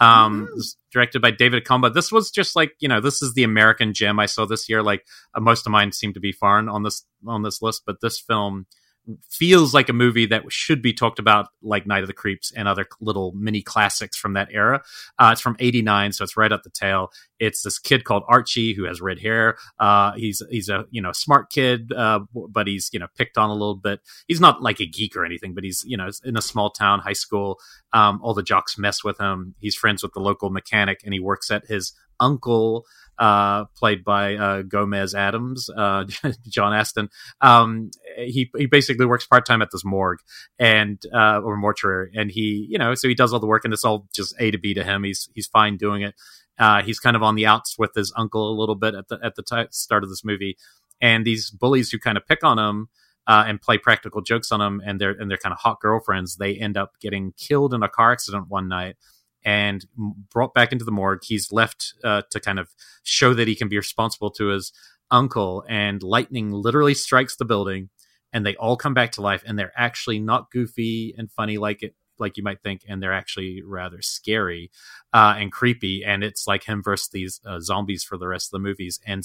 Um, 0.00 0.48
Mhm. 0.48 0.74
directed 0.92 1.22
by 1.22 1.30
David 1.30 1.64
Acomba. 1.64 1.94
This 1.94 2.10
was 2.10 2.30
just 2.32 2.56
like 2.56 2.74
you 2.80 2.88
know, 2.88 3.00
this 3.00 3.22
is 3.22 3.34
the 3.34 3.44
American 3.44 3.94
gem 3.94 4.18
I 4.18 4.26
saw 4.26 4.44
this 4.44 4.68
year. 4.68 4.82
Like 4.82 5.06
uh, 5.34 5.40
most 5.40 5.66
of 5.66 5.70
mine 5.70 5.92
seem 5.92 6.12
to 6.14 6.20
be 6.20 6.32
foreign 6.32 6.68
on 6.68 6.82
this 6.82 7.06
on 7.26 7.42
this 7.42 7.62
list, 7.62 7.82
but 7.86 8.00
this 8.02 8.18
film 8.18 8.66
feels 9.28 9.74
like 9.74 9.88
a 9.88 9.92
movie 9.92 10.26
that 10.26 10.50
should 10.50 10.82
be 10.82 10.92
talked 10.92 11.18
about, 11.18 11.48
like 11.62 11.86
Night 11.86 12.02
of 12.02 12.06
the 12.06 12.14
Creeps 12.14 12.52
and 12.52 12.66
other 12.66 12.86
little 13.00 13.32
mini 13.32 13.62
classics 13.62 14.16
from 14.16 14.34
that 14.34 14.48
era. 14.50 14.82
Uh, 15.18 15.30
it's 15.32 15.40
from 15.40 15.56
'89, 15.58 16.12
so 16.12 16.24
it's 16.24 16.36
right 16.36 16.52
at 16.52 16.62
the 16.62 16.70
tail. 16.70 17.10
It's 17.38 17.62
this 17.62 17.78
kid 17.78 18.04
called 18.04 18.22
Archie 18.28 18.74
who 18.74 18.84
has 18.84 19.00
red 19.00 19.18
hair. 19.18 19.56
Uh, 19.78 20.12
he's 20.12 20.42
he's 20.50 20.68
a 20.68 20.86
you 20.90 21.02
know 21.02 21.12
smart 21.12 21.50
kid, 21.50 21.92
uh, 21.92 22.20
but 22.50 22.66
he's 22.66 22.90
you 22.92 22.98
know 22.98 23.08
picked 23.16 23.38
on 23.38 23.50
a 23.50 23.54
little 23.54 23.76
bit. 23.76 24.00
He's 24.28 24.40
not 24.40 24.62
like 24.62 24.80
a 24.80 24.86
geek 24.86 25.16
or 25.16 25.24
anything, 25.24 25.54
but 25.54 25.64
he's 25.64 25.84
you 25.86 25.96
know 25.96 26.10
in 26.24 26.36
a 26.36 26.42
small 26.42 26.70
town 26.70 27.00
high 27.00 27.12
school. 27.12 27.58
Um, 27.92 28.20
all 28.22 28.34
the 28.34 28.42
jocks 28.42 28.78
mess 28.78 29.04
with 29.04 29.20
him. 29.20 29.54
He's 29.58 29.74
friends 29.74 30.02
with 30.02 30.12
the 30.12 30.20
local 30.20 30.50
mechanic, 30.50 31.00
and 31.04 31.12
he 31.12 31.20
works 31.20 31.50
at 31.50 31.66
his 31.66 31.92
uncle 32.24 32.86
uh, 33.18 33.64
played 33.76 34.04
by 34.04 34.34
uh, 34.34 34.62
Gomez 34.62 35.14
Addams, 35.14 35.70
uh, 35.70 36.04
John 36.48 36.72
Astin. 36.72 37.08
Um, 37.40 37.90
he 38.16 38.50
he 38.56 38.66
basically 38.66 39.06
works 39.06 39.26
part 39.26 39.46
time 39.46 39.62
at 39.62 39.70
this 39.70 39.84
morgue 39.84 40.20
and 40.58 41.00
uh, 41.12 41.40
or 41.40 41.56
mortuary, 41.56 42.10
and 42.14 42.30
he 42.30 42.66
you 42.68 42.78
know 42.78 42.94
so 42.94 43.08
he 43.08 43.14
does 43.14 43.32
all 43.32 43.40
the 43.40 43.46
work, 43.46 43.64
and 43.64 43.72
it's 43.72 43.84
all 43.84 44.08
just 44.14 44.34
A 44.40 44.50
to 44.50 44.58
B 44.58 44.74
to 44.74 44.84
him. 44.84 45.04
He's 45.04 45.28
he's 45.34 45.46
fine 45.46 45.76
doing 45.76 46.02
it. 46.02 46.14
Uh, 46.58 46.82
he's 46.82 47.00
kind 47.00 47.16
of 47.16 47.22
on 47.22 47.34
the 47.34 47.46
outs 47.46 47.78
with 47.78 47.90
his 47.94 48.12
uncle 48.16 48.50
a 48.50 48.58
little 48.58 48.76
bit 48.76 48.94
at 48.94 49.08
the 49.08 49.18
at 49.22 49.34
the 49.36 49.42
ti 49.42 49.66
start 49.70 50.02
of 50.02 50.10
this 50.10 50.24
movie, 50.24 50.56
and 51.00 51.24
these 51.24 51.50
bullies 51.50 51.90
who 51.90 51.98
kind 51.98 52.16
of 52.16 52.26
pick 52.26 52.42
on 52.44 52.58
him. 52.58 52.88
Uh, 53.26 53.42
and 53.46 53.62
play 53.62 53.78
practical 53.78 54.20
jokes 54.20 54.52
on 54.52 54.60
him, 54.60 54.82
and 54.84 55.00
their 55.00 55.12
and 55.12 55.30
their 55.30 55.38
kind 55.38 55.54
of 55.54 55.58
hot 55.58 55.80
girlfriends. 55.80 56.36
They 56.36 56.56
end 56.56 56.76
up 56.76 57.00
getting 57.00 57.32
killed 57.38 57.72
in 57.72 57.82
a 57.82 57.88
car 57.88 58.12
accident 58.12 58.48
one 58.50 58.68
night, 58.68 58.96
and 59.44 59.84
brought 60.32 60.54
back 60.54 60.72
into 60.72 60.84
the 60.84 60.90
morgue. 60.90 61.22
He's 61.22 61.52
left 61.52 61.94
uh, 62.02 62.22
to 62.30 62.40
kind 62.40 62.58
of 62.58 62.68
show 63.02 63.34
that 63.34 63.48
he 63.48 63.54
can 63.54 63.68
be 63.68 63.76
responsible 63.76 64.30
to 64.32 64.48
his 64.48 64.72
uncle, 65.10 65.64
and 65.68 66.02
lightning 66.02 66.50
literally 66.50 66.94
strikes 66.94 67.36
the 67.36 67.44
building, 67.44 67.90
and 68.32 68.44
they 68.44 68.56
all 68.56 68.76
come 68.76 68.94
back 68.94 69.12
to 69.12 69.22
life, 69.22 69.42
and 69.46 69.58
they're 69.58 69.72
actually 69.76 70.18
not 70.18 70.50
goofy 70.50 71.14
and 71.16 71.30
funny 71.30 71.58
like 71.58 71.82
it 71.82 71.94
like 72.18 72.36
you 72.36 72.42
might 72.44 72.62
think, 72.62 72.82
and 72.88 73.02
they're 73.02 73.12
actually 73.12 73.60
rather 73.66 74.00
scary 74.00 74.70
uh, 75.12 75.34
and 75.36 75.50
creepy. 75.50 76.04
And 76.04 76.22
it's 76.22 76.46
like 76.46 76.64
him 76.64 76.80
versus 76.82 77.08
these 77.08 77.40
uh, 77.44 77.58
zombies 77.58 78.04
for 78.04 78.16
the 78.16 78.28
rest 78.28 78.48
of 78.48 78.52
the 78.52 78.66
movies, 78.66 79.00
and 79.06 79.22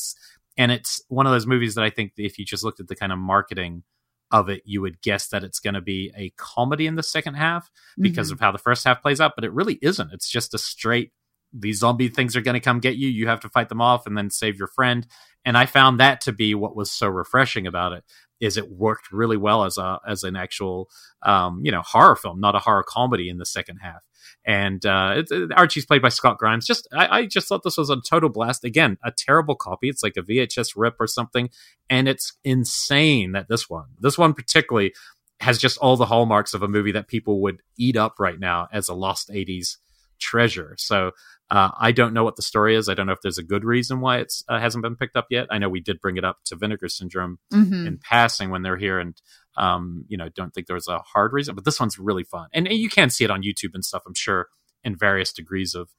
and 0.58 0.72
it's 0.72 1.02
one 1.08 1.26
of 1.26 1.32
those 1.32 1.48
movies 1.48 1.76
that 1.76 1.84
I 1.84 1.90
think 1.90 2.14
if 2.18 2.38
you 2.38 2.46
just 2.46 2.64
looked 2.64 2.80
at 2.80 2.88
the 2.88 2.96
kind 2.96 3.14
of 3.14 3.20
marketing 3.20 3.84
of 4.32 4.50
it, 4.50 4.62
you 4.66 4.82
would 4.82 5.02
guess 5.02 5.28
that 5.30 5.44
it's 5.44 5.60
going 5.60 5.74
to 5.74 5.82
be 5.82 6.12
a 6.16 6.32
comedy 6.38 6.86
in 6.88 6.96
the 6.96 7.04
second 7.04 7.34
half 7.36 7.70
because 8.00 8.30
Mhm. 8.30 8.34
of 8.34 8.40
how 8.40 8.52
the 8.52 8.58
first 8.60 8.84
half 8.84 9.02
plays 9.02 9.20
out, 9.20 9.34
but 9.36 9.44
it 9.44 9.54
really 9.54 9.80
isn't. 9.82 10.12
It's 10.14 10.30
just 10.30 10.54
a 10.54 10.58
straight 10.58 11.12
these 11.52 11.80
zombie 11.80 12.10
things 12.10 12.36
are 12.36 12.42
going 12.42 12.54
to 12.54 12.60
come 12.60 12.80
get 12.80 12.96
you. 12.98 13.08
You 13.10 13.28
have 13.28 13.40
to 13.40 13.50
fight 13.50 13.70
them 13.70 13.82
off 13.82 14.06
and 14.06 14.16
then 14.16 14.30
save 14.30 14.60
your 14.60 14.68
friend. 14.68 15.08
And 15.44 15.58
I 15.58 15.66
found 15.66 16.00
that 16.00 16.22
to 16.22 16.32
be 16.32 16.54
what 16.54 16.76
was 16.76 16.92
so 16.92 17.08
refreshing 17.08 17.66
about 17.66 17.92
it 17.92 18.04
is 18.40 18.56
it 18.56 18.70
worked 18.72 19.12
really 19.12 19.36
well 19.36 19.64
as 19.64 19.78
a 19.80 20.00
as 20.08 20.24
an 20.24 20.36
actual 20.36 20.90
um, 21.24 21.62
you 21.64 21.72
know 21.72 21.82
horror 21.82 22.16
film, 22.16 22.40
not 22.40 22.54
a 22.56 22.60
horror 22.60 22.84
comedy 22.88 23.30
in 23.30 23.40
the 23.40 23.48
second 23.48 23.78
half. 23.78 24.04
And 24.46 24.86
uh, 24.86 25.14
it, 25.18 25.32
it- 25.32 25.52
Archie's 25.56 25.86
played 25.86 26.02
by 26.02 26.10
Scott 26.10 26.38
Grimes. 26.38 26.66
Just 26.66 26.88
I, 26.94 27.20
I 27.20 27.26
just 27.26 27.48
thought 27.48 27.64
this 27.64 27.78
was 27.78 27.90
a 27.90 27.98
total 28.02 28.30
blast. 28.30 28.64
Again, 28.64 28.98
a 29.04 29.12
terrible 29.12 29.56
copy. 29.56 29.90
It's 29.90 30.04
like 30.04 30.18
a 30.18 30.22
VHS 30.22 30.74
rip 30.76 30.96
or 31.00 31.08
something, 31.08 31.50
and 31.90 32.08
it's 32.08 32.34
insane 32.44 33.32
that 33.34 33.48
this 33.50 33.70
one, 33.70 33.88
this 34.00 34.18
one 34.18 34.34
particularly, 34.34 34.94
has 35.40 35.58
just 35.58 35.78
all 35.78 35.96
the 35.98 36.06
hallmarks 36.08 36.54
of 36.54 36.62
a 36.64 36.68
movie 36.68 36.92
that 36.92 37.08
people 37.08 37.42
would 37.42 37.62
eat 37.78 37.96
up 37.96 38.16
right 38.20 38.40
now 38.40 38.68
as 38.74 38.90
a 38.90 38.94
lost 38.94 39.30
'80s 39.30 39.78
treasure. 40.20 40.76
So 40.78 41.12
uh, 41.50 41.72
I 41.80 41.92
don't 41.92 42.14
know 42.14 42.24
what 42.24 42.36
the 42.36 42.42
story 42.42 42.76
is. 42.76 42.90
I 42.90 42.94
don't 42.94 43.08
know 43.08 43.14
if 43.14 43.22
there's 43.22 43.38
a 43.38 43.44
good 43.44 43.64
reason 43.64 44.02
why 44.02 44.18
it 44.20 44.34
uh, 44.50 44.60
hasn't 44.60 44.84
been 44.84 44.96
picked 44.98 45.16
up 45.16 45.28
yet. 45.30 45.48
I 45.50 45.58
know 45.58 45.70
we 45.70 45.80
did 45.80 46.02
bring 46.02 46.18
it 46.18 46.26
up 46.26 46.40
to 46.46 46.56
Vinegar 46.56 46.90
Syndrome 46.90 47.40
Mhm. 47.54 47.88
in 47.88 47.98
passing 47.98 48.50
when 48.50 48.62
they're 48.62 48.78
here, 48.78 49.00
and 49.00 49.16
um, 49.60 50.06
you 50.08 50.18
know, 50.18 50.30
don't 50.30 50.54
think 50.54 50.68
there 50.68 50.76
was 50.76 50.88
a 50.88 51.00
hard 51.00 51.34
reason. 51.34 51.54
But 51.54 51.66
this 51.66 51.80
one's 51.80 52.00
really 52.00 52.24
fun, 52.24 52.48
and, 52.54 52.68
you 52.68 52.90
can 52.90 53.10
see 53.10 53.24
it 53.24 53.32
on 53.32 53.44
YouTube 53.44 53.74
and 53.74 53.86
stuff. 53.86 54.04
I'm 54.08 54.16
sure 54.16 54.48
in 54.84 54.96
various 54.96 55.34
degrees 55.34 55.76
of 55.76 55.90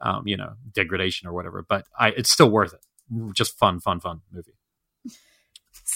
um, 0.00 0.26
you 0.26 0.36
know 0.36 0.54
degradation 0.72 1.28
or 1.28 1.32
whatever. 1.32 1.64
But 1.68 1.84
I, 1.98 2.10
it's 2.10 2.30
still 2.30 2.50
worth 2.50 2.72
it. 2.72 2.80
Just 3.34 3.58
fun, 3.58 3.80
fun, 3.80 4.00
fun 4.00 4.20
movie. 4.32 4.57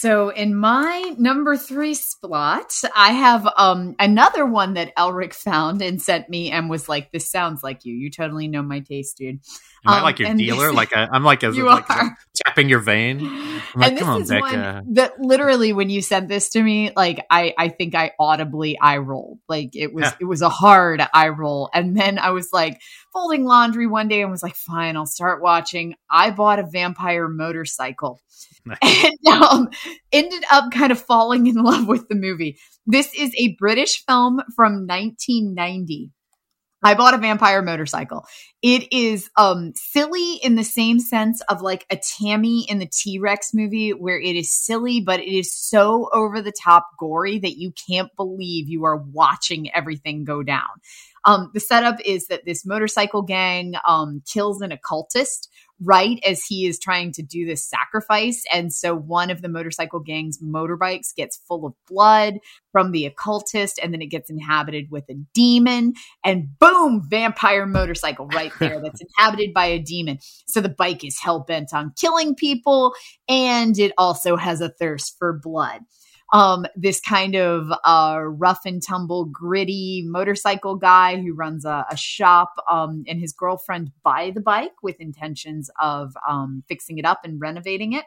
So 0.03 0.27
in 0.31 0.53
my 0.53 1.15
number 1.17 1.55
three 1.55 1.93
spot, 1.93 2.73
I 2.93 3.13
have 3.13 3.47
um 3.55 3.95
another 3.99 4.45
one 4.45 4.73
that 4.73 4.93
Elric 4.97 5.33
found 5.33 5.81
and 5.81 6.01
sent 6.01 6.27
me 6.29 6.51
and 6.51 6.69
was 6.69 6.89
like, 6.89 7.13
"This 7.13 7.31
sounds 7.31 7.63
like 7.63 7.85
you. 7.85 7.95
You 7.95 8.11
totally 8.11 8.49
know 8.49 8.61
my 8.61 8.81
taste, 8.81 9.15
dude." 9.15 9.39
Am 9.85 9.93
I 9.93 9.97
Um, 9.99 10.03
like 10.03 10.19
your 10.19 10.33
dealer? 10.33 10.67
this- 10.67 10.75
like 10.75 10.91
I'm 10.93 11.23
like 11.23 11.43
a 11.43 11.51
You 11.55 11.67
like 11.67 11.89
are. 11.89 12.17
tapping 12.35 12.67
your 12.67 12.79
vein. 12.79 13.19
I'm 13.21 13.61
like, 13.79 13.87
and 13.91 13.97
this 13.97 14.03
come 14.03 14.09
on, 14.15 14.21
is 14.23 14.29
Becca. 14.29 14.43
one 14.83 14.93
that 14.95 15.21
literally, 15.21 15.71
when 15.71 15.89
you 15.89 16.01
sent 16.01 16.27
this 16.27 16.49
to 16.49 16.61
me, 16.61 16.91
like 16.97 17.25
I, 17.29 17.53
I 17.57 17.69
think 17.69 17.95
I 17.95 18.11
audibly 18.19 18.77
eye 18.77 18.97
rolled. 18.97 19.39
Like 19.47 19.73
it 19.73 19.93
was, 19.93 20.03
Yeah. 20.03 20.13
it 20.19 20.25
was 20.25 20.41
a 20.41 20.49
hard 20.49 21.01
eye 21.13 21.29
roll. 21.29 21.69
And 21.73 21.95
then 21.95 22.19
I 22.19 22.31
was 22.31 22.49
like 22.51 22.81
folding 23.13 23.45
laundry 23.45 23.87
one 23.87 24.09
day 24.09 24.21
and 24.21 24.29
was 24.31 24.43
like, 24.43 24.55
fine, 24.57 24.97
I'll 24.97 25.05
start 25.05 25.41
watching. 25.41 25.95
I 26.09 26.31
bought 26.31 26.59
a 26.59 26.63
vampire 26.69 27.29
motorcycle 27.29 28.19
Nice. 28.81 29.11
and 29.27 29.43
um, 29.43 29.69
ended 30.13 30.43
up 30.49 30.71
kind 30.71 30.91
of 30.91 31.01
falling 31.01 31.47
in 31.47 31.55
love 31.55 31.87
with 31.87 32.07
the 32.07 32.15
movie. 32.15 32.57
This 32.85 33.13
is 33.13 33.33
a 33.37 33.55
British 33.59 34.05
film 34.05 34.41
from 34.55 34.87
1990. 34.87 36.11
I 36.85 36.95
bought 36.95 37.13
a 37.13 37.17
vampire 37.17 37.61
motorcycle. 37.61 38.25
It 38.61 38.91
is 38.91 39.29
um 39.37 39.71
silly 39.75 40.35
in 40.43 40.55
the 40.55 40.63
same 40.63 40.99
sense 40.99 41.41
of 41.49 41.61
like 41.61 41.85
a 41.89 41.97
Tammy 41.97 42.65
in 42.69 42.79
the 42.79 42.85
T-Rex 42.91 43.51
movie 43.53 43.91
where 43.91 44.19
it 44.19 44.35
is 44.35 44.53
silly 44.53 45.01
but 45.01 45.21
it 45.21 45.33
is 45.33 45.53
so 45.53 46.09
over 46.13 46.41
the 46.41 46.51
top 46.51 46.87
gory 46.99 47.39
that 47.39 47.57
you 47.57 47.71
can't 47.89 48.09
believe 48.17 48.67
you 48.67 48.83
are 48.83 48.97
watching 48.97 49.73
everything 49.73 50.25
go 50.25 50.43
down. 50.43 50.67
Um 51.25 51.51
the 51.53 51.61
setup 51.61 51.99
is 52.03 52.27
that 52.27 52.45
this 52.45 52.65
motorcycle 52.65 53.21
gang 53.21 53.75
um 53.87 54.21
kills 54.31 54.61
an 54.61 54.73
occultist 54.73 55.49
right 55.81 56.19
as 56.27 56.43
he 56.43 56.65
is 56.65 56.79
trying 56.79 57.11
to 57.13 57.21
do 57.21 57.45
this 57.45 57.67
sacrifice. 57.67 58.43
And 58.53 58.73
so 58.73 58.95
one 58.95 59.29
of 59.29 59.41
the 59.41 59.49
motorcycle 59.49 59.99
gang's 59.99 60.39
motorbikes 60.39 61.15
gets 61.15 61.41
full 61.47 61.65
of 61.65 61.73
blood 61.87 62.35
from 62.71 62.91
the 62.91 63.05
occultist, 63.05 63.79
and 63.81 63.93
then 63.93 64.01
it 64.01 64.07
gets 64.07 64.29
inhabited 64.29 64.89
with 64.89 65.03
a 65.09 65.15
demon, 65.33 65.93
and 66.23 66.57
boom, 66.59 67.01
vampire 67.07 67.65
motorcycle 67.65 68.27
right 68.27 68.51
there 68.59 68.81
that's 68.81 69.01
inhabited 69.17 69.53
by 69.53 69.65
a 69.65 69.79
demon. 69.79 70.17
So 70.47 70.61
the 70.61 70.69
bike 70.69 71.03
is 71.03 71.19
hell 71.19 71.41
bent 71.41 71.73
on 71.73 71.93
killing 71.99 72.35
people, 72.35 72.93
and 73.27 73.77
it 73.77 73.93
also 73.97 74.35
has 74.35 74.61
a 74.61 74.69
thirst 74.69 75.15
for 75.19 75.33
blood 75.33 75.81
um, 76.31 76.65
this 76.75 76.99
kind 76.99 77.35
of 77.35 77.71
uh, 77.83 78.19
rough 78.23 78.61
and 78.65 78.81
tumble, 78.81 79.25
gritty 79.25 80.03
motorcycle 80.05 80.75
guy 80.75 81.21
who 81.21 81.33
runs 81.33 81.65
a, 81.65 81.85
a 81.89 81.97
shop, 81.97 82.53
um, 82.69 83.03
and 83.07 83.19
his 83.19 83.33
girlfriend 83.33 83.91
buy 84.03 84.31
the 84.33 84.41
bike 84.41 84.81
with 84.81 84.99
intentions 84.99 85.69
of 85.79 86.13
um, 86.27 86.63
fixing 86.67 86.97
it 86.97 87.05
up 87.05 87.21
and 87.23 87.41
renovating 87.41 87.93
it. 87.93 88.05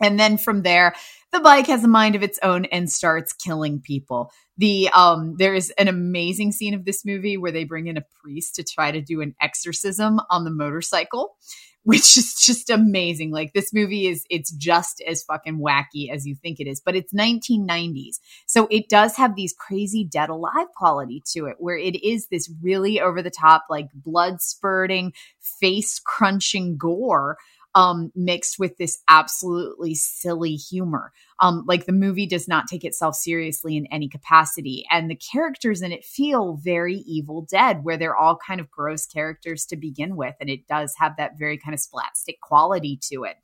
And 0.00 0.18
then 0.18 0.38
from 0.38 0.62
there, 0.62 0.94
the 1.32 1.40
bike 1.40 1.66
has 1.68 1.84
a 1.84 1.88
mind 1.88 2.16
of 2.16 2.22
its 2.22 2.38
own 2.42 2.64
and 2.66 2.90
starts 2.90 3.32
killing 3.32 3.80
people. 3.80 4.32
The 4.56 4.88
um 4.90 5.36
there 5.38 5.54
is 5.54 5.70
an 5.78 5.88
amazing 5.88 6.52
scene 6.52 6.74
of 6.74 6.84
this 6.84 7.04
movie 7.04 7.36
where 7.36 7.52
they 7.52 7.64
bring 7.64 7.86
in 7.86 7.96
a 7.96 8.04
priest 8.20 8.56
to 8.56 8.64
try 8.64 8.90
to 8.90 9.00
do 9.00 9.20
an 9.20 9.34
exorcism 9.40 10.20
on 10.30 10.44
the 10.44 10.50
motorcycle 10.50 11.36
which 11.86 12.16
is 12.16 12.34
just 12.34 12.70
amazing. 12.70 13.30
Like 13.30 13.52
this 13.52 13.72
movie 13.72 14.06
is 14.06 14.24
it's 14.30 14.50
just 14.50 15.02
as 15.06 15.22
fucking 15.22 15.58
wacky 15.58 16.10
as 16.10 16.26
you 16.26 16.34
think 16.34 16.58
it 16.58 16.66
is, 16.66 16.80
but 16.80 16.96
it's 16.96 17.12
1990s. 17.12 18.20
So 18.46 18.66
it 18.70 18.88
does 18.88 19.16
have 19.16 19.36
these 19.36 19.52
crazy 19.52 20.02
dead 20.02 20.30
alive 20.30 20.68
quality 20.74 21.22
to 21.32 21.46
it 21.46 21.56
where 21.58 21.76
it 21.76 22.02
is 22.02 22.28
this 22.28 22.50
really 22.62 23.00
over 23.00 23.20
the 23.20 23.30
top 23.30 23.66
like 23.68 23.88
blood 23.94 24.40
spurting, 24.40 25.12
face 25.40 25.98
crunching 25.98 26.78
gore 26.78 27.36
um, 27.74 28.12
mixed 28.14 28.58
with 28.58 28.76
this 28.76 29.02
absolutely 29.08 29.94
silly 29.94 30.54
humor. 30.54 31.12
Um, 31.40 31.64
like 31.66 31.86
the 31.86 31.92
movie 31.92 32.26
does 32.26 32.46
not 32.46 32.68
take 32.68 32.84
itself 32.84 33.16
seriously 33.16 33.76
in 33.76 33.86
any 33.86 34.08
capacity. 34.08 34.84
And 34.90 35.10
the 35.10 35.16
characters 35.16 35.82
in 35.82 35.90
it 35.90 36.04
feel 36.04 36.54
very 36.62 36.98
Evil 37.06 37.46
Dead, 37.50 37.82
where 37.82 37.96
they're 37.96 38.16
all 38.16 38.36
kind 38.36 38.60
of 38.60 38.70
gross 38.70 39.06
characters 39.06 39.66
to 39.66 39.76
begin 39.76 40.16
with. 40.16 40.34
And 40.40 40.48
it 40.48 40.68
does 40.68 40.94
have 40.98 41.16
that 41.18 41.32
very 41.38 41.58
kind 41.58 41.74
of 41.74 41.80
splatstick 41.80 42.38
quality 42.40 42.98
to 43.12 43.24
it. 43.24 43.36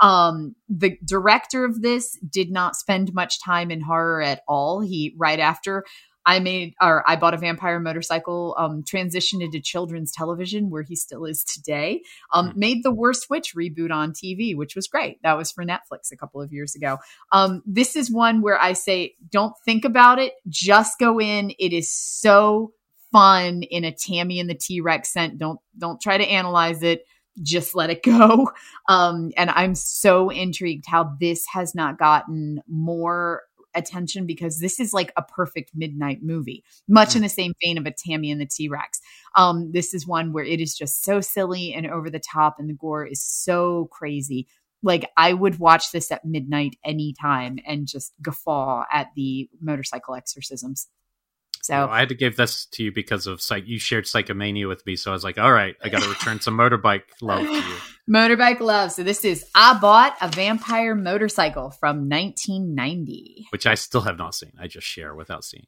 Um, 0.00 0.56
the 0.68 0.98
director 1.04 1.64
of 1.64 1.82
this 1.82 2.18
did 2.28 2.50
not 2.50 2.76
spend 2.76 3.14
much 3.14 3.42
time 3.42 3.70
in 3.70 3.82
horror 3.82 4.22
at 4.22 4.42
all. 4.48 4.80
He, 4.80 5.14
right 5.16 5.38
after 5.38 5.84
I 6.26 6.40
made 6.40 6.74
or 6.80 7.08
I 7.08 7.16
bought 7.16 7.34
a 7.34 7.38
vampire 7.38 7.80
motorcycle, 7.80 8.54
um, 8.58 8.82
transitioned 8.82 9.42
into 9.42 9.60
children's 9.60 10.12
television 10.12 10.70
where 10.70 10.82
he 10.82 10.96
still 10.96 11.24
is 11.24 11.44
today. 11.44 12.02
Um, 12.32 12.50
mm. 12.50 12.56
Made 12.56 12.82
the 12.82 12.92
Worst 12.92 13.28
Witch 13.28 13.54
reboot 13.54 13.90
on 13.90 14.12
TV, 14.12 14.56
which 14.56 14.74
was 14.74 14.88
great. 14.88 15.20
That 15.22 15.36
was 15.36 15.52
for 15.52 15.64
Netflix 15.64 16.12
a 16.12 16.16
couple 16.16 16.40
of 16.40 16.52
years 16.52 16.74
ago. 16.74 16.98
Um, 17.32 17.62
this 17.66 17.96
is 17.96 18.10
one 18.10 18.40
where 18.40 18.60
I 18.60 18.72
say, 18.72 19.14
don't 19.30 19.54
think 19.64 19.84
about 19.84 20.18
it, 20.18 20.34
just 20.48 20.98
go 20.98 21.20
in. 21.20 21.52
It 21.58 21.72
is 21.72 21.92
so 21.92 22.72
fun 23.14 23.62
in 23.62 23.84
a 23.84 23.92
Tammy 23.92 24.40
and 24.40 24.50
the 24.50 24.54
T 24.54 24.80
Rex 24.80 25.12
scent. 25.12 25.38
Don't 25.38 25.60
don't 25.78 26.00
try 26.00 26.18
to 26.18 26.24
analyze 26.24 26.82
it. 26.82 27.06
Just 27.42 27.74
let 27.74 27.90
it 27.90 28.02
go. 28.02 28.50
Um, 28.88 29.30
and 29.36 29.50
I'm 29.50 29.74
so 29.74 30.30
intrigued 30.30 30.86
how 30.86 31.14
this 31.20 31.44
has 31.52 31.74
not 31.74 31.98
gotten 31.98 32.60
more 32.68 33.42
attention 33.74 34.26
because 34.26 34.58
this 34.58 34.80
is 34.80 34.92
like 34.92 35.12
a 35.16 35.22
perfect 35.22 35.72
midnight 35.74 36.20
movie, 36.22 36.64
much 36.88 37.10
mm. 37.10 37.16
in 37.16 37.22
the 37.22 37.28
same 37.28 37.52
vein 37.62 37.78
of 37.78 37.86
a 37.86 37.92
Tammy 37.92 38.30
and 38.30 38.40
the 38.40 38.46
T 38.46 38.68
Rex. 38.68 39.00
Um, 39.36 39.72
this 39.72 39.94
is 39.94 40.06
one 40.06 40.32
where 40.32 40.44
it 40.44 40.60
is 40.60 40.74
just 40.74 41.04
so 41.04 41.20
silly 41.20 41.74
and 41.74 41.86
over 41.86 42.10
the 42.10 42.20
top, 42.20 42.56
and 42.58 42.68
the 42.68 42.74
gore 42.74 43.04
is 43.04 43.22
so 43.22 43.88
crazy. 43.92 44.46
Like 44.82 45.10
I 45.16 45.32
would 45.32 45.58
watch 45.58 45.92
this 45.92 46.12
at 46.12 46.24
midnight 46.24 46.76
anytime 46.84 47.58
and 47.66 47.86
just 47.86 48.12
guffaw 48.20 48.84
at 48.92 49.08
the 49.16 49.48
motorcycle 49.60 50.14
exorcisms. 50.14 50.88
So 51.62 51.88
I 51.88 52.00
had 52.00 52.10
to 52.10 52.14
give 52.14 52.36
this 52.36 52.66
to 52.72 52.82
you 52.82 52.92
because 52.92 53.26
of 53.26 53.40
psych. 53.40 53.64
You 53.66 53.78
shared 53.78 54.04
Psychomania 54.04 54.68
with 54.68 54.84
me, 54.84 54.96
so 54.96 55.10
I 55.10 55.14
was 55.14 55.24
like, 55.24 55.38
all 55.38 55.52
right, 55.52 55.74
I 55.82 55.88
got 55.88 56.02
to 56.02 56.08
return 56.10 56.40
some 56.40 56.58
motorbike 56.58 57.04
love 57.22 57.46
to 57.46 57.54
you. 57.54 57.76
Motorbike 58.08 58.60
love. 58.60 58.92
So 58.92 59.02
this 59.02 59.24
is 59.24 59.46
I 59.54 59.78
bought 59.78 60.16
a 60.20 60.28
vampire 60.28 60.94
motorcycle 60.94 61.70
from 61.70 62.08
1990, 62.08 63.46
which 63.50 63.66
I 63.66 63.74
still 63.74 64.02
have 64.02 64.18
not 64.18 64.34
seen. 64.34 64.52
I 64.58 64.66
just 64.66 64.86
share 64.86 65.14
without 65.14 65.44
seeing. 65.44 65.66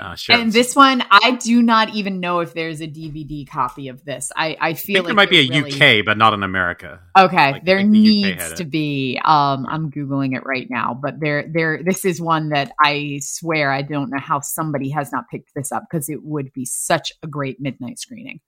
Uh, 0.00 0.16
and 0.28 0.52
this 0.52 0.76
one, 0.76 1.02
I 1.10 1.32
do 1.32 1.60
not 1.60 1.94
even 1.94 2.20
know 2.20 2.40
if 2.40 2.54
there's 2.54 2.80
a 2.80 2.86
DVD 2.86 3.48
copy 3.48 3.88
of 3.88 4.04
this. 4.04 4.30
I, 4.36 4.56
I 4.60 4.74
feel 4.74 4.98
I 4.98 5.00
like 5.00 5.06
there 5.06 5.14
might 5.14 5.30
be 5.30 5.38
a 5.38 5.48
really... 5.48 5.98
UK, 5.98 6.04
but 6.04 6.16
not 6.16 6.34
in 6.34 6.42
America. 6.42 7.00
Okay, 7.16 7.52
like, 7.52 7.64
there 7.64 7.82
needs 7.82 8.54
to 8.54 8.64
be. 8.64 9.20
Um, 9.24 9.66
I'm 9.68 9.90
googling 9.90 10.36
it 10.36 10.44
right 10.44 10.68
now, 10.70 10.98
but 11.00 11.18
there, 11.20 11.50
there. 11.52 11.80
This 11.82 12.04
is 12.04 12.20
one 12.20 12.50
that 12.50 12.72
I 12.80 13.20
swear 13.22 13.72
I 13.72 13.82
don't 13.82 14.10
know 14.10 14.20
how 14.20 14.40
somebody 14.40 14.90
has 14.90 15.10
not 15.10 15.24
picked 15.30 15.54
this 15.54 15.72
up 15.72 15.84
because 15.90 16.08
it 16.08 16.22
would 16.22 16.52
be 16.52 16.64
such 16.64 17.12
a 17.22 17.26
great 17.26 17.60
midnight 17.60 17.98
screening. 17.98 18.40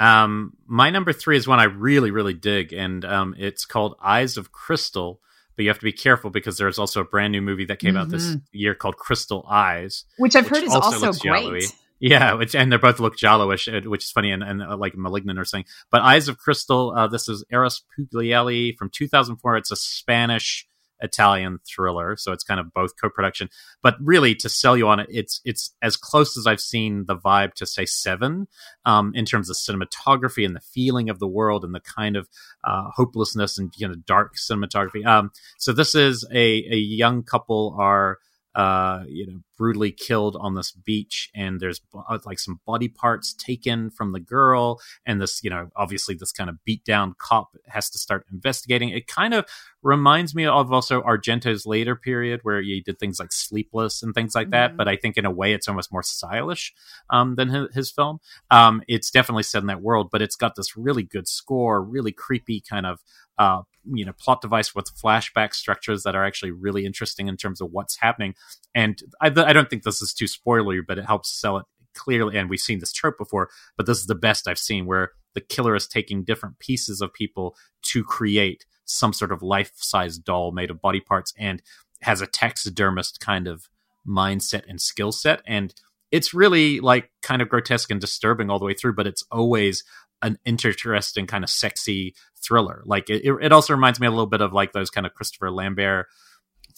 Um, 0.00 0.56
my 0.66 0.90
number 0.90 1.12
three 1.12 1.36
is 1.36 1.46
one 1.46 1.60
I 1.60 1.64
really, 1.64 2.10
really 2.10 2.34
dig, 2.34 2.72
and 2.72 3.04
um, 3.04 3.34
it's 3.38 3.64
called 3.64 3.96
Eyes 4.02 4.36
of 4.36 4.52
Crystal 4.52 5.20
but 5.56 5.62
you 5.62 5.70
have 5.70 5.78
to 5.78 5.84
be 5.84 5.92
careful 5.92 6.30
because 6.30 6.58
there's 6.58 6.78
also 6.78 7.00
a 7.00 7.04
brand 7.04 7.32
new 7.32 7.40
movie 7.40 7.64
that 7.66 7.78
came 7.78 7.90
mm-hmm. 7.90 7.98
out 7.98 8.08
this 8.08 8.26
mm-hmm. 8.26 8.38
year 8.52 8.74
called 8.74 8.96
Crystal 8.96 9.44
Eyes, 9.48 10.04
which 10.18 10.34
I've 10.34 10.44
which 10.44 10.60
heard 10.60 10.64
is 10.64 10.74
also, 10.74 11.06
also 11.06 11.20
great. 11.20 11.72
Yeah, 12.00 12.34
which 12.34 12.54
and 12.54 12.72
they 12.72 12.76
both 12.76 12.98
look 12.98 13.16
Giallo-ish, 13.16 13.68
uh, 13.68 13.80
which 13.84 14.04
is 14.04 14.10
funny 14.10 14.30
and, 14.30 14.42
and 14.42 14.62
uh, 14.62 14.76
like 14.76 14.96
malignant 14.96 15.38
or 15.38 15.44
something. 15.44 15.66
But 15.90 16.02
Eyes 16.02 16.28
of 16.28 16.38
Crystal, 16.38 16.92
uh, 16.94 17.06
this 17.06 17.28
is 17.28 17.44
Eros 17.50 17.82
Puglielli 17.96 18.76
from 18.76 18.90
2004. 18.90 19.56
It's 19.56 19.70
a 19.70 19.76
Spanish 19.76 20.68
Italian 21.04 21.58
thriller, 21.64 22.16
so 22.16 22.32
it's 22.32 22.42
kind 22.42 22.58
of 22.58 22.72
both 22.72 22.92
co-production. 23.00 23.48
But 23.82 23.96
really, 24.00 24.34
to 24.36 24.48
sell 24.48 24.76
you 24.76 24.88
on 24.88 25.00
it, 25.00 25.06
it's 25.10 25.40
it's 25.44 25.74
as 25.82 25.96
close 25.96 26.36
as 26.36 26.46
I've 26.46 26.60
seen 26.60 27.04
the 27.06 27.16
vibe 27.16 27.54
to 27.54 27.66
say 27.66 27.84
Seven, 27.84 28.48
um, 28.84 29.12
in 29.14 29.24
terms 29.24 29.50
of 29.50 29.56
cinematography 29.56 30.44
and 30.44 30.56
the 30.56 30.60
feeling 30.60 31.10
of 31.10 31.18
the 31.18 31.28
world 31.28 31.64
and 31.64 31.74
the 31.74 31.80
kind 31.80 32.16
of 32.16 32.28
uh, 32.64 32.84
hopelessness 32.94 33.58
and 33.58 33.72
you 33.76 33.86
know 33.86 33.94
dark 33.94 34.34
cinematography. 34.36 35.06
Um, 35.06 35.30
so 35.58 35.72
this 35.72 35.94
is 35.94 36.26
a 36.32 36.64
a 36.70 36.76
young 36.76 37.22
couple 37.22 37.76
are 37.78 38.18
uh, 38.54 39.02
you 39.08 39.26
know, 39.26 39.40
brutally 39.56 39.90
killed 39.90 40.36
on 40.38 40.54
this 40.54 40.72
beach, 40.72 41.30
and 41.34 41.60
there's 41.60 41.80
uh, 41.94 42.18
like 42.24 42.38
some 42.38 42.60
body 42.66 42.88
parts 42.88 43.32
taken 43.32 43.90
from 43.90 44.12
the 44.12 44.20
girl, 44.20 44.80
and 45.04 45.20
this, 45.20 45.42
you 45.42 45.50
know, 45.50 45.70
obviously 45.76 46.14
this 46.14 46.32
kind 46.32 46.48
of 46.48 46.62
beat 46.64 46.84
down 46.84 47.14
cop 47.18 47.56
has 47.68 47.90
to 47.90 47.98
start 47.98 48.26
investigating. 48.32 48.90
It 48.90 49.06
kind 49.06 49.34
of 49.34 49.46
reminds 49.82 50.34
me 50.34 50.46
of 50.46 50.72
also 50.72 51.02
Argento's 51.02 51.66
later 51.66 51.96
period 51.96 52.40
where 52.42 52.62
he 52.62 52.80
did 52.80 52.98
things 52.98 53.18
like 53.18 53.32
Sleepless 53.32 54.02
and 54.02 54.14
things 54.14 54.34
like 54.34 54.50
that, 54.50 54.70
mm-hmm. 54.70 54.76
but 54.76 54.88
I 54.88 54.96
think 54.96 55.16
in 55.16 55.24
a 55.24 55.30
way 55.30 55.52
it's 55.52 55.68
almost 55.68 55.92
more 55.92 56.02
stylish 56.02 56.72
um, 57.10 57.34
than 57.34 57.48
his, 57.48 57.74
his 57.74 57.90
film. 57.90 58.18
Um, 58.50 58.82
it's 58.88 59.10
definitely 59.10 59.42
set 59.42 59.62
in 59.62 59.66
that 59.66 59.82
world, 59.82 60.10
but 60.10 60.22
it's 60.22 60.36
got 60.36 60.54
this 60.56 60.76
really 60.76 61.02
good 61.02 61.28
score, 61.28 61.82
really 61.82 62.12
creepy 62.12 62.60
kind 62.60 62.86
of 62.86 63.00
uh, 63.38 63.62
you 63.92 64.04
know 64.04 64.12
plot 64.12 64.40
device 64.40 64.74
with 64.74 64.94
flashback 64.94 65.54
structures 65.54 66.02
that 66.02 66.14
are 66.14 66.24
actually 66.24 66.50
really 66.50 66.84
interesting 66.86 67.28
in 67.28 67.36
terms 67.36 67.60
of 67.60 67.70
what's 67.70 67.98
happening. 67.98 68.34
And 68.74 69.00
I, 69.20 69.26
I 69.26 69.52
don't 69.52 69.68
think 69.68 69.82
this 69.82 70.02
is 70.02 70.14
too 70.14 70.26
spoilery, 70.26 70.80
but 70.86 70.98
it 70.98 71.06
helps 71.06 71.30
sell 71.30 71.58
it 71.58 71.66
clearly. 71.94 72.36
And 72.36 72.50
we've 72.50 72.60
seen 72.60 72.80
this 72.80 72.92
trope 72.92 73.18
before, 73.18 73.50
but 73.76 73.86
this 73.86 73.98
is 73.98 74.06
the 74.06 74.14
best 74.14 74.48
I've 74.48 74.58
seen 74.58 74.86
where 74.86 75.12
the 75.34 75.40
killer 75.40 75.74
is 75.74 75.86
taking 75.86 76.24
different 76.24 76.58
pieces 76.58 77.00
of 77.00 77.12
people 77.12 77.56
to 77.82 78.04
create 78.04 78.66
some 78.84 79.12
sort 79.12 79.32
of 79.32 79.42
life-size 79.42 80.18
doll 80.18 80.52
made 80.52 80.70
of 80.70 80.80
body 80.80 81.00
parts 81.00 81.32
and 81.38 81.62
has 82.02 82.20
a 82.20 82.26
taxidermist 82.26 83.20
kind 83.20 83.46
of 83.48 83.68
mindset 84.06 84.62
and 84.68 84.80
skill 84.80 85.10
set 85.10 85.40
and 85.46 85.74
it's 86.10 86.34
really 86.34 86.78
like 86.78 87.10
kind 87.22 87.40
of 87.40 87.48
grotesque 87.48 87.90
and 87.90 88.00
disturbing 88.00 88.50
all 88.50 88.58
the 88.58 88.64
way 88.64 88.74
through 88.74 88.92
but 88.92 89.06
it's 89.06 89.24
always 89.32 89.82
an 90.22 90.38
interesting 90.44 91.26
kind 91.26 91.44
of 91.44 91.50
sexy 91.50 92.14
thriller. 92.42 92.82
Like 92.84 93.10
it, 93.10 93.24
it 93.24 93.52
also 93.52 93.72
reminds 93.74 94.00
me 94.00 94.06
a 94.06 94.10
little 94.10 94.26
bit 94.26 94.40
of 94.40 94.52
like 94.52 94.72
those 94.72 94.90
kind 94.90 95.06
of 95.06 95.14
Christopher 95.14 95.50
Lambert 95.50 96.06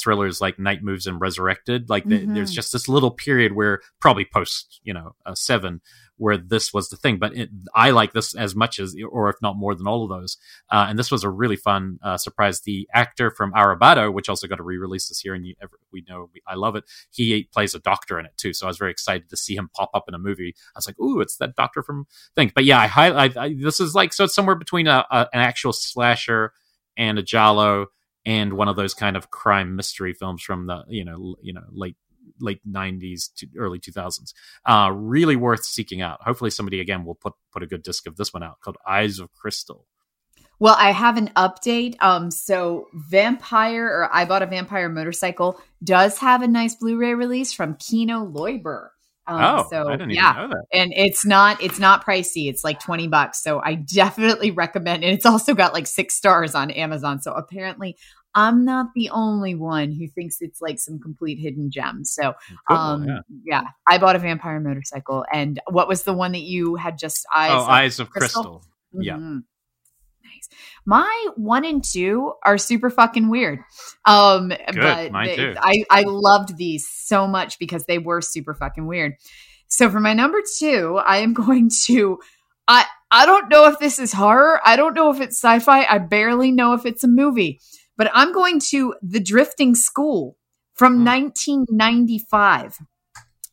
thrillers 0.01 0.40
like 0.40 0.59
Night 0.59 0.82
Moves 0.82 1.06
and 1.06 1.20
Resurrected. 1.20 1.89
Like 1.89 2.05
mm-hmm. 2.05 2.35
there's 2.35 2.52
just 2.52 2.73
this 2.73 2.89
little 2.89 3.10
period 3.10 3.52
where 3.52 3.81
probably 4.01 4.24
post 4.24 4.81
you 4.85 4.94
know 4.94 5.14
uh, 5.24 5.35
seven 5.35 5.81
where 6.18 6.36
this 6.36 6.73
was 6.73 6.89
the 6.89 6.97
thing. 6.97 7.18
But 7.18 7.36
it, 7.36 7.51
I 7.74 7.90
like 7.90 8.12
this 8.12 8.35
as 8.35 8.55
much 8.55 8.78
as, 8.78 8.97
or 9.10 9.28
if 9.28 9.36
not 9.43 9.56
more 9.56 9.74
than 9.74 9.86
all 9.86 10.05
of 10.05 10.09
those. 10.09 10.36
Uh, 10.70 10.86
and 10.89 10.98
this 10.98 11.10
was 11.10 11.24
a 11.24 11.31
really 11.31 11.56
fun 11.56 11.98
uh, 12.02 12.16
surprise. 12.16 12.60
The 12.62 12.89
actor 12.93 13.31
from 13.31 13.52
Arrebato, 13.52 14.12
which 14.12 14.28
also 14.28 14.47
got 14.47 14.60
a 14.60 14.64
re-release 14.64 15.09
this 15.09 15.24
year, 15.24 15.35
and 15.35 15.47
you, 15.47 15.55
we 15.93 16.05
know 16.09 16.31
we, 16.32 16.40
I 16.47 16.55
love 16.55 16.77
it. 16.77 16.85
He 17.10 17.48
plays 17.52 17.74
a 17.74 17.78
doctor 17.81 18.18
in 18.18 18.27
it 18.27 18.36
too, 18.36 18.52
so 18.52 18.66
I 18.66 18.68
was 18.68 18.78
very 18.78 18.90
excited 18.90 19.28
to 19.31 19.36
see 19.36 19.56
him 19.56 19.70
pop 19.74 19.90
up 19.94 20.05
in 20.09 20.14
a 20.14 20.18
movie. 20.18 20.55
I 20.74 20.78
was 20.78 20.86
like, 20.86 20.98
"Ooh, 20.98 21.20
it's 21.20 21.36
that 21.36 21.55
doctor 21.55 21.82
from 21.82 22.06
thing." 22.35 22.52
But 22.55 22.64
yeah, 22.64 22.81
I 22.81 22.86
highlight 22.86 23.35
this 23.60 23.81
is 23.81 23.94
like 23.94 24.12
so 24.12 24.24
it's 24.24 24.35
somewhere 24.35 24.56
between 24.56 24.86
a, 24.86 25.05
a, 25.10 25.28
an 25.32 25.40
actual 25.40 25.73
slasher 25.73 26.52
and 26.97 27.18
a 27.18 27.23
giallo 27.23 27.86
and 28.27 28.55
one 28.55 28.69
of 28.69 28.77
those 28.77 28.93
kind 28.93 29.16
of 29.16 29.31
crime 29.31 29.77
mystery 29.77 30.12
films 30.12 30.43
from 30.43 30.66
the 30.66 30.85
you 30.89 31.05
know 31.05 31.36
you 31.40 31.55
know 31.55 31.62
late 31.70 31.97
late 32.40 32.61
90s 32.69 33.32
to 33.35 33.47
early 33.57 33.78
2000s 33.78 34.35
uh, 34.66 34.90
really 34.93 35.36
worth 35.36 35.65
seeking 35.65 36.03
out 36.03 36.20
hopefully 36.23 36.51
somebody 36.51 36.81
again 36.81 37.05
will 37.05 37.15
put 37.15 37.32
put 37.53 37.62
a 37.62 37.66
good 37.66 37.82
disc 37.82 38.07
of 38.07 38.16
this 38.16 38.35
one 38.35 38.43
out 38.43 38.61
called 38.61 38.77
eyes 38.86 39.19
of 39.19 39.32
crystal 39.32 39.86
well 40.59 40.77
i 40.78 40.90
have 40.90 41.16
an 41.16 41.28
update 41.36 41.94
um 42.01 42.31
so 42.31 42.89
vampire 42.93 43.86
or 43.86 44.11
i 44.12 44.24
bought 44.24 44.43
a 44.43 44.47
vampire 44.47 44.89
motorcycle 44.89 45.59
does 45.82 46.19
have 46.19 46.43
a 46.43 46.48
nice 46.48 46.74
blu-ray 46.74 47.15
release 47.15 47.53
from 47.53 47.74
kino 47.77 48.27
lorber 48.27 48.89
um, 49.28 49.43
oh, 49.43 49.66
so 49.69 49.89
I 49.89 49.97
didn't 49.97 50.11
yeah, 50.11 50.31
even 50.31 50.51
know 50.51 50.57
that. 50.57 50.78
and 50.78 50.93
it's 50.94 51.27
not 51.27 51.61
it's 51.61 51.81
not 51.81 52.07
pricey. 52.07 52.48
It's 52.48 52.62
like 52.62 52.78
twenty 52.78 53.09
bucks. 53.09 53.43
So 53.43 53.61
I 53.61 53.74
definitely 53.94 54.53
recommend. 54.53 55.03
And 55.03 55.12
it's 55.12 55.27
also 55.27 55.55
got 55.55 55.73
like 55.73 55.86
six 55.86 56.15
stars 56.15 56.55
on 56.55 56.70
Amazon. 56.70 57.20
So 57.20 57.32
apparently, 57.32 57.97
I'm 58.36 58.66
not 58.66 58.88
the 58.94 59.08
only 59.10 59.54
one 59.54 59.92
who 59.92 60.06
thinks 60.06 60.42
it's 60.42 60.60
like 60.60 60.78
some 60.78 61.00
complete 61.00 61.38
hidden 61.38 61.70
gem. 61.70 62.04
So, 62.04 62.34
cool, 62.68 62.76
um, 62.76 63.08
yeah. 63.08 63.20
yeah. 63.44 63.62
I 63.88 63.96
bought 63.96 64.14
a 64.14 64.18
vampire 64.18 64.60
motorcycle. 64.60 65.24
And 65.32 65.58
what 65.70 65.88
was 65.88 66.02
the 66.02 66.12
one 66.12 66.32
that 66.32 66.42
you 66.42 66.76
had 66.76 66.98
just 66.98 67.26
eyes? 67.34 67.50
Oh, 67.50 67.62
of 67.62 67.68
Eyes 67.68 67.98
of 67.98 68.10
Crystal. 68.10 68.42
crystal. 68.42 68.64
Mm-hmm. 68.94 69.02
Yeah. 69.02 69.16
Nice. 69.16 70.48
My 70.84 71.28
one 71.36 71.64
and 71.64 71.82
two 71.82 72.34
are 72.44 72.58
super 72.58 72.90
fucking 72.90 73.30
weird. 73.30 73.60
Um, 74.04 74.48
Good, 74.48 74.76
but 74.76 75.12
mine 75.12 75.28
they, 75.28 75.36
too. 75.36 75.54
I, 75.56 75.84
I 75.90 76.02
loved 76.02 76.58
these 76.58 76.86
so 76.88 77.26
much 77.26 77.58
because 77.58 77.86
they 77.86 77.98
were 77.98 78.20
super 78.20 78.52
fucking 78.52 78.86
weird. 78.86 79.14
So 79.68 79.88
for 79.88 79.98
my 79.98 80.12
number 80.12 80.42
two, 80.58 81.00
I 81.04 81.18
am 81.18 81.32
going 81.32 81.70
to 81.86 82.18
I 82.68 82.84
I 83.10 83.24
don't 83.24 83.48
know 83.48 83.68
if 83.68 83.78
this 83.78 83.98
is 83.98 84.12
horror. 84.12 84.60
I 84.64 84.76
don't 84.76 84.94
know 84.94 85.10
if 85.10 85.20
it's 85.20 85.40
sci-fi. 85.40 85.84
I 85.84 85.98
barely 85.98 86.52
know 86.52 86.74
if 86.74 86.84
it's 86.84 87.04
a 87.04 87.08
movie 87.08 87.60
but 87.97 88.10
I'm 88.14 88.32
going 88.32 88.60
to 88.70 88.94
The 89.02 89.20
Drifting 89.20 89.74
School 89.74 90.36
from 90.74 91.05
mm. 91.05 91.06
1995. 91.06 92.78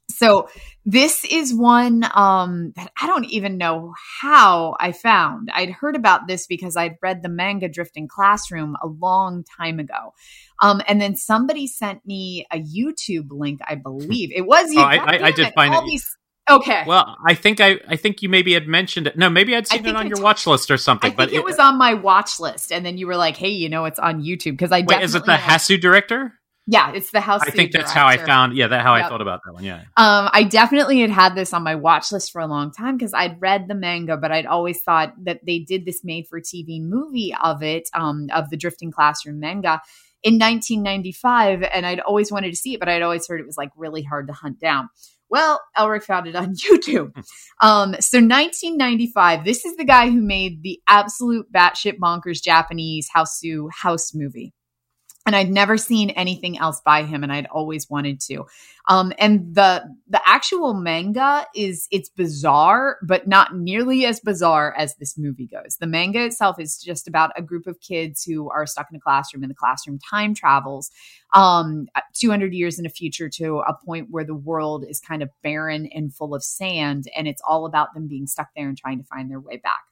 So 0.10 0.48
this 0.86 1.26
is 1.26 1.54
one 1.54 2.06
um, 2.14 2.74
that 2.76 2.92
I 3.02 3.08
don't 3.08 3.26
even 3.26 3.58
know 3.58 3.94
how 4.22 4.76
I 4.80 4.92
found. 4.92 5.50
I'd 5.54 5.72
heard 5.72 5.96
about 5.96 6.28
this 6.28 6.46
because 6.46 6.78
I'd 6.78 6.98
read 7.02 7.24
the 7.24 7.30
manga 7.30 7.68
Drifting 7.68 8.08
Classroom 8.08 8.76
a 8.82 8.88
long 8.88 9.44
time 9.58 9.80
ago. 9.80 10.14
Um, 10.62 10.82
and 10.88 11.02
then 11.02 11.16
somebody 11.16 11.68
sent 11.68 12.06
me 12.06 12.46
a 12.52 12.62
YouTube 12.62 13.28
link, 13.32 13.60
I 13.68 13.76
believe. 13.76 14.32
It 14.34 14.46
was 14.46 14.72
you. 14.72 14.80
Oh, 14.80 14.84
I, 14.84 14.98
I, 14.98 15.26
I, 15.26 15.32
did 15.32 15.54
find 15.54 15.74
it. 15.74 15.84
These, 15.86 16.06
Okay. 16.50 16.84
Well, 16.86 17.16
I 17.26 17.36
think 17.36 17.62
I 17.62 17.80
I 17.88 17.96
think 17.96 18.22
you 18.22 18.28
maybe 18.28 18.54
had 18.54 18.68
mentioned 18.68 19.08
it. 19.08 19.18
No, 19.18 19.30
maybe 19.30 19.56
I'd 19.56 19.68
seen 19.68 19.86
it 19.86 19.96
on 19.96 20.08
your 20.08 20.18
t- 20.18 20.24
watch 20.24 20.46
list 20.46 20.70
or 20.70 20.78
something. 20.78 21.14
but 21.16 21.30
it, 21.30 21.36
it, 21.36 21.44
was 21.44 21.58
on 21.58 21.78
my 21.78 21.94
watch 21.94 22.40
list, 22.40 22.72
and 22.72 22.86
then 22.86 22.98
you 22.98 23.08
were 23.08 23.16
like, 23.16 23.38
"Hey, 23.38 23.50
you 23.50 23.70
know, 23.70 23.86
it's 23.86 24.00
on 24.00 24.22
YouTube." 24.22 24.52
Because 24.52 24.72
I 24.72 24.82
wait, 24.82 25.02
is 25.02 25.16
it 25.16 25.26
the 25.26 25.34
Hausu 25.34 25.80
director? 25.80 26.34
Yeah, 26.66 26.94
it's 26.94 27.12
the 27.12 27.20
house. 27.20 27.42
I 27.42 27.50
think 27.50 27.72
that's 27.72 27.94
director. 27.94 28.00
how 28.00 28.08
I 28.08 28.18
found. 28.18 28.56
Yeah, 28.56 28.68
that 28.68 28.82
how 28.82 28.96
yep. 28.96 29.06
I 29.06 29.10
thought 29.10 29.22
about 29.22 29.42
that 29.46 29.54
one. 29.54 29.64
Yeah. 29.64 29.82
Um, 29.98 30.30
I 30.32 30.44
definitely 30.44 31.02
had 31.02 31.10
had 31.10 31.36
this 31.36 31.54
on 31.54 31.64
my 31.64 31.76
watch 31.76 32.12
list 32.12 32.32
for 32.32 32.40
a 32.40 32.48
long 32.48 32.72
time 32.72 32.98
because 32.98 33.14
I'd 33.14 33.42
read 33.42 33.68
the 33.68 33.76
manga, 33.76 34.16
but 34.16 34.32
I'd 34.32 34.46
always 34.46 34.82
thought 34.82 35.14
that 35.24 35.42
they 35.46 35.60
did 35.60 35.86
this 35.86 36.04
made 36.04 36.28
for 36.30 36.40
TV 36.40 36.82
movie 36.82 37.36
of 37.42 37.64
it, 37.64 37.90
um, 37.94 38.28
of 38.34 38.50
the 38.50 38.56
Drifting 38.58 38.92
Classroom 38.92 39.40
manga 39.40 39.82
in 40.24 40.40
1995, 40.40 41.64
and 41.64 41.86
I'd 41.86 42.00
always 42.00 42.32
wanted 42.32 42.52
to 42.52 42.56
see 42.56 42.74
it, 42.76 42.80
but 42.80 42.88
I'd 42.88 43.02
always 43.02 43.28
heard 43.28 43.42
it 43.42 43.46
was 43.46 43.58
like 43.58 43.72
really 43.76 44.04
hard 44.04 44.28
to 44.28 44.34
hunt 44.34 44.60
down. 44.60 44.90
Well, 45.34 45.60
Elric 45.76 46.04
found 46.04 46.28
it 46.28 46.36
on 46.36 46.54
YouTube. 46.70 47.12
Um, 47.60 47.96
so 48.00 48.20
1995, 48.20 49.44
this 49.44 49.66
is 49.66 49.76
the 49.78 49.84
guy 49.84 50.12
who 50.12 50.22
made 50.22 50.62
the 50.62 50.80
absolute 50.88 51.52
batshit 51.52 51.98
bonkers 51.98 52.40
Japanese 52.40 53.10
Hausu 53.18 53.68
house 53.82 54.14
movie 54.14 54.54
and 55.26 55.36
I'd 55.36 55.50
never 55.50 55.78
seen 55.78 56.10
anything 56.12 56.58
else 56.58 56.82
by 56.82 57.04
him, 57.04 57.24
and 57.24 57.32
I'd 57.32 57.46
always 57.48 57.90
wanted 57.90 58.20
to. 58.22 58.46
Um, 58.90 59.14
and 59.18 59.56
the 59.56 59.84
the 60.10 60.22
actual 60.26 60.74
manga 60.74 61.46
is 61.56 61.88
it's 61.92 62.10
bizarre, 62.10 62.98
but 63.08 63.28
not 63.28 63.56
nearly 63.56 64.06
as 64.06 64.20
bizarre 64.20 64.76
as 64.78 64.96
this 64.96 65.18
movie 65.18 65.48
goes. 65.48 65.78
The 65.80 65.88
manga 65.88 66.26
itself 66.26 66.60
is 66.60 66.78
just 66.78 67.08
about 67.08 67.32
a 67.38 67.42
group 67.42 67.68
of 67.68 67.80
kids 67.80 68.24
who 68.24 68.50
are 68.50 68.66
stuck 68.66 68.88
in 68.92 68.98
a 68.98 69.00
classroom, 69.00 69.44
and 69.44 69.50
the 69.50 69.56
classroom 69.56 70.00
time 70.00 70.34
travels 70.34 70.92
um, 71.34 71.88
200 72.14 72.54
years 72.54 72.78
in 72.78 72.84
the 72.84 72.90
future 72.90 73.30
to 73.30 73.60
a 73.60 73.78
point 73.86 74.08
where 74.12 74.26
the 74.26 74.36
world 74.36 74.86
is 74.88 75.00
kind 75.00 75.24
of 75.24 75.30
barren 75.42 75.88
and 75.94 76.14
full 76.14 76.36
of 76.36 76.44
sand, 76.44 77.06
and 77.16 77.28
it's 77.30 77.42
all 77.48 77.66
about 77.66 77.94
them 77.94 78.08
being 78.08 78.28
stuck 78.28 78.50
there 78.56 78.68
and 78.68 78.78
trying 78.78 78.98
to 78.98 79.06
find 79.06 79.32
their 79.32 79.40
way 79.40 79.56
back. 79.58 79.84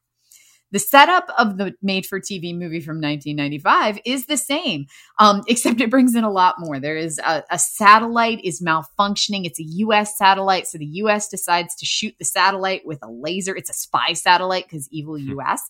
The 0.71 0.79
setup 0.79 1.29
of 1.37 1.57
the 1.57 1.75
made 1.81 2.05
for 2.05 2.19
TV 2.19 2.57
movie 2.57 2.79
from 2.79 3.01
1995 3.01 3.99
is 4.05 4.25
the 4.25 4.37
same, 4.37 4.87
um, 5.19 5.43
except 5.47 5.81
it 5.81 5.89
brings 5.89 6.15
in 6.15 6.23
a 6.23 6.31
lot 6.31 6.55
more. 6.59 6.79
There 6.79 6.97
is 6.97 7.19
a, 7.19 7.43
a, 7.49 7.59
satellite 7.59 8.43
is 8.43 8.61
malfunctioning. 8.61 9.45
It's 9.45 9.59
a 9.59 9.63
U.S. 9.63 10.17
satellite, 10.17 10.67
so 10.67 10.77
the 10.77 10.85
U.S. 10.85 11.27
decides 11.27 11.75
to 11.75 11.85
shoot 11.85 12.15
the 12.17 12.25
satellite 12.25 12.85
with 12.85 12.99
a 13.03 13.11
laser. 13.11 13.55
It's 13.55 13.69
a 13.69 13.73
spy 13.73 14.13
satellite 14.13 14.65
because 14.65 14.87
evil 14.91 15.17
U.S. 15.17 15.61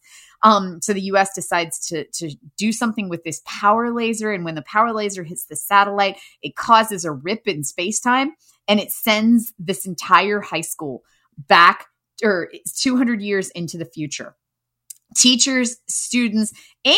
Hmm. 0.43 0.49
Um, 0.49 0.81
so 0.81 0.93
the 0.93 1.01
U.S. 1.01 1.33
decides 1.33 1.87
to 1.87 2.05
to 2.05 2.35
do 2.57 2.71
something 2.71 3.09
with 3.09 3.23
this 3.23 3.41
power 3.45 3.91
laser, 3.91 4.31
and 4.31 4.45
when 4.45 4.55
the 4.55 4.61
power 4.63 4.93
laser 4.93 5.23
hits 5.23 5.45
the 5.45 5.55
satellite, 5.55 6.17
it 6.41 6.55
causes 6.55 7.05
a 7.05 7.11
rip 7.11 7.47
in 7.47 7.63
space 7.63 7.99
time, 7.99 8.33
and 8.67 8.79
it 8.79 8.91
sends 8.91 9.53
this 9.57 9.85
entire 9.85 10.41
high 10.41 10.61
school 10.61 11.03
back 11.47 11.87
or 12.23 12.51
200 12.75 13.19
years 13.19 13.49
into 13.51 13.79
the 13.79 13.85
future 13.85 14.35
teachers, 15.15 15.77
students, 15.87 16.53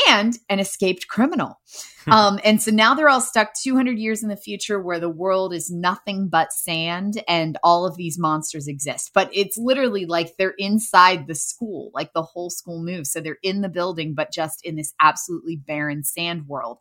and 0.08 0.38
an 0.50 0.60
escaped 0.60 1.08
criminal. 1.08 1.60
um, 2.08 2.40
and 2.44 2.62
so 2.62 2.72
now 2.72 2.94
they're 2.94 3.10
all 3.10 3.22
stuck 3.22 3.54
200 3.62 3.98
years 3.98 4.24
in 4.24 4.30
the 4.30 4.36
future 4.36 4.82
where 4.82 5.00
the 5.00 5.10
world 5.10 5.54
is 5.54 5.72
nothing 5.72 6.28
but 6.30 6.54
sand 6.54 7.22
and 7.28 7.58
all 7.64 7.86
of 7.86 7.96
these 7.96 8.20
monsters 8.20 8.68
exist. 8.68 9.12
But 9.14 9.30
it's 9.34 9.58
literally 9.58 10.06
like 10.06 10.36
they're 10.38 10.56
inside 10.58 11.28
the 11.28 11.36
school, 11.36 11.92
like 11.94 12.14
the 12.14 12.22
whole 12.22 12.50
school 12.50 12.84
moves. 12.84 13.12
So 13.12 13.22
they're 13.22 13.38
in 13.42 13.62
the 13.62 13.70
building, 13.70 14.14
but 14.16 14.32
just 14.32 14.66
in 14.66 14.76
this 14.76 14.94
absolutely 15.02 15.56
barren 15.56 16.04
sand 16.04 16.48
world. 16.48 16.80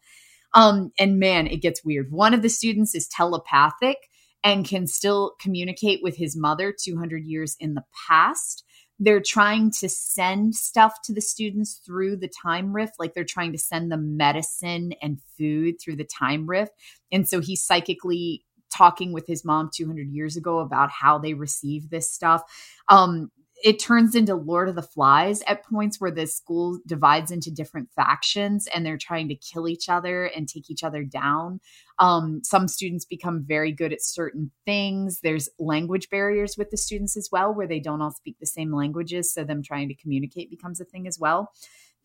Um, 0.55 0.93
and 0.99 1.19
man, 1.19 1.47
it 1.47 1.63
gets 1.63 1.85
weird. 1.85 2.11
One 2.11 2.35
of 2.35 2.43
the 2.43 2.51
students 2.51 2.95
is 2.95 3.09
telepathic 3.09 3.97
and 4.45 4.67
can 4.67 4.87
still 4.87 5.33
communicate 5.41 6.01
with 6.03 6.17
his 6.17 6.37
mother 6.37 6.75
200 6.79 7.25
years 7.25 7.57
in 7.59 7.75
the 7.75 7.85
past 8.09 8.65
they're 8.98 9.23
trying 9.24 9.70
to 9.70 9.89
send 9.89 10.55
stuff 10.55 11.02
to 11.05 11.12
the 11.12 11.20
students 11.20 11.81
through 11.85 12.16
the 12.16 12.28
time 12.28 12.73
rift 12.73 12.94
like 12.98 13.14
they're 13.14 13.24
trying 13.24 13.52
to 13.52 13.59
send 13.59 13.90
them 13.90 14.16
medicine 14.16 14.93
and 15.02 15.19
food 15.36 15.81
through 15.81 15.97
the 15.97 16.05
time 16.05 16.47
rift. 16.47 16.73
And 17.10 17.28
so 17.28 17.40
he's 17.40 17.64
psychically 17.64 18.44
talking 18.73 19.12
with 19.12 19.27
his 19.27 19.44
mom 19.44 19.70
200 19.74 20.09
years 20.09 20.36
ago 20.36 20.60
about 20.60 20.90
how 20.90 21.19
they 21.19 21.35
receive 21.35 21.90
this 21.90 22.10
stuff. 22.10 22.43
Um 22.89 23.31
it 23.62 23.78
turns 23.78 24.14
into 24.14 24.34
Lord 24.34 24.68
of 24.68 24.74
the 24.74 24.82
Flies 24.82 25.43
at 25.47 25.64
points 25.64 26.01
where 26.01 26.10
the 26.10 26.26
school 26.26 26.80
divides 26.86 27.30
into 27.30 27.51
different 27.51 27.89
factions 27.94 28.66
and 28.74 28.84
they're 28.84 28.98
trying 28.98 29.28
to 29.28 29.36
kill 29.36 29.68
each 29.68 29.89
other 29.89 30.24
and 30.24 30.48
take 30.48 30.68
each 30.68 30.82
other 30.82 31.05
down. 31.05 31.60
Um, 31.98 32.40
some 32.43 32.66
students 32.66 33.05
become 33.05 33.44
very 33.47 33.70
good 33.70 33.93
at 33.93 34.02
certain 34.02 34.51
things. 34.66 35.20
There's 35.20 35.48
language 35.60 36.10
barriers 36.10 36.56
with 36.59 36.70
the 36.70 36.76
students 36.76 37.16
as 37.16 37.28
well, 37.30 37.55
where 37.55 37.68
they 37.68 37.80
don't 37.80 38.02
all 38.02 38.10
speak 38.10 38.36
the 38.40 38.47
same 38.47 38.74
languages. 38.74 39.32
So, 39.32 39.44
them 39.44 39.62
trying 39.62 39.89
to 39.89 39.94
communicate 39.94 40.51
becomes 40.51 40.80
a 40.80 40.84
thing 40.84 41.06
as 41.06 41.18
well. 41.18 41.52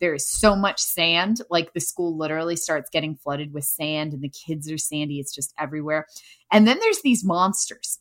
There 0.00 0.14
is 0.14 0.30
so 0.30 0.54
much 0.54 0.80
sand, 0.80 1.40
like 1.50 1.72
the 1.72 1.80
school 1.80 2.16
literally 2.16 2.54
starts 2.54 2.88
getting 2.88 3.16
flooded 3.16 3.52
with 3.52 3.64
sand, 3.64 4.12
and 4.12 4.22
the 4.22 4.28
kids 4.28 4.70
are 4.70 4.78
sandy. 4.78 5.18
It's 5.18 5.34
just 5.34 5.52
everywhere. 5.58 6.06
And 6.52 6.68
then 6.68 6.78
there's 6.78 7.02
these 7.02 7.24
monsters 7.24 7.98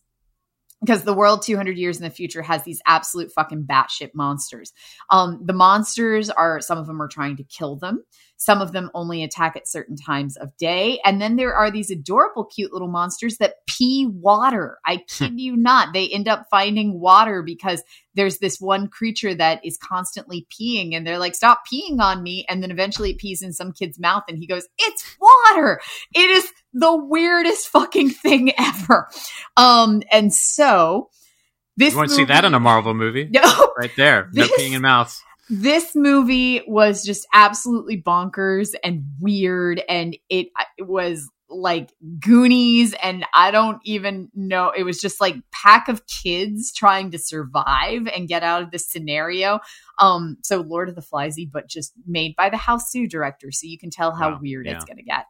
because 0.81 1.03
the 1.03 1.13
world 1.13 1.41
200 1.41 1.77
years 1.77 1.97
in 1.97 2.03
the 2.03 2.09
future 2.09 2.41
has 2.41 2.63
these 2.63 2.81
absolute 2.85 3.31
fucking 3.31 3.65
batshit 3.65 4.11
monsters. 4.13 4.73
Um, 5.09 5.41
the 5.43 5.53
monsters 5.53 6.29
are 6.29 6.61
some 6.61 6.77
of 6.77 6.87
them 6.87 7.01
are 7.01 7.07
trying 7.07 7.35
to 7.37 7.43
kill 7.43 7.75
them. 7.75 8.03
Some 8.39 8.61
of 8.61 8.71
them 8.71 8.91
only 8.93 9.23
attack 9.23 9.55
at 9.55 9.67
certain 9.67 9.95
times 9.95 10.37
of 10.37 10.55
day. 10.57 10.99
And 11.03 11.19
then 11.19 11.35
there 11.37 11.55
are 11.55 11.71
these 11.71 11.89
adorable, 11.89 12.45
cute 12.45 12.71
little 12.71 12.87
monsters 12.87 13.37
that 13.37 13.55
pee 13.67 14.05
water. 14.07 14.77
I 14.85 14.97
kid 15.09 15.39
you 15.39 15.57
not. 15.57 15.91
They 15.93 16.07
end 16.09 16.27
up 16.27 16.45
finding 16.51 16.99
water 16.99 17.41
because 17.41 17.81
there's 18.13 18.37
this 18.37 18.59
one 18.61 18.87
creature 18.89 19.33
that 19.33 19.59
is 19.65 19.77
constantly 19.77 20.47
peeing 20.51 20.95
and 20.95 21.05
they're 21.05 21.17
like, 21.17 21.33
stop 21.35 21.63
peeing 21.71 21.99
on 21.99 22.21
me. 22.21 22.45
And 22.47 22.61
then 22.61 22.69
eventually 22.71 23.11
it 23.11 23.17
pees 23.17 23.41
in 23.41 23.53
some 23.53 23.71
kid's 23.71 23.99
mouth 23.99 24.23
and 24.29 24.37
he 24.37 24.45
goes, 24.47 24.67
it's 24.77 25.17
water. 25.19 25.81
It 26.13 26.29
is 26.29 26.47
the 26.73 26.95
weirdest 26.95 27.69
fucking 27.69 28.11
thing 28.11 28.53
ever. 28.59 29.09
Um, 29.55 30.03
and 30.11 30.31
so 30.33 31.09
this 31.75 31.93
You 31.93 31.97
want 31.97 32.09
to 32.09 32.15
see 32.15 32.25
that 32.25 32.45
in 32.45 32.53
a 32.53 32.59
Marvel 32.59 32.93
movie? 32.93 33.29
No, 33.31 33.73
Right 33.77 33.91
there. 33.97 34.29
No 34.33 34.43
This- 34.43 34.59
peeing 34.59 34.73
in 34.75 34.81
mouths. 34.83 35.21
This 35.49 35.95
movie 35.95 36.61
was 36.67 37.03
just 37.03 37.25
absolutely 37.33 38.01
bonkers 38.01 38.75
and 38.83 39.03
weird 39.19 39.81
and 39.87 40.17
it, 40.29 40.47
it 40.77 40.87
was 40.87 41.29
like 41.49 41.93
goonies 42.19 42.93
and 43.01 43.25
i 43.33 43.51
don't 43.51 43.79
even 43.85 44.29
know 44.35 44.69
it 44.75 44.83
was 44.83 44.99
just 44.99 45.21
like 45.21 45.35
pack 45.51 45.87
of 45.87 46.05
kids 46.05 46.73
trying 46.73 47.09
to 47.11 47.17
survive 47.17 48.05
and 48.13 48.27
get 48.27 48.43
out 48.43 48.61
of 48.61 48.71
this 48.71 48.85
scenario. 48.85 49.59
Um 49.99 50.37
so 50.43 50.59
lord 50.59 50.89
of 50.89 50.95
the 50.95 51.01
fliesy 51.01 51.49
but 51.49 51.69
just 51.69 51.93
made 52.05 52.35
by 52.35 52.49
the 52.49 52.57
Hausu 52.57 53.09
director 53.09 53.51
so 53.51 53.65
you 53.65 53.77
can 53.77 53.89
tell 53.89 54.13
how 54.13 54.31
Wow, 54.31 54.39
weird 54.41 54.67
it's 54.67 54.83
gonna 54.83 55.03
get 55.03 55.25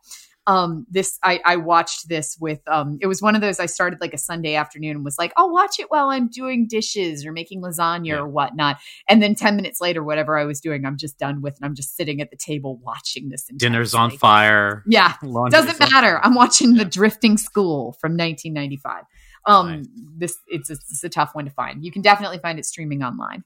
um 0.47 0.85
this 0.89 1.19
I, 1.23 1.39
I 1.45 1.57
watched 1.57 2.09
this 2.09 2.35
with 2.39 2.61
um 2.67 2.97
it 3.01 3.07
was 3.07 3.21
one 3.21 3.35
of 3.35 3.41
those 3.41 3.59
i 3.59 3.65
started 3.67 4.01
like 4.01 4.13
a 4.13 4.17
sunday 4.17 4.55
afternoon 4.55 4.95
and 4.95 5.05
was 5.05 5.17
like 5.19 5.31
i'll 5.37 5.51
watch 5.51 5.77
it 5.79 5.87
while 5.89 6.07
i'm 6.09 6.29
doing 6.29 6.67
dishes 6.67 7.25
or 7.25 7.31
making 7.31 7.61
lasagna 7.61 8.07
Yeah. 8.07 8.15
or 8.19 8.27
whatnot. 8.27 8.77
And 9.09 9.21
then 9.21 9.35
10 9.35 9.55
minutes 9.55 9.79
later 9.81 10.03
whatever 10.03 10.37
i 10.37 10.45
was 10.45 10.59
doing 10.61 10.85
i'm 10.85 10.97
just 10.97 11.19
done 11.19 11.41
with 11.41 11.55
and 11.57 11.65
i'm 11.65 11.75
just 11.75 11.95
sitting 11.95 12.21
at 12.21 12.31
the 12.31 12.37
table 12.37 12.79
watching 12.83 13.29
this 13.29 13.43
Dinner's 13.55 13.93
on 13.93 14.09
fire. 14.11 14.83
yeah. 14.87 15.13
Doesn't 15.51 15.79
matter. 15.79 16.19
i'm 16.23 16.33
watching 16.33 16.73
the 16.75 16.85
drifting 16.85 17.37
school 17.37 17.93
from 18.01 18.13
1995 18.13 19.03
um 19.45 19.67
Nice. 19.77 19.85
this 20.17 20.37
it's, 20.47 20.69
it's 20.69 21.03
a 21.03 21.09
tough 21.09 21.35
one 21.35 21.45
to 21.45 21.51
find. 21.51 21.83
You 21.85 21.91
can 21.91 22.01
definitely 22.01 22.39
find 22.39 22.57
it 22.59 22.65
streaming 22.65 23.03
online 23.03 23.43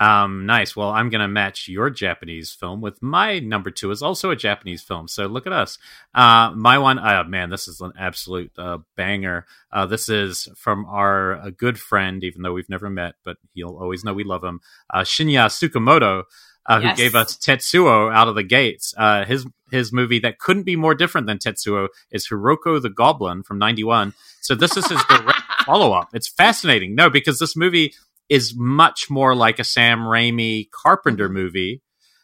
Um, 0.00 0.46
nice. 0.46 0.76
Well, 0.76 0.90
I'm 0.90 1.10
going 1.10 1.20
to 1.22 1.28
match 1.28 1.66
your 1.68 1.90
Japanese 1.90 2.52
film 2.52 2.80
with 2.80 3.02
my 3.02 3.40
number 3.40 3.70
two 3.70 3.90
is 3.90 4.00
also 4.02 4.30
a 4.30 4.36
Japanese 4.36 4.82
film. 4.82 5.08
So 5.08 5.26
look 5.26 5.46
at 5.46 5.52
us. 5.52 5.76
Uh, 6.14 6.52
my 6.54 6.78
one, 6.78 6.98
uh, 6.98 7.24
man, 7.26 7.50
this 7.50 7.66
is 7.66 7.80
an 7.80 7.92
absolute 7.98 8.52
uh, 8.56 8.78
banger. 8.96 9.44
Uh, 9.72 9.86
this 9.86 10.08
is 10.08 10.48
from 10.56 10.86
our 10.86 11.34
uh, 11.38 11.50
good 11.50 11.78
friend, 11.80 12.22
even 12.22 12.42
though 12.42 12.52
we've 12.52 12.68
never 12.68 12.88
met, 12.88 13.16
but 13.24 13.38
he'll 13.54 13.76
always 13.76 14.04
know 14.04 14.14
we 14.14 14.24
love 14.24 14.44
him, 14.44 14.60
uh, 14.92 15.00
Shinya 15.00 15.46
Tsukamoto, 15.48 16.24
uh, 16.66 16.80
Yes. 16.82 16.98
who 16.98 17.02
gave 17.04 17.14
us 17.14 17.36
Tetsuo 17.36 18.12
out 18.14 18.28
of 18.28 18.34
the 18.34 18.42
gates. 18.44 18.94
Uh, 18.96 19.24
his 19.24 19.46
his 19.70 19.92
movie 19.92 20.18
that 20.20 20.38
couldn't 20.38 20.62
be 20.64 20.76
more 20.76 20.94
different 20.94 21.26
than 21.26 21.38
Tetsuo 21.38 21.88
is 22.10 22.28
Hiruko 22.28 22.80
the 22.80 22.90
Goblin 22.90 23.42
from 23.42 23.58
'91. 23.58 24.12
So 24.42 24.54
this 24.54 24.76
is 24.76 24.86
his 24.86 25.02
direct 25.08 25.40
follow 25.66 25.92
up. 25.92 26.08
It's 26.14 26.28
fascinating. 26.28 26.94
No, 26.94 27.08
because 27.10 27.38
this 27.38 27.56
movie 27.56 27.94
is 28.28 28.54
much 28.56 29.08
more 29.10 29.34
like 29.34 29.58
a 29.58 29.64
Sam 29.64 30.00
Raimi 30.00 30.70
Carpenter 30.70 31.28
movie 31.28 31.82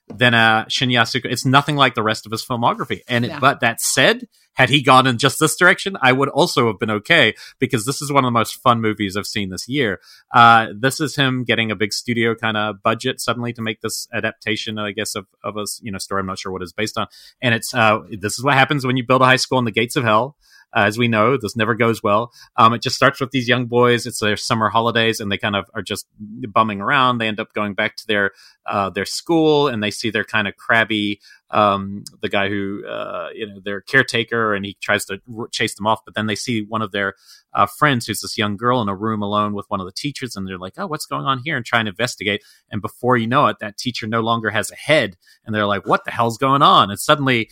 than 0.09 0.35
a 0.35 0.67
Shinya 0.69 1.03
Tsuka. 1.03 1.25
It's 1.27 1.47
nothing 1.47 1.77
like 1.77 1.95
the 1.95 2.03
rest 2.03 2.27
of 2.27 2.33
his 2.33 2.45
filmography. 2.45 3.01
And 3.09 3.25
Yeah. 3.25 3.37
it, 3.37 3.41
but 3.41 3.61
that 3.61 3.81
said, 3.81 4.29
had 4.53 4.69
he 4.69 4.83
gone 4.83 5.07
in 5.07 5.17
just 5.19 5.41
this 5.41 5.57
direction, 5.57 5.97
I 6.01 6.13
would 6.13 6.29
also 6.29 6.67
have 6.69 6.79
been 6.79 6.91
okay 6.91 7.35
because 7.59 7.87
this 7.87 8.03
is 8.03 8.13
one 8.13 8.25
of 8.25 8.29
the 8.29 8.33
most 8.39 8.57
fun 8.63 8.81
movies 8.83 9.17
I've 9.17 9.27
seen 9.27 9.49
this 9.49 9.67
year. 9.67 10.01
Uh, 10.33 10.69
this 10.79 11.01
is 11.01 11.17
him 11.17 11.43
getting 11.43 11.71
a 11.71 11.75
big 11.75 11.93
studio 11.93 12.35
kind 12.35 12.57
of 12.57 12.83
budget 12.83 13.21
suddenly 13.21 13.53
to 13.55 13.63
make 13.63 13.81
this 13.81 14.07
adaptation, 14.13 14.79
I 14.79 14.93
guess, 14.93 15.15
of, 15.17 15.27
of 15.43 15.57
a 15.57 15.65
you 15.81 15.91
know 15.91 15.99
story. 15.99 16.21
I'm 16.21 16.27
not 16.27 16.39
sure 16.39 16.53
what 16.53 16.63
it's 16.63 16.73
based 16.73 16.99
on. 16.99 17.07
And 17.41 17.55
it's 17.55 17.75
uh, 17.75 18.01
this 18.11 18.39
is 18.39 18.45
what 18.45 18.55
happens 18.55 18.87
when 18.87 18.97
you 18.97 19.05
build 19.07 19.23
a 19.23 19.27
high 19.27 19.37
school 19.37 19.59
in 19.59 19.65
the 19.65 19.73
gates 19.73 19.97
of 19.97 20.05
hell. 20.05 20.37
Uh, 20.75 20.85
as 20.85 20.99
we 20.99 21.09
know, 21.09 21.37
this 21.37 21.57
never 21.57 21.75
goes 21.75 22.03
well. 22.03 22.33
Um, 22.57 22.75
it 22.75 22.83
just 22.83 22.97
starts 22.97 23.21
with 23.21 23.31
these 23.31 23.49
young 23.49 23.67
boys. 23.67 24.07
It's 24.07 24.21
their 24.21 24.37
summer 24.37 24.69
holidays, 24.69 25.21
and 25.21 25.31
they 25.31 25.39
kind 25.39 25.57
of 25.57 25.71
are 25.75 25.83
just 25.83 26.07
bumming 26.19 26.81
around. 26.81 27.19
They 27.19 27.29
end 27.29 27.41
up 27.41 27.53
going 27.53 27.75
back 27.75 27.97
to 27.97 28.07
their 28.07 28.33
uh, 28.67 28.91
their 28.91 29.05
school, 29.05 29.69
and 29.69 29.83
they 29.83 29.91
see 29.91 30.11
their 30.11 30.25
kind 30.25 30.49
of 30.49 30.57
crabby 30.57 31.21
um, 31.55 32.03
the 32.21 32.29
guy 32.29 32.49
who 32.49 32.85
uh, 32.87 33.29
you 33.33 33.47
know 33.47 33.61
their 33.65 33.81
caretaker, 33.81 34.55
and 34.55 34.67
he 34.67 34.77
tries 34.81 35.05
to 35.07 35.21
r- 35.39 35.49
chase 35.49 35.77
them 35.77 35.87
off. 35.87 36.01
But 36.05 36.15
then 36.15 36.27
they 36.27 36.35
see 36.35 36.63
one 36.63 36.83
of 36.83 36.91
their 36.91 37.15
uh, 37.53 37.67
friends, 37.67 38.07
who's 38.07 38.21
this 38.21 38.37
young 38.37 38.57
girl, 38.57 38.83
in 38.83 38.89
a 38.89 38.97
room 38.97 39.23
alone 39.23 39.55
with 39.55 39.67
one 39.69 39.81
of 39.81 39.87
the 39.87 39.93
teachers, 39.93 40.35
and 40.35 40.47
they're 40.47 40.59
like, 40.59 40.75
"Oh, 40.77 40.87
what's 40.89 41.07
going 41.07 41.25
on 41.25 41.41
here?" 41.45 41.57
and 41.57 41.65
try 41.65 41.79
and 41.79 41.89
investigate. 41.89 42.43
And 42.71 42.83
before 42.83 43.17
you 43.17 43.29
know 43.29 43.47
it, 43.47 43.59
that 43.61 43.79
teacher 43.79 44.07
no 44.09 44.21
longer 44.21 44.51
has 44.51 44.71
a 44.71 44.77
head, 44.77 45.17
and 45.47 45.55
they're 45.55 45.67
like, 45.67 45.87
"What 45.87 46.05
the 46.05 46.11
hell's 46.11 46.37
going 46.39 46.63
on?" 46.63 46.91
And 46.91 46.99
suddenly 46.99 47.49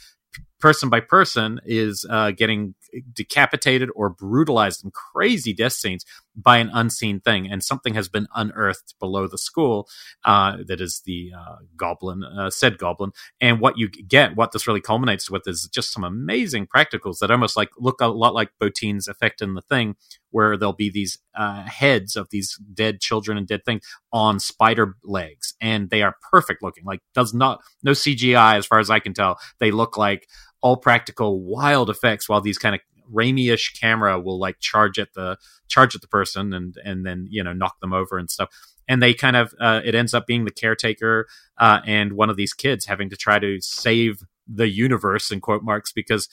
person 0.62 0.88
by 0.88 1.00
person 1.00 1.60
is 1.66 2.06
uh, 2.08 2.30
getting 2.30 2.74
decapitated 3.12 3.90
or 3.96 4.08
brutalized 4.08 4.84
in 4.84 4.92
crazy 4.92 5.52
death 5.52 5.72
scenes 5.72 6.04
by 6.34 6.58
an 6.58 6.70
unseen 6.72 7.20
thing, 7.20 7.50
and 7.50 7.62
something 7.62 7.94
has 7.94 8.08
been 8.08 8.26
unearthed 8.34 8.94
below 8.98 9.26
the 9.26 9.36
school 9.36 9.88
uh, 10.24 10.56
that 10.66 10.80
is 10.80 11.02
the 11.04 11.30
uh, 11.36 11.56
goblin, 11.76 12.22
uh, 12.24 12.48
said 12.48 12.78
goblin. 12.78 13.10
And 13.40 13.60
what 13.60 13.76
you 13.76 13.88
get, 13.88 14.36
what 14.36 14.52
this 14.52 14.66
really 14.66 14.80
culminates 14.80 15.30
with, 15.30 15.42
is 15.46 15.68
just 15.70 15.92
some 15.92 16.04
amazing 16.04 16.68
practicals 16.68 17.18
that 17.18 17.30
almost 17.30 17.56
like 17.56 17.70
look 17.76 18.00
a 18.00 18.06
lot 18.06 18.32
like 18.32 18.50
Bottin's 18.62 19.08
effect 19.08 19.42
in 19.42 19.54
the 19.54 19.62
thing, 19.62 19.96
where 20.30 20.56
there'll 20.56 20.72
be 20.72 20.90
these 20.90 21.18
uh, 21.34 21.64
heads 21.64 22.16
of 22.16 22.28
these 22.30 22.58
dead 22.72 23.00
children 23.00 23.36
and 23.36 23.46
dead 23.46 23.64
things 23.66 23.82
on 24.12 24.38
spider 24.38 24.94
legs, 25.02 25.54
and 25.60 25.90
they 25.90 26.02
are 26.02 26.16
perfect 26.30 26.62
looking. 26.62 26.84
Like 26.84 27.00
does 27.14 27.34
not 27.34 27.60
no 27.82 27.92
CGI 27.92 28.56
as 28.56 28.64
far 28.64 28.78
as 28.78 28.90
I 28.90 29.00
can 29.00 29.12
tell. 29.12 29.38
They 29.58 29.70
look 29.70 29.98
like 29.98 30.28
all 30.62 30.76
practical 30.76 31.40
wild 31.42 31.90
effects 31.90 32.28
while 32.28 32.40
these 32.40 32.58
kind 32.58 32.74
of 32.74 32.80
Raimi-ish 33.12 33.74
camera 33.78 34.18
will 34.18 34.38
like 34.38 34.58
charge 34.60 34.98
at 34.98 35.12
the 35.14 35.36
charge 35.68 35.94
at 35.94 36.00
the 36.00 36.08
person 36.08 36.54
and 36.54 36.76
and 36.84 37.04
then 37.04 37.26
you 37.28 37.42
know 37.44 37.52
knock 37.52 37.78
them 37.80 37.92
over 37.92 38.16
and 38.16 38.30
stuff 38.30 38.48
and 38.88 39.02
they 39.02 39.12
kind 39.12 39.36
of 39.36 39.52
uh, 39.60 39.80
it 39.84 39.94
ends 39.94 40.14
up 40.14 40.26
being 40.26 40.44
the 40.44 40.50
caretaker 40.50 41.26
uh, 41.58 41.80
and 41.84 42.14
one 42.14 42.30
of 42.30 42.36
these 42.36 42.54
kids 42.54 42.86
having 42.86 43.10
to 43.10 43.16
try 43.16 43.38
to 43.38 43.58
save 43.60 44.22
the 44.46 44.68
universe 44.68 45.30
in 45.30 45.40
quote 45.40 45.62
marks 45.62 45.92
because 45.92 46.28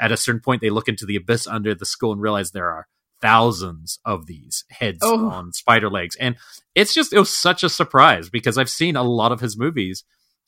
at 0.00 0.12
a 0.12 0.16
certain 0.16 0.40
point 0.40 0.60
they 0.60 0.70
look 0.70 0.86
into 0.88 1.04
the 1.06 1.16
abyss 1.16 1.46
under 1.46 1.74
the 1.74 1.86
school 1.86 2.12
and 2.12 2.20
realize 2.20 2.50
there 2.52 2.70
are 2.70 2.86
thousands 3.20 3.98
of 4.04 4.26
these 4.26 4.64
heads 4.70 4.98
Oh. 5.02 5.28
on 5.28 5.52
spider 5.52 5.88
legs 5.88 6.14
and 6.16 6.36
it's 6.74 6.92
just 6.92 7.12
it 7.12 7.18
was 7.18 7.30
such 7.30 7.62
a 7.62 7.68
surprise 7.68 8.28
because 8.28 8.58
i've 8.58 8.70
seen 8.70 8.96
a 8.96 9.02
lot 9.02 9.32
of 9.32 9.40
his 9.40 9.56
movies 9.56 10.04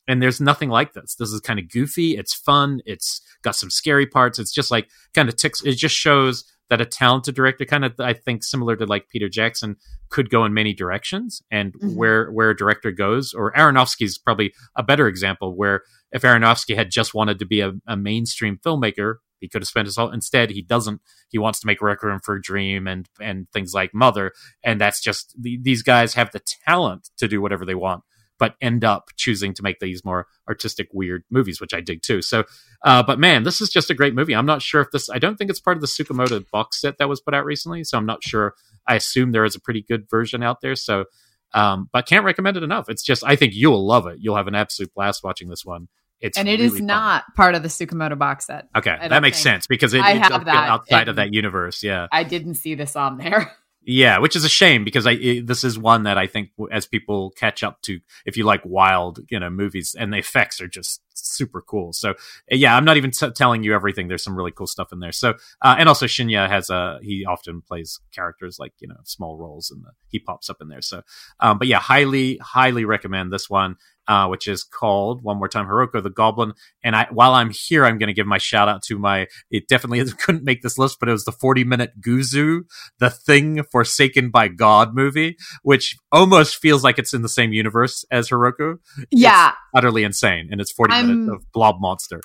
and 0.07 0.21
there's 0.21 0.39
nothing 0.41 0.69
like 0.69 0.93
this. 0.93 1.15
This 1.15 1.31
is 1.31 1.41
kind 1.41 1.59
of 1.59 1.69
goofy. 1.69 2.17
It's 2.17 2.33
fun. 2.33 2.81
It's 2.85 3.21
got 3.41 3.55
some 3.55 3.69
scary 3.69 4.05
parts. 4.05 4.39
It's 4.39 4.53
just 4.53 4.71
like 4.71 4.89
kind 5.13 5.29
of 5.29 5.35
ticks. 5.35 5.63
It 5.63 5.75
just 5.77 5.95
shows 5.95 6.43
that 6.69 6.81
a 6.81 6.85
talented 6.85 7.35
director, 7.35 7.63
kind 7.65 7.85
of, 7.85 7.93
I 7.99 8.13
think, 8.13 8.43
similar 8.43 8.75
to 8.75 8.85
like 8.85 9.07
Peter 9.09 9.29
Jackson, 9.29 9.75
could 10.09 10.29
go 10.31 10.45
in 10.45 10.53
many 10.53 10.73
directions. 10.73 11.41
And 11.51 11.73
Mhm. 11.73 11.95
where 11.95 12.31
where 12.31 12.49
a 12.49 12.55
director 12.57 12.91
goes, 12.91 13.33
or 13.33 13.51
Aronofsky 13.53 14.03
is 14.05 14.17
probably 14.17 14.53
a 14.75 14.81
better 14.83 15.07
example. 15.07 15.55
Where 15.55 15.81
if 16.11 16.23
Aronofsky 16.23 16.75
had 16.75 16.89
just 16.91 17.13
wanted 17.13 17.37
to 17.39 17.45
be 17.45 17.61
a, 17.61 17.73
a 17.87 17.95
mainstream 17.95 18.57
filmmaker, 18.65 19.15
he 19.39 19.47
could 19.49 19.61
have 19.61 19.67
spent 19.67 19.85
his 19.85 19.95
whole. 19.97 20.09
Instead, 20.11 20.49
he 20.49 20.61
doesn't. 20.63 21.01
He 21.29 21.37
wants 21.37 21.59
to 21.59 21.67
make 21.67 21.81
Requiem 21.81 22.19
for 22.23 22.35
a 22.35 22.41
Dream 22.41 22.87
and 22.87 23.07
and 23.19 23.47
things 23.51 23.73
like 23.75 23.93
Mother, 23.93 24.31
and 24.63 24.81
that's 24.81 25.01
just 25.01 25.35
the, 25.39 25.59
these 25.61 25.83
guys 25.83 26.13
have 26.15 26.31
the 26.31 26.41
talent 26.65 27.09
to 27.17 27.27
do 27.27 27.41
whatever 27.41 27.65
they 27.65 27.75
want 27.75 28.03
but 28.37 28.55
end 28.61 28.83
up 28.83 29.09
choosing 29.15 29.53
to 29.53 29.63
make 29.63 29.79
these 29.79 30.03
more 30.03 30.27
artistic, 30.47 30.89
weird 30.93 31.23
movies, 31.29 31.61
which 31.61 31.73
I 31.73 31.81
dig 31.81 32.01
too. 32.01 32.21
So, 32.21 32.43
uh, 32.83 33.03
but 33.03 33.19
man, 33.19 33.43
this 33.43 33.61
is 33.61 33.69
just 33.69 33.89
a 33.89 33.93
great 33.93 34.13
movie. 34.13 34.35
I'm 34.35 34.45
not 34.45 34.61
sure 34.61 34.81
if 34.81 34.91
this, 34.91 35.09
I 35.09 35.19
don't 35.19 35.37
think 35.37 35.49
it's 35.49 35.59
part 35.59 35.77
of 35.77 35.81
the 35.81 35.87
Tsukamoto 35.87 36.43
box 36.51 36.81
set 36.81 36.97
that 36.97 37.09
was 37.09 37.21
put 37.21 37.33
out 37.33 37.45
recently. 37.45 37.83
So 37.83 37.97
I'm 37.97 38.05
not 38.05 38.23
sure. 38.23 38.53
I 38.87 38.95
assume 38.95 39.31
there 39.31 39.45
is 39.45 39.55
a 39.55 39.59
pretty 39.61 39.81
good 39.81 40.09
version 40.09 40.43
out 40.43 40.61
there. 40.61 40.75
So, 40.75 41.05
um, 41.53 41.89
but 41.93 42.07
can't 42.07 42.25
recommend 42.25 42.57
it 42.57 42.63
enough. 42.63 42.89
It's 42.89 43.03
just, 43.03 43.23
I 43.25 43.35
think 43.35 43.53
you'll 43.55 43.85
love 43.85 44.07
it. 44.07 44.17
You'll 44.19 44.35
have 44.35 44.47
an 44.47 44.55
absolute 44.55 44.93
blast 44.93 45.23
watching 45.23 45.49
this 45.49 45.65
one. 45.65 45.87
It's 46.21 46.37
and 46.37 46.47
it 46.47 46.59
is 46.59 46.71
really 46.71 46.79
fun. 46.79 46.87
not 46.87 47.35
part 47.35 47.55
of 47.55 47.63
the 47.63 47.69
Tsukamoto 47.69 48.17
box 48.17 48.47
set. 48.47 48.67
Okay, 48.75 48.95
that 48.99 49.21
makes 49.21 49.37
think- 49.37 49.53
sense 49.53 49.67
because 49.67 49.93
it, 49.93 50.01
I 50.01 50.13
it 50.13 50.21
have 50.21 50.45
that, 50.45 50.69
outside 50.69 51.07
of 51.07 51.17
that 51.17 51.33
universe. 51.33 51.83
Yeah. 51.83 52.07
I 52.11 52.23
didn't 52.23 52.55
see 52.55 52.75
this 52.75 52.95
on 52.95 53.17
there. 53.17 53.51
Yeah, 53.87 54.17
which 54.17 54.35
is 54.35 54.43
a 54.43 54.49
shame 54.49 54.83
because 54.83 55.05
I 55.05 55.11
it, 55.11 55.47
this 55.47 55.63
is 55.63 55.77
one 55.77 56.03
that 56.03 56.17
I 56.17 56.25
think 56.25 56.49
as 56.71 56.87
people 56.87 57.29
catch 57.31 57.63
up 57.63 57.81
to, 57.83 57.99
if 58.25 58.35
you 58.35 58.43
like 58.43 58.61
wild, 58.65 59.19
you 59.29 59.39
know, 59.39 59.49
movies 59.51 59.95
and 59.97 60.11
the 60.11 60.17
effects 60.17 60.59
are 60.59 60.67
just 60.67 61.01
super 61.13 61.61
cool. 61.61 61.93
So 61.93 62.15
yeah, 62.49 62.75
I'm 62.75 62.83
not 62.83 62.97
even 62.97 63.11
t- 63.11 63.29
telling 63.31 63.63
you 63.63 63.75
everything. 63.75 64.07
There's 64.07 64.23
some 64.23 64.35
really 64.35 64.51
cool 64.51 64.65
stuff 64.65 64.91
in 64.91 64.99
there. 64.99 65.11
So 65.11 65.35
uh, 65.61 65.75
and 65.77 65.87
also 65.87 66.07
Shinya 66.07 66.49
has 66.49 66.71
a 66.71 66.99
he 67.03 67.25
often 67.25 67.61
plays 67.61 67.99
characters 68.11 68.57
like 68.59 68.73
you 68.79 68.87
know 68.87 68.97
small 69.03 69.37
roles 69.37 69.69
and 69.69 69.83
he 70.07 70.17
pops 70.17 70.49
up 70.49 70.57
in 70.61 70.67
there. 70.67 70.81
So 70.81 71.03
um, 71.39 71.59
but 71.59 71.67
yeah, 71.67 71.79
highly 71.79 72.37
highly 72.37 72.85
recommend 72.85 73.31
this 73.31 73.51
one. 73.51 73.75
Uh, 74.07 74.27
which 74.27 74.47
is 74.47 74.63
called 74.63 75.23
one 75.23 75.37
more 75.37 75.47
time 75.47 75.65
Hiruko 75.65 76.03
the 76.03 76.11
Goblin. 76.11 76.53
And 76.83 76.95
I, 76.95 77.07
while 77.11 77.33
I'm 77.33 77.49
here, 77.49 77.85
I'm 77.85 77.97
going 77.97 78.07
to 78.07 78.13
give 78.13 78.27
my 78.27 78.37
shout 78.37 78.69
out 78.69 78.83
to 78.83 78.99
my. 78.99 79.25
It 79.49 79.67
definitely 79.67 80.03
couldn't 80.19 80.43
make 80.43 80.61
this 80.61 80.77
list, 80.77 80.97
but 80.99 81.09
it 81.09 81.11
was 81.11 81.25
the 81.25 81.31
40 81.31 81.63
minute 81.63 81.99
Guzu 81.99 82.61
the 82.99 83.09
Thing 83.09 83.63
Forsaken 83.71 84.29
by 84.29 84.47
God 84.47 84.93
movie, 84.93 85.37
which 85.63 85.97
almost 86.11 86.57
feels 86.57 86.83
like 86.83 86.99
it's 86.99 87.13
in 87.15 87.23
the 87.23 87.29
same 87.29 87.51
universe 87.51 88.05
as 88.11 88.29
Hiruko. 88.29 88.77
yeah, 89.09 89.53
Utterly 89.75 90.03
insane. 90.03 90.49
And 90.51 90.61
it's 90.61 90.71
40 90.71 90.93
I'm- 90.93 91.07
minutes 91.07 91.31
of 91.33 91.51
blob 91.51 91.77
monster. 91.79 92.21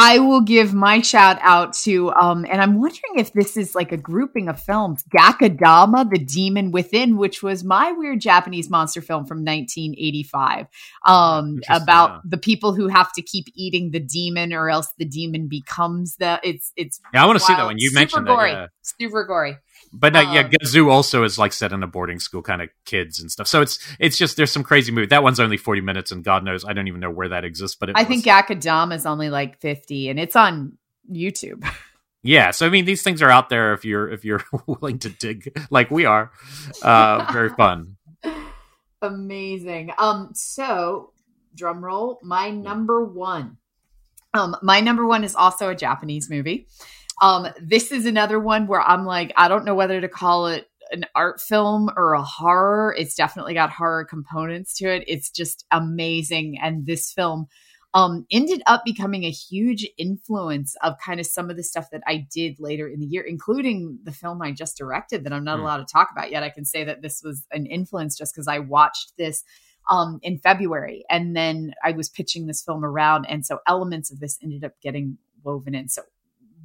I 0.00 0.20
will 0.20 0.42
give 0.42 0.74
my 0.74 1.00
shout 1.00 1.40
out 1.40 1.72
to, 1.78 2.12
um, 2.12 2.46
and 2.48 2.62
I'm 2.62 2.80
wondering 2.80 3.16
if 3.16 3.32
this 3.32 3.56
is 3.56 3.74
like 3.74 3.90
a 3.90 3.96
grouping 3.96 4.48
of 4.48 4.62
films, 4.62 5.02
Gakadama, 5.12 6.08
The 6.08 6.20
Demon 6.20 6.70
Within, 6.70 7.16
which 7.16 7.42
was 7.42 7.64
my 7.64 7.90
weird 7.90 8.20
Japanese 8.20 8.70
monster 8.70 9.00
film 9.00 9.26
from 9.26 9.38
1985, 9.38 10.68
um, 11.04 11.58
about 11.68 12.10
yeah. 12.10 12.20
the 12.26 12.38
people 12.38 12.74
who 12.74 12.86
have 12.86 13.12
to 13.14 13.22
keep 13.22 13.46
eating 13.56 13.90
the 13.90 13.98
demon 13.98 14.52
or 14.52 14.70
else 14.70 14.86
the 14.98 15.04
demon 15.04 15.48
becomes 15.48 16.14
the, 16.18 16.38
it's, 16.44 16.72
it's, 16.76 17.00
yeah, 17.12 17.24
I 17.24 17.26
want 17.26 17.40
to 17.40 17.44
see 17.44 17.54
that 17.54 17.64
one. 17.64 17.78
You 17.78 17.92
mentioned 17.92 18.28
gory, 18.28 18.52
that. 18.52 18.56
Yeah. 18.56 18.66
Super 19.00 19.24
gory. 19.24 19.56
But 19.92 20.14
yeah, 20.14 20.40
um, 20.40 20.50
Gazoo 20.50 20.90
also 20.90 21.24
is 21.24 21.38
like 21.38 21.52
set 21.52 21.72
in 21.72 21.82
a 21.82 21.86
boarding 21.86 22.20
school 22.20 22.42
kind 22.42 22.62
of 22.62 22.68
kids 22.84 23.20
and 23.20 23.30
stuff. 23.30 23.46
So 23.46 23.62
it's 23.62 23.78
it's 23.98 24.16
just 24.18 24.36
there's 24.36 24.52
some 24.52 24.64
crazy 24.64 24.92
movie. 24.92 25.06
That 25.06 25.22
one's 25.22 25.40
only 25.40 25.56
40 25.56 25.80
minutes 25.80 26.12
and 26.12 26.22
God 26.22 26.44
knows 26.44 26.64
I 26.64 26.72
don't 26.72 26.88
even 26.88 27.00
know 27.00 27.10
where 27.10 27.28
that 27.28 27.44
exists, 27.44 27.76
but 27.78 27.90
I 27.96 28.02
was. 28.02 28.08
think 28.08 28.24
Akadam 28.24 28.94
is 28.94 29.06
only 29.06 29.30
like 29.30 29.60
50 29.60 30.10
and 30.10 30.20
it's 30.20 30.36
on 30.36 30.78
YouTube. 31.10 31.66
Yeah, 32.20 32.50
so 32.50 32.66
I 32.66 32.68
mean 32.70 32.84
these 32.84 33.02
things 33.04 33.22
are 33.22 33.30
out 33.30 33.48
there 33.48 33.72
if 33.74 33.84
you're 33.84 34.10
if 34.10 34.24
you're 34.24 34.42
willing 34.66 34.98
to 34.98 35.08
dig 35.08 35.56
like 35.70 35.88
we 35.90 36.04
are. 36.04 36.32
Uh 36.82 37.30
very 37.32 37.50
fun. 37.50 37.96
Amazing. 39.02 39.92
Um 39.98 40.30
so 40.34 41.12
drum 41.54 41.82
roll, 41.82 42.18
my 42.22 42.50
number 42.50 43.04
1. 43.04 43.56
Um 44.34 44.56
my 44.62 44.80
number 44.80 45.06
1 45.06 45.22
is 45.22 45.36
also 45.36 45.70
a 45.70 45.76
Japanese 45.76 46.28
movie. 46.28 46.66
Um, 47.20 47.48
this 47.60 47.90
is 47.92 48.06
another 48.06 48.38
one 48.38 48.66
where 48.66 48.80
I'm 48.80 49.04
like, 49.04 49.32
I 49.36 49.48
don't 49.48 49.64
know 49.64 49.74
whether 49.74 50.00
to 50.00 50.08
call 50.08 50.46
it 50.48 50.68
an 50.90 51.04
art 51.14 51.40
film 51.40 51.90
or 51.96 52.14
a 52.14 52.22
horror. 52.22 52.94
It's 52.96 53.14
definitely 53.14 53.54
got 53.54 53.70
horror 53.70 54.04
components 54.04 54.76
to 54.78 54.86
it. 54.86 55.04
It's 55.06 55.30
just 55.30 55.66
amazing. 55.70 56.58
And 56.62 56.86
this 56.86 57.12
film 57.12 57.46
um, 57.94 58.26
ended 58.30 58.62
up 58.66 58.82
becoming 58.84 59.24
a 59.24 59.30
huge 59.30 59.86
influence 59.96 60.76
of 60.82 60.94
kind 61.04 61.20
of 61.20 61.26
some 61.26 61.50
of 61.50 61.56
the 61.56 61.62
stuff 61.62 61.90
that 61.90 62.02
I 62.06 62.26
did 62.32 62.60
later 62.60 62.86
in 62.86 63.00
the 63.00 63.06
year, 63.06 63.22
including 63.22 63.98
the 64.04 64.12
film 64.12 64.42
I 64.42 64.52
just 64.52 64.76
directed 64.76 65.24
that 65.24 65.32
I'm 65.32 65.44
not 65.44 65.58
mm. 65.58 65.62
allowed 65.62 65.78
to 65.78 65.92
talk 65.92 66.10
about 66.12 66.30
yet. 66.30 66.42
I 66.42 66.50
can 66.50 66.64
say 66.64 66.84
that 66.84 67.02
this 67.02 67.22
was 67.22 67.46
an 67.50 67.66
influence 67.66 68.16
just 68.16 68.34
because 68.34 68.48
I 68.48 68.58
watched 68.58 69.14
this 69.16 69.42
um, 69.90 70.20
in 70.22 70.38
February 70.38 71.04
and 71.08 71.34
then 71.34 71.72
I 71.82 71.92
was 71.92 72.10
pitching 72.10 72.46
this 72.46 72.62
film 72.62 72.84
around. 72.84 73.24
And 73.26 73.44
so 73.44 73.60
elements 73.66 74.12
of 74.12 74.20
this 74.20 74.38
ended 74.42 74.64
up 74.64 74.72
getting 74.82 75.16
woven 75.42 75.74
in. 75.74 75.88
So 75.88 76.02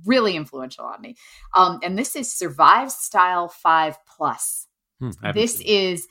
really 0.05 0.35
influential 0.35 0.85
on 0.85 1.01
me. 1.01 1.15
Um, 1.55 1.80
and 1.84 1.97
this 1.97 2.15
is 2.15 2.34
Survive 2.34 2.91
Style 2.91 3.47
5 3.47 3.97
Plus. 4.05 4.67
Hmm, 4.99 5.09
this 5.34 5.59
is, 5.61 6.07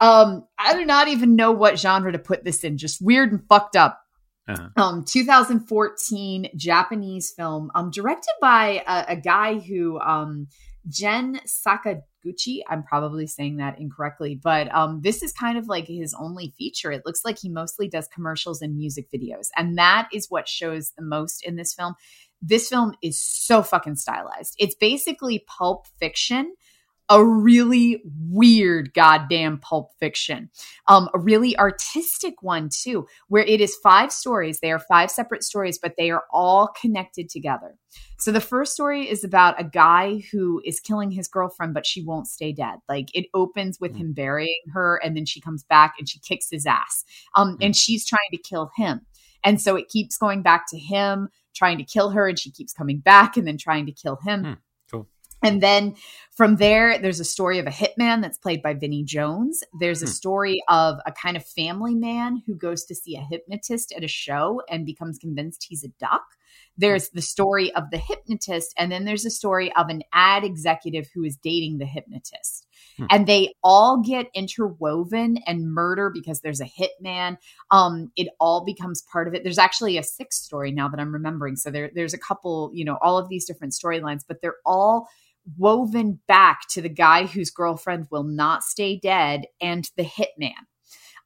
um, 0.00 0.46
I 0.58 0.74
do 0.74 0.84
not 0.84 1.08
even 1.08 1.36
know 1.36 1.52
what 1.52 1.78
genre 1.78 2.12
to 2.12 2.18
put 2.18 2.44
this 2.44 2.64
in, 2.64 2.76
just 2.76 3.00
weird 3.00 3.32
and 3.32 3.42
fucked 3.48 3.76
up. 3.76 4.00
Uh-huh. 4.48 4.68
Um, 4.76 5.04
2014 5.04 6.50
Japanese 6.56 7.32
film, 7.32 7.70
um, 7.74 7.90
directed 7.90 8.32
by 8.40 8.84
a, 8.86 9.12
a 9.12 9.16
guy 9.16 9.58
who, 9.58 9.98
um, 9.98 10.46
Gen 10.88 11.40
Sakaguchi. 11.46 12.60
I'm 12.68 12.82
probably 12.84 13.26
saying 13.26 13.56
that 13.56 13.80
incorrectly, 13.80 14.38
but 14.40 14.72
um, 14.74 15.00
this 15.02 15.22
is 15.22 15.32
kind 15.32 15.58
of 15.58 15.68
like 15.68 15.86
his 15.88 16.14
only 16.14 16.54
feature. 16.56 16.92
It 16.92 17.02
looks 17.04 17.22
like 17.24 17.38
he 17.38 17.48
mostly 17.48 17.88
does 17.88 18.08
commercials 18.08 18.62
and 18.62 18.76
music 18.76 19.08
videos, 19.12 19.48
and 19.56 19.76
that 19.78 20.08
is 20.12 20.26
what 20.28 20.48
shows 20.48 20.92
the 20.96 21.04
most 21.04 21.44
in 21.44 21.56
this 21.56 21.74
film. 21.74 21.94
This 22.42 22.68
film 22.68 22.94
is 23.02 23.20
so 23.20 23.62
fucking 23.62 23.96
stylized. 23.96 24.54
It's 24.58 24.74
basically 24.74 25.44
pulp 25.46 25.86
fiction 25.98 26.54
a 27.08 27.24
really 27.24 28.02
weird 28.30 28.92
goddamn 28.94 29.58
pulp 29.58 29.92
fiction. 29.98 30.50
Um, 30.88 31.08
a 31.14 31.18
really 31.18 31.56
artistic 31.56 32.42
one 32.42 32.68
too, 32.72 33.06
where 33.28 33.44
it 33.44 33.60
is 33.60 33.76
five 33.82 34.12
stories. 34.12 34.60
They 34.60 34.72
are 34.72 34.80
five 34.80 35.10
separate 35.10 35.44
stories, 35.44 35.78
but 35.80 35.94
they 35.96 36.10
are 36.10 36.24
all 36.32 36.68
connected 36.80 37.28
together. 37.28 37.76
So 38.18 38.32
the 38.32 38.40
first 38.40 38.72
story 38.72 39.08
is 39.08 39.22
about 39.22 39.60
a 39.60 39.64
guy 39.64 40.22
who 40.32 40.60
is 40.64 40.80
killing 40.80 41.10
his 41.10 41.28
girlfriend, 41.28 41.74
but 41.74 41.86
she 41.86 42.02
won't 42.02 42.26
stay 42.26 42.52
dead. 42.52 42.76
Like 42.88 43.14
it 43.14 43.26
opens 43.34 43.78
with 43.80 43.92
mm. 43.92 43.98
him 43.98 44.12
burying 44.12 44.62
her, 44.72 45.00
and 45.02 45.16
then 45.16 45.26
she 45.26 45.40
comes 45.40 45.62
back 45.62 45.94
and 45.98 46.08
she 46.08 46.18
kicks 46.20 46.48
his 46.50 46.66
ass. 46.66 47.04
Um, 47.36 47.56
mm. 47.56 47.66
and 47.66 47.76
she's 47.76 48.06
trying 48.06 48.30
to 48.32 48.38
kill 48.38 48.70
him. 48.76 49.02
And 49.44 49.60
so 49.60 49.76
it 49.76 49.88
keeps 49.88 50.16
going 50.16 50.42
back 50.42 50.64
to 50.70 50.78
him 50.78 51.28
trying 51.56 51.78
to 51.78 51.84
kill 51.84 52.10
her 52.10 52.28
and 52.28 52.38
she 52.38 52.50
keeps 52.50 52.72
coming 52.72 52.98
back 52.98 53.36
and 53.36 53.46
then 53.46 53.58
trying 53.58 53.86
to 53.86 53.92
kill 53.92 54.16
him. 54.16 54.44
Hmm, 54.44 54.52
cool. 54.90 55.08
And 55.42 55.62
then 55.62 55.94
from 56.36 56.56
there, 56.56 56.98
there's 56.98 57.20
a 57.20 57.24
story 57.24 57.58
of 57.58 57.66
a 57.66 57.70
hitman 57.70 58.22
that's 58.22 58.38
played 58.38 58.62
by 58.62 58.74
Vinnie 58.74 59.04
Jones. 59.04 59.62
There's 59.80 60.02
a 60.02 60.06
hmm. 60.06 60.12
story 60.12 60.62
of 60.68 60.98
a 61.06 61.12
kind 61.12 61.36
of 61.36 61.44
family 61.44 61.94
man 61.94 62.42
who 62.46 62.54
goes 62.54 62.84
to 62.84 62.94
see 62.94 63.16
a 63.16 63.26
hypnotist 63.28 63.92
at 63.96 64.04
a 64.04 64.08
show 64.08 64.62
and 64.68 64.86
becomes 64.86 65.18
convinced 65.18 65.66
he's 65.68 65.84
a 65.84 65.88
duck. 66.00 66.24
There's 66.78 67.10
the 67.10 67.22
story 67.22 67.74
of 67.74 67.90
the 67.90 67.98
hypnotist, 67.98 68.74
and 68.76 68.92
then 68.92 69.04
there's 69.04 69.24
a 69.24 69.30
story 69.30 69.72
of 69.76 69.88
an 69.88 70.02
ad 70.12 70.44
executive 70.44 71.06
who 71.14 71.24
is 71.24 71.36
dating 71.36 71.78
the 71.78 71.86
hypnotist. 71.86 72.65
Hmm. 72.96 73.04
And 73.10 73.26
they 73.26 73.54
all 73.62 74.02
get 74.02 74.30
interwoven 74.34 75.38
and 75.46 75.72
murder 75.72 76.10
because 76.10 76.40
there's 76.40 76.60
a 76.60 76.64
hitman. 76.64 77.38
Um, 77.70 78.10
it 78.16 78.28
all 78.40 78.64
becomes 78.64 79.02
part 79.02 79.28
of 79.28 79.34
it. 79.34 79.42
There's 79.44 79.58
actually 79.58 79.98
a 79.98 80.02
sixth 80.02 80.42
story 80.42 80.72
now 80.72 80.88
that 80.88 81.00
I'm 81.00 81.12
remembering. 81.12 81.56
So 81.56 81.70
there, 81.70 81.90
there's 81.94 82.14
a 82.14 82.18
couple, 82.18 82.70
you 82.72 82.84
know, 82.84 82.98
all 83.02 83.18
of 83.18 83.28
these 83.28 83.44
different 83.44 83.74
storylines, 83.74 84.22
but 84.26 84.40
they're 84.40 84.56
all 84.64 85.08
woven 85.56 86.20
back 86.26 86.62
to 86.70 86.82
the 86.82 86.88
guy 86.88 87.26
whose 87.26 87.50
girlfriend 87.50 88.08
will 88.10 88.24
not 88.24 88.62
stay 88.62 88.98
dead 88.98 89.46
and 89.60 89.88
the 89.96 90.04
hitman. 90.04 90.54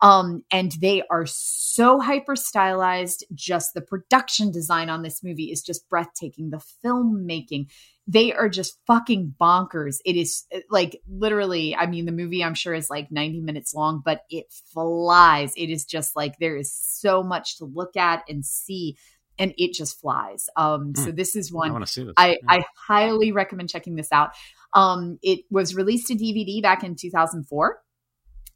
Um, 0.03 0.45
and 0.51 0.73
they 0.81 1.03
are 1.11 1.27
so 1.27 2.01
hyper 2.01 2.35
stylized. 2.35 3.25
Just 3.35 3.75
the 3.75 3.83
production 3.83 4.51
design 4.51 4.89
on 4.89 5.03
this 5.03 5.23
movie 5.23 5.53
is 5.53 5.63
just 5.63 5.89
breathtaking. 5.89 6.51
The 6.51 6.63
filmmaking, 6.85 7.67
they 8.11 8.33
are 8.33 8.49
just 8.49 8.77
fucking 8.89 9.37
bonkers. 9.41 9.99
It 10.05 10.17
is 10.17 10.45
uh, 10.53 10.59
like 10.69 11.01
literally, 11.09 11.77
I 11.77 11.87
mean, 11.87 12.07
the 12.07 12.13
movie 12.13 12.43
I'm 12.43 12.55
sure 12.55 12.75
is 12.75 12.91
like 12.91 13.13
90 13.13 13.41
minutes 13.41 13.73
long, 13.73 14.03
but 14.05 14.23
it 14.29 14.47
flies. 14.73 15.53
It 15.57 15.71
is 15.71 15.85
just 15.85 16.17
like 16.17 16.35
there 16.39 16.57
is 16.57 16.75
so 16.75 17.23
much 17.23 17.59
to 17.59 17.67
look 17.67 17.97
at 17.97 18.25
and 18.29 18.45
see 18.45 18.97
and 19.39 19.55
it 19.57 19.75
just 19.75 20.01
flies. 20.01 20.49
Um, 20.57 20.93
so 20.97 21.11
hmm. 21.11 21.17
this 21.17 21.37
is 21.37 21.53
one 21.53 21.71
I, 21.71 21.79
this. 21.79 21.99
I, 22.17 22.29
yeah. 22.31 22.37
I 22.49 22.65
highly 22.77 23.31
recommend 23.31 23.71
checking 23.71 23.95
this 23.95 24.11
out. 24.11 24.31
Um, 24.75 25.21
it 25.23 25.41
was 25.49 25.77
released 25.77 26.09
to 26.09 26.15
DVD 26.17 26.61
back 26.61 26.83
in 26.83 26.97
2004. 26.97 27.81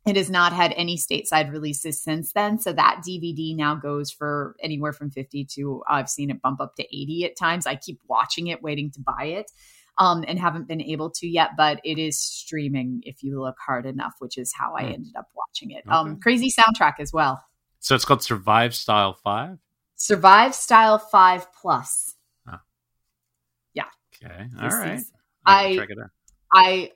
It 0.06 0.16
has 0.16 0.28
not 0.28 0.52
had 0.52 0.72
any 0.76 0.98
stateside 0.98 1.50
releases 1.50 2.02
since 2.02 2.32
then. 2.32 2.58
So 2.58 2.72
that 2.74 3.02
DVD 3.06 3.56
now 3.56 3.74
goes 3.74 4.10
for 4.10 4.54
anywhere 4.60 4.92
from 4.92 5.10
50 5.10 5.46
to 5.52 5.82
I've 5.88 6.10
seen 6.10 6.30
it 6.30 6.42
bump 6.42 6.60
up 6.60 6.76
to 6.76 6.82
80 6.84 7.24
at 7.24 7.36
times. 7.36 7.66
I 7.66 7.76
keep 7.76 8.00
watching 8.06 8.48
it, 8.48 8.62
waiting 8.62 8.90
to 8.92 9.00
buy 9.00 9.24
it. 9.24 9.50
Um, 9.96 10.24
and 10.26 10.40
haven't 10.40 10.66
been 10.66 10.82
able 10.82 11.08
to 11.08 11.26
yet, 11.28 11.50
but 11.56 11.80
it 11.84 12.00
is 12.00 12.18
streaming 12.18 13.00
if 13.04 13.22
you 13.22 13.40
look 13.40 13.54
hard 13.64 13.86
enough, 13.86 14.14
which 14.18 14.36
is 14.36 14.52
how 14.52 14.74
I 14.74 14.82
hmm. 14.82 14.94
ended 14.94 15.14
up 15.16 15.28
watching 15.36 15.70
it. 15.70 15.84
Um, 15.86 16.06
okay. 16.06 16.10
Um, 16.14 16.20
crazy 16.20 16.50
soundtrack 16.50 16.94
as 16.98 17.12
well. 17.12 17.40
So 17.78 17.94
it's 17.94 18.04
called 18.04 18.22
Survive 18.22 18.74
Style 18.74 19.14
5? 19.22 19.56
Survive 19.94 20.54
Style 20.54 20.98
5 20.98 21.52
Plus. 21.52 22.16
Oh. 22.50 22.56
Yeah. 23.72 23.84
Okay. 24.16 24.48
All 24.58 24.64
this 24.64 24.74
right. 24.74 25.00
I, 25.46 25.86
I 26.54 26.90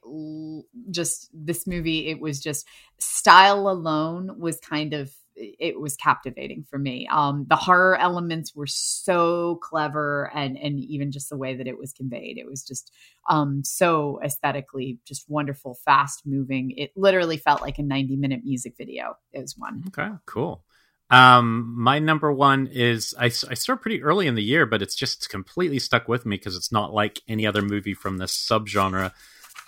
just 0.91 1.31
this 1.35 1.67
movie 1.67 2.07
it 2.09 2.21
was 2.21 2.41
just 2.41 2.67
style 2.99 3.69
alone 3.69 4.39
was 4.39 4.59
kind 4.61 4.95
of 4.95 5.13
it 5.41 5.81
was 5.81 5.97
captivating 5.97 6.65
for 6.69 6.79
me. 6.79 7.09
Um, 7.11 7.47
the 7.49 7.57
horror 7.57 7.97
elements 7.97 8.55
were 8.55 8.67
so 8.67 9.57
clever, 9.63 10.31
and 10.35 10.59
and 10.59 10.81
even 10.81 11.13
just 11.13 11.29
the 11.29 11.37
way 11.37 11.55
that 11.55 11.67
it 11.67 11.79
was 11.79 11.93
conveyed, 11.93 12.39
it 12.39 12.47
was 12.47 12.63
just 12.63 12.93
um, 13.29 13.63
so 13.65 14.21
aesthetically 14.25 14.99
just 15.07 15.29
wonderful, 15.29 15.79
fast 15.85 16.23
moving. 16.27 16.73
It 16.73 16.93
literally 16.97 17.37
felt 17.37 17.63
like 17.63 17.79
a 17.79 17.83
ninety 17.83 18.17
minute 18.17 18.41
music 18.45 18.75
video. 18.77 19.17
It 19.33 19.41
was 19.41 19.57
one. 19.57 19.85
Okay, 19.89 20.11
cool. 20.27 20.65
Um, 21.11 21.75
my 21.79 22.01
number 22.01 22.31
one 22.31 22.67
is 22.67 23.15
I, 23.19 23.27
I 23.27 23.55
started 23.55 23.81
pretty 23.81 24.03
early 24.03 24.27
in 24.27 24.35
the 24.35 24.43
year, 24.43 24.67
but 24.67 24.83
it's 24.83 24.95
just 24.95 25.31
completely 25.31 25.79
stuck 25.79 26.07
with 26.07 26.27
me 26.27 26.37
because 26.37 26.55
it's 26.55 26.71
not 26.71 26.93
like 26.93 27.21
any 27.27 27.47
other 27.47 27.63
movie 27.63 27.95
from 27.95 28.19
this 28.19 28.37
subgenre. 28.37 29.13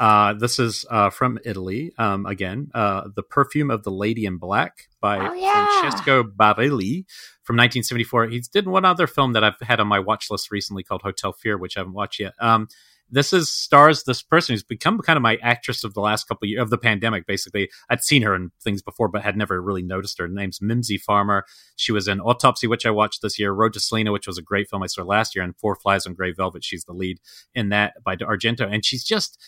Uh, 0.01 0.33
this 0.33 0.59
is 0.59 0.87
uh, 0.91 1.11
from 1.11 1.39
Italy. 1.45 1.93
Um, 1.99 2.25
again, 2.25 2.71
uh, 2.75 3.09
The 3.15 3.23
Perfume 3.23 3.71
of 3.71 3.83
the 3.83 3.91
Lady 3.91 4.25
in 4.25 4.39
Black 4.39 4.89
by 4.99 5.19
oh, 5.19 5.35
yeah. 5.35 5.81
Francesco 5.81 6.23
Barilli 6.23 7.05
from 7.43 7.57
1974. 7.57 8.29
He 8.29 8.43
did 8.51 8.67
one 8.67 8.87
other 8.87 9.07
film 9.07 9.35
that 9.35 9.45
I've 9.45 9.61
had 9.61 9.79
on 9.79 9.89
my 9.89 9.99
watch 9.99 10.31
list 10.31 10.51
recently 10.51 10.83
called 10.83 11.03
Hotel 11.03 11.35
Fear, 11.35 11.59
which 11.59 11.77
I 11.77 11.81
haven't 11.81 11.93
watched 11.93 12.19
yet. 12.19 12.33
Um, 12.41 12.69
this 13.11 13.33
is 13.33 13.53
stars 13.53 14.05
this 14.05 14.23
person 14.23 14.55
who's 14.55 14.63
become 14.63 14.99
kind 15.01 15.17
of 15.17 15.23
my 15.23 15.37
actress 15.43 15.85
of 15.85 15.95
the 15.95 16.01
last 16.01 16.29
couple 16.29 16.47
of 16.47 16.51
years 16.51 16.63
of 16.63 16.71
the 16.71 16.79
pandemic. 16.79 17.27
Basically, 17.27 17.69
I'd 17.91 18.03
seen 18.03 18.23
her 18.23 18.35
in 18.35 18.53
things 18.63 18.83
before, 18.83 19.09
but 19.09 19.23
had 19.23 19.37
never 19.37 19.61
really 19.61 19.83
noticed 19.83 20.19
her. 20.19 20.27
her 20.27 20.33
name's 20.33 20.63
Mimsy 20.63 20.97
Farmer. 20.97 21.45
She 21.77 21.93
was 21.93 22.09
in 22.09 22.21
Autopsy, 22.21 22.67
which 22.69 22.87
I 22.87 22.91
watched 22.91 23.21
this 23.21 23.39
year. 23.39 23.53
Road 23.53 23.73
to 23.75 23.81
Salina, 23.81 24.13
which 24.13 24.29
was 24.29 24.39
a 24.39 24.43
great 24.43 24.71
film 24.71 24.83
I 24.83 24.87
saw 24.87 25.03
last 25.03 25.35
year, 25.35 25.45
and 25.45 25.57
Four 25.57 25.75
Flies 25.75 26.07
on 26.07 26.15
Grey 26.15 26.33
Velvet. 26.33 26.65
She's 26.65 26.85
the 26.85 26.93
lead 26.93 27.19
in 27.55 27.71
that 27.71 27.95
by 28.03 28.17
Argento, 28.17 28.73
and 28.73 28.85
she's 28.85 29.05
just 29.05 29.43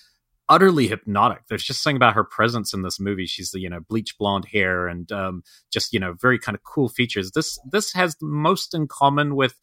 utterly 0.53 0.87
hypnotic. 0.87 1.45
There's 1.49 1.65
just 1.65 1.83
something 1.83 1.97
about 1.97 2.15
her 2.15 2.25
presence 2.25 2.75
in 2.75 2.83
this 2.83 3.01
movie. 3.01 3.25
She's 3.27 3.51
the 3.53 3.61
you 3.61 3.71
know 3.71 3.81
bleach 3.89 4.17
blonde 4.19 4.45
hair 4.53 4.87
and 4.87 5.11
um, 5.11 5.43
just 5.73 5.93
you 5.95 5.99
know 5.99 6.15
very 6.21 6.39
kind 6.39 6.55
of 6.55 6.63
cool 6.63 6.89
features. 6.89 7.31
This 7.33 7.59
this 7.71 7.93
has 7.95 8.15
most 8.21 8.75
in 8.75 8.87
common 8.87 9.35
with 9.35 9.55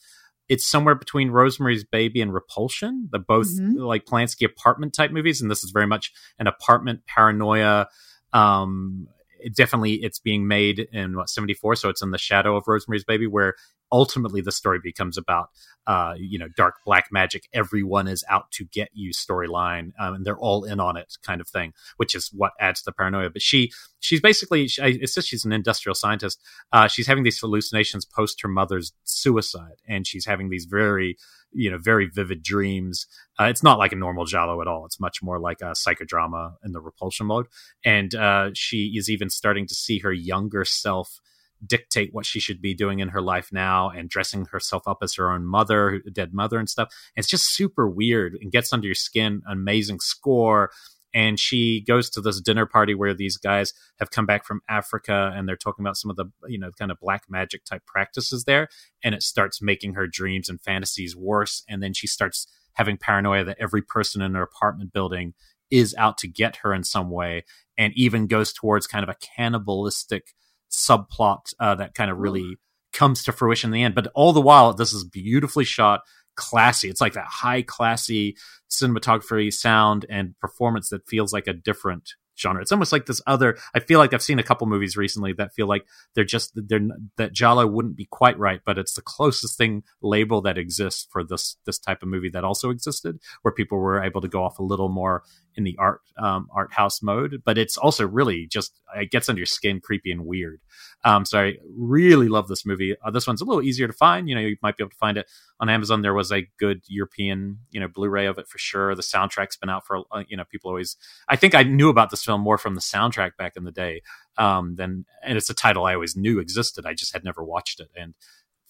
it's 0.49 0.65
somewhere 0.65 0.95
between 0.95 1.29
Rosemary's 1.29 1.83
Baby 1.83 2.21
and 2.21 2.33
Repulsion, 2.33 3.07
the 3.11 3.19
both 3.19 3.49
Mhm. 3.59 3.75
like 3.85 4.05
Polanski 4.05 4.45
apartment 4.45 4.93
type 4.95 5.11
movies, 5.11 5.41
and 5.41 5.51
this 5.51 5.63
is 5.63 5.69
very 5.69 5.85
much 5.85 6.11
an 6.39 6.47
apartment 6.47 7.01
paranoia. 7.05 7.87
Um, 8.33 9.07
it 9.39 9.55
definitely, 9.55 9.95
it's 9.95 10.19
being 10.19 10.47
made 10.47 10.79
in 10.91 11.15
what 11.15 11.29
seventy 11.29 11.53
four, 11.53 11.75
so 11.75 11.89
it's 11.89 12.01
in 12.01 12.11
the 12.11 12.17
shadow 12.17 12.55
of 12.55 12.63
Rosemary's 12.67 13.03
Baby, 13.03 13.27
where 13.27 13.55
ultimately 13.91 14.39
the 14.41 14.51
story 14.51 14.79
becomes 14.83 15.17
about 15.17 15.49
uh, 15.87 16.13
you 16.17 16.37
know 16.37 16.47
dark 16.55 16.75
black 16.85 17.07
magic. 17.11 17.47
Everyone 17.53 18.07
is 18.07 18.23
out 18.29 18.51
to 18.51 18.65
get 18.65 18.89
you 18.93 19.11
storyline, 19.11 19.91
um, 19.99 20.13
and 20.15 20.25
they're 20.25 20.37
all 20.37 20.63
in 20.63 20.79
on 20.79 20.97
it, 20.97 21.13
kind 21.25 21.41
of 21.41 21.47
thing, 21.47 21.73
which 21.97 22.13
is 22.15 22.29
what 22.33 22.51
adds 22.59 22.81
to 22.81 22.85
the 22.85 22.93
paranoia. 22.93 23.29
But 23.29 23.41
she, 23.41 23.71
she's 23.99 24.21
basically, 24.21 24.67
she, 24.67 24.81
I- 24.81 24.97
it's 25.01 25.15
just 25.15 25.27
she's 25.27 25.45
an 25.45 25.51
industrial 25.51 25.95
scientist. 25.95 26.39
Uh, 26.71 26.87
she's 26.87 27.07
having 27.07 27.23
these 27.23 27.39
hallucinations 27.39 28.05
post 28.05 28.41
her 28.41 28.49
mother's 28.49 28.93
suicide, 29.03 29.81
and 29.87 30.05
she's 30.05 30.25
having 30.25 30.49
these 30.49 30.65
very 30.65 31.17
you 31.51 31.69
know 31.71 31.77
very 31.77 32.07
vivid 32.07 32.43
dreams 32.43 33.07
uh, 33.39 33.45
it's 33.45 33.63
not 33.63 33.79
like 33.79 33.93
a 33.93 33.95
normal 33.95 34.25
Giallo 34.25 34.61
at 34.61 34.67
all. 34.67 34.85
It's 34.85 34.99
much 34.99 35.23
more 35.23 35.39
like 35.39 35.61
a 35.61 35.71
psychodrama 35.71 36.55
in 36.63 36.73
the 36.73 36.81
repulsion 36.81 37.27
mode. 37.27 37.47
And 37.85 38.13
uh, 38.13 38.49
she 38.53 38.93
is 38.97 39.09
even 39.09 39.29
starting 39.29 39.65
to 39.67 39.73
see 39.73 39.99
her 39.99 40.11
younger 40.11 40.65
self 40.65 41.19
dictate 41.65 42.13
what 42.13 42.25
she 42.25 42.39
should 42.39 42.61
be 42.61 42.73
doing 42.73 42.99
in 42.99 43.09
her 43.09 43.21
life 43.21 43.49
now 43.51 43.89
and 43.89 44.09
dressing 44.09 44.45
herself 44.45 44.87
up 44.87 44.97
as 45.01 45.15
her 45.15 45.31
own 45.31 45.45
mother, 45.45 46.01
dead 46.11 46.33
mother, 46.33 46.57
and 46.57 46.69
stuff. 46.69 46.89
And 47.15 47.23
it's 47.23 47.29
just 47.29 47.53
super 47.53 47.87
weird 47.89 48.37
and 48.39 48.51
gets 48.51 48.73
under 48.73 48.87
your 48.87 48.95
skin. 48.95 49.41
Amazing 49.49 49.99
score. 50.01 50.71
And 51.13 51.39
she 51.39 51.81
goes 51.81 52.09
to 52.11 52.21
this 52.21 52.39
dinner 52.41 52.65
party 52.65 52.93
where 52.93 53.13
these 53.13 53.37
guys 53.37 53.73
have 53.99 54.11
come 54.11 54.25
back 54.25 54.45
from 54.45 54.61
Africa 54.69 55.31
and 55.35 55.47
they're 55.47 55.55
talking 55.55 55.83
about 55.83 55.97
some 55.97 56.11
of 56.11 56.17
the, 56.17 56.25
you 56.47 56.59
know, 56.59 56.71
kind 56.77 56.91
of 56.91 56.99
black 56.99 57.23
magic 57.29 57.65
type 57.65 57.85
practices 57.85 58.43
there. 58.43 58.67
And 59.03 59.15
it 59.15 59.23
starts 59.23 59.61
making 59.61 59.95
her 59.95 60.07
dreams 60.07 60.49
and 60.49 60.61
fantasies 60.61 61.15
worse. 61.15 61.63
And 61.67 61.81
then 61.81 61.93
she 61.93 62.07
starts 62.07 62.47
having 62.73 62.97
paranoia 62.97 63.43
that 63.43 63.57
every 63.59 63.81
person 63.81 64.21
in 64.21 64.35
her 64.35 64.43
apartment 64.43 64.93
building 64.93 65.33
is 65.71 65.95
out 65.97 66.17
to 66.19 66.27
get 66.27 66.57
her 66.57 66.73
in 66.73 66.83
some 66.83 67.09
way 67.09 67.43
and 67.77 67.93
even 67.95 68.27
goes 68.27 68.53
towards 68.53 68.87
kind 68.87 69.03
of 69.03 69.09
a 69.09 69.15
cannibalistic 69.35 70.33
subplot 70.71 71.53
uh, 71.59 71.75
that 71.75 71.93
kind 71.93 72.11
of 72.11 72.17
really 72.17 72.57
comes 72.91 73.23
to 73.23 73.31
fruition 73.31 73.69
in 73.69 73.73
the 73.73 73.83
end 73.83 73.93
but 73.93 74.07
all 74.15 74.33
the 74.33 74.41
while 74.41 74.73
this 74.73 74.93
is 74.93 75.03
beautifully 75.03 75.63
shot 75.63 76.01
classy. 76.39 76.89
It's 76.89 77.01
like 77.01 77.13
that 77.13 77.27
high 77.27 77.61
classy 77.61 78.37
cinematography 78.71 79.53
sound 79.53 80.05
and 80.09 80.39
performance 80.39 80.89
that 80.89 81.07
feels 81.07 81.33
like 81.33 81.47
a 81.47 81.53
different 81.53 82.13
genre. 82.39 82.61
It's 82.61 82.71
almost 82.71 82.93
like 82.93 83.05
this 83.05 83.21
other 83.27 83.57
i 83.75 83.79
feel 83.79 83.99
like 83.99 84.13
i've 84.13 84.23
seen 84.23 84.39
a 84.39 84.43
couple 84.43 84.65
movies 84.65 84.95
recently 84.95 85.33
that 85.33 85.53
feel 85.53 85.67
like 85.67 85.85
they're 86.15 86.23
just 86.23 86.51
they're 86.55 86.87
that 87.17 87.33
giallo 87.33 87.67
wouldn't 87.67 87.97
be 87.97 88.07
quite 88.09 88.39
right 88.39 88.61
but 88.65 88.77
it's 88.77 88.93
the 88.93 89.01
closest 89.01 89.57
thing 89.57 89.83
label 90.01 90.41
that 90.41 90.57
exists 90.57 91.05
for 91.11 91.23
this 91.23 91.57
this 91.65 91.77
type 91.77 92.01
of 92.01 92.07
movie 92.07 92.29
that 92.29 92.45
also 92.45 92.69
existed 92.69 93.19
where 93.41 93.53
people 93.53 93.77
were 93.77 94.01
able 94.01 94.21
to 94.21 94.27
go 94.27 94.43
off 94.43 94.59
a 94.59 94.63
little 94.63 94.89
more 94.89 95.23
in 95.59 95.65
the 95.65 95.75
art 95.77 95.99
um, 96.17 96.47
art 96.55 96.71
house 96.71 97.01
mode 97.01 97.41
but 97.43 97.57
it's 97.57 97.77
also 97.77 98.07
really 98.07 98.47
just 98.47 98.79
it 98.95 99.11
gets 99.11 99.27
under 99.27 99.39
your 99.39 99.45
skin 99.45 99.79
creepy 99.81 100.11
and 100.11 100.25
weird. 100.25 100.61
Um, 101.03 101.25
so 101.25 101.39
i 101.39 101.53
really 101.77 102.27
love 102.27 102.47
this 102.47 102.65
movie. 102.65 102.95
Uh, 103.03 103.11
this 103.11 103.27
one's 103.27 103.41
a 103.41 103.45
little 103.45 103.61
easier 103.61 103.87
to 103.87 103.93
find. 103.93 104.29
You 104.29 104.35
know 104.35 104.41
you 104.41 104.55
might 104.61 104.77
be 104.77 104.83
able 104.83 104.91
to 104.91 104.97
find 104.97 105.17
it 105.17 105.27
on 105.59 105.69
amazon. 105.69 106.01
There 106.01 106.13
was 106.13 106.31
a 106.31 106.47
good 106.57 106.81
european 106.87 107.59
you 107.71 107.79
know 107.79 107.87
blu-ray 107.87 108.25
of 108.25 108.37
it 108.37 108.47
for 108.47 108.57
sure. 108.57 108.95
The 108.95 109.01
soundtrack's 109.01 109.57
been 109.57 109.69
out 109.69 109.85
for 109.85 109.99
uh, 110.11 110.23
you 110.27 110.37
know 110.37 110.45
people 110.45 110.69
always 110.69 110.95
i 111.27 111.35
think 111.35 111.53
i 111.53 111.63
knew 111.63 111.89
about 111.89 112.09
this 112.09 112.23
film 112.23 112.41
more 112.41 112.57
from 112.57 112.75
the 112.75 112.81
soundtrack 112.81 113.35
back 113.37 113.57
in 113.57 113.65
the 113.65 113.71
day 113.71 114.01
um, 114.37 114.75
than 114.75 115.05
and 115.23 115.37
it's 115.37 115.49
a 115.49 115.53
title 115.53 115.85
i 115.85 115.93
always 115.93 116.15
knew 116.15 116.39
existed. 116.39 116.85
I 116.85 116.93
just 116.93 117.13
had 117.13 117.23
never 117.23 117.43
watched 117.43 117.79
it. 117.79 117.89
And 117.95 118.13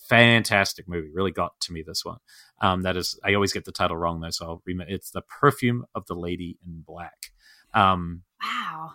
fantastic 0.10 0.88
movie 0.88 1.10
really 1.14 1.32
got 1.32 1.60
to 1.62 1.72
me 1.72 1.84
this 1.86 2.04
one 2.04 2.18
um, 2.62 2.82
that 2.82 2.98
is 2.98 3.18
i 3.24 3.34
always 3.34 3.54
get 3.54 3.66
the 3.66 3.72
title 3.72 3.96
wrong 3.96 4.20
though 4.20 4.30
so 4.30 4.46
i'll 4.46 4.62
remit 4.66 4.88
it's 4.90 5.12
the 5.12 5.22
perfume 5.22 5.86
of 5.96 6.06
the 6.08 6.16
lady 6.16 6.58
in 6.66 6.84
black 6.86 7.32
um, 7.74 8.24
Wow. 8.42 8.92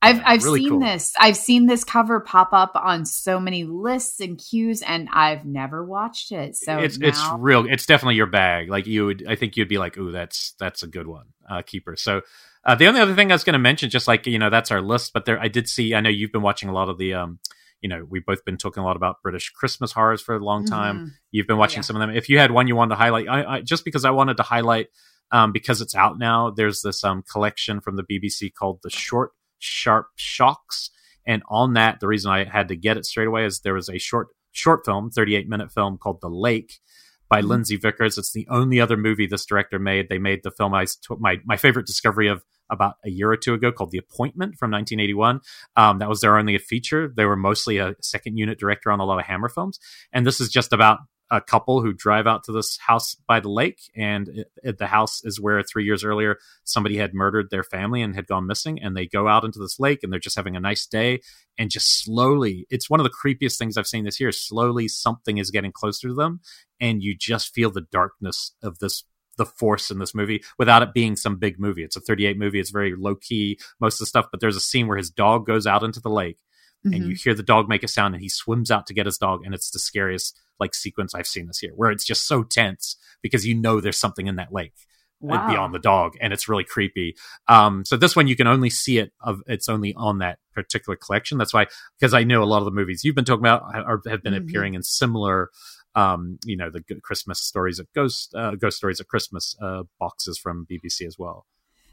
I've 0.00 0.18
Yeah, 0.18 0.22
I've 0.26 0.44
really 0.44 0.60
seen 0.60 0.68
cool. 0.70 0.80
this. 0.80 1.12
I've 1.18 1.36
seen 1.36 1.66
this 1.66 1.82
cover 1.82 2.20
pop 2.20 2.50
up 2.52 2.72
on 2.76 3.04
so 3.04 3.40
many 3.40 3.64
lists 3.64 4.20
and 4.20 4.38
queues, 4.38 4.80
and 4.82 5.08
I've 5.12 5.44
never 5.44 5.84
watched 5.84 6.30
it. 6.30 6.54
So 6.54 6.78
it's 6.78 6.98
now, 6.98 7.08
it's 7.08 7.20
real 7.32 7.66
it's 7.68 7.84
definitely 7.84 8.14
your 8.14 8.26
bag 8.26 8.68
like 8.68 8.86
you 8.86 9.06
would 9.06 9.24
i 9.26 9.34
think 9.34 9.56
you'd 9.56 9.68
be 9.68 9.78
like 9.78 9.96
ooh 9.96 10.12
that's 10.12 10.54
that's 10.58 10.82
a 10.82 10.86
good 10.86 11.06
one 11.06 11.26
uh 11.48 11.62
keeper 11.62 11.96
so 11.96 12.20
uh, 12.64 12.74
the 12.74 12.86
only 12.86 13.00
other 13.00 13.14
thing 13.14 13.30
i 13.30 13.34
was 13.34 13.44
going 13.44 13.54
to 13.54 13.58
mention 13.58 13.90
just 13.90 14.06
like 14.06 14.26
you 14.26 14.38
know 14.38 14.50
that's 14.50 14.70
our 14.70 14.82
list 14.82 15.12
but 15.12 15.24
there 15.24 15.40
i 15.40 15.48
did 15.48 15.68
see 15.68 15.94
i 15.94 16.00
know 16.00 16.10
you've 16.10 16.32
been 16.32 16.42
watching 16.42 16.68
a 16.68 16.72
lot 16.72 16.88
of 16.88 16.98
the 16.98 17.14
um 17.14 17.38
you 17.80 17.88
know 17.88 18.04
we've 18.08 18.26
both 18.26 18.44
been 18.44 18.56
talking 18.56 18.82
a 18.82 18.86
lot 18.86 18.96
about 18.96 19.16
british 19.22 19.50
christmas 19.50 19.92
horrors 19.92 20.20
for 20.20 20.34
a 20.34 20.38
long 20.40 20.64
time 20.64 20.98
Mhm. 20.98 21.10
you've 21.30 21.46
been 21.46 21.58
watching 21.58 21.78
Yeah. 21.78 21.82
some 21.82 21.96
of 21.96 22.00
them 22.00 22.10
if 22.10 22.28
you 22.28 22.38
had 22.38 22.50
one 22.50 22.66
you 22.68 22.74
wanted 22.76 22.90
to 22.90 22.96
highlight 22.96 23.28
I, 23.28 23.44
I 23.56 23.60
just 23.60 23.84
because 23.84 24.04
i 24.04 24.10
wanted 24.10 24.36
to 24.38 24.42
highlight 24.42 24.88
um 25.30 25.52
because 25.52 25.80
it's 25.80 25.94
out 25.94 26.18
now 26.18 26.50
there's 26.50 26.82
this 26.82 27.04
um 27.04 27.22
collection 27.30 27.80
from 27.80 27.96
the 27.96 28.02
bbc 28.04 28.52
called 28.52 28.80
the 28.82 28.90
short 28.90 29.30
sharp 29.58 30.06
shocks 30.16 30.90
and 31.26 31.42
on 31.48 31.74
that 31.74 32.00
the 32.00 32.06
reason 32.08 32.30
i 32.30 32.44
had 32.44 32.68
to 32.68 32.76
get 32.76 32.96
it 32.96 33.04
straight 33.06 33.28
away 33.28 33.44
is 33.44 33.60
there 33.60 33.74
was 33.74 33.88
a 33.88 33.98
short 33.98 34.28
short 34.52 34.84
film 34.84 35.10
38 35.10 35.48
minute 35.48 35.70
film 35.72 35.98
called 35.98 36.20
the 36.20 36.28
lake 36.30 36.80
by 37.28 37.40
Mhm. 37.42 37.48
lindsey 37.48 37.76
vickers 37.76 38.18
it's 38.18 38.32
the 38.32 38.46
only 38.50 38.80
other 38.80 38.96
movie 38.96 39.26
this 39.26 39.44
director 39.46 39.78
made 39.78 40.08
they 40.08 40.18
made 40.18 40.42
the 40.42 40.50
film 40.50 40.74
i 40.74 40.84
took 41.02 41.20
my 41.20 41.36
my 41.44 41.56
favorite 41.56 41.86
discovery 41.86 42.28
of 42.28 42.42
about 42.70 42.94
a 43.04 43.10
year 43.10 43.30
or 43.30 43.36
two 43.36 43.54
ago 43.54 43.72
called 43.72 43.90
the 43.90 43.98
appointment 43.98 44.56
from 44.58 44.70
1981 44.70 45.40
um, 45.76 45.98
that 45.98 46.08
was 46.08 46.20
their 46.20 46.36
only 46.38 46.58
feature. 46.58 47.12
They 47.14 47.24
were 47.24 47.36
mostly 47.36 47.78
a 47.78 47.94
second 48.02 48.36
unit 48.36 48.58
director 48.58 48.90
on 48.90 49.00
a 49.00 49.04
lot 49.04 49.18
of 49.18 49.26
hammer 49.26 49.48
films. 49.48 49.78
And 50.12 50.26
this 50.26 50.40
is 50.40 50.48
just 50.48 50.72
about 50.72 50.98
a 51.30 51.40
couple 51.42 51.82
who 51.82 51.92
drive 51.92 52.26
out 52.26 52.42
to 52.44 52.52
this 52.52 52.78
house 52.78 53.14
by 53.26 53.38
the 53.38 53.50
lake. 53.50 53.80
And 53.94 54.28
it, 54.28 54.50
it- 54.62 54.78
the 54.78 54.86
house 54.86 55.20
is 55.24 55.38
where 55.40 55.62
three 55.62 55.84
years 55.84 56.02
earlier 56.02 56.38
somebody 56.64 56.96
had 56.96 57.12
murdered 57.12 57.50
their 57.50 57.62
family 57.62 58.00
and 58.02 58.14
had 58.14 58.26
gone 58.26 58.46
missing. 58.46 58.80
And 58.82 58.96
they 58.96 59.06
go 59.06 59.28
out 59.28 59.44
into 59.44 59.58
this 59.58 59.78
lake 59.78 60.00
and 60.02 60.10
they're 60.12 60.20
just 60.20 60.36
having 60.36 60.56
a 60.56 60.60
nice 60.60 60.86
day. 60.86 61.20
And 61.58 61.70
just 61.70 62.02
slowly 62.02 62.66
it's 62.70 62.88
one 62.88 63.00
of 63.00 63.04
the 63.04 63.10
creepiest 63.10 63.58
things 63.58 63.76
i've 63.76 63.86
seen 63.86 64.04
this 64.04 64.20
year 64.20 64.30
slowly 64.32 64.88
something 64.88 65.38
is 65.38 65.50
getting 65.50 65.72
closer 65.72 66.08
to 66.08 66.14
them. 66.14 66.40
And 66.80 67.02
you 67.02 67.14
just 67.18 67.52
feel 67.54 67.70
the 67.70 67.86
darkness 67.92 68.54
of 68.62 68.78
this 68.78 69.04
the 69.38 69.46
force 69.46 69.90
in 69.90 69.98
this 69.98 70.14
movie 70.14 70.42
without 70.58 70.82
it 70.82 70.92
being 70.92 71.16
some 71.16 71.36
big 71.36 71.58
movie 71.58 71.82
it's 71.82 71.96
a 71.96 72.00
38 72.00 72.36
movie 72.38 72.60
it's 72.60 72.70
very 72.70 72.94
low 72.94 73.14
key 73.14 73.58
most 73.80 73.94
of 73.94 74.00
the 74.00 74.06
stuff 74.06 74.26
but 74.30 74.40
there's 74.40 74.56
a 74.56 74.60
scene 74.60 74.86
where 74.86 74.98
his 74.98 75.08
dog 75.10 75.46
goes 75.46 75.66
out 75.66 75.82
into 75.82 76.00
the 76.00 76.10
lake 76.10 76.38
and 76.84 76.94
Mhm. 76.94 77.08
you 77.08 77.14
hear 77.16 77.34
the 77.34 77.42
dog 77.42 77.68
make 77.68 77.82
a 77.82 77.88
sound 77.88 78.14
and 78.14 78.22
he 78.22 78.28
swims 78.28 78.70
out 78.70 78.86
to 78.86 78.94
get 78.94 79.06
his 79.06 79.18
dog 79.18 79.40
and 79.44 79.54
it's 79.54 79.70
the 79.70 79.78
scariest 79.78 80.38
like 80.60 80.74
sequence 80.74 81.14
i've 81.14 81.26
seen 81.26 81.46
this 81.46 81.62
year 81.62 81.72
where 81.74 81.90
it's 81.90 82.04
just 82.04 82.26
so 82.26 82.42
tense 82.42 82.96
because 83.22 83.46
you 83.46 83.54
know 83.54 83.80
there's 83.80 83.98
something 83.98 84.26
in 84.26 84.36
that 84.36 84.52
lake 84.52 84.74
uh, 85.20 85.34
Wow. 85.34 85.46
beyond 85.48 85.74
the 85.74 85.80
dog 85.80 86.12
and 86.20 86.32
it's 86.32 86.48
really 86.48 86.62
creepy 86.62 87.16
um 87.48 87.84
so 87.84 87.96
this 87.96 88.14
one 88.14 88.28
you 88.28 88.36
can 88.36 88.46
only 88.46 88.70
see 88.70 88.98
it 88.98 89.12
of 89.20 89.42
it's 89.48 89.68
only 89.68 89.92
on 89.94 90.18
that 90.18 90.38
particular 90.54 90.96
collection 90.96 91.38
that's 91.38 91.52
why 91.52 91.66
because 91.98 92.14
i 92.14 92.22
know 92.22 92.40
a 92.40 92.46
lot 92.52 92.58
of 92.58 92.64
the 92.66 92.70
movies 92.70 93.02
you've 93.02 93.16
been 93.16 93.24
talking 93.24 93.40
about 93.44 93.62
are, 93.74 94.00
have 94.08 94.22
been 94.22 94.34
Mhm. 94.34 94.42
appearing 94.48 94.74
in 94.74 94.82
similar 94.84 95.50
um 95.94 96.38
you 96.44 96.56
know 96.56 96.70
the 96.70 96.82
christmas 97.02 97.40
stories 97.40 97.78
of 97.78 97.86
ghost 97.94 98.34
uh, 98.34 98.52
ghost 98.56 98.76
stories 98.76 99.00
of 99.00 99.06
christmas 99.08 99.56
uh 99.62 99.82
boxes 99.98 100.38
from 100.38 100.66
bbc 100.70 101.06
as 101.06 101.16
well 101.18 101.46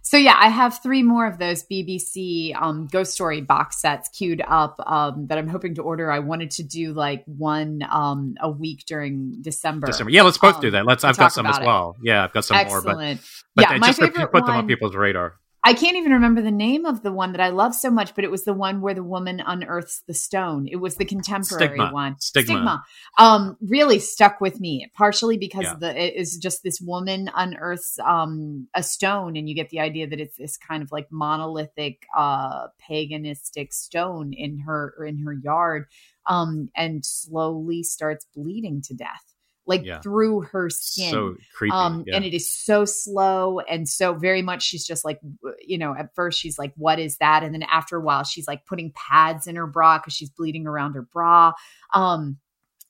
So 0.08 0.18
yeah, 0.18 0.38
I 0.38 0.50
have 0.50 0.84
three 0.84 1.02
more 1.02 1.26
of 1.26 1.40
those 1.40 1.66
BBC 1.66 2.54
um, 2.62 2.86
Ghost 2.86 3.12
Story 3.14 3.42
box 3.42 3.82
sets 3.82 4.08
queued 4.10 4.40
up 4.62 4.76
um, 4.86 5.26
that 5.30 5.40
I'm 5.40 5.48
hoping 5.48 5.74
to 5.76 5.82
order. 5.82 6.12
I 6.12 6.20
wanted 6.20 6.52
to 6.60 6.64
do 6.64 6.94
like 6.94 7.24
one 7.26 7.82
um, 7.90 8.36
a 8.40 8.48
week 8.48 8.84
during 8.86 9.42
December. 9.42 9.88
December. 9.88 10.12
yeah 10.12 10.22
let's 10.22 10.38
both 10.38 10.56
Um, 10.58 10.62
do 10.62 10.72
that 10.78 10.86
let's 10.86 11.04
i've 11.04 11.18
got 11.18 11.34
some 11.34 11.48
as 11.48 11.58
about 11.58 11.64
it. 11.64 11.66
well 11.66 11.96
yeah 12.04 12.24
i've 12.24 12.34
got 12.38 12.46
some 12.46 12.68
more 12.68 12.82
but 12.86 13.18
but 13.56 13.62
yeah, 13.66 13.78
my 13.80 13.88
just 13.88 14.00
favorite 14.00 14.32
put 14.32 14.46
them 14.46 14.56
on 14.56 14.68
people's 14.68 14.94
radar 14.96 15.40
I 15.68 15.74
can't 15.74 15.98
even 15.98 16.12
remember 16.12 16.44
the 16.44 16.52
name 16.52 16.86
of 16.86 17.02
the 17.02 17.12
one 17.12 17.32
that 17.32 17.42
I 17.42 17.50
love 17.50 17.74
so 17.74 17.90
much, 17.90 18.14
but 18.14 18.24
it 18.24 18.30
was 18.30 18.44
the 18.44 18.54
one 18.54 18.82
where 18.82 18.94
the 18.94 19.04
woman 19.04 19.42
unearths 19.44 20.04
the 20.08 20.14
stone. 20.14 20.68
It 20.68 20.76
was 20.76 20.96
the 20.96 21.06
contemporary 21.06 21.70
Stigma. 21.70 21.92
one. 21.92 22.16
Stigma. 22.20 22.84
Um, 23.18 23.58
really 23.68 23.98
stuck 23.98 24.40
with 24.40 24.60
me, 24.60 24.92
partially 24.94 25.38
because 25.38 25.64
Yeah. 25.64 25.76
the 25.80 26.00
it 26.00 26.16
is 26.16 26.38
just 26.38 26.62
this 26.62 26.80
woman 26.80 27.32
unearths 27.36 27.98
um 28.06 28.68
a 28.76 28.84
stone, 28.84 29.36
and 29.36 29.50
you 29.50 29.56
get 29.56 29.72
the 29.72 29.80
idea 29.80 30.06
that 30.08 30.20
it's 30.20 30.38
this 30.38 30.56
kind 30.56 30.84
of 30.84 30.92
like 30.92 31.12
monolithic, 31.12 32.06
uh, 32.16 32.68
paganistic 32.88 33.74
stone 33.74 34.34
in 34.34 34.60
her 34.60 34.94
in 35.08 35.18
her 35.26 35.34
yard, 35.34 35.88
um, 36.28 36.70
and 36.76 37.04
slowly 37.04 37.82
starts 37.82 38.28
bleeding 38.36 38.84
to 38.84 38.94
death, 38.94 39.35
like 39.68 39.84
Yeah. 39.84 40.00
through 40.02 40.42
her 40.52 40.70
skin. 40.70 41.12
So 41.12 41.36
creepy. 41.56 41.74
Um 41.74 42.04
yeah. 42.06 42.16
and 42.16 42.26
it 42.26 42.34
is 42.34 42.52
so 42.52 42.86
slow 42.86 43.60
and 43.60 43.88
so 43.90 44.14
very 44.14 44.42
much 44.42 44.64
she's 44.64 44.86
just 44.86 45.04
like 45.06 45.20
you 45.62 45.78
know 45.78 45.96
at 45.98 46.14
first 46.16 46.40
she's 46.40 46.58
like 46.60 46.74
what 46.76 47.00
is 47.00 47.18
that? 47.18 47.44
And 47.44 47.54
then 47.54 47.64
after 47.64 47.98
a 47.98 48.02
while 48.02 48.24
she's 48.24 48.48
like 48.48 48.66
putting 48.66 48.92
pads 48.96 49.48
in 49.48 49.56
her 49.56 49.68
bra 49.68 49.98
because 49.98 50.14
she's 50.14 50.30
bleeding 50.30 50.68
around 50.68 50.94
her 50.94 51.02
bra. 51.02 51.54
Um 51.94 52.38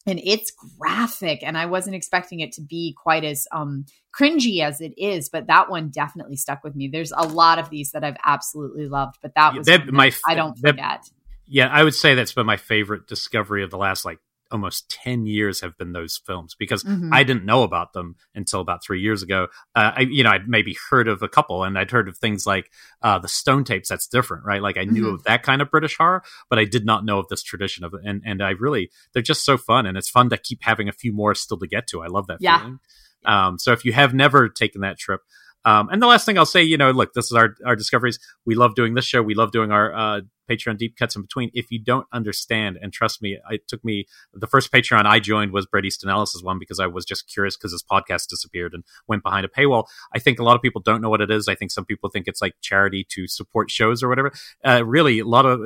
and 0.08 0.20
it's 0.24 0.52
graphic 0.78 1.40
and 1.42 1.58
i 1.58 1.66
wasn't 1.66 1.96
expecting 1.96 2.40
it 2.40 2.52
to 2.52 2.62
be 2.62 2.94
quite 2.96 3.24
as 3.24 3.48
um 3.52 3.86
cringy 4.16 4.62
as 4.62 4.80
it 4.80 4.94
is 4.98 5.30
but 5.30 5.48
that 5.48 5.68
one 5.68 5.90
definitely 5.90 6.36
stuck 6.36 6.64
with 6.64 6.76
me. 6.76 6.88
There's 6.88 7.12
a 7.12 7.28
lot 7.28 7.58
of 7.58 7.70
these 7.72 7.92
that 7.92 8.04
i've 8.04 8.16
absolutely 8.24 8.88
loved 8.88 9.16
but 9.24 9.34
that 9.36 9.54
Yeah, 9.54 9.58
was 9.58 9.68
that 9.68 9.88
my 9.92 10.12
i 10.28 10.36
don't 10.36 10.56
that- 10.62 10.70
forget. 10.72 11.10
Yeah, 11.48 11.68
I 11.68 11.84
would 11.84 11.94
say 11.94 12.16
that's 12.16 12.34
been 12.34 12.46
my 12.48 12.58
favorite 12.58 13.06
discovery 13.08 13.64
of 13.64 13.70
the 13.70 13.78
last 13.78 14.04
like 14.06 14.18
almost 14.56 14.90
10 14.90 15.26
years 15.26 15.62
have 15.62 15.78
been 15.78 15.92
those 15.92 16.18
films 16.18 16.56
because 16.58 16.84
mm-hmm. 16.84 17.14
I 17.14 17.24
didn't 17.24 17.46
know 17.46 17.64
about 17.64 17.94
them 17.94 18.16
until 18.34 18.62
about 18.62 18.84
three 18.84 19.02
years 19.02 19.22
ago. 19.22 19.48
Uh, 19.76 19.92
I, 19.98 20.02
you 20.02 20.24
know, 20.24 20.32
I'd 20.32 20.48
maybe 20.48 20.76
heard 20.90 21.08
of 21.08 21.22
a 21.22 21.28
couple 21.28 21.64
and 21.64 21.78
I'd 21.78 21.92
heard 21.92 22.08
of 22.08 22.18
things 22.18 22.48
like 22.48 22.72
uh, 23.02 23.20
the 23.20 23.28
Stone 23.28 23.66
Tapes. 23.66 23.90
That's 23.90 24.08
different, 24.08 24.46
right? 24.46 24.62
Like 24.62 24.78
I 24.78 24.86
knew 24.86 25.06
mm-hmm. 25.06 25.16
of 25.16 25.24
that 25.26 25.44
kind 25.44 25.62
of 25.62 25.70
British 25.70 25.98
horror, 25.98 26.24
but 26.50 26.58
I 26.58 26.66
did 26.66 26.86
not 26.86 27.06
know 27.06 27.20
of 27.20 27.28
this 27.28 27.44
tradition 27.44 27.84
of 27.84 27.94
it. 27.94 28.02
And, 28.06 28.22
and 28.26 28.42
I 28.42 28.52
really, 28.52 28.90
they're 29.14 29.22
just 29.22 29.46
so 29.46 29.58
fun. 29.58 29.86
And 29.86 29.98
it's 29.98 30.10
fun 30.10 30.30
to 30.30 30.38
keep 30.38 30.64
having 30.64 30.88
a 30.88 30.94
few 30.94 31.14
more 31.14 31.36
still 31.36 31.58
to 31.60 31.68
get 31.68 31.88
to. 31.88 32.02
I 32.02 32.08
love 32.08 32.28
that 32.28 32.38
yeah. 32.40 32.60
feeling. 32.60 32.80
Um, 33.26 33.60
so 33.60 33.72
if 33.72 33.84
you 33.86 33.94
have 33.94 34.14
never 34.14 34.50
taken 34.50 34.82
that 34.82 34.98
trip, 34.98 35.22
um, 35.66 35.90
and 35.90 36.02
the 36.02 36.08
last 36.08 36.26
thing 36.26 36.38
I'll 36.38 36.46
say, 36.46 36.62
you 36.62 36.78
know, 36.78 36.92
look, 36.92 37.14
this 37.14 37.26
is 37.26 37.34
our 37.34 37.56
our 37.66 37.76
discoveries. 37.76 38.20
We 38.46 38.54
love 38.56 38.76
doing 38.76 38.94
this 38.94 39.06
show. 39.06 39.24
We 39.24 39.34
love 39.34 39.52
doing 39.52 39.72
our 39.72 39.94
uh, 39.94 40.22
Patreon 40.50 40.78
deep 40.78 40.96
cuts 40.96 41.16
in 41.16 41.24
between. 41.24 41.50
If 41.54 41.72
you 41.72 41.80
don't 41.80 42.06
understand, 42.14 42.78
and 42.82 42.94
trust 42.94 43.22
me, 43.22 43.40
it 43.50 43.68
took 43.68 43.84
me 43.84 44.06
the 44.34 44.46
first 44.46 44.72
Patreon 44.72 45.06
I 45.06 45.20
joined 45.20 45.52
was 45.52 45.66
Bret 45.66 45.84
Easton 45.84 46.12
one 46.44 46.60
because 46.60 46.80
I 46.80 46.86
was 46.86 47.04
just 47.04 47.28
curious 47.28 47.58
because 47.58 47.72
his 47.72 47.84
podcast 47.84 48.28
disappeared 48.28 48.74
and 48.74 48.84
went 49.08 49.24
behind 49.24 49.44
a 49.44 49.50
paywall. 49.50 49.86
I 50.14 50.20
think 50.20 50.40
a 50.40 50.44
lot 50.44 50.56
of 50.56 50.62
people 50.62 50.82
don't 50.82 51.02
know 51.02 51.10
what 51.10 51.22
it 51.22 51.32
is. 51.32 51.48
I 51.48 51.56
think 51.56 51.72
some 51.72 51.86
people 51.86 52.10
think 52.10 52.28
it's 52.28 52.42
like 52.44 52.54
charity 52.62 53.06
to 53.10 53.28
support 53.28 53.72
shows 53.72 54.04
or 54.04 54.10
whatever. 54.10 54.32
Uh, 54.64 54.86
really, 54.86 55.20
a 55.20 55.26
lot 55.26 55.48
of 55.48 55.62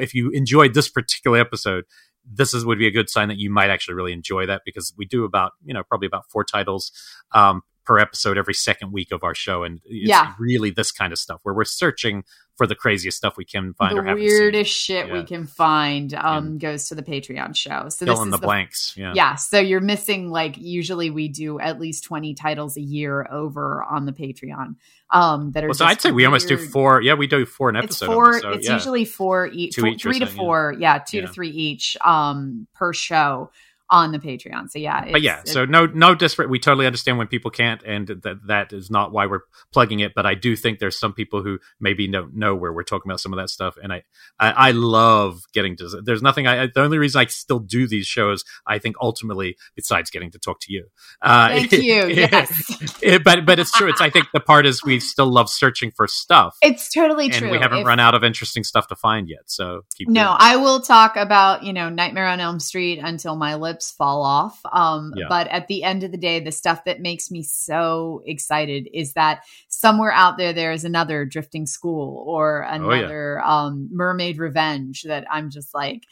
if 0.00 0.12
you 0.12 0.30
enjoyed 0.30 0.74
this 0.74 0.88
particular 0.88 1.38
episode, 1.38 1.84
this 2.28 2.52
is 2.52 2.64
would 2.64 2.78
be 2.78 2.88
a 2.88 2.90
good 2.90 3.08
sign 3.08 3.28
that 3.28 3.38
you 3.38 3.50
might 3.50 3.70
actually 3.70 3.94
really 3.94 4.12
enjoy 4.12 4.46
that 4.46 4.62
because 4.64 4.92
we 4.98 5.04
do 5.04 5.24
about 5.24 5.52
you 5.64 5.72
know 5.72 5.84
probably 5.84 6.06
about 6.06 6.28
four 6.28 6.42
titles 6.42 6.90
um, 7.32 7.62
per 7.86 7.98
episode 7.98 8.36
every 8.36 8.54
second 8.54 8.92
week 8.92 9.12
of 9.12 9.22
our 9.22 9.34
show, 9.34 9.62
and 9.62 9.80
it's 9.84 10.08
yeah. 10.08 10.34
really 10.38 10.70
this 10.70 10.92
kind 10.92 11.12
of 11.12 11.18
stuff 11.18 11.40
where 11.44 11.54
we're 11.54 11.64
searching 11.64 12.24
for 12.56 12.66
the 12.66 12.74
craziest 12.74 13.18
stuff 13.18 13.36
we 13.36 13.44
can 13.44 13.74
find. 13.74 13.96
The 13.96 14.14
weirdest 14.14 14.70
shit 14.70 15.08
yeah. 15.08 15.12
we 15.12 15.24
can 15.24 15.46
find 15.46 16.12
um, 16.14 16.58
goes 16.58 16.88
to 16.88 16.94
the 16.94 17.02
Patreon 17.02 17.54
show. 17.54 17.88
So 17.90 18.06
fill 18.06 18.22
in 18.22 18.30
the, 18.30 18.38
the, 18.38 18.46
blanks. 18.46 18.94
Yeah. 18.96 19.12
Yeah. 19.14 19.34
So 19.34 19.58
you're 19.58 19.80
missing 19.80 20.30
like 20.30 20.56
usually 20.56 21.10
we 21.10 21.28
do 21.28 21.60
at 21.60 21.78
least 21.78 22.04
20 22.04 22.34
titles 22.34 22.76
a 22.76 22.80
year 22.80 23.26
over 23.30 23.84
on 23.84 24.06
the 24.06 24.12
Patreon. 24.12 24.76
Um, 25.12 25.52
that 25.52 25.62
are. 25.62 25.68
Well, 25.68 25.74
so 25.74 25.84
I'd 25.84 26.00
say 26.00 26.10
we 26.10 26.24
almost 26.24 26.48
do 26.48 26.56
four. 26.56 27.00
Yeah, 27.00 27.14
we 27.14 27.28
do 27.28 27.46
four 27.46 27.68
an 27.68 27.76
episode. 27.76 28.06
It's 28.06 28.12
four. 28.12 28.54
It's 28.54 28.66
yeah. 28.66 28.74
usually 28.74 29.04
four 29.04 29.46
each. 29.46 29.76
Two 29.76 29.82
four, 29.82 29.90
each 29.90 30.02
three 30.02 30.18
to 30.18 30.26
four. 30.26 30.74
Yeah, 30.76 30.98
two 30.98 31.20
to 31.20 31.28
three 31.28 31.50
each. 31.50 31.96
Um, 32.04 32.66
per 32.74 32.92
show 32.92 33.50
on 33.88 34.12
the 34.12 34.18
Patreon. 34.18 34.70
So 34.70 34.78
yeah, 34.78 35.10
but 35.12 35.22
yeah, 35.22 35.42
so 35.44 35.64
no 35.64 35.86
no 35.86 36.14
disparate. 36.14 36.50
We 36.50 36.58
totally 36.58 36.86
understand 36.86 37.18
when 37.18 37.28
people 37.28 37.50
can't, 37.50 37.82
and 37.84 38.08
that 38.08 38.46
that 38.46 38.72
is 38.72 38.90
not 38.90 39.12
why 39.12 39.26
we're 39.26 39.42
plugging 39.72 40.00
it. 40.00 40.12
But 40.14 40.26
I 40.26 40.34
do 40.34 40.56
think 40.56 40.78
there's 40.78 40.98
some 40.98 41.12
people 41.12 41.42
who 41.42 41.58
maybe 41.80 42.08
don't 42.08 42.34
know 42.36 42.54
where 42.54 42.72
we're 42.72 42.82
talking 42.82 43.10
about 43.10 43.20
some 43.20 43.32
of 43.32 43.38
that 43.38 43.48
stuff, 43.48 43.76
and 43.82 43.92
I 43.92 44.02
I, 44.38 44.50
I 44.50 44.70
love 44.72 45.42
getting 45.52 45.76
to. 45.76 46.02
There's 46.02 46.22
nothing. 46.22 46.46
I 46.46 46.66
the 46.66 46.82
only 46.82 46.98
reason 46.98 47.20
I 47.20 47.26
still 47.26 47.60
do 47.60 47.86
these 47.86 48.06
shows, 48.06 48.44
I 48.66 48.78
think 48.78 48.96
ultimately, 49.00 49.56
besides 49.76 50.10
getting 50.10 50.30
to 50.32 50.38
talk 50.38 50.60
to 50.62 50.72
you. 50.72 50.86
Uh, 51.22 51.48
Thank 51.48 51.72
you. 51.72 52.06
yes, 52.08 52.98
it, 53.02 53.22
but 53.22 53.46
but 53.46 53.58
it's 53.58 53.70
true. 53.70 53.88
It's 53.88 54.00
I 54.00 54.10
think 54.10 54.26
the 54.32 54.40
part 54.40 54.66
is 54.66 54.82
we 54.82 54.98
still 54.98 55.30
love 55.30 55.48
searching 55.48 55.92
for 55.92 56.08
stuff. 56.08 56.56
It's 56.60 56.92
totally 56.92 57.26
and 57.26 57.34
true. 57.34 57.50
We 57.50 57.58
haven't 57.58 57.80
if, 57.80 57.86
run 57.86 58.00
out 58.00 58.14
of 58.14 58.24
interesting 58.24 58.64
stuff 58.64 58.88
to 58.88 58.96
find 58.96 59.28
yet. 59.28 59.42
So 59.46 59.82
no, 60.00 60.34
I 60.36 60.56
will 60.56 60.80
talk 60.80 61.16
about 61.16 61.62
you 61.62 61.72
know 61.72 61.88
Nightmare 61.88 62.26
on 62.26 62.40
Elm 62.40 62.58
Street 62.58 62.98
until 63.00 63.36
my 63.36 63.54
lips 63.54 63.75
fall 63.82 64.22
off. 64.22 64.60
Um, 64.72 65.12
yeah. 65.16 65.26
But 65.28 65.48
at 65.48 65.68
the 65.68 65.82
end 65.82 66.02
of 66.02 66.12
the 66.12 66.18
day, 66.18 66.40
the 66.40 66.52
stuff 66.52 66.84
that 66.84 67.00
makes 67.00 67.30
me 67.30 67.42
so 67.42 68.22
excited 68.26 68.88
is 68.92 69.12
that 69.14 69.44
somewhere 69.68 70.12
out 70.12 70.38
there, 70.38 70.52
there 70.52 70.72
is 70.72 70.84
another 70.84 71.24
Drifting 71.24 71.66
School 71.66 72.24
or 72.26 72.62
another 72.62 73.40
oh, 73.44 73.46
yeah. 73.46 73.64
um, 73.66 73.88
Mermaid 73.92 74.38
Revenge 74.38 75.02
that 75.02 75.26
I'm 75.30 75.50
just 75.50 75.74
like, 75.74 76.04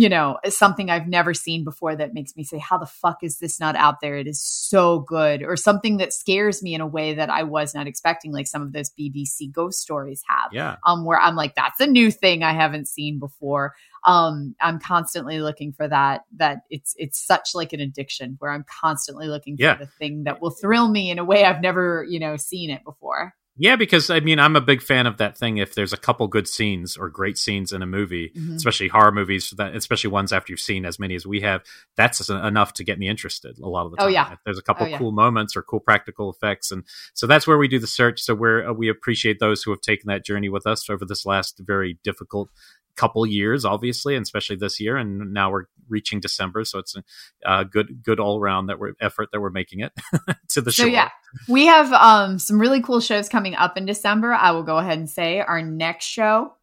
you 0.00 0.08
know, 0.08 0.38
something 0.48 0.88
I've 0.88 1.08
never 1.08 1.34
seen 1.34 1.62
before 1.62 1.94
that 1.94 2.14
makes 2.14 2.34
me 2.34 2.42
say, 2.42 2.56
how 2.56 2.78
the 2.78 2.86
fuck 2.86 3.18
is 3.22 3.36
this 3.36 3.60
not 3.60 3.76
out 3.76 4.00
there? 4.00 4.16
It 4.16 4.26
is 4.26 4.40
so 4.40 5.00
good. 5.00 5.42
Or 5.42 5.56
something 5.56 5.98
that 5.98 6.14
scares 6.14 6.62
me 6.62 6.72
in 6.72 6.80
a 6.80 6.86
way 6.86 7.12
that 7.12 7.28
I 7.28 7.42
was 7.42 7.74
not 7.74 7.86
expecting, 7.86 8.32
like 8.32 8.46
some 8.46 8.62
of 8.62 8.72
those 8.72 8.90
BBC 8.98 9.52
ghost 9.52 9.78
stories 9.78 10.22
have. 10.26 10.54
Yeah. 10.54 10.76
Um, 10.86 11.04
where 11.04 11.20
I'm 11.20 11.36
like, 11.36 11.54
that's 11.54 11.80
a 11.80 11.86
new 11.86 12.10
thing 12.10 12.42
I 12.42 12.54
haven't 12.54 12.88
seen 12.88 13.18
before. 13.18 13.74
Um, 14.06 14.54
I'm 14.58 14.80
constantly 14.80 15.40
looking 15.40 15.74
for 15.74 15.86
that, 15.86 16.22
that 16.36 16.62
it's, 16.70 16.94
it's 16.96 17.22
such 17.22 17.50
like 17.52 17.74
an 17.74 17.80
addiction 17.80 18.36
where 18.38 18.52
I'm 18.52 18.64
constantly 18.80 19.26
looking 19.26 19.58
for 19.58 19.64
yeah. 19.64 19.74
the 19.74 19.86
thing 19.98 20.24
that 20.24 20.40
will 20.40 20.48
thrill 20.48 20.88
me 20.88 21.10
in 21.10 21.18
a 21.18 21.26
way 21.26 21.44
I've 21.44 21.60
never, 21.60 22.06
you 22.08 22.20
know, 22.20 22.38
seen 22.38 22.70
it 22.70 22.84
before. 22.84 23.34
Yeah, 23.56 23.76
because 23.76 24.10
I 24.10 24.20
mean, 24.20 24.38
I'm 24.38 24.56
a 24.56 24.60
big 24.60 24.80
fan 24.80 25.06
of 25.06 25.18
that 25.18 25.36
thing. 25.36 25.58
If 25.58 25.74
there's 25.74 25.92
a 25.92 25.98
couple 25.98 26.26
good 26.28 26.48
scenes 26.48 26.96
or 26.96 27.08
great 27.08 27.36
scenes 27.36 27.72
in 27.72 27.82
a 27.82 27.86
movie, 27.86 28.30
mm-hmm. 28.34 28.56
especially 28.56 28.88
horror 28.88 29.12
movies, 29.12 29.52
that 29.58 29.74
especially 29.74 30.10
ones 30.10 30.32
after 30.32 30.52
you've 30.52 30.60
seen 30.60 30.86
as 30.86 30.98
many 30.98 31.14
as 31.14 31.26
we 31.26 31.40
have, 31.40 31.62
that's 31.96 32.30
enough 32.30 32.72
to 32.74 32.84
get 32.84 32.98
me 32.98 33.08
interested. 33.08 33.58
A 33.58 33.68
lot 33.68 33.86
of 33.86 33.92
the 33.92 33.96
oh, 33.98 34.04
time, 34.04 34.06
oh, 34.06 34.12
yeah. 34.12 34.32
If 34.32 34.38
there's 34.44 34.58
a 34.58 34.62
couple 34.62 34.86
oh, 34.86 34.88
yeah. 34.88 34.98
cool 34.98 35.12
moments 35.12 35.56
or 35.56 35.62
cool 35.62 35.80
practical 35.80 36.30
effects, 36.30 36.70
and 36.70 36.84
so 37.12 37.26
that's 37.26 37.46
where 37.46 37.58
we 37.58 37.68
do 37.68 37.78
the 37.78 37.86
search. 37.86 38.20
So 38.22 38.34
we're 38.34 38.68
uh, 38.68 38.72
we 38.72 38.88
appreciate 38.88 39.40
those 39.40 39.62
who 39.62 39.72
have 39.72 39.80
taken 39.80 40.08
that 40.08 40.24
journey 40.24 40.48
with 40.48 40.66
us 40.66 40.88
over 40.88 41.04
this 41.04 41.26
last 41.26 41.60
very 41.60 41.98
difficult 42.02 42.50
couple 42.96 43.24
years, 43.26 43.64
obviously, 43.64 44.14
and 44.16 44.22
especially 44.22 44.56
this 44.56 44.80
year. 44.80 44.96
And 44.96 45.32
now 45.32 45.50
we're 45.50 45.64
reaching 45.88 46.20
December, 46.20 46.64
so 46.64 46.78
it's 46.78 46.96
a 46.96 47.02
uh, 47.44 47.64
good, 47.64 48.02
good 48.02 48.20
all 48.20 48.38
around 48.38 48.66
that 48.66 48.78
we're 48.78 48.92
effort 49.00 49.28
that 49.32 49.40
we're 49.40 49.50
making 49.50 49.80
it 49.80 49.92
to 50.50 50.60
the 50.60 50.72
show. 50.72 50.84
So 50.84 50.88
yeah, 50.88 51.10
we 51.48 51.66
have 51.66 51.92
um, 51.92 52.38
some 52.38 52.60
really 52.60 52.82
cool 52.82 53.00
shows 53.00 53.28
coming 53.28 53.54
up 53.54 53.76
in 53.76 53.86
December. 53.86 54.32
I 54.32 54.50
will 54.52 54.62
go 54.62 54.78
ahead 54.78 54.98
and 54.98 55.08
say 55.08 55.40
our 55.40 55.62
next 55.62 56.06
show 56.06 56.54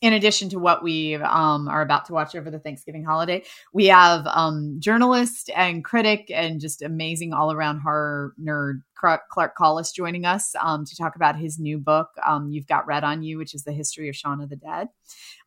in 0.00 0.12
addition 0.12 0.48
to 0.50 0.58
what 0.58 0.82
we 0.82 1.14
um, 1.14 1.68
are 1.68 1.82
about 1.82 2.04
to 2.06 2.12
watch 2.12 2.34
over 2.34 2.50
the 2.50 2.58
Thanksgiving 2.58 3.04
holiday, 3.04 3.42
we 3.72 3.86
have 3.86 4.26
um, 4.26 4.76
journalist 4.78 5.50
and 5.54 5.84
critic 5.84 6.30
and 6.32 6.60
just 6.60 6.82
amazing 6.82 7.32
all 7.32 7.52
around 7.52 7.80
horror 7.80 8.34
nerd 8.40 8.82
Clark 9.30 9.54
Collis 9.54 9.92
joining 9.92 10.24
us 10.24 10.54
um, 10.60 10.84
to 10.84 10.96
talk 10.96 11.16
about 11.16 11.36
his 11.36 11.58
new 11.58 11.78
book, 11.78 12.08
um, 12.26 12.48
You've 12.48 12.66
Got 12.66 12.86
Red 12.86 13.04
on 13.04 13.22
You, 13.22 13.38
which 13.38 13.54
is 13.54 13.64
the 13.64 13.72
history 13.72 14.08
of 14.08 14.16
Shaun 14.16 14.40
of 14.40 14.48
the 14.48 14.56
Dead, 14.56 14.88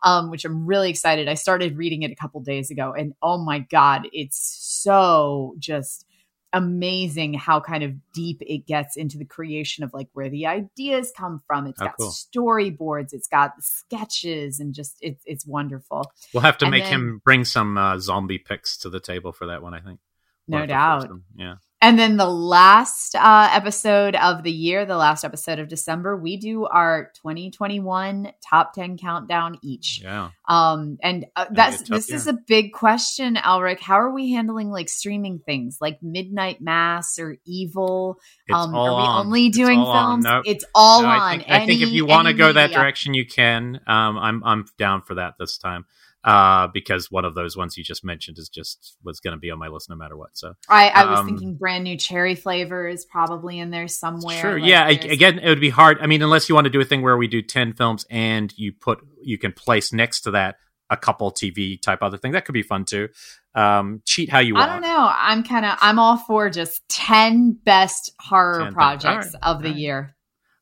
um, 0.04 0.30
which 0.30 0.46
I'm 0.46 0.66
really 0.66 0.90
excited. 0.90 1.28
I 1.28 1.34
started 1.34 1.78
reading 1.78 2.04
it 2.04 2.12
a 2.12 2.16
couple 2.16 2.40
days 2.42 2.70
ago, 2.70 2.94
and 2.96 3.14
oh 3.22 3.38
my 3.38 3.60
God, 3.60 4.08
it's 4.14 4.38
so 4.38 5.56
just 5.58 6.06
amazing 6.54 7.34
how 7.34 7.60
kind 7.60 7.84
of 7.84 7.94
deep 8.14 8.42
it 8.42 8.66
gets 8.66 8.96
into 8.96 9.18
the 9.18 9.26
creation 9.26 9.84
of 9.84 9.94
like 9.94 10.08
where 10.14 10.30
the 10.30 10.46
ideas 10.46 11.12
come 11.16 11.42
from. 11.46 11.68
It's 11.68 11.82
oh, 11.82 11.86
got 11.86 11.98
cool. 12.00 12.10
storyboards, 12.12 13.14
it's 13.14 13.28
got 13.28 13.54
sketches, 13.60 14.60
and 14.60 14.74
just 14.74 14.98
it's 15.02 15.22
it's 15.26 15.46
wonderful. 15.46 16.12
We'll 16.34 16.44
have 16.44 16.58
to 16.60 16.66
and 16.66 16.72
make 16.72 16.84
then, 16.84 16.94
him 16.94 17.22
bring 17.24 17.46
some 17.46 17.78
uh, 17.78 18.00
zombie 18.00 18.40
pics 18.40 18.78
to 18.80 18.90
the 18.90 19.00
table 19.00 19.32
for 19.32 19.48
that 19.48 19.62
one. 19.62 19.74
I 19.74 19.82
think. 19.82 20.00
No 20.48 20.66
doubt. 20.66 21.10
Yeah. 21.36 21.56
And 21.80 22.00
then 22.00 22.18
the 22.18 22.26
last 22.26 23.14
uh, 23.14 23.50
episode 23.52 24.16
of 24.16 24.42
the 24.42 24.52
year, 24.52 24.86
the 24.88 24.98
last 24.98 25.24
episode 25.24 25.60
of 25.60 25.68
December, 25.68 26.18
we 26.18 26.38
do 26.38 26.66
our 26.66 27.12
2021 27.22 28.32
top 28.42 28.74
10 28.74 28.98
countdown 28.98 29.60
each. 29.62 30.02
Yeah. 30.02 30.32
Um, 30.48 30.98
and 31.04 31.28
uh, 31.36 31.46
that's 31.52 31.88
this 31.88 32.10
year. 32.10 32.16
is 32.16 32.26
a 32.26 32.34
big 32.34 32.74
question, 32.74 33.36
Elric. 33.36 33.80
How 33.80 34.00
are 34.00 34.12
we 34.12 34.32
handling 34.32 34.72
like 34.72 34.90
streaming 34.90 35.38
things 35.38 35.78
like 35.80 36.02
Midnight 36.02 36.62
Mass 36.62 37.20
or 37.20 37.38
Evil? 37.46 38.20
It's 38.48 38.58
um, 38.58 38.74
are 38.74 38.96
we 38.96 39.04
on. 39.04 39.26
only 39.28 39.50
doing 39.50 39.80
it's 39.80 39.92
films? 39.92 40.26
It's 40.48 40.66
all 40.74 41.04
no, 41.04 41.10
on. 41.10 41.20
I 41.20 41.30
think, 41.38 41.44
any, 41.48 41.64
I 41.64 41.66
think 41.68 41.82
if 41.84 41.90
you 41.90 42.08
want 42.08 42.28
to 42.28 42.34
go 42.34 42.52
that 42.54 42.72
direction, 42.72 43.14
you 43.14 43.28
can. 43.28 43.82
Um, 43.86 44.18
I'm 44.18 44.44
I'm 44.44 44.66
down 44.80 45.04
for 45.04 45.16
that 45.16 45.36
this 45.38 45.60
time 45.60 45.86
uh, 46.24 46.68
because 46.74 47.10
one 47.10 47.26
of 47.26 47.36
those 47.36 47.56
ones 47.56 47.78
you 47.78 47.84
just 47.84 48.04
mentioned 48.04 48.38
is 48.38 48.50
just 48.50 48.98
was 49.04 49.20
going 49.20 49.34
to 49.34 49.40
be 49.40 49.52
on 49.52 49.60
my 49.60 49.68
list 49.68 49.90
no 49.90 49.96
matter 49.96 50.18
what. 50.18 50.30
So 50.34 50.54
I, 50.68 50.90
I 50.90 51.06
was 51.10 51.20
um, 51.20 51.26
thinking 51.26 51.56
brand 51.56 51.84
new 51.84 51.98
cherry 51.98 52.36
flavor 52.36 52.88
is 52.88 53.06
probably 53.06 53.60
in 53.60 53.70
there 53.70 53.88
somewhere. 53.88 54.40
Sure, 54.40 54.60
like 54.60 54.68
yeah. 54.68 54.88
Again, 54.90 55.40
it 55.40 55.48
would 55.48 55.62
be 55.62 55.70
hard. 55.70 56.00
I 56.02 56.08
mean, 56.08 56.22
unless 56.22 56.50
you 56.50 56.56
want 56.56 56.66
to 56.66 56.72
do 56.72 56.82
a 56.82 56.86
thing 56.86 57.02
where 57.02 57.18
we 57.18 57.28
do 57.28 57.42
ten 57.42 57.74
films 57.74 58.06
and 58.10 58.54
you 58.58 58.74
put 58.74 59.00
you 59.22 59.38
can 59.38 59.52
place 59.52 59.94
next 59.94 60.22
to 60.22 60.32
that 60.32 60.56
a 60.90 60.98
couple 60.98 61.32
TV 61.32 61.82
type 61.82 62.00
other 62.02 62.18
thing 62.18 62.32
that 62.32 62.46
could 62.46 62.54
be 62.54 62.64
fun 62.64 62.86
too. 62.86 63.10
Um, 63.56 64.02
cheat 64.06 64.30
how 64.30 64.40
you 64.40 64.54
want. 64.54 64.70
I 64.70 64.74
don't 64.74 64.82
know. 64.82 65.12
I'm 65.12 65.44
kind 65.44 65.66
of 65.66 65.78
I'm 65.82 66.00
all 66.00 66.18
for 66.18 66.50
just 66.50 66.88
ten 66.90 67.54
best 67.54 68.12
horror 68.20 68.66
10 68.66 68.74
projects 68.74 69.34
right. 69.34 69.44
of 69.44 69.62
the 69.62 69.70
right. 69.70 69.78
year. 69.78 70.16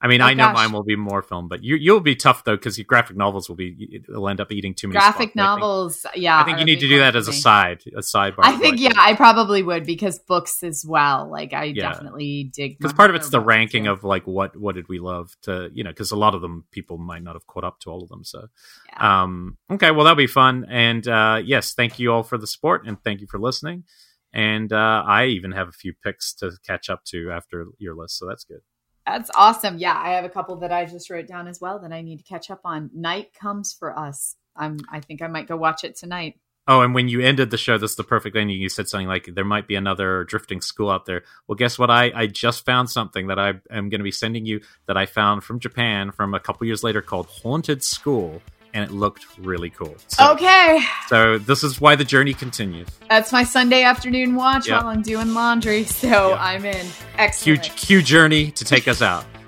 I 0.06 0.08
mean, 0.08 0.22
oh, 0.22 0.26
I 0.26 0.36
know 0.36 0.44
gosh. 0.46 0.54
mine 0.54 0.72
will 0.72 0.84
be 0.84 0.96
more 0.96 1.24
film, 1.24 1.48
but 1.48 1.64
you 1.64 1.78
you'll 1.78 2.00
be 2.00 2.16
tough 2.16 2.44
though 2.44 2.56
because 2.56 2.78
your 2.78 2.86
graphic 2.86 3.18
novels 3.18 3.50
will 3.50 3.56
be 3.56 4.04
will 4.08 4.30
end 4.30 4.40
up 4.40 4.52
eating 4.52 4.76
too 4.76 4.88
many. 4.88 5.00
Graphic 5.00 5.32
spots. 5.32 5.36
novels, 5.36 6.06
I 6.06 6.12
yeah. 6.16 6.40
I 6.40 6.44
think 6.44 6.60
you 6.60 6.66
need 6.66 6.80
to 6.82 6.88
do 6.88 7.00
that 7.00 7.16
as 7.16 7.28
a 7.28 7.34
side, 7.34 7.82
a 7.88 8.02
sidebar. 8.02 8.42
I 8.44 8.56
think 8.56 8.80
yeah, 8.80 8.94
I 8.96 9.16
probably 9.16 9.64
would 9.64 9.84
because 9.84 10.20
books 10.20 10.62
as 10.62 10.86
well. 10.86 11.28
Like 11.28 11.54
I 11.54 11.64
yeah. 11.64 11.90
definitely 11.90 12.52
dig 12.54 12.78
because 12.78 12.94
part 12.94 13.10
of 13.10 13.16
it's 13.16 13.30
the 13.30 13.40
ranking 13.40 13.86
too. 13.86 13.94
of 13.94 14.04
like 14.04 14.28
what 14.28 14.56
what 14.56 14.76
did 14.76 14.88
we 14.88 15.00
love 15.00 15.36
to 15.42 15.72
you 15.74 15.84
know 15.84 15.90
because 15.90 16.12
a 16.12 16.16
lot 16.16 16.36
of 16.36 16.42
them 16.42 16.66
people 16.70 17.00
might 17.00 17.24
not 17.24 17.34
have 17.34 17.48
caught 17.48 17.64
up 17.64 17.80
to 17.80 17.90
all 17.90 18.04
of 18.04 18.10
them. 18.10 18.24
So, 18.24 18.46
yeah. 18.90 19.24
um, 19.24 19.58
okay, 19.72 19.90
well 19.90 20.04
that'll 20.04 20.16
be 20.16 20.28
fun. 20.28 20.68
And 20.70 21.08
uh, 21.08 21.42
yes, 21.44 21.74
thank 21.74 21.98
you 21.98 22.14
all 22.14 22.22
for 22.22 22.38
the 22.38 22.46
support 22.46 22.86
and 22.86 23.02
thank 23.04 23.22
you 23.22 23.28
for 23.28 23.40
listening. 23.40 23.86
And 24.32 24.72
uh, 24.72 25.04
I 25.04 25.26
even 25.26 25.54
have 25.54 25.68
a 25.68 25.72
few 25.72 25.94
picks 25.94 26.32
to 26.36 26.52
catch 26.64 26.92
up 26.92 27.06
to 27.06 27.32
after 27.32 27.66
your 27.80 27.96
list, 27.96 28.20
so 28.20 28.28
that's 28.28 28.44
good. 28.44 28.60
That's 29.06 29.30
awesome. 29.36 29.78
Yeah, 29.78 29.96
I 29.96 30.12
have 30.12 30.26
a 30.26 30.30
couple 30.30 30.56
that 30.58 30.72
I 30.72 30.86
just 30.86 31.10
wrote 31.10 31.28
down 31.28 31.48
as 31.48 31.62
well 31.62 31.80
that 31.80 31.92
I 31.92 32.02
need 32.02 32.18
to 32.18 32.24
catch 32.24 32.50
up 32.50 32.62
on. 32.66 32.90
Night 32.94 33.34
comes 33.34 33.72
for 33.72 33.98
us. 33.98 34.36
I'm 34.56 34.80
I 34.92 35.00
think 35.00 35.22
I 35.22 35.28
might 35.28 35.48
go 35.48 35.58
watch 35.58 35.84
it 35.84 35.96
tonight. 35.96 36.40
Oh, 36.68 36.82
and 36.82 36.96
when 36.96 37.08
you 37.08 37.22
ended 37.22 37.52
the 37.52 37.58
show, 37.58 37.78
this 37.78 37.92
is 37.92 37.98
the 37.98 38.04
perfect 38.04 38.36
ending. 38.36 38.60
You 38.60 38.70
said 38.70 38.88
something 38.88 39.08
like, 39.08 39.30
"There 39.32 39.46
might 39.46 39.68
be 39.68 39.76
another 39.76 40.24
drifting 40.24 40.62
school 40.62 40.90
out 40.90 41.06
there." 41.06 41.24
Well, 41.48 41.56
guess 41.56 41.78
what? 41.78 41.92
I 41.92 42.12
I 42.16 42.26
just 42.26 42.66
found 42.66 42.90
something 42.90 43.28
that 43.28 43.38
I 43.38 43.50
am 43.70 43.90
going 43.90 44.00
to 44.00 44.04
be 44.04 44.12
sending 44.12 44.48
you 44.48 44.62
that 44.88 44.98
I 44.98 45.06
found 45.06 45.44
from 45.44 45.60
Japan 45.60 46.12
from 46.12 46.34
a 46.34 46.40
couple 46.40 46.66
years 46.66 46.84
later 46.84 47.04
called 47.04 47.28
Haunted 47.28 47.84
School, 47.84 48.42
and 48.76 48.84
it 48.84 48.94
looked 48.94 49.26
really 49.40 49.70
cool. 49.70 49.96
So, 50.10 50.34
okay. 50.34 50.82
So 51.08 51.38
this 51.38 51.64
is 51.64 51.80
why 51.80 51.96
the 51.96 52.04
journey 52.04 52.34
continues. 52.34 52.88
That's 53.10 53.32
my 53.32 53.46
Sunday 53.46 53.84
afternoon 53.84 54.36
watch 54.36 54.68
yep. 54.68 54.82
while 54.82 54.92
I'm 54.92 55.02
doing 55.02 55.34
laundry. 55.34 55.86
So 55.96 56.30
yep. 56.32 56.40
I'm 56.40 56.66
in. 56.66 56.86
Excellent. 57.18 57.66
Huge 57.66 57.76
Q 57.78 58.02
journey 58.02 58.52
to 58.52 58.66
take 58.66 58.88
us 58.88 59.02
out. 59.02 59.24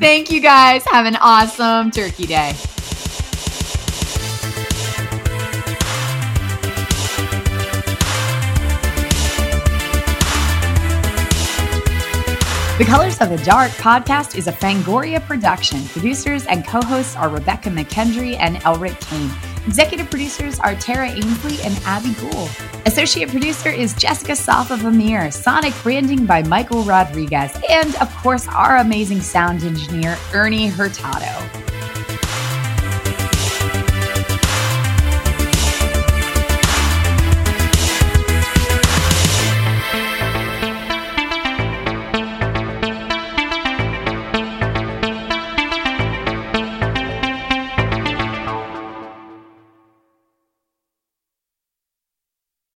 Thank 0.00 0.32
you 0.32 0.40
guys. 0.40 0.84
Have 0.86 1.04
an 1.06 1.16
awesome 1.16 1.90
Turkey 1.90 2.26
Day. 2.26 2.54
The 12.82 12.88
Colors 12.88 13.20
of 13.20 13.28
the 13.28 13.36
Dark 13.44 13.70
podcast 13.70 14.36
is 14.36 14.48
a 14.48 14.52
Fangoria 14.52 15.24
production. 15.24 15.84
Producers 15.84 16.46
and 16.46 16.66
co 16.66 16.82
hosts 16.82 17.14
are 17.14 17.28
Rebecca 17.28 17.70
McKendry 17.70 18.36
and 18.40 18.56
Elric 18.56 19.00
Kane. 19.00 19.30
Executive 19.68 20.10
producers 20.10 20.58
are 20.58 20.74
Tara 20.74 21.08
Ainsley 21.08 21.62
and 21.62 21.80
Abby 21.84 22.12
Gould. 22.14 22.50
Associate 22.84 23.28
producer 23.28 23.68
is 23.68 23.94
Jessica 23.94 24.34
Safa 24.34 24.84
Amir. 24.84 25.30
Sonic 25.30 25.72
branding 25.84 26.26
by 26.26 26.42
Michael 26.42 26.82
Rodriguez. 26.82 27.56
And 27.70 27.94
of 28.00 28.12
course, 28.16 28.48
our 28.48 28.78
amazing 28.78 29.20
sound 29.20 29.62
engineer, 29.62 30.18
Ernie 30.34 30.66
Hurtado. 30.66 31.81